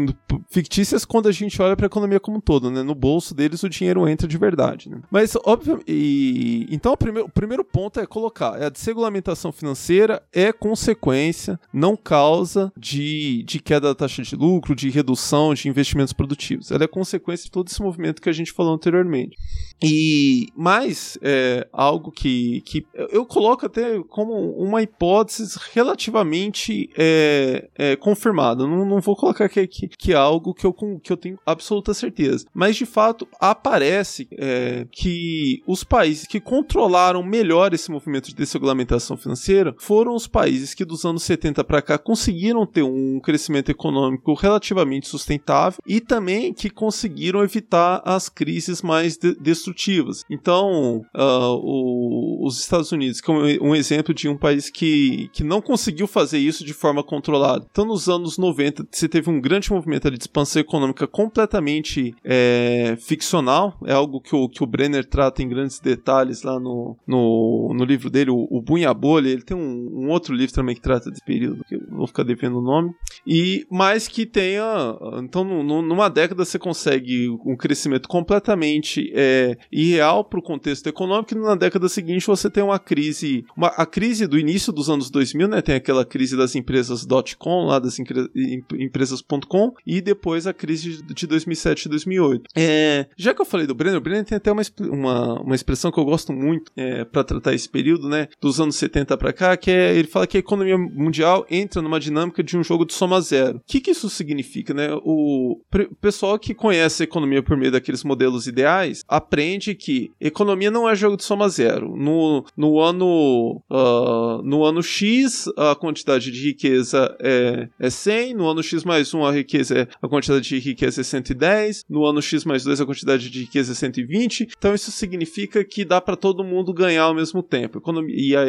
fictícias 0.49 1.05
quando 1.05 1.28
a 1.28 1.33
gente 1.33 1.61
olha 1.61 1.76
para 1.76 1.87
a 1.87 1.89
economia 1.89 2.20
como 2.20 2.37
um 2.37 2.41
todo, 2.41 2.70
né, 2.70 2.83
no 2.85 2.95
bolso 2.95 3.35
deles 3.35 3.64
o 3.64 3.68
dinheiro 3.68 4.09
entra 4.09 4.28
de 4.28 4.39
verdade, 4.39 4.89
né? 4.89 5.01
Mas 5.11 5.37
óbvio 5.45 5.83
e 5.87 6.68
então 6.70 6.93
o 6.93 6.97
primeiro, 6.97 7.26
o 7.26 7.31
primeiro 7.31 7.64
ponto 7.64 7.99
é 7.99 8.07
colocar, 8.07 8.61
é 8.61 8.66
a 8.66 8.70
desregulamentação 8.70 9.51
financeira 9.51 10.22
é 10.33 10.53
consequência, 10.53 11.59
não 11.72 11.97
causa 11.97 12.72
de, 12.76 13.43
de 13.43 13.59
queda 13.59 13.89
da 13.89 13.95
taxa 13.95 14.22
de 14.22 14.37
lucro, 14.37 14.76
de 14.76 14.89
redução 14.89 15.53
de 15.53 15.68
investimentos 15.68 16.12
produtivos. 16.12 16.70
Ela 16.70 16.85
é 16.85 16.89
consequência 16.89 17.47
de 17.47 17.51
todo 17.51 17.66
esse 17.66 17.83
movimento 17.83 18.22
que 18.22 18.28
a 18.28 18.33
gente 18.33 18.53
falou 18.53 18.74
anteriormente. 18.74 19.37
E 19.83 20.49
mais 20.55 21.18
é, 21.22 21.66
algo 21.72 22.11
que, 22.11 22.61
que 22.62 22.87
eu 23.11 23.24
coloco 23.24 23.64
até 23.64 24.03
como 24.09 24.35
uma 24.53 24.83
hipótese 24.83 25.59
relativamente 25.72 26.91
é, 26.97 27.68
é, 27.74 27.97
confirmada. 27.97 28.66
Não, 28.66 28.85
não 28.85 29.01
vou 29.01 29.16
colocar 29.16 29.49
que, 29.49 29.66
que, 29.66 29.89
que, 29.89 30.12
é 30.12 30.16
algo 30.16 30.53
que 30.53 30.66
eu, 30.66 30.72
que 30.72 31.12
eu 31.12 31.16
tenho 31.16 31.39
absoluta 31.47 31.95
certeza. 31.95 32.47
Mas 32.53 32.76
de 32.76 32.85
fato 32.85 33.26
aparece 33.41 34.28
é, 34.33 34.87
que 34.91 35.62
os 35.66 35.83
países 35.83 36.26
que 36.26 36.41
controlaram 36.41 37.22
melhor 37.22 37.72
esse 37.72 37.91
movimento 37.91 38.28
de 38.28 38.35
desregulamentação 38.35 39.16
financeira 39.16 39.74
foram 39.78 40.14
os 40.14 40.26
países 40.26 40.74
que 40.74 40.85
dos 40.85 41.05
anos 41.05 41.22
70 41.22 41.64
para 41.64 41.83
cá 41.83 41.99
conseguiram 41.99 42.66
ter 42.66 42.83
um 42.83 43.20
crescimento 43.20 43.70
econômico 43.70 44.35
relativamente 44.35 45.09
sustentável 45.09 45.81
e 45.87 46.01
também 46.01 46.53
que 46.53 46.68
conseguiram 46.68 47.43
evitar 47.43 48.03
as 48.05 48.28
crises 48.28 48.83
mais 48.83 49.16
de 49.16 49.35
destrutivas. 49.70 50.24
Então, 50.30 51.02
uh, 51.14 51.54
o, 51.62 52.46
os 52.46 52.58
Estados 52.58 52.92
Unidos, 52.92 53.20
que 53.20 53.30
é 53.30 53.34
um, 53.60 53.74
exemplo 53.74 54.12
de 54.12 54.28
um 54.28 54.36
país 54.36 54.70
que, 54.70 55.28
que 55.32 55.44
não 55.44 55.60
conseguiu 55.60 56.06
fazer 56.06 56.38
isso 56.38 56.64
de 56.64 56.72
forma 56.72 57.02
controlada. 57.02 57.66
Então, 57.70 57.84
nos 57.84 58.08
anos 58.08 58.36
90, 58.38 58.86
você 58.90 59.08
teve 59.08 59.30
um 59.30 59.40
grande 59.40 59.70
movimento 59.70 60.10
de 60.10 60.18
expansão 60.18 60.60
econômica 60.60 61.06
completamente 61.06 62.14
é, 62.24 62.96
ficcional, 62.98 63.76
é 63.84 63.92
algo 63.92 64.20
que 64.20 64.34
o, 64.34 64.48
que 64.48 64.62
o 64.62 64.66
Brenner 64.66 65.04
trata 65.04 65.42
em 65.42 65.48
grandes 65.48 65.78
detalhes 65.80 66.42
lá 66.42 66.58
no, 66.58 66.96
no, 67.06 67.72
no 67.74 67.84
livro 67.84 68.10
dele, 68.10 68.30
o, 68.30 68.46
o 68.50 68.60
Bunha 68.60 68.92
Bolha. 68.92 69.28
Ele 69.28 69.42
tem 69.42 69.56
um, 69.56 70.04
um, 70.04 70.08
outro 70.08 70.34
livro 70.34 70.54
também 70.54 70.74
que 70.74 70.80
trata 70.80 71.10
desse 71.10 71.24
período, 71.24 71.64
que 71.64 71.74
eu 71.74 71.80
vou 71.90 72.06
ficar 72.06 72.22
devendo 72.22 72.58
o 72.58 72.62
nome. 72.62 72.90
E 73.26 73.66
mais 73.70 74.08
que 74.08 74.26
tenha. 74.26 74.96
Então, 75.22 75.44
numa 75.44 76.08
década 76.08 76.44
você 76.44 76.58
consegue 76.58 77.28
um 77.44 77.56
crescimento 77.56 78.08
completamente 78.08 79.10
é, 79.14 79.56
irreal 79.70 80.24
para 80.24 80.38
o 80.38 80.42
contexto 80.42 80.86
econômico, 80.86 81.34
e 81.34 81.38
na 81.38 81.54
década 81.54 81.88
seguinte 81.88 82.26
você 82.26 82.50
tem 82.50 82.62
uma 82.62 82.78
crise. 82.78 83.44
Uma, 83.56 83.68
a 83.68 83.86
crise 83.86 84.26
do 84.26 84.38
início 84.38 84.72
dos 84.72 84.88
anos 84.88 85.11
2000, 85.11 85.48
né? 85.48 85.62
Tem 85.62 85.74
aquela 85.74 86.04
crise 86.04 86.36
das 86.36 86.54
empresas 86.54 87.06
.com, 87.38 87.64
lá 87.64 87.78
das 87.78 87.98
empresas.com, 87.98 89.74
e 89.86 90.00
depois 90.00 90.46
a 90.46 90.52
crise 90.52 91.02
de 91.02 91.26
2007 91.26 91.86
e 91.86 91.88
2008. 91.88 92.50
É, 92.54 93.06
já 93.16 93.34
que 93.34 93.40
eu 93.40 93.46
falei 93.46 93.66
do 93.66 93.74
Brenner, 93.74 93.98
o 93.98 94.02
Brenner 94.02 94.24
tem 94.24 94.36
até 94.36 94.50
uma, 94.50 94.62
uma, 94.80 95.42
uma 95.42 95.54
expressão 95.54 95.90
que 95.90 95.98
eu 95.98 96.04
gosto 96.04 96.32
muito 96.32 96.70
é, 96.76 97.04
para 97.04 97.24
tratar 97.24 97.54
esse 97.54 97.68
período, 97.68 98.08
né? 98.08 98.28
Dos 98.40 98.61
anos 98.61 98.76
70 98.76 99.16
para 99.16 99.32
cá, 99.32 99.56
que 99.56 99.70
é 99.70 99.94
ele 99.94 100.08
fala 100.08 100.26
que 100.26 100.36
a 100.36 100.40
economia 100.40 100.78
mundial 100.78 101.46
entra 101.50 101.82
numa 101.82 102.00
dinâmica 102.00 102.42
de 102.42 102.56
um 102.56 102.64
jogo 102.64 102.84
de 102.84 102.94
soma 102.94 103.20
zero. 103.20 103.58
O 103.58 103.62
que, 103.66 103.80
que 103.80 103.90
isso 103.90 104.08
significa, 104.08 104.72
né? 104.74 104.88
O 105.02 105.61
pessoal 106.00 106.38
que 106.38 106.54
conhece 106.54 107.02
a 107.02 107.04
economia 107.04 107.42
por 107.42 107.56
meio 107.56 107.72
daqueles 107.72 108.04
modelos 108.04 108.46
ideais 108.46 109.02
aprende 109.08 109.49
que 109.59 110.12
economia 110.20 110.70
não 110.70 110.88
é 110.88 110.94
jogo 110.94 111.16
de 111.16 111.24
soma 111.24 111.48
zero. 111.48 111.96
No, 111.96 112.44
no 112.57 112.80
ano 112.80 113.62
uh, 113.70 114.42
no 114.42 114.64
ano 114.64 114.82
X 114.82 115.48
a 115.57 115.74
quantidade 115.74 116.30
de 116.30 116.42
riqueza 116.42 117.16
é, 117.20 117.68
é 117.78 117.90
100, 117.90 118.34
no 118.34 118.48
ano 118.48 118.62
X 118.62 118.84
mais 118.84 119.12
1 119.12 119.24
a 119.24 119.32
riqueza 119.32 119.78
é, 119.80 119.88
a 120.01 120.09
quantidade 120.09 120.48
de 120.48 120.59
riqueza 120.59 121.01
é 121.01 121.05
110, 121.05 121.84
no 121.88 122.05
ano 122.05 122.20
X 122.20 122.44
mais 122.44 122.64
2 122.64 122.80
a 122.80 122.86
quantidade 122.86 123.30
de 123.30 123.40
riqueza 123.40 123.72
é 123.72 123.74
120. 123.74 124.48
Então 124.57 124.74
isso 124.74 124.90
significa 124.90 125.64
que 125.64 125.84
dá 125.84 126.01
para 126.01 126.16
todo 126.16 126.44
mundo 126.44 126.72
ganhar 126.72 127.05
ao 127.05 127.14
mesmo 127.14 127.42
tempo. 127.42 127.78
Economia, 127.78 128.14
e 128.16 128.36
a 128.36 128.48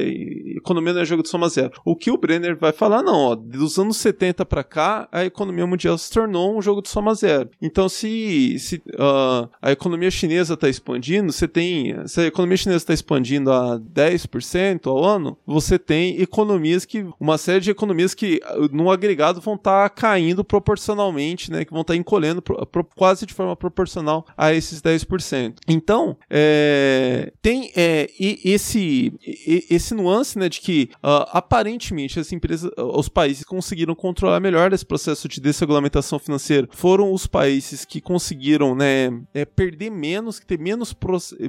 economia 0.58 0.94
não 0.94 1.02
é 1.02 1.06
jogo 1.06 1.24
de 1.24 1.30
soma 1.30 1.50
zero. 1.50 1.72
O 1.86 1.96
que 1.96 2.12
o 2.12 2.18
Brenner 2.18 2.58
vai 2.58 2.72
falar 2.72 3.02
não, 3.02 3.16
ó, 3.16 3.36
dos 3.36 3.78
anos 3.78 3.98
70 3.98 4.46
para 4.46 4.64
cá 4.64 5.08
a 5.12 5.26
economia 5.26 5.66
mundial 5.66 5.98
se 5.98 6.12
tornou 6.12 6.58
um 6.58 6.62
jogo 6.62 6.82
de 6.82 6.90
soma 6.90 7.14
zero. 7.14 7.50
Então 7.62 7.88
se, 7.90 8.58
se 8.60 8.76
uh, 8.96 9.50
a 9.62 9.72
economia 9.72 10.12
chinesa 10.12 10.54
está 10.54 10.70
expandindo, 10.82 11.32
você 11.32 11.48
tem 11.48 11.96
se 12.08 12.22
a 12.22 12.26
economia 12.26 12.58
chinesa 12.58 12.78
está 12.78 12.94
expandindo 12.94 13.52
a 13.52 13.80
10% 13.80 14.88
ao 14.88 15.04
ano, 15.04 15.38
você 15.46 15.78
tem 15.78 16.20
economias 16.22 16.86
que. 16.86 17.06
Uma 17.20 17.38
série 17.38 17.60
de 17.60 17.72
economias 17.72 18.14
que 18.14 18.40
no 18.72 18.90
agregado 18.90 19.40
vão 19.40 19.56
estar 19.56 19.90
tá 19.90 19.90
caindo 19.90 20.44
proporcionalmente, 20.44 21.52
né? 21.52 21.64
Que 21.64 21.72
vão 21.72 21.82
estar 21.82 21.94
tá 21.94 21.98
encolhendo 21.98 22.42
pro, 22.42 22.66
pro, 22.66 22.84
quase 22.84 23.26
de 23.26 23.34
forma 23.34 23.56
proporcional 23.56 24.26
a 24.36 24.54
esses 24.54 24.82
10%. 24.82 25.56
Então, 25.68 26.18
é, 26.30 27.32
tem 27.42 27.72
é, 27.76 28.10
esse, 28.20 29.14
esse 29.70 29.94
nuance 29.94 30.38
né, 30.38 30.50
de 30.50 30.60
que 30.60 30.90
uh, 30.96 31.28
aparentemente 31.32 32.20
as 32.20 32.32
empresas, 32.32 32.72
os 32.78 33.08
países 33.08 33.44
conseguiram 33.44 33.94
controlar 33.94 34.40
melhor 34.40 34.74
esse 34.74 34.86
processo 34.86 35.28
de 35.28 35.40
desregulamentação 35.40 36.18
financeira 36.20 36.68
foram 36.72 37.14
os 37.14 37.28
países 37.28 37.86
que 37.86 38.02
conseguiram 38.02 38.76
né, 38.76 39.12
é, 39.34 39.46
perder 39.46 39.90
menos, 39.90 40.40
ter 40.40 40.58
menos, 40.58 40.71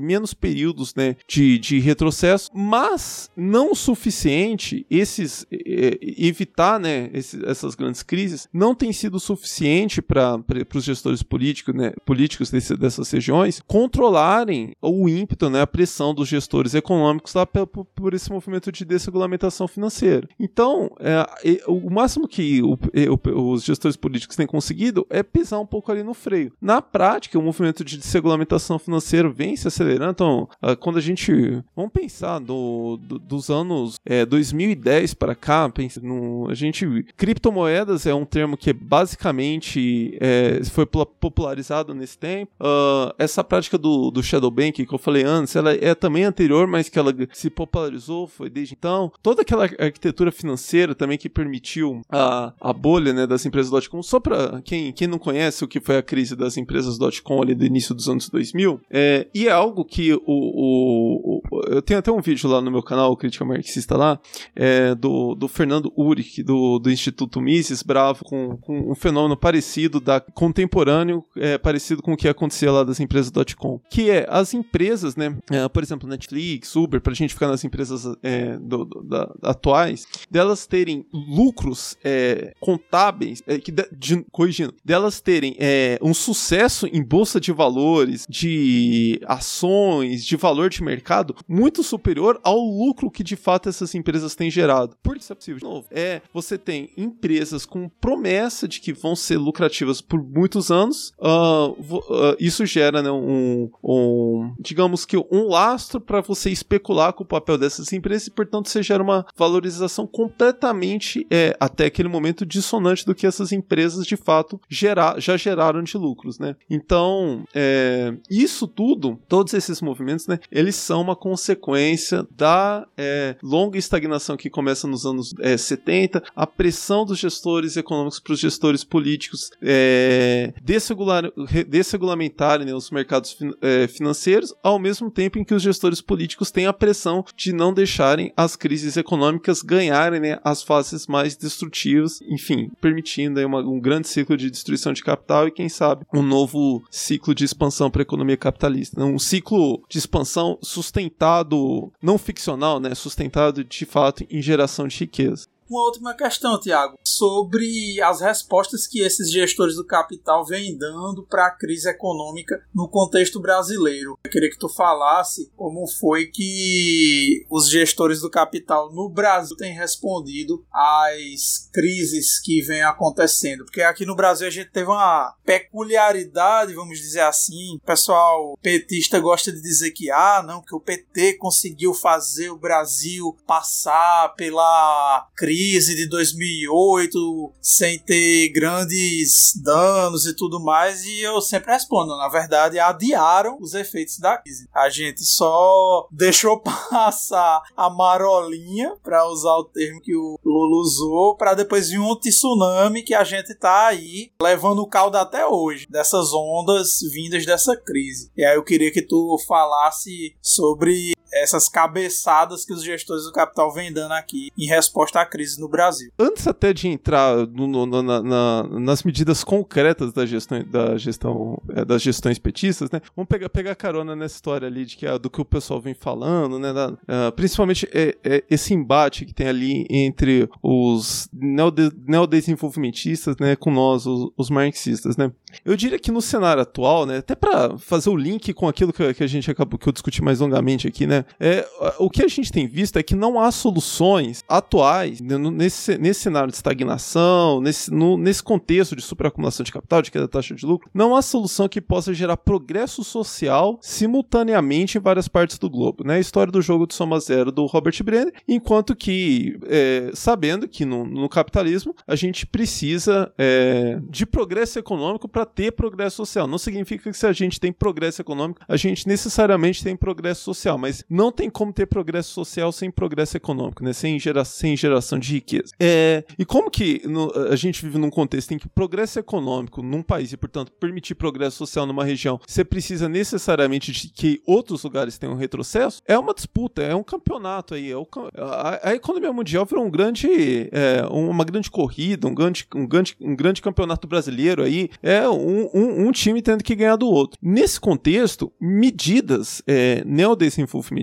menos 0.01 0.35
períodos 0.35 0.95
né, 0.95 1.17
de, 1.27 1.59
de 1.59 1.79
retrocesso, 1.79 2.51
mas 2.55 3.31
não 3.37 3.73
o 3.73 3.77
suficiente 3.77 4.87
esses 4.91 5.47
é, 5.51 5.99
evitar 6.03 6.79
né, 6.79 7.11
esses, 7.13 7.43
essas 7.43 7.75
grandes 7.75 8.03
crises 8.03 8.49
não 8.53 8.75
tem 8.75 8.93
sido 8.93 9.19
suficiente 9.19 10.03
para 10.03 10.43
os 10.75 10.85
gestores 10.85 11.23
políticos, 11.23 11.75
né, 11.75 11.93
políticos 12.05 12.51
desse, 12.51 12.77
dessas 12.77 13.11
regiões 13.11 13.61
controlarem 13.67 14.75
o 14.81 15.09
ímpeto, 15.09 15.49
né, 15.49 15.63
a 15.63 15.67
pressão 15.67 16.15
dos 16.15 16.29
gestores 16.29 16.75
econômicos 16.75 17.35
lá 17.35 17.47
por, 17.47 17.85
por 17.85 18.15
esse 18.15 18.31
movimento 18.31 18.71
de 18.73 18.85
desregulamentação 18.85 19.69
financeira. 19.69 20.29
Então, 20.39 20.91
é, 21.01 21.27
o 21.67 21.91
máximo 21.91 22.29
que 22.29 22.63
o, 22.63 22.73
o, 22.75 23.53
os 23.53 23.65
gestores 23.65 23.97
políticos 23.97 24.37
têm 24.37 24.47
conseguido 24.47 25.07
é 25.11 25.23
pisar 25.23 25.61
um 25.61 25.67
pouco 25.67 25.91
ali 25.91 26.03
no 26.03 26.15
freio. 26.15 26.53
Na 26.61 26.81
prática, 26.83 27.39
o 27.39 27.43
movimento 27.43 27.85
de 27.85 27.97
desregulamentação 27.97 28.79
financeira 28.79 29.12
vem 29.33 29.57
se 29.57 29.69
acelerando. 29.69 30.13
Então, 30.13 30.49
ah, 30.61 30.77
quando 30.77 30.99
a 30.99 31.01
gente. 31.01 31.63
Vamos 31.75 31.93
pensar 31.93 32.39
do, 32.39 32.99
do, 33.03 33.19
dos 33.19 33.51
anos 33.51 33.97
é, 34.05 34.25
2010 34.25 35.15
para 35.15 35.35
cá 35.35 35.69
pensa 35.69 36.01
no, 36.01 36.49
a 36.49 36.55
gente 36.55 37.05
criptomoedas 37.17 38.07
é 38.07 38.15
um 38.15 38.25
termo 38.25 38.57
que 38.57 38.73
basicamente 38.73 40.17
é, 40.21 40.61
foi 40.65 40.87
popularizado 40.87 41.95
nesse 41.95 42.19
tempo. 42.19 42.53
Uh, 42.61 43.13
essa 43.19 43.43
prática 43.43 43.79
do, 43.79 44.11
do 44.11 44.23
shadow 44.23 44.51
banking 44.51 44.85
que 44.85 44.95
eu 44.95 44.99
falei 44.99 45.25
antes, 45.25 45.57
ela 45.57 45.75
é 45.75 45.95
também 45.95 46.25
anterior, 46.25 46.67
mas 46.67 46.89
que 46.89 46.99
ela 46.99 47.15
se 47.33 47.51
popularizou 47.51 48.27
foi 48.27 48.49
desde 48.49 48.75
então. 48.75 49.13
Toda 49.23 49.43
aquela 49.43 49.65
arquitetura 49.65 50.31
financeira 50.31 50.95
também 50.95 51.19
que 51.19 51.29
permitiu 51.29 52.03
a, 52.11 52.53
a 52.61 52.73
bolha 52.73 53.13
né, 53.13 53.27
das 53.27 53.45
empresas 53.47 53.89
.com. 53.89 54.03
Só 54.03 54.21
para 54.21 54.61
quem, 54.63 54.93
quem 54.93 55.09
não 55.09 55.19
conhece 55.19 55.65
o 55.65 55.69
que 55.69 55.81
foi 55.81 55.97
a 55.97 56.03
crise 56.03 56.37
das 56.37 56.57
empresas 56.57 56.99
.com 57.23 57.43
ali 57.43 57.55
do 57.55 57.65
início 57.65 57.95
dos 57.95 58.09
anos 58.09 58.29
2000, 58.29 58.81
é, 58.91 59.02
e 59.35 59.49
é 59.49 59.51
algo 59.51 59.85
que 59.85 60.13
o, 60.13 60.21
o, 60.27 61.43
o, 61.51 61.61
eu 61.69 61.83
tenho 61.83 61.99
até 61.99 62.11
um 62.11 62.21
vídeo 62.21 62.49
lá 62.49 62.61
no 62.61 62.71
meu 62.71 62.83
canal, 62.83 63.17
Crítica 63.17 63.45
Marxista 63.45 63.97
lá, 63.97 64.21
é, 64.55 64.95
do, 64.95 65.35
do 65.35 65.49
Fernando 65.49 65.93
Uric, 65.97 66.43
do, 66.43 66.79
do 66.79 66.91
Instituto 66.91 67.41
Mises 67.41 67.83
Bravo, 67.83 68.25
com, 68.25 68.57
com 68.57 68.91
um 68.91 68.95
fenômeno 68.95 69.37
parecido, 69.37 70.01
da 70.01 70.21
contemporâneo, 70.21 71.25
é, 71.37 71.59
parecido 71.59 72.03
com 72.03 72.13
o 72.13 72.17
que 72.17 72.29
acontecia 72.29 72.71
lá 72.71 72.85
das 72.85 73.01
empresas 73.01 73.33
.com, 73.57 73.81
que 73.91 74.11
é 74.11 74.27
as 74.29 74.55
empresas, 74.55 75.17
né, 75.17 75.37
é, 75.51 75.69
por 75.69 75.83
exemplo, 75.83 76.09
Netflix, 76.09 76.75
Uber, 76.77 77.01
pra 77.01 77.15
gente 77.15 77.35
ficar 77.35 77.49
nas 77.49 77.65
empresas 77.65 78.05
é, 78.23 78.57
do, 78.59 78.85
do, 78.85 79.03
da, 79.03 79.33
atuais, 79.43 80.07
delas 80.31 80.67
terem 80.67 81.07
lucros 81.13 81.97
é, 82.05 82.55
contábeis, 82.61 83.43
é, 83.47 83.59
que 83.59 83.71
de, 83.71 83.87
de, 83.93 84.25
corrigindo, 84.31 84.75
delas 84.85 85.21
terem 85.21 85.57
é, 85.59 85.99
um 86.03 86.15
sucesso 86.15 86.87
em 86.87 87.03
bolsa 87.03 87.41
de 87.41 87.53
valores, 87.53 88.27
de 88.29 88.92
ações, 89.27 90.25
de 90.25 90.37
valor 90.37 90.71
de 90.71 90.83
mercado 90.83 91.35
muito 91.49 91.83
superior 91.83 92.41
ao 92.43 92.59
lucro 92.59 93.11
que 93.11 93.23
de 93.23 93.37
fato 93.37 93.69
essas 93.69 93.95
empresas 93.95 94.35
têm 94.35 94.51
gerado. 94.51 94.97
Por 95.03 95.15
que 95.15 95.23
isso 95.23 95.33
é 95.33 95.37
possível? 95.37 95.59
De 95.59 95.65
novo, 95.65 95.87
é 95.91 96.23
você 96.33 96.59
tem 96.59 96.91
empresas 96.97 97.65
com 97.65 97.89
promessa 97.89 98.67
de 98.67 98.81
que 98.81 98.93
vão 98.93 99.15
ser 99.15 99.39
lucrativas 99.39 100.01
por 100.01 100.23
muitos 100.23 100.71
anos. 100.71 101.13
Uh, 101.19 101.71
uh, 101.71 102.37
isso 102.39 102.65
gera 102.67 103.03
né, 103.03 103.11
um, 103.11 103.71
um, 103.83 104.55
digamos 104.59 105.05
que 105.05 105.17
um 105.17 105.49
lastro 105.49 106.01
para 106.01 106.21
você 106.21 106.51
especular 106.51 107.13
com 107.13 107.25
o 107.25 107.27
papel 107.27 107.59
dessas 107.59 107.93
empresas 107.93 108.27
e, 108.27 108.31
portanto, 108.31 108.69
você 108.69 108.83
gera 108.83 109.03
uma 109.03 109.27
valorização 109.37 110.07
completamente 110.07 111.27
é, 111.31 111.57
até 111.59 111.87
aquele 111.87 112.09
momento 112.09 112.45
dissonante 112.45 113.05
do 113.05 113.15
que 113.15 113.27
essas 113.27 113.53
empresas 113.53 114.07
de 114.07 114.17
fato 114.17 114.61
gerar, 114.69 115.21
já 115.21 115.37
geraram 115.37 115.83
de 115.83 115.97
lucros, 115.97 116.39
né? 116.39 116.57
Então, 116.69 117.45
é, 117.55 118.15
isso 118.31 118.67
tudo, 118.67 118.82
todos 119.29 119.55
esses 119.55 119.81
movimentos, 119.81 120.27
né, 120.27 120.39
eles 120.51 120.77
são 120.77 121.01
uma 121.01 121.17
consequência 121.17 122.27
da 122.31 122.87
é, 122.97 123.37
longa 123.43 123.79
estagnação 123.79 124.37
que 124.37 124.51
começa 124.51 124.87
nos 124.87 125.07
anos 125.07 125.35
é, 125.41 125.57
70, 125.57 126.23
a 126.35 126.47
pressão 126.47 127.05
dos 127.05 127.19
gestores 127.19 127.77
econômicos 127.77 128.21
para 128.21 128.33
os 128.33 128.41
gestores 128.41 128.85
políticos 128.85 129.51
é, 129.63 130.53
desregular, 130.63 131.31
desregulamentarem 131.69 132.67
né, 132.67 132.75
os 132.75 132.91
mercados 132.91 133.33
fin, 133.33 133.53
é, 133.61 133.87
financeiros, 133.87 134.55
ao 134.63 134.79
mesmo 134.79 135.11
tempo 135.11 135.39
em 135.39 135.45
que 135.45 135.55
os 135.55 135.63
gestores 135.63 136.01
políticos 136.01 136.51
têm 136.51 136.67
a 136.67 136.73
pressão 136.73 137.25
de 137.37 137.53
não 137.53 137.73
deixarem 137.73 138.33
as 138.37 138.57
crises 138.57 138.97
econômicas 138.97 139.63
ganharem 139.63 140.21
né, 140.21 140.39
as 140.45 140.63
fases 140.63 141.07
mais 141.07 141.37
destrutivas, 141.37 142.21
enfim, 142.23 142.71
permitindo 142.81 143.39
aí, 143.39 143.45
uma, 143.45 143.61
um 143.61 143.81
grande 143.81 144.09
ciclo 144.09 144.37
de 144.37 144.51
destruição 144.51 144.93
de 144.93 145.03
capital 145.03 145.49
e, 145.49 145.51
quem 145.51 145.69
sabe, 145.69 146.07
um 146.13 146.23
novo 146.23 146.83
ciclo 146.91 147.35
de 147.35 147.45
expansão 147.45 147.91
para 147.91 148.03
a 148.03 148.05
economia 148.05 148.37
capitalista. 148.37 148.72
Um 148.97 149.19
ciclo 149.19 149.83
de 149.89 149.99
expansão 149.99 150.59
sustentado, 150.63 151.93
não 152.03 152.19
ficcional, 152.19 152.81
né, 152.81 152.95
sustentado 152.95 153.65
de 153.65 153.85
fato 153.85 154.25
em 154.31 154.41
geração 154.43 154.87
de 154.89 154.99
riqueza. 154.99 155.47
Uma 155.73 155.85
última 155.85 156.15
questão, 156.15 156.61
Tiago, 156.61 156.99
sobre 157.03 157.99
as 158.03 158.21
respostas 158.21 158.87
que 158.87 159.01
esses 159.01 159.33
gestores 159.33 159.75
do 159.75 159.87
capital 159.87 160.45
vêm 160.45 160.77
dando 160.77 161.27
para 161.27 161.47
a 161.47 161.51
crise 161.51 161.89
econômica 161.89 162.63
no 162.75 162.87
contexto 162.87 163.41
brasileiro. 163.41 164.19
Eu 164.23 164.31
queria 164.31 164.51
que 164.51 164.59
tu 164.59 164.69
falasse 164.69 165.51
como 165.57 165.87
foi 165.87 166.27
que 166.27 167.47
os 167.51 167.71
gestores 167.71 168.21
do 168.21 168.29
capital 168.29 168.93
no 168.93 169.09
Brasil 169.09 169.57
têm 169.57 169.73
respondido 169.73 170.63
às 170.71 171.71
crises 171.73 172.39
que 172.39 172.61
vêm 172.61 172.83
acontecendo, 172.83 173.65
porque 173.65 173.81
aqui 173.81 174.05
no 174.05 174.15
Brasil 174.15 174.49
a 174.49 174.51
gente 174.51 174.71
teve 174.71 174.91
uma 174.91 175.35
peculiaridade, 175.43 176.75
vamos 176.75 176.99
dizer 176.99 177.23
assim. 177.23 177.77
O 177.77 177.87
pessoal 177.87 178.59
petista 178.61 179.19
gosta 179.19 179.51
de 179.51 179.63
dizer 179.63 179.93
que 179.93 180.11
ah, 180.11 180.45
não, 180.47 180.61
que 180.61 180.75
o 180.75 180.81
PT 180.81 181.39
conseguiu 181.39 181.95
fazer 181.95 182.51
o 182.51 182.59
Brasil 182.59 183.35
passar 183.47 184.35
pela 184.37 185.31
crise 185.35 185.62
crise 185.63 185.95
de 185.95 186.09
2008 186.09 187.53
sem 187.61 187.97
ter 187.97 188.49
grandes 188.49 189.53
danos 189.63 190.27
e 190.27 190.35
tudo 190.35 190.59
mais, 190.59 191.05
e 191.05 191.21
eu 191.21 191.41
sempre 191.41 191.73
respondo, 191.73 192.17
na 192.17 192.29
verdade, 192.29 192.81
adiaram 192.81 193.57
os 193.61 193.73
efeitos 193.73 194.19
da 194.19 194.37
crise. 194.39 194.69
A 194.75 194.91
gente 194.91 195.25
só 195.25 196.09
deixou 196.11 196.59
passar 196.91 197.63
a 197.77 197.89
marolinha, 197.89 198.97
para 199.05 199.29
usar 199.29 199.55
o 199.55 199.65
termo 199.65 200.01
que 200.01 200.17
o 200.17 200.37
Lula 200.45 200.83
usou, 200.83 201.37
para 201.37 201.55
depois 201.55 201.91
vir 201.91 202.01
um 202.01 202.19
tsunami 202.19 203.05
que 203.05 203.15
a 203.15 203.23
gente 203.23 203.55
tá 203.55 203.87
aí 203.87 204.33
levando 204.43 204.81
o 204.81 204.89
caldo 204.89 205.17
até 205.17 205.47
hoje, 205.47 205.87
dessas 205.89 206.33
ondas 206.35 206.99
vindas 207.13 207.47
dessa 207.47 207.77
crise. 207.77 208.33
E 208.37 208.45
aí 208.45 208.57
eu 208.57 208.65
queria 208.65 208.91
que 208.91 209.03
tu 209.03 209.39
falasse 209.47 210.35
sobre 210.43 211.13
essas 211.33 211.69
cabeçadas 211.69 212.65
que 212.65 212.73
os 212.73 212.85
gestores 212.85 213.25
do 213.25 213.33
capital 213.33 213.73
vêm 213.73 213.93
dando 213.93 214.13
aqui 214.13 214.51
em 214.57 214.67
resposta 214.67 215.21
à 215.21 215.27
crise 215.27 215.52
no 215.59 215.69
Brasil. 215.69 216.11
Antes 216.19 216.47
até 216.47 216.73
de 216.73 216.89
entrar 216.89 217.47
no, 217.47 217.67
no, 217.67 218.03
na, 218.03 218.23
na, 218.23 218.63
nas 218.81 219.03
medidas 219.03 219.45
concretas 219.45 220.13
da 220.13 220.27
gestão, 220.27 220.65
da 220.65 220.97
gestão 220.97 221.63
é, 221.71 221.85
das 221.85 222.03
gestões 222.03 222.39
petistas, 222.39 222.91
né? 222.91 223.01
Vamos 223.17 223.29
pegar, 223.29 223.49
pegar 223.49 223.75
carona 223.75 224.17
nessa 224.17 224.37
história 224.37 224.67
ali 224.67 224.85
de 224.85 224.97
que, 224.97 225.19
do 225.19 225.31
que 225.31 225.41
o 225.41 225.45
pessoal 225.45 225.81
vem 225.81 225.95
falando, 225.95 226.59
né? 226.59 226.73
Da, 226.73 226.91
uh, 226.91 227.33
principalmente 227.35 227.89
é, 227.93 228.17
é 228.25 228.45
esse 228.51 228.75
embate 228.75 229.25
que 229.25 229.35
tem 229.35 229.49
ali 229.49 229.87
entre 229.89 230.49
os 230.63 231.29
neodesenvolvimentistas, 231.33 233.37
né? 233.39 233.57
Com 233.57 233.71
nós, 233.71 234.07
os, 234.07 234.31
os, 234.37 234.51
marxistas, 234.51 235.17
né? 235.17 235.33
Eu 235.65 235.77
diria 235.77 235.99
que 235.99 236.11
no 236.11 236.21
cenário 236.21 236.63
atual, 236.63 237.07
né? 237.07 237.19
Até 237.19 237.35
para 237.35 237.79
fazer 237.79 238.11
o 238.11 238.17
link 238.17 238.53
com 238.53 238.69
aquilo 238.69 238.93
que, 238.93 239.15
que 239.15 239.25
a 239.25 239.27
gente 239.27 239.51
acabou 239.51 239.79
que 239.79 239.89
eu 239.89 239.93
discuti 239.93 240.23
mais 240.23 240.41
longamente 240.41 240.87
aqui, 240.87 241.07
né? 241.07 241.25
É, 241.39 241.67
o 241.99 242.11
que 242.11 242.23
a 242.23 242.29
gente 242.29 242.53
tem 242.53 242.67
visto 242.67 242.99
é 242.99 243.03
que 243.03 243.15
não 243.15 243.41
há 243.41 243.51
soluções 243.51 244.43
atuais 244.49 245.21
nesse, 245.39 245.99
nesse 245.99 246.21
cenário 246.21 246.51
de 246.51 246.57
estagnação, 246.57 247.61
nesse, 247.61 247.91
no, 247.91 248.17
nesse 248.17 248.43
contexto 248.43 248.97
de 248.97 249.03
superacumulação 249.03 249.65
de 249.65 249.73
capital, 249.73 250.03
de 250.03 250.11
queda 250.11 250.27
da 250.27 250.29
taxa 250.29 250.55
de 250.55 250.65
lucro, 250.65 250.91
não 250.93 251.15
há 251.15 251.23
solução 251.23 251.69
que 251.69 251.81
possa 251.81 252.15
gerar 252.15 252.37
progresso 252.37 253.05
social 253.05 253.79
simultaneamente 253.81 254.99
em 254.99 255.01
várias 255.01 255.29
partes 255.29 255.59
do 255.59 255.71
globo. 255.71 256.05
Né? 256.05 256.17
A 256.17 256.21
história 256.21 256.53
do 256.53 256.63
jogo 256.63 256.87
de 256.87 256.95
soma 256.95 257.19
zero 257.21 257.51
do 257.53 257.67
Robert 257.67 258.03
Brenner, 258.03 258.33
enquanto 258.47 258.95
que, 258.95 259.59
é, 259.67 260.11
sabendo 260.15 260.69
que 260.69 260.85
no, 260.85 261.05
no, 261.05 261.29
capitalismo 261.29 261.95
a 262.07 262.15
gente 262.15 262.47
precisa 262.47 263.33
é, 263.39 263.99
de 264.09 264.27
progresso 264.27 264.79
econômico 264.79 265.29
para 265.29 265.47
ter 265.47 265.73
progresso 265.73 266.17
social. 266.17 266.47
Não 266.47 266.59
significa 266.59 267.11
que 267.11 267.17
se 267.17 267.27
a 267.27 267.33
gente 267.33 267.59
tem 267.59 267.73
progresso 267.73 268.21
econômico, 268.21 268.61
a 268.69 268.77
gente 268.77 269.09
necessariamente 269.09 269.83
tem 269.83 269.97
progresso 269.97 270.43
social, 270.43 270.77
mas 270.77 271.05
não 271.09 271.33
tem 271.33 271.49
como 271.49 271.73
ter 271.73 271.87
progresso 271.87 272.33
social 272.33 272.71
sem 272.73 272.91
progresso 272.91 273.37
econômico, 273.37 273.83
né? 273.83 273.93
sem, 273.93 274.19
gera, 274.19 274.45
sem 274.45 274.77
geração 274.77 275.19
de 275.23 275.35
riqueza. 275.35 275.73
É, 275.81 276.25
e 276.39 276.45
como 276.45 276.71
que 276.71 277.03
no, 277.07 277.33
a 277.51 277.57
gente 277.57 277.83
vive 277.83 277.99
num 277.99 278.11
contexto 278.11 278.53
em 278.53 278.59
que 278.59 278.69
progresso 278.69 279.19
econômico 279.19 279.83
num 279.83 280.03
país 280.03 280.33
e, 280.33 280.37
portanto, 280.37 280.73
permitir 280.73 281.15
progresso 281.15 281.57
social 281.57 281.87
numa 281.87 282.05
região, 282.05 282.41
você 282.47 282.65
precisa 282.65 283.09
necessariamente 283.09 283.93
de 283.93 284.09
que 284.09 284.43
outros 284.47 284.83
lugares 284.83 285.19
tenham 285.19 285.35
retrocesso? 285.35 286.01
É 286.07 286.19
uma 286.19 286.35
disputa, 286.35 286.83
é 286.83 286.95
um 286.95 287.03
campeonato 287.03 287.75
aí. 287.75 287.91
É 287.91 287.97
o, 287.97 288.07
a, 288.37 288.89
a, 288.91 288.95
economia 288.95 289.33
mundial 289.33 289.65
virou 289.65 289.85
um 289.85 289.91
grande, 289.91 290.69
é, 290.73 291.07
uma 291.11 291.45
grande 291.45 291.71
corrida, 291.71 292.27
um 292.27 292.35
grande, 292.35 292.67
um, 292.75 292.87
grande, 292.87 293.17
um 293.21 293.37
grande 293.37 293.63
campeonato 293.63 294.07
brasileiro 294.07 294.63
aí. 294.63 294.89
É 295.03 295.29
um, 295.29 295.69
um, 295.75 296.07
um 296.09 296.13
time 296.13 296.43
tendo 296.43 296.65
que 296.65 296.75
ganhar 296.75 296.97
do 296.97 297.09
outro. 297.09 297.39
Nesse 297.43 297.81
contexto, 297.81 298.53
medidas 298.61 299.63
é, 299.67 300.03
neodesenvolvimento 300.05 301.03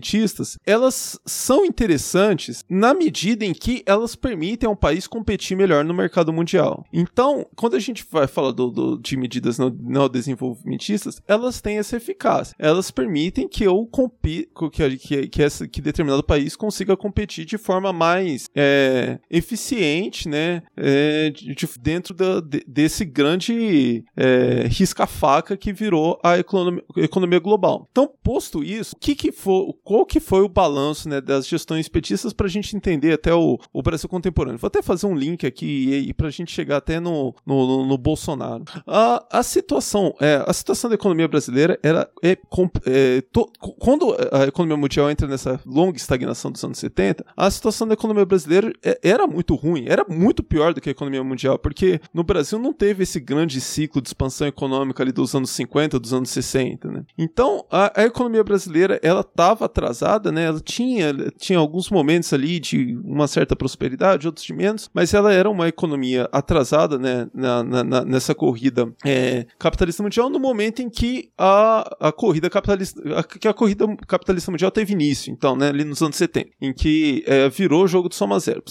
elas 0.65 1.19
são 1.25 1.65
interessantes 1.65 2.63
na 2.69 2.93
medida 2.93 3.45
em 3.45 3.53
que 3.53 3.83
elas 3.85 4.08
permitem 4.15 4.67
ao 4.67 4.75
país 4.75 5.07
competir 5.07 5.55
melhor 5.57 5.83
no 5.83 5.93
mercado 5.93 6.31
mundial. 6.31 6.85
Então, 6.93 7.45
quando 7.55 7.75
a 7.75 7.79
gente 7.79 8.05
vai 8.09 8.27
falar 8.27 8.51
do, 8.51 8.69
do, 8.69 8.97
de 8.97 9.17
medidas 9.17 9.57
neodesenvolvimentistas, 9.57 11.21
elas 11.27 11.61
têm 11.61 11.77
essa 11.77 11.97
eficácia. 11.97 12.55
Elas 12.57 12.91
permitem 12.91 13.47
que 13.47 13.63
eu 13.63 13.85
compita, 13.85 14.69
que, 14.71 14.97
que, 14.97 15.27
que, 15.27 15.43
essa, 15.43 15.67
que 15.67 15.81
determinado 15.81 16.23
país 16.23 16.55
consiga 16.55 16.95
competir 16.95 17.45
de 17.45 17.57
forma 17.57 17.91
mais 17.91 18.47
é, 18.55 19.19
eficiente, 19.29 20.29
né, 20.29 20.63
é, 20.77 21.31
de, 21.31 21.55
dentro 21.79 22.13
da, 22.13 22.39
de, 22.39 22.63
desse 22.67 23.03
grande 23.03 24.03
é, 24.15 24.67
risca-faca 24.67 25.57
que 25.57 25.73
virou 25.73 26.19
a 26.23 26.37
economia, 26.37 26.83
economia 26.97 27.39
global. 27.39 27.87
Então, 27.91 28.09
posto 28.23 28.63
isso, 28.63 28.95
o 28.95 28.99
que, 28.99 29.15
que 29.15 29.31
for, 29.31 29.73
qual 29.83 30.05
que 30.05 30.19
foi 30.19 30.41
o 30.41 30.49
balanço 30.49 31.09
né, 31.09 31.19
das 31.19 31.47
gestões 31.47 31.89
petistas 31.89 32.31
para 32.31 32.45
a 32.47 32.49
gente 32.49 32.75
entender 32.75 33.13
até 33.13 33.33
o, 33.33 33.57
o 33.73 33.81
Brasil 33.81 33.98
contemporâneo. 34.07 34.59
Vou 34.59 34.67
até 34.67 34.81
fazer 34.81 35.07
um 35.07 35.15
link 35.15 35.45
aqui 35.45 36.13
para 36.13 36.27
a 36.27 36.31
gente 36.31 36.51
chegar 36.51 36.77
até 36.77 36.99
no, 36.99 37.33
no, 37.45 37.67
no, 37.67 37.85
no 37.85 37.97
Bolsonaro. 37.97 38.63
A, 38.85 39.39
a 39.39 39.43
situação, 39.43 40.13
é, 40.19 40.43
a 40.45 40.53
situação 40.53 40.89
da 40.89 40.95
economia 40.95 41.27
brasileira 41.27 41.79
era 41.83 42.09
é, 42.23 42.37
é, 42.85 43.21
to, 43.31 43.51
quando 43.79 44.15
a 44.31 44.45
economia 44.45 44.77
mundial 44.77 45.09
entra 45.09 45.27
nessa 45.27 45.59
longa 45.65 45.97
estagnação 45.97 46.51
dos 46.51 46.63
anos 46.63 46.77
70, 46.77 47.25
a 47.35 47.49
situação 47.49 47.87
da 47.87 47.93
economia 47.93 48.25
brasileira 48.25 48.71
é, 48.83 48.99
era 49.03 49.27
muito 49.27 49.55
ruim, 49.55 49.85
era 49.87 50.05
muito 50.07 50.43
pior 50.43 50.73
do 50.73 50.81
que 50.81 50.89
a 50.89 50.91
economia 50.91 51.23
mundial, 51.23 51.57
porque 51.57 51.99
no 52.13 52.23
Brasil 52.23 52.59
não 52.59 52.73
teve 52.73 53.03
esse 53.03 53.19
grande 53.19 53.59
ciclo 53.61 54.01
de 54.01 54.09
expansão 54.09 54.47
econômica 54.47 55.03
ali 55.03 55.11
dos 55.11 55.33
anos 55.35 55.49
50, 55.51 55.99
dos 55.99 56.13
anos 56.13 56.29
60, 56.29 56.89
né? 56.89 57.03
Então, 57.17 57.65
a, 57.71 58.01
a 58.01 58.05
economia 58.05 58.43
brasileira, 58.43 58.99
ela 59.01 59.21
estava 59.21 59.65
atrasada, 59.65 60.31
né? 60.31 60.45
Ela 60.45 60.59
tinha, 60.59 61.13
tinha 61.37 61.59
alguns 61.59 61.89
momentos 61.89 62.31
ali 62.33 62.59
de 62.59 62.97
uma 63.03 63.27
certa 63.27 63.55
prosperidade, 63.55 63.88
outros 64.25 64.45
de 64.45 64.53
menos, 64.53 64.89
mas 64.93 65.13
ela 65.13 65.33
era 65.33 65.49
uma 65.49 65.67
economia 65.67 66.27
atrasada, 66.31 66.97
né? 66.97 67.27
Na, 67.33 67.63
na, 67.63 68.05
nessa 68.05 68.35
corrida 68.35 68.91
é, 69.05 69.45
capitalista 69.57 70.03
mundial, 70.03 70.29
no 70.29 70.39
momento 70.39 70.81
em 70.81 70.89
que 70.89 71.29
a, 71.37 72.07
a 72.07 72.11
corrida 72.11 72.49
capitalista, 72.49 73.01
a, 73.17 73.23
que 73.23 73.47
a 73.47 73.53
corrida 73.53 73.85
capitalista 74.07 74.51
mundial 74.51 74.71
teve 74.71 74.93
início, 74.93 75.31
então, 75.31 75.55
né? 75.55 75.69
Ali 75.69 75.83
nos 75.83 76.01
anos 76.01 76.15
70, 76.15 76.49
em 76.61 76.73
que 76.73 77.23
é, 77.27 77.49
virou 77.49 77.87
jogo 77.87 78.09
de 78.09 78.15
soma 78.15 78.39
zero. 78.39 78.63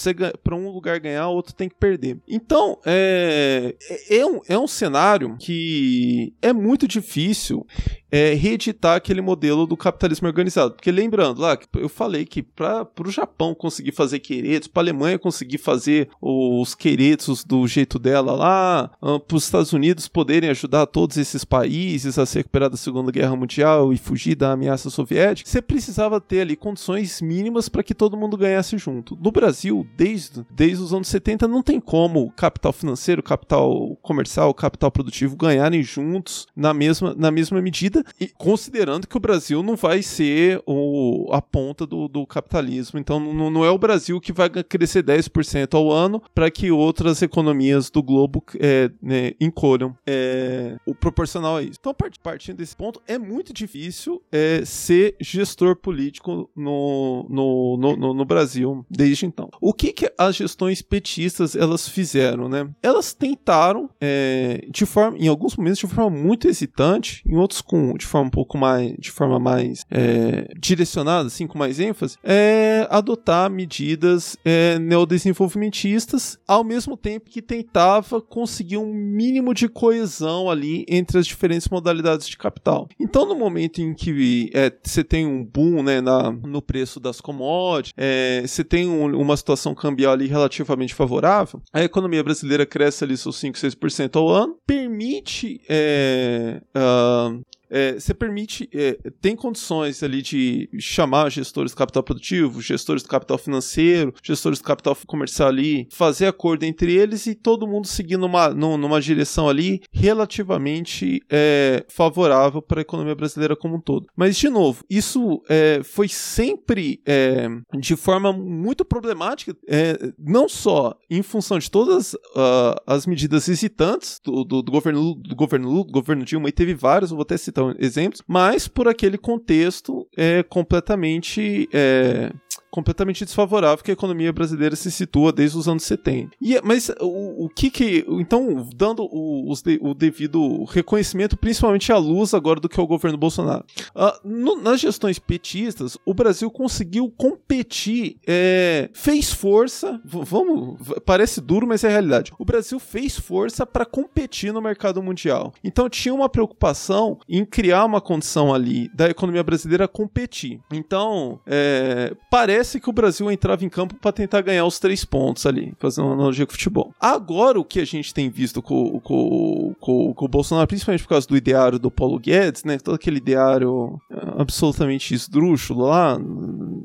Para 0.42 0.56
um 0.56 0.70
lugar 0.70 0.98
ganhar, 1.00 1.28
outro 1.28 1.54
tem 1.54 1.68
que 1.68 1.76
perder. 1.76 2.18
Então, 2.28 2.78
é, 2.84 3.74
é, 3.88 4.18
é 4.18 4.26
um, 4.26 4.40
é 4.48 4.58
um 4.58 4.66
cenário 4.66 5.36
que 5.38 6.34
é 6.40 6.52
muito 6.52 6.86
difícil 6.86 7.66
é, 8.10 8.34
reeditar 8.34 8.96
aquele 8.96 9.20
modelo 9.20 9.66
do 9.66 9.76
capitalismo 9.76 10.26
organizado. 10.26 10.74
Porque 10.74 10.90
lembrando, 10.90 11.40
lá, 11.40 11.58
eu 11.76 11.88
falei 11.88 12.24
que 12.24 12.42
para 12.42 12.86
o 13.04 13.10
Japão 13.10 13.54
conseguir 13.54 13.92
fazer 13.92 14.18
queretos, 14.18 14.68
para 14.68 14.82
a 14.82 14.84
Alemanha 14.84 15.18
conseguir 15.18 15.58
fazer 15.58 16.08
os 16.20 16.74
queretos 16.74 17.44
do 17.44 17.66
jeito 17.66 17.98
dela 17.98 18.32
lá, 18.32 18.90
ah, 19.00 19.18
para 19.18 19.36
os 19.36 19.44
Estados 19.44 19.72
Unidos 19.72 20.08
poderem 20.08 20.50
ajudar 20.50 20.86
todos 20.86 21.16
esses 21.16 21.44
países 21.44 22.18
a 22.18 22.26
se 22.26 22.38
recuperar 22.38 22.70
da 22.70 22.76
Segunda 22.76 23.12
Guerra 23.12 23.36
Mundial 23.36 23.92
e 23.92 23.98
fugir 23.98 24.34
da 24.34 24.52
ameaça 24.52 24.90
soviética, 24.90 25.48
você 25.48 25.60
precisava 25.60 26.20
ter 26.20 26.40
ali 26.40 26.56
condições 26.56 27.20
mínimas 27.20 27.68
para 27.68 27.82
que 27.82 27.94
todo 27.94 28.16
mundo 28.16 28.36
ganhasse 28.36 28.78
junto. 28.78 29.16
No 29.20 29.30
Brasil, 29.30 29.86
desde, 29.96 30.44
desde 30.50 30.82
os 30.82 30.92
anos 30.92 31.08
70, 31.08 31.46
não 31.46 31.62
tem 31.62 31.80
como 31.80 32.30
capital 32.32 32.72
financeiro, 32.72 33.22
capital 33.22 33.96
comercial, 34.02 34.52
capital 34.54 34.90
produtivo 34.90 35.36
ganharem 35.36 35.82
juntos 35.82 36.46
na 36.56 36.72
mesma, 36.72 37.14
na 37.16 37.30
mesma 37.30 37.60
medida 37.60 37.97
e 38.20 38.28
considerando 38.28 39.06
que 39.06 39.16
o 39.16 39.20
Brasil 39.20 39.62
não 39.62 39.76
vai 39.76 40.02
ser 40.02 40.62
o, 40.66 41.28
a 41.32 41.40
ponta 41.40 41.86
do, 41.86 42.08
do 42.08 42.26
capitalismo. 42.26 42.98
Então, 42.98 43.18
não, 43.20 43.50
não, 43.50 43.64
é 43.64 43.70
o 43.70 43.78
Brasil 43.78 44.20
que 44.20 44.32
vai 44.32 44.48
crescer 44.48 45.02
10% 45.02 45.74
ao 45.74 45.90
ano 45.90 46.22
para 46.34 46.50
que 46.50 46.70
outras 46.70 47.22
economias 47.22 47.90
do 47.90 48.02
globo 48.02 48.42
é, 48.58 48.90
né, 49.02 49.32
encolham 49.40 49.96
é, 50.06 50.76
o 50.86 50.94
proporcional 50.94 51.56
a 51.56 51.62
isso. 51.62 51.78
Então, 51.80 51.94
partindo 52.22 52.56
desse 52.56 52.76
ponto, 52.76 53.00
é 53.06 53.18
muito 53.18 53.52
difícil 53.52 54.22
é, 54.30 54.62
ser 54.64 55.16
gestor 55.20 55.76
político 55.76 56.50
no, 56.54 57.26
no, 57.28 57.76
no, 57.96 58.14
no, 58.14 58.24
Brasil 58.24 58.84
desde 58.90 59.26
então. 59.26 59.48
O 59.60 59.72
que, 59.72 59.92
que 59.92 60.12
as 60.18 60.36
gestões 60.36 60.82
petistas 60.82 61.56
elas 61.56 61.88
fizeram, 61.88 62.48
né? 62.48 62.68
Elas 62.82 63.12
tentaram, 63.14 63.88
é, 64.00 64.66
de 64.70 64.84
forma, 64.86 65.18
em 65.18 65.28
alguns 65.28 65.56
momentos, 65.56 65.78
de 65.78 65.86
forma 65.86 66.16
muito 66.16 66.48
hesitante, 66.48 67.22
em 67.26 67.36
outros 67.36 67.60
com 67.60 67.87
de 67.96 68.06
forma 68.06 68.28
um 68.28 68.30
pouco 68.30 68.58
mais, 68.58 68.94
de 68.98 69.10
forma 69.10 69.38
mais 69.38 69.84
é, 69.90 70.48
direcionada, 70.58 71.28
assim, 71.28 71.46
com 71.46 71.58
mais 71.58 71.80
ênfase, 71.80 72.16
é 72.22 72.86
adotar 72.90 73.50
medidas 73.50 74.36
é, 74.44 74.78
neodesenvolvimentistas, 74.78 76.38
ao 76.46 76.64
mesmo 76.64 76.96
tempo 76.96 77.30
que 77.30 77.42
tentava 77.42 78.20
conseguir 78.20 78.78
um 78.78 78.92
mínimo 78.92 79.54
de 79.54 79.68
coesão 79.68 80.50
ali 80.50 80.84
entre 80.88 81.18
as 81.18 81.26
diferentes 81.26 81.68
modalidades 81.68 82.28
de 82.28 82.36
capital. 82.36 82.88
Então, 82.98 83.26
no 83.26 83.34
momento 83.34 83.80
em 83.80 83.94
que 83.94 84.50
é, 84.54 84.72
você 84.82 85.04
tem 85.04 85.26
um 85.26 85.44
boom 85.44 85.82
né, 85.82 86.00
na, 86.00 86.30
no 86.30 86.60
preço 86.60 87.00
das 87.00 87.20
commodities, 87.20 87.92
é, 87.96 88.42
você 88.46 88.64
tem 88.64 88.88
um, 88.88 89.16
uma 89.20 89.36
situação 89.36 89.74
cambial 89.74 90.12
ali 90.12 90.26
relativamente 90.26 90.94
favorável, 90.94 91.60
a 91.72 91.82
economia 91.82 92.22
brasileira 92.22 92.66
cresce 92.66 93.04
ali 93.04 93.16
seus 93.16 93.36
5, 93.36 93.58
6% 93.58 94.16
ao 94.16 94.28
ano, 94.28 94.56
permite 94.66 95.60
é, 95.68 96.60
uh, 96.76 97.40
é, 97.70 97.94
você 97.94 98.14
permite, 98.14 98.68
é, 98.72 98.98
tem 99.20 99.36
condições 99.36 100.02
ali 100.02 100.22
de 100.22 100.68
chamar 100.78 101.30
gestores 101.30 101.72
do 101.72 101.76
capital 101.76 102.02
produtivo, 102.02 102.60
gestores 102.60 103.02
do 103.02 103.08
capital 103.08 103.38
financeiro, 103.38 104.14
gestores 104.22 104.58
do 104.58 104.64
capital 104.64 104.96
comercial 105.06 105.48
ali, 105.48 105.88
fazer 105.90 106.26
acordo 106.26 106.64
entre 106.64 106.94
eles 106.94 107.26
e 107.26 107.34
todo 107.34 107.66
mundo 107.66 107.86
seguir 107.86 108.16
numa, 108.16 108.50
numa 108.50 109.00
direção 109.00 109.48
ali 109.48 109.80
relativamente 109.92 111.20
é, 111.30 111.84
favorável 111.88 112.62
para 112.62 112.80
a 112.80 112.82
economia 112.82 113.14
brasileira 113.14 113.56
como 113.56 113.76
um 113.76 113.80
todo. 113.80 114.06
Mas, 114.16 114.36
de 114.36 114.48
novo, 114.48 114.84
isso 114.88 115.42
é, 115.48 115.80
foi 115.82 116.08
sempre 116.08 117.00
é, 117.06 117.48
de 117.78 117.96
forma 117.96 118.32
muito 118.32 118.84
problemática, 118.84 119.56
é, 119.68 120.12
não 120.18 120.48
só 120.48 120.96
em 121.10 121.22
função 121.22 121.58
de 121.58 121.70
todas 121.70 122.14
uh, 122.14 122.74
as 122.86 123.06
medidas 123.06 123.48
hesitantes 123.48 124.20
do, 124.24 124.44
do, 124.44 124.62
do 124.62 124.72
governo 124.72 125.14
do 125.14 125.36
governo 125.36 125.70
Lula, 125.70 125.84
do 125.84 125.92
governo 125.92 126.24
Dilma, 126.24 126.48
e 126.48 126.52
teve 126.52 126.74
vários, 126.74 127.10
eu 127.10 127.16
vou 127.16 127.22
até 127.22 127.36
citar 127.36 127.57
citar 127.58 127.74
exemplos, 127.78 128.22
mas 128.26 128.68
por 128.68 128.88
aquele 128.88 129.18
contexto 129.18 130.06
é 130.16 130.42
completamente 130.42 131.68
é, 131.72 132.32
completamente 132.70 133.24
desfavorável 133.24 133.82
que 133.82 133.90
a 133.90 133.94
economia 133.94 134.32
brasileira 134.32 134.76
se 134.76 134.90
situa 134.90 135.32
desde 135.32 135.56
os 135.56 135.68
anos 135.68 135.82
70. 135.84 136.36
E, 136.40 136.60
mas 136.62 136.90
o, 137.00 137.46
o 137.46 137.48
que 137.48 137.70
que. 137.70 138.04
Então, 138.08 138.68
dando 138.74 139.02
o, 139.04 139.52
de, 139.64 139.78
o, 139.82 139.94
devido 139.94 140.64
reconhecimento, 140.64 141.36
principalmente 141.36 141.92
à 141.92 141.96
luz 141.96 142.34
agora 142.34 142.60
do 142.60 142.68
que 142.68 142.78
é 142.78 142.82
o 142.82 142.86
governo 142.86 143.18
Bolsonaro. 143.18 143.64
Uh, 143.94 144.28
no, 144.28 144.60
nas 144.60 144.80
gestões 144.80 145.18
petistas, 145.18 145.96
o 146.04 146.14
Brasil 146.14 146.50
conseguiu 146.50 147.10
competir, 147.16 148.18
é, 148.26 148.90
fez 148.92 149.32
força. 149.32 150.00
Vamos. 150.04 150.78
Parece 151.04 151.40
duro, 151.40 151.66
mas 151.66 151.84
é 151.84 151.88
a 151.88 151.92
realidade. 151.92 152.32
O 152.38 152.44
Brasil 152.44 152.78
fez 152.78 153.18
força 153.18 153.66
para 153.66 153.84
competir 153.84 154.52
no 154.52 154.60
mercado 154.60 155.02
mundial. 155.02 155.52
Então, 155.64 155.88
tinha 155.88 156.14
uma 156.14 156.28
preocupação 156.28 157.18
em 157.28 157.44
criar 157.50 157.84
uma 157.84 158.00
condição 158.00 158.52
ali 158.54 158.90
da 158.94 159.08
economia 159.08 159.42
brasileira 159.42 159.88
competir. 159.88 160.60
Então, 160.72 161.40
é, 161.46 162.14
parece 162.30 162.80
que 162.80 162.88
o 162.88 162.92
Brasil 162.92 163.30
entrava 163.30 163.64
em 163.64 163.68
campo 163.68 163.94
para 163.94 164.12
tentar 164.12 164.40
ganhar 164.42 164.64
os 164.64 164.78
três 164.78 165.04
pontos 165.04 165.46
ali, 165.46 165.74
fazer 165.78 166.00
uma 166.00 166.12
analogia 166.12 166.46
com 166.46 166.52
o 166.52 166.54
futebol. 166.54 166.94
Agora, 167.00 167.58
o 167.58 167.64
que 167.64 167.80
a 167.80 167.84
gente 167.84 168.12
tem 168.14 168.28
visto 168.30 168.62
com, 168.62 169.00
com, 169.00 169.74
com, 169.80 170.14
com 170.14 170.24
o 170.24 170.28
Bolsonaro, 170.28 170.66
principalmente 170.68 171.02
por 171.02 171.10
causa 171.10 171.26
do 171.26 171.36
ideário 171.36 171.78
do 171.78 171.90
Paulo 171.90 172.18
Guedes, 172.18 172.64
né? 172.64 172.78
Todo 172.78 172.94
aquele 172.94 173.18
ideário 173.18 174.00
é, 174.10 174.16
absolutamente 174.38 175.14
esdrúxulo 175.14 175.86
lá, 175.86 176.18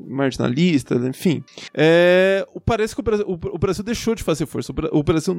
marginalista, 0.08 0.94
enfim. 0.96 1.42
É, 1.72 2.46
parece 2.64 2.94
que 2.94 3.00
o 3.00 3.04
Brasil, 3.04 3.26
o, 3.26 3.32
o 3.32 3.58
Brasil 3.58 3.84
deixou 3.84 4.14
de 4.14 4.22
fazer 4.22 4.46
força. 4.46 4.72
O, 4.92 5.02
Brasil 5.02 5.34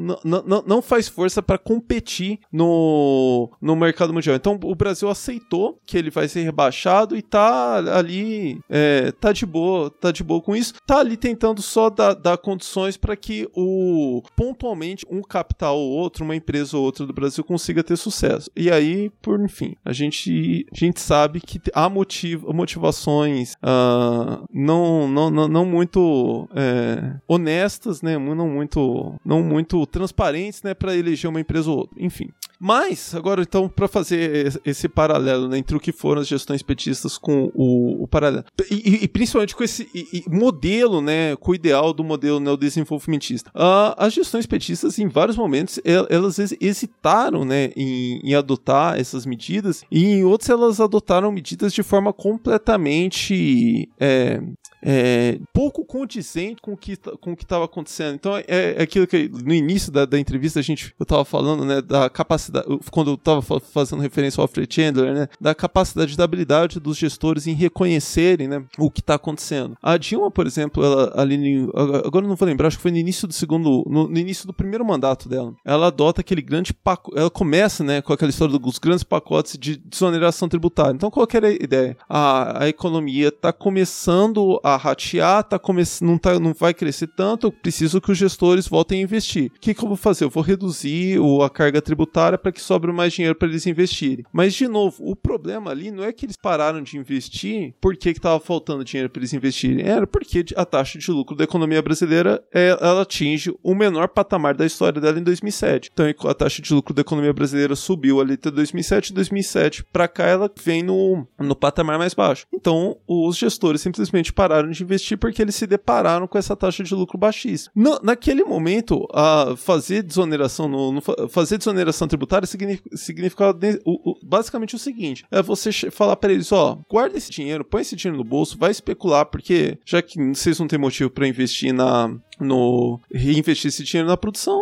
não 0.65 0.81
faz 0.81 1.07
força 1.07 1.41
para 1.41 1.57
competir 1.57 2.39
no, 2.51 3.49
no 3.61 3.75
mercado 3.75 4.13
mundial. 4.13 4.35
Então, 4.35 4.59
o 4.63 4.75
Brasil 4.75 5.09
aceitou 5.15 5.79
que 5.85 5.97
ele 5.97 6.09
vai 6.09 6.27
ser 6.27 6.43
rebaixado 6.43 7.15
e 7.15 7.21
tá 7.21 7.77
ali, 7.97 8.59
é, 8.69 9.11
tá 9.11 9.31
de 9.31 9.45
boa, 9.45 9.89
tá 9.89 10.11
de 10.11 10.23
boa 10.23 10.41
com 10.41 10.55
isso, 10.55 10.73
tá 10.85 10.99
ali 10.99 11.17
tentando 11.17 11.61
só 11.61 11.89
dar, 11.89 12.13
dar 12.13 12.37
condições 12.37 12.97
para 12.97 13.15
que 13.15 13.47
o 13.55 14.21
pontualmente 14.35 15.05
um 15.09 15.21
capital 15.21 15.77
ou 15.77 15.91
outro, 15.91 16.23
uma 16.23 16.35
empresa 16.35 16.77
ou 16.77 16.83
outra 16.83 17.05
do 17.05 17.13
Brasil 17.13 17.43
consiga 17.43 17.83
ter 17.83 17.97
sucesso. 17.97 18.49
E 18.55 18.69
aí, 18.69 19.09
por 19.21 19.41
enfim, 19.41 19.75
a 19.83 19.93
gente, 19.93 20.65
a 20.71 20.77
gente 20.77 20.99
sabe 20.99 21.39
que 21.39 21.59
há 21.73 21.89
motiv 21.89 22.43
motivações 22.53 23.53
uh, 23.55 24.45
não, 24.53 25.07
não, 25.07 25.29
não, 25.29 25.47
não 25.47 25.65
muito 25.65 26.47
é, 26.53 27.15
honestas, 27.27 28.01
né? 28.01 28.17
Não 28.17 28.47
muito, 28.47 29.15
não 29.23 29.43
muito 29.43 29.85
transparentes, 29.85 30.61
né? 30.63 30.73
Para 30.73 30.95
eleger 30.95 31.29
uma 31.29 31.39
empresa 31.39 31.69
ou 31.69 31.77
outra. 31.77 31.95
Enfim. 32.03 32.29
Mas, 32.59 33.13
agora 33.13 33.41
então, 33.41 33.67
para 33.67 33.87
fazer 33.87 34.59
esse 34.65 34.87
paralelo 34.87 35.47
né, 35.47 35.57
entre 35.57 35.75
o 35.75 35.79
que 35.79 35.91
foram 35.91 36.21
as 36.21 36.27
gestões 36.27 36.61
petistas 36.61 37.17
com 37.17 37.51
o, 37.53 38.03
o 38.03 38.07
paralelo, 38.07 38.45
e, 38.69 39.03
e, 39.03 39.07
principalmente 39.07 39.55
com 39.55 39.63
esse 39.63 39.89
e, 39.93 40.23
e 40.25 40.29
modelo, 40.29 41.01
né, 41.01 41.35
com 41.35 41.51
o 41.51 41.55
ideal 41.55 41.93
do 41.93 42.03
modelo 42.03 42.39
neodesenvolvimentista. 42.39 43.49
Uh, 43.49 43.95
as 43.97 44.13
gestões 44.13 44.45
petistas, 44.45 44.99
em 44.99 45.07
vários 45.07 45.37
momentos, 45.37 45.79
elas 46.09 46.39
hesitaram 46.39 47.45
né, 47.45 47.71
em, 47.75 48.19
em, 48.23 48.35
adotar 48.35 48.99
essas 48.99 49.25
medidas, 49.25 49.83
e 49.91 50.05
em 50.05 50.23
outros 50.23 50.49
elas 50.49 50.79
adotaram 50.79 51.31
medidas 51.31 51.73
de 51.73 51.83
forma 51.83 52.13
completamente. 52.13 53.89
É, 53.99 54.41
é, 54.81 55.39
pouco 55.53 55.83
condizente 55.85 56.61
com 56.61 56.73
o 56.73 56.77
que 56.77 56.95
tá, 56.95 57.11
com 57.19 57.33
o 57.33 57.35
que 57.35 57.43
estava 57.43 57.65
acontecendo. 57.65 58.15
Então 58.15 58.37
é, 58.37 58.45
é, 58.47 58.81
aquilo 58.81 59.07
que 59.07 59.29
no 59.29 59.53
início 59.53 59.91
da, 59.91 60.05
da 60.05 60.19
entrevista 60.19 60.59
a 60.59 60.63
gente 60.63 60.93
eu 60.99 61.03
estava 61.03 61.25
falando, 61.25 61.65
né, 61.65 61.81
da 61.81 62.09
capacidade 62.09 62.65
quando 62.91 63.11
eu 63.11 63.15
estava 63.15 63.41
fazendo 63.59 64.01
referência 64.01 64.39
ao 64.39 64.43
Alfred 64.43 64.73
Chandler, 64.73 65.13
né, 65.13 65.27
da 65.39 65.55
capacidade 65.55 66.15
da 66.15 66.23
habilidade 66.23 66.79
dos 66.79 66.97
gestores 66.97 67.47
em 67.47 67.53
reconhecerem, 67.53 68.47
né, 68.47 68.63
o 68.77 68.89
que 68.91 68.99
está 68.99 69.15
acontecendo. 69.15 69.77
A 69.81 69.97
Dilma, 69.97 70.29
por 70.29 70.45
exemplo, 70.45 70.83
ela 70.83 71.13
ali 71.15 71.67
agora 72.05 72.27
não 72.27 72.35
vou 72.35 72.47
lembrar, 72.47 72.67
acho 72.67 72.77
que 72.77 72.83
foi 72.83 72.91
no 72.91 72.97
início 72.97 73.27
do 73.27 73.33
segundo, 73.33 73.83
no, 73.87 74.07
no 74.07 74.17
início 74.17 74.45
do 74.47 74.53
primeiro 74.53 74.85
mandato 74.85 75.27
dela. 75.27 75.53
Ela 75.65 75.87
adota 75.87 76.21
aquele 76.21 76.41
grande 76.41 76.73
pacote, 76.73 77.17
ela 77.17 77.29
começa, 77.29 77.83
né, 77.83 78.01
com 78.01 78.13
aquela 78.13 78.29
história 78.29 78.57
dos 78.57 78.77
grandes 78.77 79.03
pacotes 79.03 79.57
de 79.57 79.77
desoneração 79.77 80.47
tributária. 80.47 80.93
Então 80.93 81.09
qual 81.09 81.27
era 81.33 81.47
a 81.47 81.51
ideia? 81.51 81.97
A, 82.07 82.63
a 82.63 82.69
economia 82.69 83.29
está 83.29 83.51
começando 83.51 84.59
a 84.63 84.74
ratear, 84.77 85.43
tá 85.43 85.59
começando, 85.59 86.09
não, 86.09 86.17
tá, 86.17 86.39
não 86.39 86.53
vai 86.53 86.73
crescer 86.73 87.07
tanto, 87.07 87.47
eu 87.47 87.51
preciso 87.51 88.01
que 88.01 88.11
os 88.11 88.17
gestores 88.17 88.67
voltem 88.67 88.99
a 88.99 89.03
investir. 89.03 89.51
O 89.55 89.59
que, 89.59 89.73
que 89.73 89.83
eu 89.83 89.87
vou 89.87 89.97
fazer? 89.97 90.25
Eu 90.25 90.29
vou 90.29 90.43
reduzir 90.43 91.19
a 91.43 91.49
carga 91.49 91.81
tributária 91.81 92.37
para 92.37 92.51
que 92.51 92.61
sobre 92.61 92.91
mais 92.91 93.13
dinheiro 93.13 93.35
para 93.35 93.47
eles 93.47 93.65
investirem. 93.65 94.25
Mas, 94.31 94.53
de 94.53 94.67
novo, 94.67 94.97
o 94.99 95.15
problema 95.15 95.71
ali 95.71 95.91
não 95.91 96.03
é 96.03 96.11
que 96.11 96.25
eles 96.25 96.37
pararam 96.37 96.81
de 96.81 96.97
investir 96.97 97.73
porque 97.79 98.09
estava 98.09 98.39
faltando 98.39 98.83
dinheiro 98.83 99.09
para 99.09 99.19
eles 99.19 99.33
investirem, 99.33 99.85
era 99.85 100.07
porque 100.07 100.45
a 100.55 100.65
taxa 100.65 100.97
de 100.97 101.11
lucro 101.11 101.35
da 101.35 101.43
economia 101.43 101.81
brasileira 101.81 102.43
é, 102.53 102.77
ela 102.79 103.01
atinge 103.01 103.53
o 103.63 103.75
menor 103.75 104.07
patamar 104.09 104.55
da 104.55 104.65
história 104.65 104.99
dela 104.99 105.19
em 105.19 105.23
2007. 105.23 105.91
Então, 105.93 106.05
a 106.29 106.33
taxa 106.33 106.61
de 106.61 106.73
lucro 106.73 106.93
da 106.93 107.01
economia 107.01 107.33
brasileira 107.33 107.75
subiu 107.75 108.19
ali 108.19 108.33
até 108.33 108.51
2007, 108.51 109.13
2007 109.13 109.83
para 109.91 110.07
cá 110.07 110.25
ela 110.25 110.51
vem 110.63 110.83
no, 110.83 111.27
no 111.39 111.55
patamar 111.55 111.97
mais 111.97 112.13
baixo. 112.13 112.45
Então, 112.53 112.97
os 113.07 113.37
gestores 113.37 113.81
simplesmente 113.81 114.33
pararam 114.33 114.54
de 114.63 114.83
investir 114.83 115.17
porque 115.17 115.41
eles 115.41 115.55
se 115.55 115.67
depararam 115.67 116.27
com 116.27 116.37
essa 116.37 116.55
taxa 116.55 116.83
de 116.83 116.93
lucro 116.93 117.17
baixíssima. 117.17 117.71
No, 117.75 117.99
naquele 118.01 118.43
momento, 118.43 119.07
a 119.13 119.55
fazer 119.57 120.03
desoneração 120.03 120.67
no, 120.67 120.91
no 120.91 121.01
fazer 121.29 121.57
desoneração 121.57 122.07
tributária 122.07 122.47
significa, 122.47 122.97
significa 122.97 123.55
o, 123.85 124.11
o, 124.11 124.19
basicamente 124.23 124.75
o 124.75 124.79
seguinte: 124.79 125.25
é 125.31 125.41
você 125.41 125.71
falar 125.91 126.15
para 126.15 126.33
eles, 126.33 126.51
ó, 126.51 126.79
guarda 126.89 127.17
esse 127.17 127.31
dinheiro, 127.31 127.65
põe 127.65 127.81
esse 127.81 127.95
dinheiro 127.95 128.17
no 128.17 128.23
bolso, 128.23 128.57
vai 128.57 128.71
especular, 128.71 129.25
porque 129.25 129.77
já 129.85 130.01
que 130.01 130.19
vocês 130.33 130.59
não 130.59 130.67
têm 130.67 130.79
motivo 130.79 131.09
para 131.09 131.27
investir 131.27 131.73
na 131.73 132.15
no 132.39 132.99
reinvestir 133.11 133.69
esse 133.69 133.83
dinheiro 133.83 134.09
na 134.09 134.17
produção, 134.17 134.61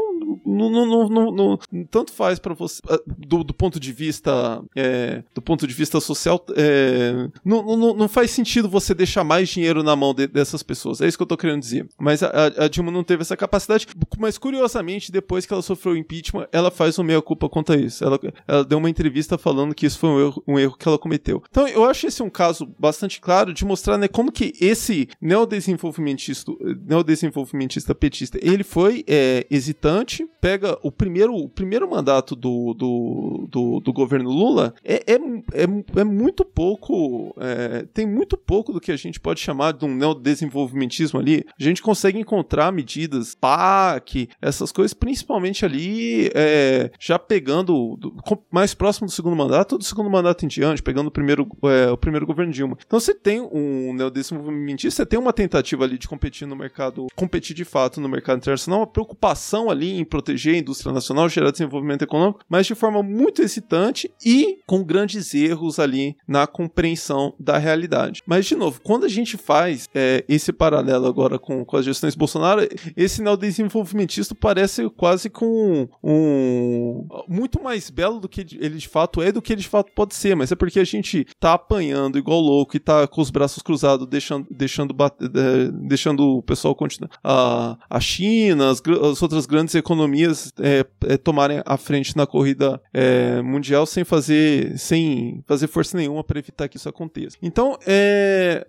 não, 0.53 0.85
não, 0.85 1.09
não, 1.09 1.31
não 1.31 1.85
tanto 1.89 2.11
faz 2.11 2.39
para 2.39 2.53
você 2.53 2.81
ah, 2.89 2.99
do, 3.05 3.43
do, 3.43 3.53
ponto 3.53 3.79
de 3.79 3.91
vista 3.91 4.63
é, 4.75 5.23
do 5.33 5.41
ponto 5.41 5.67
de 5.67 5.73
vista 5.73 5.99
social 5.99 6.43
é, 6.55 7.29
não, 7.43 7.63
não, 7.77 7.93
não 7.93 8.07
faz 8.07 8.31
sentido 8.31 8.69
você 8.69 8.93
deixar 8.93 9.23
mais 9.23 9.49
dinheiro 9.49 9.83
na 9.83 9.95
mão 9.95 10.13
de, 10.13 10.27
dessas 10.27 10.63
pessoas 10.63 11.01
é 11.01 11.07
isso 11.07 11.17
que 11.17 11.23
eu 11.23 11.27
tô 11.27 11.37
querendo 11.37 11.59
dizer. 11.59 11.87
Mas 11.99 12.23
a, 12.23 12.29
a, 12.57 12.67
Dilma 12.67 12.91
não 12.91 13.03
teve 13.03 13.21
essa 13.21 13.37
capacidade 13.37 13.87
mas 14.17 14.37
curiosamente 14.37 15.11
depois 15.11 15.45
que 15.45 15.53
ela 15.53 15.61
sofreu 15.61 15.93
o 15.93 15.97
impeachment 15.97 16.47
ela 16.51 16.71
faz 16.71 16.97
uma 16.97 17.05
meia 17.05 17.21
culpa 17.21 17.49
quanto 17.49 17.73
a 17.73 17.77
isso. 17.77 18.03
Ela, 18.03 18.19
ela 18.47 18.63
deu 18.63 18.77
uma 18.77 18.89
entrevista 18.89 19.37
falando 19.37 19.75
que 19.75 19.85
isso 19.85 19.99
foi 19.99 20.09
um 20.09 20.19
erro, 20.19 20.43
um 20.47 20.59
erro 20.59 20.77
que 20.77 20.87
ela 20.87 20.97
cometeu. 20.97 21.43
Então 21.49 21.67
eu 21.67 21.83
acho 21.85 22.07
esse 22.07 22.21
um 22.21 22.29
caso 22.29 22.67
bastante 22.77 23.19
claro 23.19 23.53
de 23.53 23.65
mostrar 23.65 23.97
né, 23.97 24.07
como 24.07 24.31
que 24.31 24.53
esse 24.59 25.07
neodesenvolvimentista 25.21 26.51
neodesenvolvimentista 26.85 27.95
petista 27.95 28.39
ele 28.41 28.63
foi 28.63 29.03
é, 29.07 29.45
hesitante 29.49 30.27
pega 30.43 30.77
o 30.83 30.91
primeiro, 30.91 31.33
o 31.33 31.47
primeiro 31.47 31.89
mandato 31.89 32.35
do, 32.35 32.73
do, 32.73 33.47
do, 33.49 33.79
do 33.79 33.93
governo 33.93 34.29
Lula, 34.29 34.73
é, 34.83 35.13
é, 35.13 35.15
é, 35.15 36.01
é 36.01 36.03
muito 36.03 36.43
pouco. 36.43 37.33
É, 37.39 37.85
tem 37.93 38.05
muito 38.05 38.35
pouco 38.35 38.73
do 38.73 38.81
que 38.81 38.91
a 38.91 38.97
gente 38.97 39.21
pode 39.21 39.39
chamar 39.39 39.71
de 39.71 39.85
um 39.85 39.95
neodesenvolvimentismo 39.95 41.17
ali. 41.17 41.45
A 41.57 41.63
gente 41.63 41.81
consegue 41.81 42.19
encontrar 42.19 42.73
medidas 42.73 43.33
PAC, 43.33 44.27
essas 44.41 44.73
coisas, 44.73 44.93
principalmente 44.93 45.63
ali, 45.63 46.29
é, 46.35 46.91
já 46.99 47.17
pegando 47.17 47.95
do, 47.95 48.13
mais 48.51 48.73
próximo 48.73 49.07
do 49.07 49.13
segundo 49.13 49.37
mandato 49.37 49.77
do 49.77 49.83
segundo 49.85 50.09
mandato 50.09 50.43
em 50.43 50.49
diante, 50.49 50.83
pegando 50.83 51.07
o 51.07 51.11
primeiro, 51.11 51.47
é, 51.63 51.89
o 51.89 51.95
primeiro 51.95 52.25
governo 52.25 52.51
Dilma. 52.51 52.77
Então 52.85 52.99
você 52.99 53.13
tem 53.13 53.39
um 53.39 53.93
neodesenvolvimentismo, 53.93 54.91
você 54.91 55.05
tem 55.05 55.17
uma 55.17 55.31
tentativa 55.31 55.85
ali 55.85 55.97
de 55.97 56.05
competir 56.05 56.45
no 56.45 56.55
mercado, 56.57 57.07
competir 57.15 57.55
de 57.55 57.63
fato 57.63 58.01
no 58.01 58.09
mercado 58.09 58.39
internacional, 58.39 58.81
uma 58.81 58.87
preocupação 58.87 59.69
ali 59.69 59.97
em 59.97 60.03
proteger 60.03 60.32
proteger 60.33 60.55
a 60.55 60.57
indústria 60.57 60.91
nacional, 60.91 61.29
gerar 61.29 61.51
desenvolvimento 61.51 62.01
econômico, 62.01 62.39
mas 62.49 62.65
de 62.65 62.75
forma 62.75 63.03
muito 63.03 63.41
excitante 63.41 64.11
e 64.25 64.59
com 64.65 64.83
grandes 64.83 65.33
erros 65.33 65.79
ali 65.79 66.15
na 66.27 66.47
compreensão 66.47 67.33
da 67.39 67.57
realidade. 67.57 68.21
Mas, 68.25 68.45
de 68.45 68.55
novo, 68.55 68.81
quando 68.81 69.05
a 69.05 69.09
gente 69.09 69.37
faz 69.37 69.87
é, 69.93 70.23
esse 70.27 70.51
paralelo 70.51 71.05
agora 71.05 71.37
com, 71.37 71.63
com 71.63 71.77
as 71.77 71.85
gestões 71.85 72.15
Bolsonaro, 72.15 72.67
esse 72.95 73.21
neodesenvolvimentista 73.21 74.35
parece 74.35 74.89
quase 74.89 75.29
com 75.29 75.87
um, 76.03 77.07
muito 77.27 77.61
mais 77.61 77.89
belo 77.89 78.19
do 78.19 78.29
que 78.29 78.41
ele 78.59 78.77
de 78.77 78.87
fato 78.87 79.21
é 79.21 79.31
do 79.31 79.41
que 79.41 79.53
ele 79.53 79.61
de 79.61 79.67
fato 79.67 79.91
pode 79.93 80.15
ser, 80.15 80.35
mas 80.35 80.51
é 80.51 80.55
porque 80.55 80.79
a 80.79 80.83
gente 80.83 81.25
tá 81.39 81.53
apanhando 81.53 82.17
igual 82.17 82.39
louco 82.39 82.75
e 82.75 82.79
tá 82.79 83.07
com 83.07 83.21
os 83.21 83.29
braços 83.29 83.61
cruzados, 83.61 84.07
deixando, 84.07 84.47
deixando, 84.49 84.95
é, 85.01 85.71
deixando 85.71 86.37
o 86.37 86.41
pessoal 86.41 86.75
continuar. 86.75 87.11
A, 87.23 87.77
a 87.89 87.99
China, 87.99 88.69
as, 88.69 88.81
as 89.11 89.21
outras 89.21 89.45
grandes 89.45 89.75
economias 89.75 90.22
companhias 90.23 90.53
é, 90.59 90.85
é, 91.07 91.17
tomarem 91.17 91.61
a 91.65 91.77
frente 91.77 92.15
na 92.15 92.25
corrida 92.25 92.81
é, 92.93 93.41
mundial 93.41 93.85
sem 93.85 94.03
fazer, 94.03 94.77
sem 94.77 95.43
fazer 95.45 95.67
força 95.67 95.97
nenhuma 95.97 96.23
para 96.23 96.39
evitar 96.39 96.67
que 96.67 96.77
isso 96.77 96.89
aconteça. 96.89 97.37
Então, 97.41 97.77
é, 97.85 98.65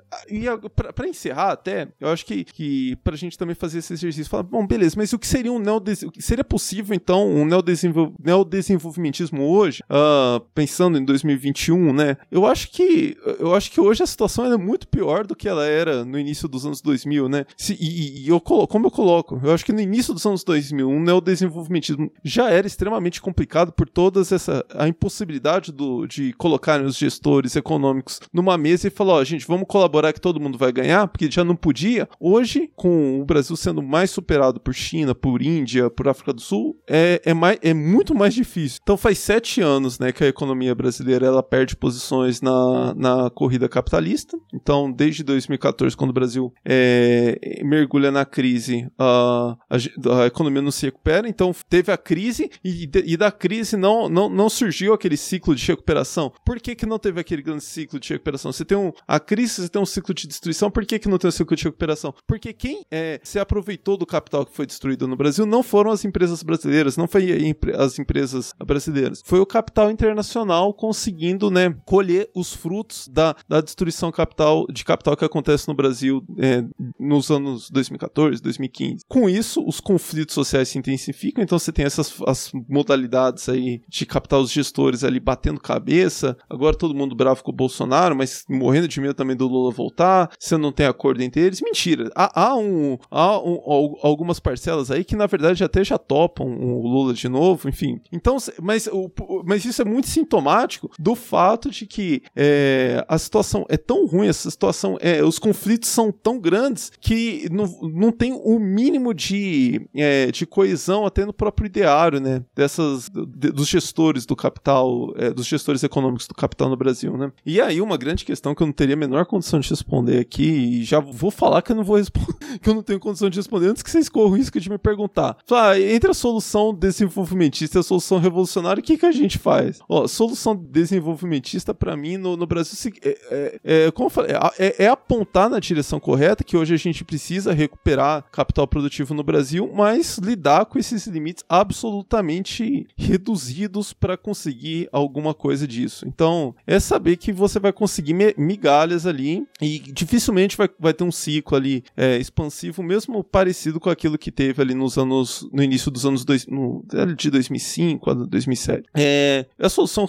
para 0.95 1.09
encerrar 1.09 1.53
até, 1.53 1.89
eu 2.01 2.09
acho 2.09 2.25
que, 2.27 2.45
que 2.45 2.97
para 2.97 3.15
a 3.15 3.19
gente 3.19 3.39
também 3.39 3.55
fazer 3.55 3.79
esse 3.79 3.93
exercício, 3.93 4.31
falar, 4.31 4.43
bom, 4.43 4.67
beleza, 4.67 4.95
mas 4.97 5.13
o 5.13 5.19
que 5.19 5.27
seria 5.27 5.53
um 5.53 5.59
neodesenvolvimento? 5.59 6.25
Seria 6.25 6.45
possível, 6.45 6.95
então, 6.95 7.29
um 7.29 7.45
neodesenvol 7.45 8.13
neodesenvolvimentismo 8.23 9.43
hoje, 9.43 9.83
uh, 9.91 10.41
pensando 10.55 10.99
em 10.99 11.05
2021, 11.05 11.93
né? 11.93 12.17
Eu 12.31 12.47
acho 12.47 12.71
que 12.71 13.17
eu 13.39 13.55
acho 13.55 13.71
que 13.71 13.81
hoje 13.81 14.03
a 14.03 14.07
situação 14.07 14.53
é 14.53 14.57
muito 14.57 14.89
pior 14.89 15.27
do 15.27 15.37
que 15.37 15.49
ela 15.49 15.67
era 15.67 16.05
no 16.05 16.19
início 16.19 16.49
dos 16.49 16.65
anos 16.67 16.81
2000, 16.81 17.29
né? 17.29 17.45
Se, 17.57 17.75
e, 17.75 18.25
e 18.25 18.29
eu, 18.29 18.41
como 18.41 18.87
eu 18.87 18.91
coloco, 18.91 19.41
eu 19.43 19.53
acho 19.53 19.65
que 19.65 19.73
no 19.73 19.81
início 19.81 20.13
dos 20.15 20.25
anos 20.25 20.45
2000, 20.45 20.89
um 20.89 21.01
neodesenvolvimento 21.01 21.44
desenvolvimentismo 21.45 22.11
já 22.23 22.51
era 22.51 22.67
extremamente 22.67 23.21
complicado 23.21 23.73
por 23.73 23.89
todas 23.89 24.33
essa 24.33 24.65
a 24.75 24.89
impossibilidade 24.89 25.73
do, 25.73 26.07
de 26.07 26.33
colocarem 26.35 26.87
os 26.87 26.97
gestores 26.97 27.57
econômicos 27.57 28.21
numa 28.33 28.57
mesa 28.57 28.89
e 28.89 28.91
falar, 28.91 29.15
ó, 29.15 29.21
oh, 29.21 29.25
gente, 29.25 29.47
vamos 29.47 29.67
colaborar 29.69 30.13
que 30.13 30.21
todo 30.21 30.41
mundo 30.41 30.59
vai 30.59 30.73
ganhar, 30.73 31.07
porque 31.09 31.31
já 31.31 31.45
não 31.45 31.57
podia. 31.57 32.09
Hoje, 32.19 32.71
com 32.75 33.21
o 33.21 33.25
Brasil 33.25 33.57
sendo 33.57 33.83
mais 33.83 34.11
superado 34.11 34.61
por 34.61 34.75
China, 34.75 35.15
por 35.15 35.43
Índia, 35.43 35.91
por 35.91 36.09
África 36.09 36.33
do 36.33 36.41
Sul, 36.41 36.77
é, 36.89 37.21
é, 37.25 37.35
mais, 37.35 37.59
é 37.63 37.75
muito 37.75 38.15
mais 38.15 38.35
difícil. 38.35 38.81
Então 38.83 38.97
faz 38.97 39.19
sete 39.19 39.61
anos 39.61 39.99
né, 39.99 40.13
que 40.13 40.25
a 40.25 40.29
economia 40.29 40.75
brasileira 40.75 41.27
ela 41.27 41.43
perde 41.43 41.77
posições 41.77 42.41
na, 42.41 42.95
na 42.95 43.31
corrida 43.31 43.69
capitalista. 43.69 44.37
Então, 44.53 44.91
desde 44.91 45.23
2014, 45.23 45.97
quando 45.97 46.11
o 46.11 46.15
Brasil 46.15 46.53
é, 46.65 47.39
mergulha 47.65 48.11
na 48.11 48.25
crise, 48.25 48.89
a, 48.99 49.57
a, 49.71 50.23
a 50.23 50.27
economia 50.27 50.63
não 50.63 50.71
se 50.71 50.87
recupera 50.87 51.29
então 51.35 51.55
teve 51.69 51.91
a 51.91 51.97
crise 51.97 52.51
e, 52.65 52.89
e 53.05 53.17
da 53.17 53.31
crise 53.33 53.77
não, 53.77 54.09
não, 54.09 54.29
não 54.29 54.49
surgiu 54.49 54.95
aquele 54.95 55.17
ciclo 55.17 55.55
de 55.55 55.67
recuperação. 55.67 56.33
Por 56.45 56.61
que, 56.61 56.75
que 56.75 56.87
não 56.87 56.99
teve 56.99 57.21
aquele 57.21 57.43
grande 57.43 57.65
ciclo 57.65 57.99
de 57.99 58.09
recuperação? 58.11 58.53
Você 58.53 58.65
tem 58.65 58.79
um, 58.79 58.93
a 59.07 59.19
crise, 59.19 59.55
você 59.63 59.69
tem 59.69 59.83
um 59.83 59.87
ciclo 59.87 60.15
de 60.15 60.29
destruição, 60.29 60.71
por 60.71 60.87
que, 60.87 60.99
que 60.99 61.09
não 61.09 61.19
tem 61.19 61.29
um 61.29 61.33
ciclo 61.33 61.57
de 61.57 61.65
recuperação? 61.65 62.15
Porque 62.27 62.53
quem 62.53 62.85
é, 62.91 63.21
se 63.23 63.39
aproveitou 63.39 63.97
do 63.97 64.07
capital 64.07 64.47
que 64.47 64.55
foi 64.55 64.67
destruído 64.67 65.09
no 65.09 65.17
Brasil 65.17 65.45
não 65.45 65.63
foram 65.63 65.91
as 65.91 66.05
empresas 66.05 66.43
brasileiras, 66.43 66.97
não 66.97 67.09
foi 67.09 67.55
as 67.77 67.99
empresas 67.99 68.55
brasileiras, 68.65 69.23
foi 69.25 69.41
o 69.41 69.47
capital 69.47 69.91
internacional 69.91 70.73
conseguindo 70.73 71.51
né, 71.51 71.75
colher 71.85 72.31
os 72.35 72.53
frutos 72.53 73.09
da, 73.09 73.35
da 73.49 73.61
destruição 73.61 74.13
capital, 74.13 74.67
de 74.71 74.85
capital 74.85 75.17
que 75.17 75.25
acontece 75.25 75.67
no 75.67 75.75
Brasil 75.75 76.25
é, 76.39 76.65
nos 76.99 77.31
anos 77.31 77.71
2014, 77.71 78.43
2015. 78.43 79.05
Com 79.09 79.29
isso, 79.29 79.65
os 79.67 79.81
conflitos 79.81 80.35
sociais 80.35 80.69
se 80.69 80.79
intensificam 80.79 81.24
ficam, 81.25 81.43
então 81.43 81.59
você 81.59 81.73
tem 81.73 81.87
essas 81.87 82.15
as 82.27 82.51
modalidades 82.69 83.49
aí 83.49 83.81
de 83.89 84.05
captar 84.05 84.41
os 84.41 84.51
gestores 84.51 85.03
ali 85.03 85.19
batendo 85.19 85.59
cabeça. 85.59 86.37
Agora 86.51 86.77
todo 86.77 86.95
mundo 86.95 87.15
bravo 87.15 87.43
com 87.43 87.51
o 87.51 87.55
Bolsonaro, 87.55 88.15
mas 88.15 88.45
morrendo 88.49 88.87
de 88.87 89.01
medo 89.01 89.15
também 89.15 89.37
do 89.37 89.49
Lula 89.49 89.73
voltar. 89.73 90.31
Você 90.39 90.57
não 90.57 90.71
tem 90.71 90.87
acordo 90.87 91.23
entre 91.23 91.41
eles. 91.41 91.63
Mentira. 91.63 92.11
Há, 92.15 92.49
há, 92.49 92.57
um, 92.57 92.99
há 93.11 93.39
um, 93.39 93.59
algumas 94.03 94.39
parcelas 94.39 94.91
aí 94.91 95.05
que 95.05 95.17
na 95.17 95.27
verdade 95.27 95.65
até 95.65 95.83
já 95.83 95.97
topam 95.97 96.47
o 96.47 96.87
Lula 96.87 97.15
de 97.15 97.29
novo, 97.29 97.69
enfim. 97.69 98.01
Então, 98.13 98.37
mas, 98.61 98.87
o, 98.87 99.11
mas 99.47 99.65
isso 99.65 99.81
é 99.81 99.85
muito 99.85 100.09
sintomático 100.09 100.91
do 100.99 101.15
fato 101.15 101.71
de 101.71 101.87
que 101.87 102.23
é, 102.37 103.05
a 103.09 103.17
situação 103.17 103.65
é 103.69 103.77
tão 103.77 104.07
ruim, 104.07 104.29
essa 104.29 104.51
situação, 104.51 104.99
é, 105.01 105.23
os 105.23 105.39
conflitos 105.39 105.89
são 105.89 106.13
tão 106.13 106.39
grandes 106.39 106.93
que 107.01 107.49
não, 107.51 107.67
não 107.83 108.13
tem 108.13 108.33
o 108.33 108.59
mínimo 108.59 109.15
de, 109.15 109.89
é, 109.95 110.31
de 110.31 110.47
coesão 110.47 111.07
até 111.15 111.25
no 111.25 111.33
próprio 111.33 111.67
ideário, 111.67 112.21
né, 112.21 112.43
dessas 112.55 113.09
de, 113.09 113.53
dos 113.53 113.69
gestores 113.69 114.27
do 114.27 114.35
capital, 114.35 115.13
é, 115.17 115.31
dos 115.31 115.47
gestores 115.47 115.83
econômicos 115.85 116.27
do 116.27 116.35
capital 116.35 116.69
no 116.69 116.77
Brasil, 116.77 117.17
né. 117.17 117.31
E 117.47 117.61
aí 117.61 117.81
uma 117.81 117.97
grande 117.97 118.25
questão 118.25 118.55
que 118.55 118.63
eu 118.63 118.67
não 118.67 118.73
teria 118.73 118.95
a 118.95 118.99
menor 118.99 119.25
condição 119.27 119.61
de 119.61 119.71
responder 119.71 120.19
aqui 120.19 120.45
e 120.45 120.85
já 120.85 120.99
vou 120.99 121.31
falar 121.31 121.63
que 121.63 121.71
eu 121.71 121.77
não 121.77 121.85
vou 121.85 121.97
responder, 121.97 122.35
que 122.61 122.69
eu 122.69 122.75
não 122.75 122.83
tenho 122.83 122.99
condição 122.99 123.31
de 123.31 123.39
responder 123.39 123.69
antes 123.69 123.83
que 123.83 123.91
vocês 123.91 124.09
corram 124.09 124.31
o 124.31 124.37
risco 124.37 124.59
de 124.59 124.69
me 124.69 124.79
perguntar. 124.79 125.37
Ah, 125.51 125.79
entre 125.79 126.11
a 126.11 126.15
solução 126.15 126.75
desenvolvimentista 126.75 127.79
e 127.79 127.81
a 127.81 127.83
solução 127.83 128.19
revolucionária, 128.19 128.81
o 128.81 128.85
que 128.85 128.99
que 128.99 129.07
a 129.07 129.13
gente 129.13 129.39
faz? 129.39 129.79
Ó, 129.89 130.07
solução 130.09 130.57
desenvolvimentista 130.57 131.73
para 131.73 131.97
mim 131.97 132.17
no, 132.17 132.37
no 132.37 132.47
Brasil 132.47 132.65
é, 133.03 133.19
é, 133.31 133.61
é, 133.87 133.91
como 133.91 134.07
eu 134.07 134.11
falei, 134.11 134.33
é, 134.59 134.85
é 134.85 134.89
apontar 134.89 135.49
na 135.49 135.61
direção 135.61 136.01
correta 136.01 136.43
que 136.43 136.57
hoje 136.57 136.75
a 136.75 136.79
gente 136.79 137.05
precisa 137.05 137.53
recuperar 137.53 138.25
capital 138.33 138.67
produtivo 138.67 139.15
no 139.15 139.23
Brasil, 139.23 139.71
mas 139.73 140.19
lidar 140.19 140.67
com 140.67 140.79
esses 140.79 141.04
limites 141.07 141.45
absolutamente 141.49 142.87
reduzidos 142.97 143.93
para 143.93 144.17
conseguir 144.17 144.89
alguma 144.93 145.35
coisa 145.35 145.67
disso. 145.67 146.07
Então, 146.07 146.55
é 146.67 146.79
saber 146.79 147.17
que 147.17 147.33
você 147.33 147.59
vai 147.59 147.73
conseguir 147.73 148.15
migalhas 148.37 149.07
ali 149.07 149.47
e 149.61 149.79
dificilmente 149.79 150.57
vai, 150.57 150.69
vai 150.79 150.93
ter 150.93 151.05
um 151.05 151.13
ciclo 151.13 151.57
ali 151.57 151.85
é, 151.97 152.19
expansivo, 152.19 152.83
mesmo 152.83 153.23
parecido 153.23 153.81
com 153.81 153.91
aquilo 153.91 154.19
que 154.19 154.31
teve 154.31 154.61
ali 154.63 154.75
nos 154.75 154.97
anos, 154.97 155.49
no 155.53 155.63
início 155.63 155.91
dos 155.91 156.05
anos 156.07 156.25
dois, 156.25 156.47
no, 156.47 156.85
de 157.17 157.31
2005 157.31 158.11
a 158.11 158.15
2007. 158.15 158.89
É, 158.95 159.47
a 159.59 159.69
solução 159.69 160.07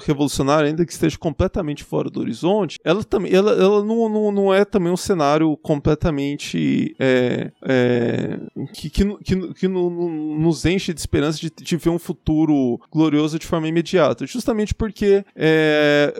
revolucionária, 0.00 0.68
ainda 0.68 0.84
que 0.84 0.92
esteja 0.92 1.18
completamente 1.18 1.84
fora 1.84 2.10
do 2.10 2.20
horizonte, 2.20 2.78
ela 2.84 3.02
também, 3.04 3.32
ela, 3.32 3.52
ela 3.52 3.84
não, 3.84 4.08
não, 4.08 4.32
não 4.32 4.54
é 4.54 4.64
também 4.64 4.92
um 4.92 4.96
cenário 4.96 5.56
completamente 5.58 6.94
é, 6.98 7.52
é, 7.62 8.38
que, 8.72 8.90
que, 8.90 9.16
que, 9.18 9.54
que 9.54 9.68
nos 10.08 10.64
enche 10.64 10.92
de 10.92 11.00
esperança 11.00 11.38
de, 11.38 11.50
de, 11.50 11.76
ver 11.76 11.90
um 11.90 11.98
futuro 11.98 12.80
glorioso 12.90 13.38
de 13.38 13.46
forma 13.46 13.68
imediata, 13.68 14.26
justamente 14.26 14.74
porque 14.74 15.24
é, 15.36 16.14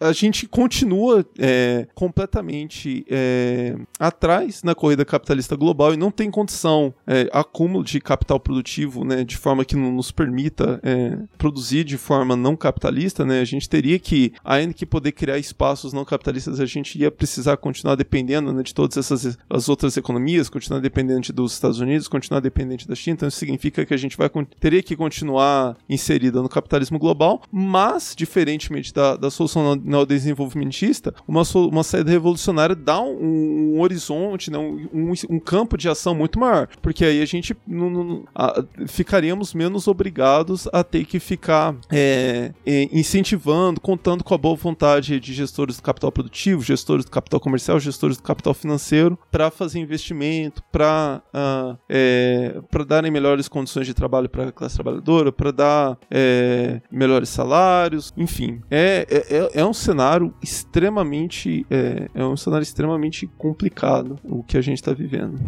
a, 0.00 0.08
a, 0.08 0.12
gente 0.12 0.46
continua 0.46 1.24
é, 1.38 1.86
completamente 1.94 3.04
é, 3.08 3.76
atrás 3.98 4.62
na 4.62 4.74
corrida 4.74 5.04
capitalista 5.04 5.56
global 5.56 5.94
e 5.94 5.96
não 5.96 6.10
tem 6.10 6.30
condição 6.30 6.92
é, 7.06 7.28
acúmulo 7.32 7.84
de 7.84 8.00
capital 8.00 8.40
produtivo, 8.40 9.04
né, 9.04 9.24
de 9.24 9.36
forma 9.36 9.64
que 9.64 9.76
não 9.76 9.92
nos 9.92 10.10
permita 10.10 10.80
é, 10.82 11.18
produzir 11.36 11.84
de 11.84 11.96
forma 11.96 12.36
não 12.36 12.56
capitalista, 12.56 13.24
né, 13.24 13.40
a 13.40 13.44
gente 13.44 13.68
teria 13.68 13.98
que, 13.98 14.32
ainda 14.44 14.74
que 14.74 14.86
poder 14.86 15.12
criar 15.12 15.38
espaços 15.38 15.92
não 15.92 16.04
capitalistas, 16.04 16.60
a 16.60 16.66
gente 16.66 16.98
ia 16.98 17.10
precisar 17.10 17.56
continuar 17.56 17.94
dependendo 17.94 18.52
né, 18.52 18.62
de 18.62 18.74
todas 18.74 18.96
essas 18.96 19.38
as 19.48 19.68
outras 19.68 19.96
economias, 19.96 20.48
continuar 20.48 20.80
dependente 20.80 21.32
dos 21.32 21.52
Estados 21.52 21.80
Unidos, 21.80 22.08
continuar 22.08 22.40
dependente 22.40 22.87
da 22.88 22.94
China, 22.94 23.14
então 23.14 23.28
isso 23.28 23.38
significa 23.38 23.84
que 23.84 23.92
a 23.92 23.96
gente 23.96 24.16
vai 24.16 24.28
teria 24.58 24.82
que 24.82 24.96
continuar 24.96 25.76
inserida 25.88 26.40
no 26.40 26.48
capitalismo 26.48 26.98
global, 26.98 27.42
mas, 27.50 28.14
diferentemente 28.16 28.92
da, 28.92 29.16
da 29.16 29.30
solução 29.30 29.74
neodesenvolvimentista, 29.76 31.14
uma, 31.26 31.42
uma 31.54 31.82
saída 31.82 32.10
revolucionária 32.10 32.74
dá 32.74 33.00
um, 33.00 33.74
um 33.74 33.80
horizonte, 33.80 34.50
né, 34.50 34.58
um, 34.58 34.88
um, 34.92 35.12
um, 35.30 35.40
campo 35.40 35.76
de 35.76 35.88
ação 35.88 36.14
muito 36.14 36.38
maior, 36.38 36.68
porque 36.80 37.04
aí 37.04 37.20
a 37.20 37.26
gente 37.26 37.56
não, 37.66 37.90
não, 37.90 38.24
a, 38.34 38.64
ficaríamos 38.86 39.52
menos 39.52 39.88
obrigados 39.88 40.68
a 40.72 40.82
ter 40.82 41.04
que 41.04 41.18
ficar 41.18 41.74
é, 41.90 42.52
é, 42.64 42.88
incentivando, 42.92 43.80
contando 43.80 44.24
com 44.24 44.34
a 44.34 44.38
boa 44.38 44.56
vontade 44.56 45.18
de 45.20 45.34
gestores 45.34 45.76
do 45.76 45.82
capital 45.82 46.12
produtivo, 46.12 46.62
gestores 46.62 47.04
do 47.04 47.10
capital 47.10 47.40
comercial, 47.40 47.78
gestores 47.78 48.16
do 48.16 48.22
capital 48.22 48.54
financeiro, 48.54 49.18
para 49.30 49.50
fazer 49.50 49.78
investimento, 49.78 50.62
para 50.70 51.22
uh, 51.26 51.30
ah, 51.34 51.76
é, 51.88 52.60
para 52.78 52.84
darem 52.84 53.10
melhores 53.10 53.48
condições 53.48 53.86
de 53.88 53.94
trabalho 53.94 54.28
para 54.28 54.48
a 54.48 54.52
classe 54.52 54.76
trabalhadora, 54.76 55.32
para 55.32 55.50
dar 55.50 55.98
é, 56.08 56.80
melhores 56.92 57.28
salários, 57.28 58.12
enfim, 58.16 58.62
é, 58.70 59.04
é, 59.10 59.36
é, 59.36 59.50
é 59.60 59.66
um 59.66 59.72
cenário 59.72 60.32
extremamente 60.40 61.66
é, 61.68 62.08
é 62.14 62.24
um 62.24 62.36
cenário 62.36 62.62
extremamente 62.62 63.26
complicado 63.36 64.16
o 64.22 64.44
que 64.44 64.56
a 64.56 64.60
gente 64.60 64.78
está 64.78 64.92
vivendo. 64.92 65.40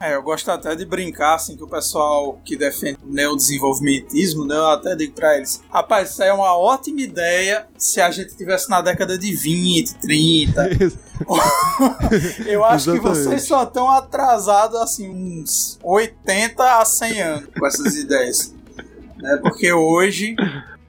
É, 0.00 0.14
eu 0.14 0.22
gosto 0.22 0.50
até 0.50 0.74
de 0.74 0.86
brincar 0.86 1.34
assim 1.34 1.56
que 1.58 1.62
o 1.62 1.68
pessoal 1.68 2.40
que 2.42 2.56
defende 2.56 2.98
o 3.04 3.12
neodesenvolvimentismo, 3.12 4.46
né, 4.46 4.54
eu 4.54 4.68
até 4.68 4.96
digo 4.96 5.12
para 5.12 5.36
eles, 5.36 5.62
rapaz, 5.70 6.12
isso 6.12 6.22
aí 6.22 6.30
é 6.30 6.32
uma 6.32 6.56
ótima 6.56 7.02
ideia 7.02 7.66
se 7.76 8.00
a 8.00 8.10
gente 8.10 8.34
tivesse 8.34 8.70
na 8.70 8.80
década 8.80 9.18
de 9.18 9.30
20, 9.30 9.98
30. 9.98 10.68
eu 12.46 12.64
acho 12.64 12.92
que 12.92 13.00
vocês 13.00 13.42
só 13.42 13.64
estão 13.64 13.90
atrasados 13.90 14.78
assim 14.80 15.08
uns 15.08 15.78
80 15.82 16.77
a 16.80 16.84
100 16.84 17.22
anos 17.22 17.48
com 17.58 17.66
essas 17.66 17.96
ideias. 17.96 18.54
Né? 19.16 19.38
Porque 19.42 19.72
hoje 19.72 20.36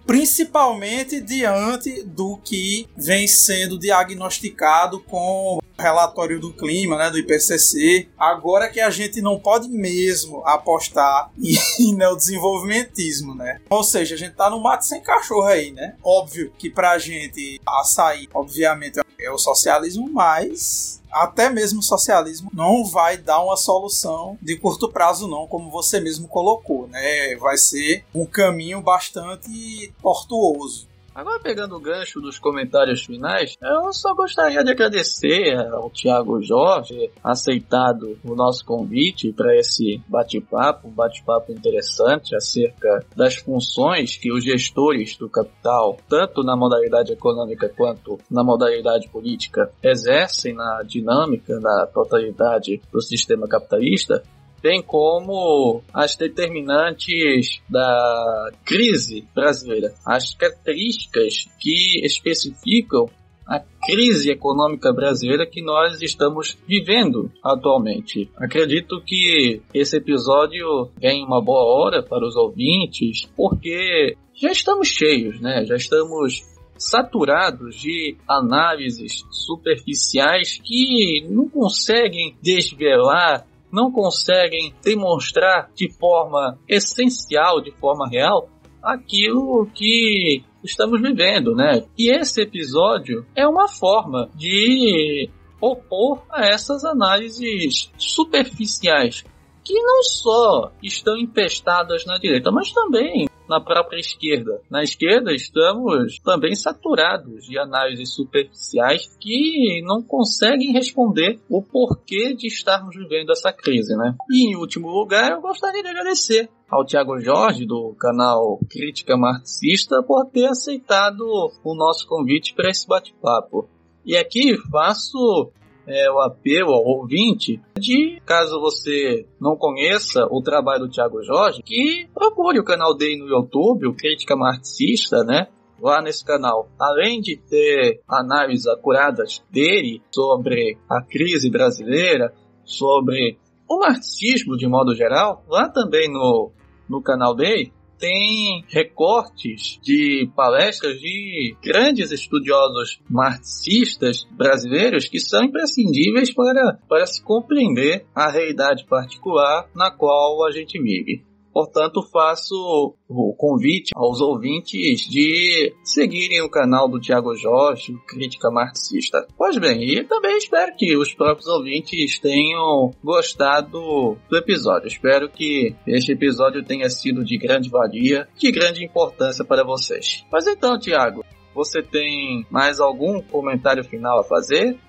principalmente 0.09 1.21
diante 1.21 2.01
do 2.01 2.37
que 2.37 2.87
vem 2.97 3.27
sendo 3.27 3.77
diagnosticado 3.77 4.99
com 5.01 5.58
relatório 5.79 6.39
do 6.39 6.53
clima, 6.53 6.97
né, 6.97 7.09
do 7.09 7.17
IPCC. 7.17 8.07
Agora 8.17 8.69
que 8.69 8.79
a 8.79 8.89
gente 8.89 9.21
não 9.21 9.39
pode 9.39 9.67
mesmo 9.69 10.43
apostar 10.45 11.31
em 11.79 11.95
neodesenvolvimentismo, 11.95 13.35
né? 13.35 13.61
Ou 13.69 13.83
seja, 13.83 14.15
a 14.15 14.17
gente 14.17 14.35
tá 14.35 14.49
no 14.49 14.61
mato 14.61 14.85
sem 14.85 15.01
cachorro 15.01 15.47
aí, 15.47 15.71
né? 15.71 15.95
Óbvio 16.03 16.51
que 16.57 16.69
pra 16.69 16.97
gente 16.97 17.59
açaí, 17.65 18.27
obviamente, 18.33 18.99
é 19.19 19.31
o 19.31 19.37
socialismo, 19.37 20.09
mas 20.11 20.99
até 21.11 21.49
mesmo 21.49 21.79
o 21.79 21.83
socialismo 21.83 22.49
não 22.53 22.85
vai 22.85 23.17
dar 23.17 23.41
uma 23.41 23.57
solução 23.57 24.37
de 24.41 24.55
curto 24.57 24.89
prazo 24.89 25.27
não, 25.27 25.47
como 25.47 25.69
você 25.69 25.99
mesmo 25.99 26.27
colocou, 26.27 26.87
né? 26.87 27.35
Vai 27.37 27.57
ser 27.57 28.05
um 28.13 28.25
caminho 28.25 28.81
bastante 28.81 29.93
tortuoso. 30.01 30.87
Agora, 31.19 31.37
pegando 31.41 31.75
o 31.75 31.81
gancho 31.81 32.21
dos 32.21 32.39
comentários 32.39 33.03
finais, 33.03 33.57
eu 33.61 33.91
só 33.91 34.15
gostaria 34.15 34.63
de 34.63 34.71
agradecer 34.71 35.53
ao 35.69 35.89
Tiago 35.89 36.41
Jorge 36.41 37.11
aceitado 37.21 38.17
o 38.23 38.33
nosso 38.33 38.63
convite 38.63 39.33
para 39.33 39.53
esse 39.57 40.01
bate-papo, 40.07 40.87
um 40.87 40.91
bate-papo 40.91 41.51
interessante 41.51 42.33
acerca 42.33 43.05
das 43.17 43.35
funções 43.35 44.15
que 44.15 44.31
os 44.31 44.45
gestores 44.45 45.17
do 45.17 45.27
capital, 45.27 45.97
tanto 46.07 46.41
na 46.41 46.55
modalidade 46.55 47.11
econômica 47.11 47.67
quanto 47.67 48.17
na 48.31 48.41
modalidade 48.41 49.09
política, 49.09 49.69
exercem 49.83 50.53
na 50.53 50.83
dinâmica, 50.87 51.59
na 51.59 51.85
totalidade 51.93 52.81
do 52.93 53.01
sistema 53.01 53.45
capitalista, 53.45 54.23
bem 54.59 54.81
como 54.81 55.81
as 55.93 56.15
determinantes 56.15 57.61
da 57.69 58.51
crise 58.65 59.25
brasileira, 59.33 59.93
as 60.05 60.33
características 60.33 61.49
que 61.59 62.05
especificam 62.05 63.09
a 63.47 63.59
crise 63.83 64.29
econômica 64.29 64.93
brasileira 64.93 65.47
que 65.47 65.63
nós 65.63 65.99
estamos 66.03 66.55
vivendo 66.67 67.31
atualmente. 67.43 68.29
Acredito 68.37 69.01
que 69.03 69.61
esse 69.73 69.97
episódio 69.97 70.91
vem 71.01 71.25
uma 71.25 71.41
boa 71.41 71.63
hora 71.63 72.03
para 72.03 72.27
os 72.27 72.35
ouvintes, 72.35 73.27
porque 73.35 74.15
já 74.35 74.51
estamos 74.51 74.87
cheios, 74.87 75.41
né? 75.41 75.65
Já 75.65 75.75
estamos 75.75 76.43
saturados 76.77 77.75
de 77.75 78.15
análises 78.27 79.23
superficiais 79.31 80.59
que 80.63 81.27
não 81.29 81.49
conseguem 81.49 82.37
desvelar 82.41 83.45
não 83.71 83.91
conseguem 83.91 84.73
demonstrar 84.83 85.69
de 85.75 85.91
forma 85.93 86.57
essencial, 86.67 87.61
de 87.61 87.71
forma 87.71 88.07
real, 88.09 88.49
aquilo 88.81 89.67
que 89.73 90.43
estamos 90.63 91.01
vivendo, 91.01 91.55
né? 91.55 91.85
E 91.97 92.11
esse 92.11 92.41
episódio 92.41 93.25
é 93.35 93.47
uma 93.47 93.67
forma 93.67 94.29
de 94.35 95.29
opor 95.61 96.23
a 96.29 96.45
essas 96.45 96.83
análises 96.85 97.91
superficiais 97.97 99.23
que 99.63 99.73
não 99.81 100.03
só 100.03 100.71
estão 100.81 101.17
empestadas 101.17 102.05
na 102.05 102.17
direita, 102.17 102.51
mas 102.51 102.71
também 102.71 103.27
na 103.49 103.59
própria 103.59 103.99
esquerda. 103.99 104.61
Na 104.69 104.83
esquerda 104.83 105.33
estamos 105.33 106.19
também 106.19 106.55
saturados 106.55 107.45
de 107.45 107.57
análises 107.57 108.13
superficiais 108.13 109.17
que 109.19 109.81
não 109.83 110.03
conseguem 110.03 110.71
responder 110.71 111.39
o 111.49 111.61
porquê 111.61 112.35
de 112.35 112.47
estarmos 112.47 112.95
vivendo 112.95 113.31
essa 113.31 113.51
crise, 113.51 113.95
né? 113.97 114.15
E 114.29 114.51
em 114.51 114.55
último 114.55 114.89
lugar, 114.89 115.31
eu 115.31 115.41
gostaria 115.41 115.81
de 115.81 115.89
agradecer 115.89 116.49
ao 116.69 116.85
Tiago 116.85 117.19
Jorge 117.19 117.65
do 117.65 117.95
canal 117.99 118.59
Crítica 118.69 119.17
Marxista 119.17 120.03
por 120.03 120.25
ter 120.27 120.45
aceitado 120.45 121.21
o 121.63 121.75
nosso 121.75 122.07
convite 122.07 122.53
para 122.53 122.69
esse 122.69 122.87
bate-papo. 122.87 123.67
E 124.05 124.15
aqui 124.15 124.55
faço 124.71 125.51
é, 125.89 126.09
o 126.11 126.19
apelo 126.19 126.71
ao 126.71 126.85
ouvinte 126.85 127.59
de, 127.77 128.21
caso 128.25 128.59
você 128.59 129.25
não 129.41 129.55
conheça 129.55 130.25
o 130.29 130.41
trabalho 130.41 130.85
do 130.85 130.91
Thiago 130.91 131.23
Jorge, 131.23 131.63
que 131.63 132.07
procure 132.13 132.59
o 132.59 132.63
canal 132.63 132.95
dele 132.95 133.17
no 133.17 133.27
YouTube, 133.27 133.87
o 133.87 133.95
Crítica 133.95 134.35
Marxista, 134.35 135.23
né? 135.23 135.47
Lá 135.81 136.01
nesse 136.01 136.23
canal, 136.25 136.67
além 136.79 137.21
de 137.21 137.37
ter 137.37 138.01
análises 138.07 138.67
acuradas 138.67 139.41
dele 139.49 140.01
sobre 140.11 140.77
a 140.89 141.01
crise 141.01 141.49
brasileira, 141.49 142.33
sobre 142.65 143.37
O 143.67 143.79
marxismo, 143.79 144.57
de 144.57 144.67
modo 144.67 144.93
geral, 144.95 145.43
lá 145.47 145.69
também 145.69 146.11
no, 146.11 146.51
no 146.89 147.01
canal 147.01 147.35
dele, 147.35 147.71
tem 147.99 148.63
recortes 148.69 149.79
de 149.83 150.29
palestras 150.35 150.99
de 150.99 151.55
grandes 151.61 152.11
estudiosos 152.11 152.99
marxistas 153.09 154.25
brasileiros 154.31 155.07
que 155.07 155.19
são 155.19 155.43
imprescindíveis 155.43 156.33
para, 156.33 156.79
para 156.87 157.05
se 157.05 157.21
compreender 157.21 158.05
a 158.15 158.31
realidade 158.31 158.85
particular 158.85 159.69
na 159.75 159.91
qual 159.91 160.45
a 160.45 160.51
gente 160.51 160.81
vive. 160.81 161.28
Portanto, 161.59 162.01
faço 162.09 162.95
o 163.09 163.35
convite 163.37 163.91
aos 163.93 164.21
ouvintes 164.21 165.01
de 165.09 165.75
seguirem 165.83 166.41
o 166.41 166.49
canal 166.49 166.87
do 166.87 167.01
Tiago 167.01 167.35
Jorge, 167.35 167.97
Crítica 168.07 168.49
Marxista. 168.49 169.27
Pois 169.37 169.57
bem, 169.57 169.83
e 169.83 170.05
também 170.05 170.37
espero 170.37 170.73
que 170.77 170.95
os 170.95 171.13
próprios 171.13 171.47
ouvintes 171.47 172.17
tenham 172.19 172.91
gostado 173.03 174.17
do 174.29 174.37
episódio. 174.37 174.87
Espero 174.87 175.29
que 175.29 175.75
este 175.85 176.13
episódio 176.13 176.63
tenha 176.63 176.89
sido 176.89 177.25
de 177.25 177.37
grande 177.37 177.69
valia, 177.69 178.25
de 178.37 178.49
grande 178.53 178.85
importância 178.85 179.43
para 179.43 179.65
vocês. 179.65 180.23
Mas 180.31 180.47
então, 180.47 180.79
Tiago, 180.79 181.25
você 181.53 181.83
tem 181.83 182.45
mais 182.49 182.79
algum 182.79 183.21
comentário 183.21 183.83
final 183.83 184.21
a 184.21 184.23
fazer? 184.23 184.79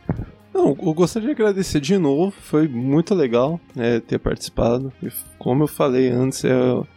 Não, 0.60 0.76
eu 0.78 0.92
gostaria 0.92 1.28
de 1.28 1.32
agradecer 1.32 1.80
de 1.80 1.96
novo, 1.96 2.30
foi 2.38 2.68
muito 2.68 3.14
legal 3.14 3.58
né, 3.74 3.98
ter 3.98 4.18
participado. 4.18 4.92
Como 5.38 5.62
eu 5.62 5.66
falei 5.66 6.10
antes, 6.10 6.44
é, 6.44 6.50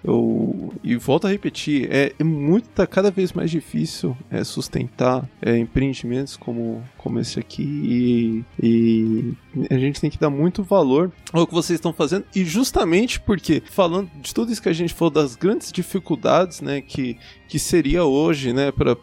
eu, 0.03 0.73
e 0.83 0.97
volto 0.97 1.27
a 1.27 1.29
repetir, 1.29 1.87
é, 1.89 2.11
é 2.19 2.23
muito, 2.25 2.67
tá 2.67 2.85
cada 2.85 3.09
vez 3.09 3.31
mais 3.31 3.49
difícil 3.49 4.17
é, 4.29 4.43
sustentar 4.43 5.29
é, 5.41 5.57
empreendimentos 5.57 6.35
como, 6.35 6.83
como 6.97 7.21
esse 7.21 7.39
aqui 7.39 7.63
e, 7.63 8.43
e 8.61 9.33
a 9.69 9.77
gente 9.77 10.01
tem 10.01 10.09
que 10.09 10.19
dar 10.19 10.29
muito 10.29 10.61
valor 10.61 11.09
ao 11.31 11.47
que 11.47 11.53
vocês 11.53 11.77
estão 11.77 11.93
fazendo 11.93 12.25
e 12.35 12.43
justamente 12.43 13.17
porque 13.21 13.63
falando 13.65 14.09
de 14.21 14.33
tudo 14.33 14.51
isso 14.51 14.61
que 14.61 14.67
a 14.67 14.73
gente 14.73 14.93
falou 14.93 15.11
das 15.11 15.37
grandes 15.37 15.71
dificuldades, 15.71 16.59
né, 16.59 16.81
que, 16.81 17.17
que 17.53 17.59
seria 17.59 18.03
hoje, 18.03 18.51
né, 18.51 18.71
para 18.71 18.97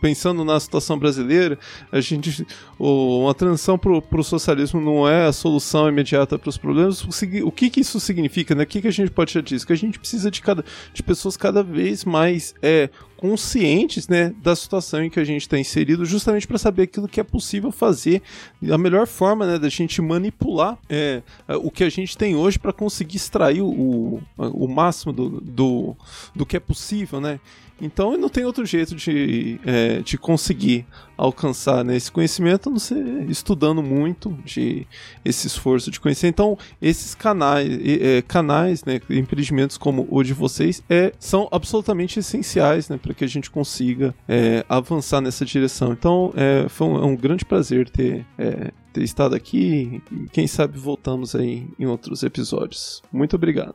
pensando 0.00 0.42
na 0.42 0.58
situação 0.58 0.98
brasileira, 0.98 1.58
a 1.92 2.00
gente 2.00 2.46
o, 2.78 3.24
uma 3.24 3.34
transição 3.34 3.78
para 3.78 3.92
o 3.92 4.24
socialismo 4.24 4.80
não 4.80 5.06
é 5.06 5.26
a 5.26 5.32
solução 5.34 5.86
imediata 5.86 6.38
para 6.38 6.48
os 6.48 6.56
problemas. 6.56 7.04
O, 7.04 7.10
o 7.46 7.52
que, 7.52 7.68
que 7.68 7.80
isso 7.80 8.00
significa, 8.00 8.54
né? 8.54 8.62
O 8.62 8.66
que, 8.66 8.80
que 8.80 8.88
a 8.88 8.90
gente 8.90 9.10
pode 9.10 9.32
tirar 9.32 9.42
disso? 9.42 9.66
Que 9.66 9.74
a 9.74 9.76
gente 9.76 9.98
precisa 9.98 10.30
de, 10.30 10.40
cada, 10.40 10.64
de 10.94 11.02
pessoas 11.02 11.36
cada 11.36 11.62
vez 11.62 12.06
mais 12.06 12.54
é, 12.62 12.88
conscientes 13.18 14.08
né, 14.08 14.34
da 14.42 14.56
situação 14.56 15.04
em 15.04 15.10
que 15.10 15.20
a 15.20 15.24
gente 15.24 15.42
está 15.42 15.58
inserido, 15.58 16.04
justamente 16.04 16.46
para 16.46 16.58
saber 16.58 16.82
aquilo 16.82 17.08
que 17.08 17.20
é 17.20 17.22
possível 17.22 17.70
fazer, 17.70 18.22
a 18.70 18.78
melhor 18.78 19.06
forma 19.06 19.46
né, 19.46 19.58
da 19.58 19.68
gente 19.68 20.02
manipular 20.02 20.78
é, 20.88 21.22
o 21.62 21.70
que 21.70 21.84
a 21.84 21.88
gente 21.88 22.16
tem 22.18 22.34
hoje 22.34 22.58
para 22.58 22.72
conseguir 22.72 23.16
extrair 23.16 23.62
o, 23.62 24.22
o 24.36 24.68
máximo 24.68 25.12
do, 25.12 25.40
do, 25.40 25.96
do 26.34 26.46
que 26.46 26.56
é 26.56 26.60
possível, 26.60 27.20
né? 27.20 27.40
Então 27.80 28.16
não 28.16 28.28
tem 28.28 28.44
outro 28.44 28.64
jeito 28.64 28.94
de, 28.94 29.60
é, 29.64 29.98
de 30.00 30.16
conseguir 30.16 30.86
alcançar 31.16 31.84
né, 31.84 31.96
esse 31.96 32.10
conhecimento, 32.10 32.70
não 32.70 32.78
ser 32.78 33.28
estudando 33.28 33.82
muito 33.82 34.30
de 34.44 34.86
esse 35.24 35.46
esforço 35.46 35.90
de 35.90 36.00
conhecer. 36.00 36.28
Então, 36.28 36.58
esses 36.80 37.14
canais, 37.14 37.68
é, 37.68 38.22
canais, 38.22 38.84
né, 38.84 39.00
empreendimentos 39.10 39.76
como 39.76 40.06
o 40.10 40.22
de 40.22 40.34
vocês, 40.34 40.82
é, 40.88 41.12
são 41.18 41.48
absolutamente 41.50 42.18
essenciais 42.18 42.88
né, 42.88 42.96
para 42.96 43.14
que 43.14 43.24
a 43.24 43.28
gente 43.28 43.50
consiga 43.50 44.14
é, 44.28 44.64
avançar 44.68 45.20
nessa 45.20 45.44
direção. 45.44 45.92
Então, 45.92 46.32
é, 46.36 46.68
foi 46.68 46.86
um, 46.86 46.96
é 46.96 47.04
um 47.04 47.16
grande 47.16 47.44
prazer 47.44 47.88
ter, 47.88 48.26
é, 48.38 48.72
ter 48.92 49.02
estado 49.02 49.34
aqui 49.34 50.02
quem 50.32 50.46
sabe 50.46 50.78
voltamos 50.78 51.34
aí 51.34 51.68
em 51.78 51.86
outros 51.86 52.22
episódios. 52.22 53.02
Muito 53.12 53.36
obrigado. 53.36 53.74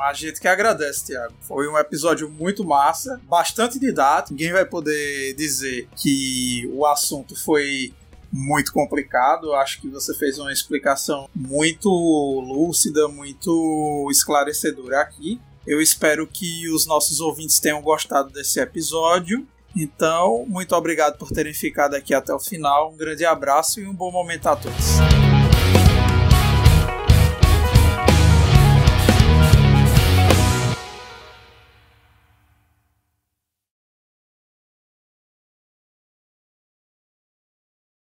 A 0.00 0.14
gente 0.14 0.40
que 0.40 0.48
agradece, 0.48 1.06
Thiago. 1.06 1.34
Foi 1.42 1.68
um 1.68 1.76
episódio 1.76 2.30
muito 2.30 2.64
massa, 2.64 3.20
bastante 3.28 3.78
didático. 3.78 4.32
Ninguém 4.32 4.52
vai 4.52 4.64
poder 4.64 5.34
dizer 5.34 5.88
que 5.94 6.66
o 6.72 6.86
assunto 6.86 7.36
foi 7.36 7.92
muito 8.32 8.72
complicado. 8.72 9.52
Acho 9.52 9.78
que 9.78 9.90
você 9.90 10.14
fez 10.14 10.38
uma 10.38 10.50
explicação 10.50 11.28
muito 11.34 11.90
lúcida, 11.90 13.08
muito 13.08 14.08
esclarecedora 14.10 15.02
aqui. 15.02 15.38
Eu 15.66 15.82
espero 15.82 16.26
que 16.26 16.66
os 16.70 16.86
nossos 16.86 17.20
ouvintes 17.20 17.60
tenham 17.60 17.82
gostado 17.82 18.30
desse 18.30 18.58
episódio. 18.58 19.46
Então, 19.76 20.46
muito 20.48 20.74
obrigado 20.74 21.18
por 21.18 21.30
terem 21.30 21.52
ficado 21.52 21.94
aqui 21.94 22.14
até 22.14 22.32
o 22.32 22.40
final. 22.40 22.90
Um 22.90 22.96
grande 22.96 23.26
abraço 23.26 23.80
e 23.80 23.86
um 23.86 23.94
bom 23.94 24.10
momento 24.10 24.46
a 24.46 24.56
todos. 24.56 25.29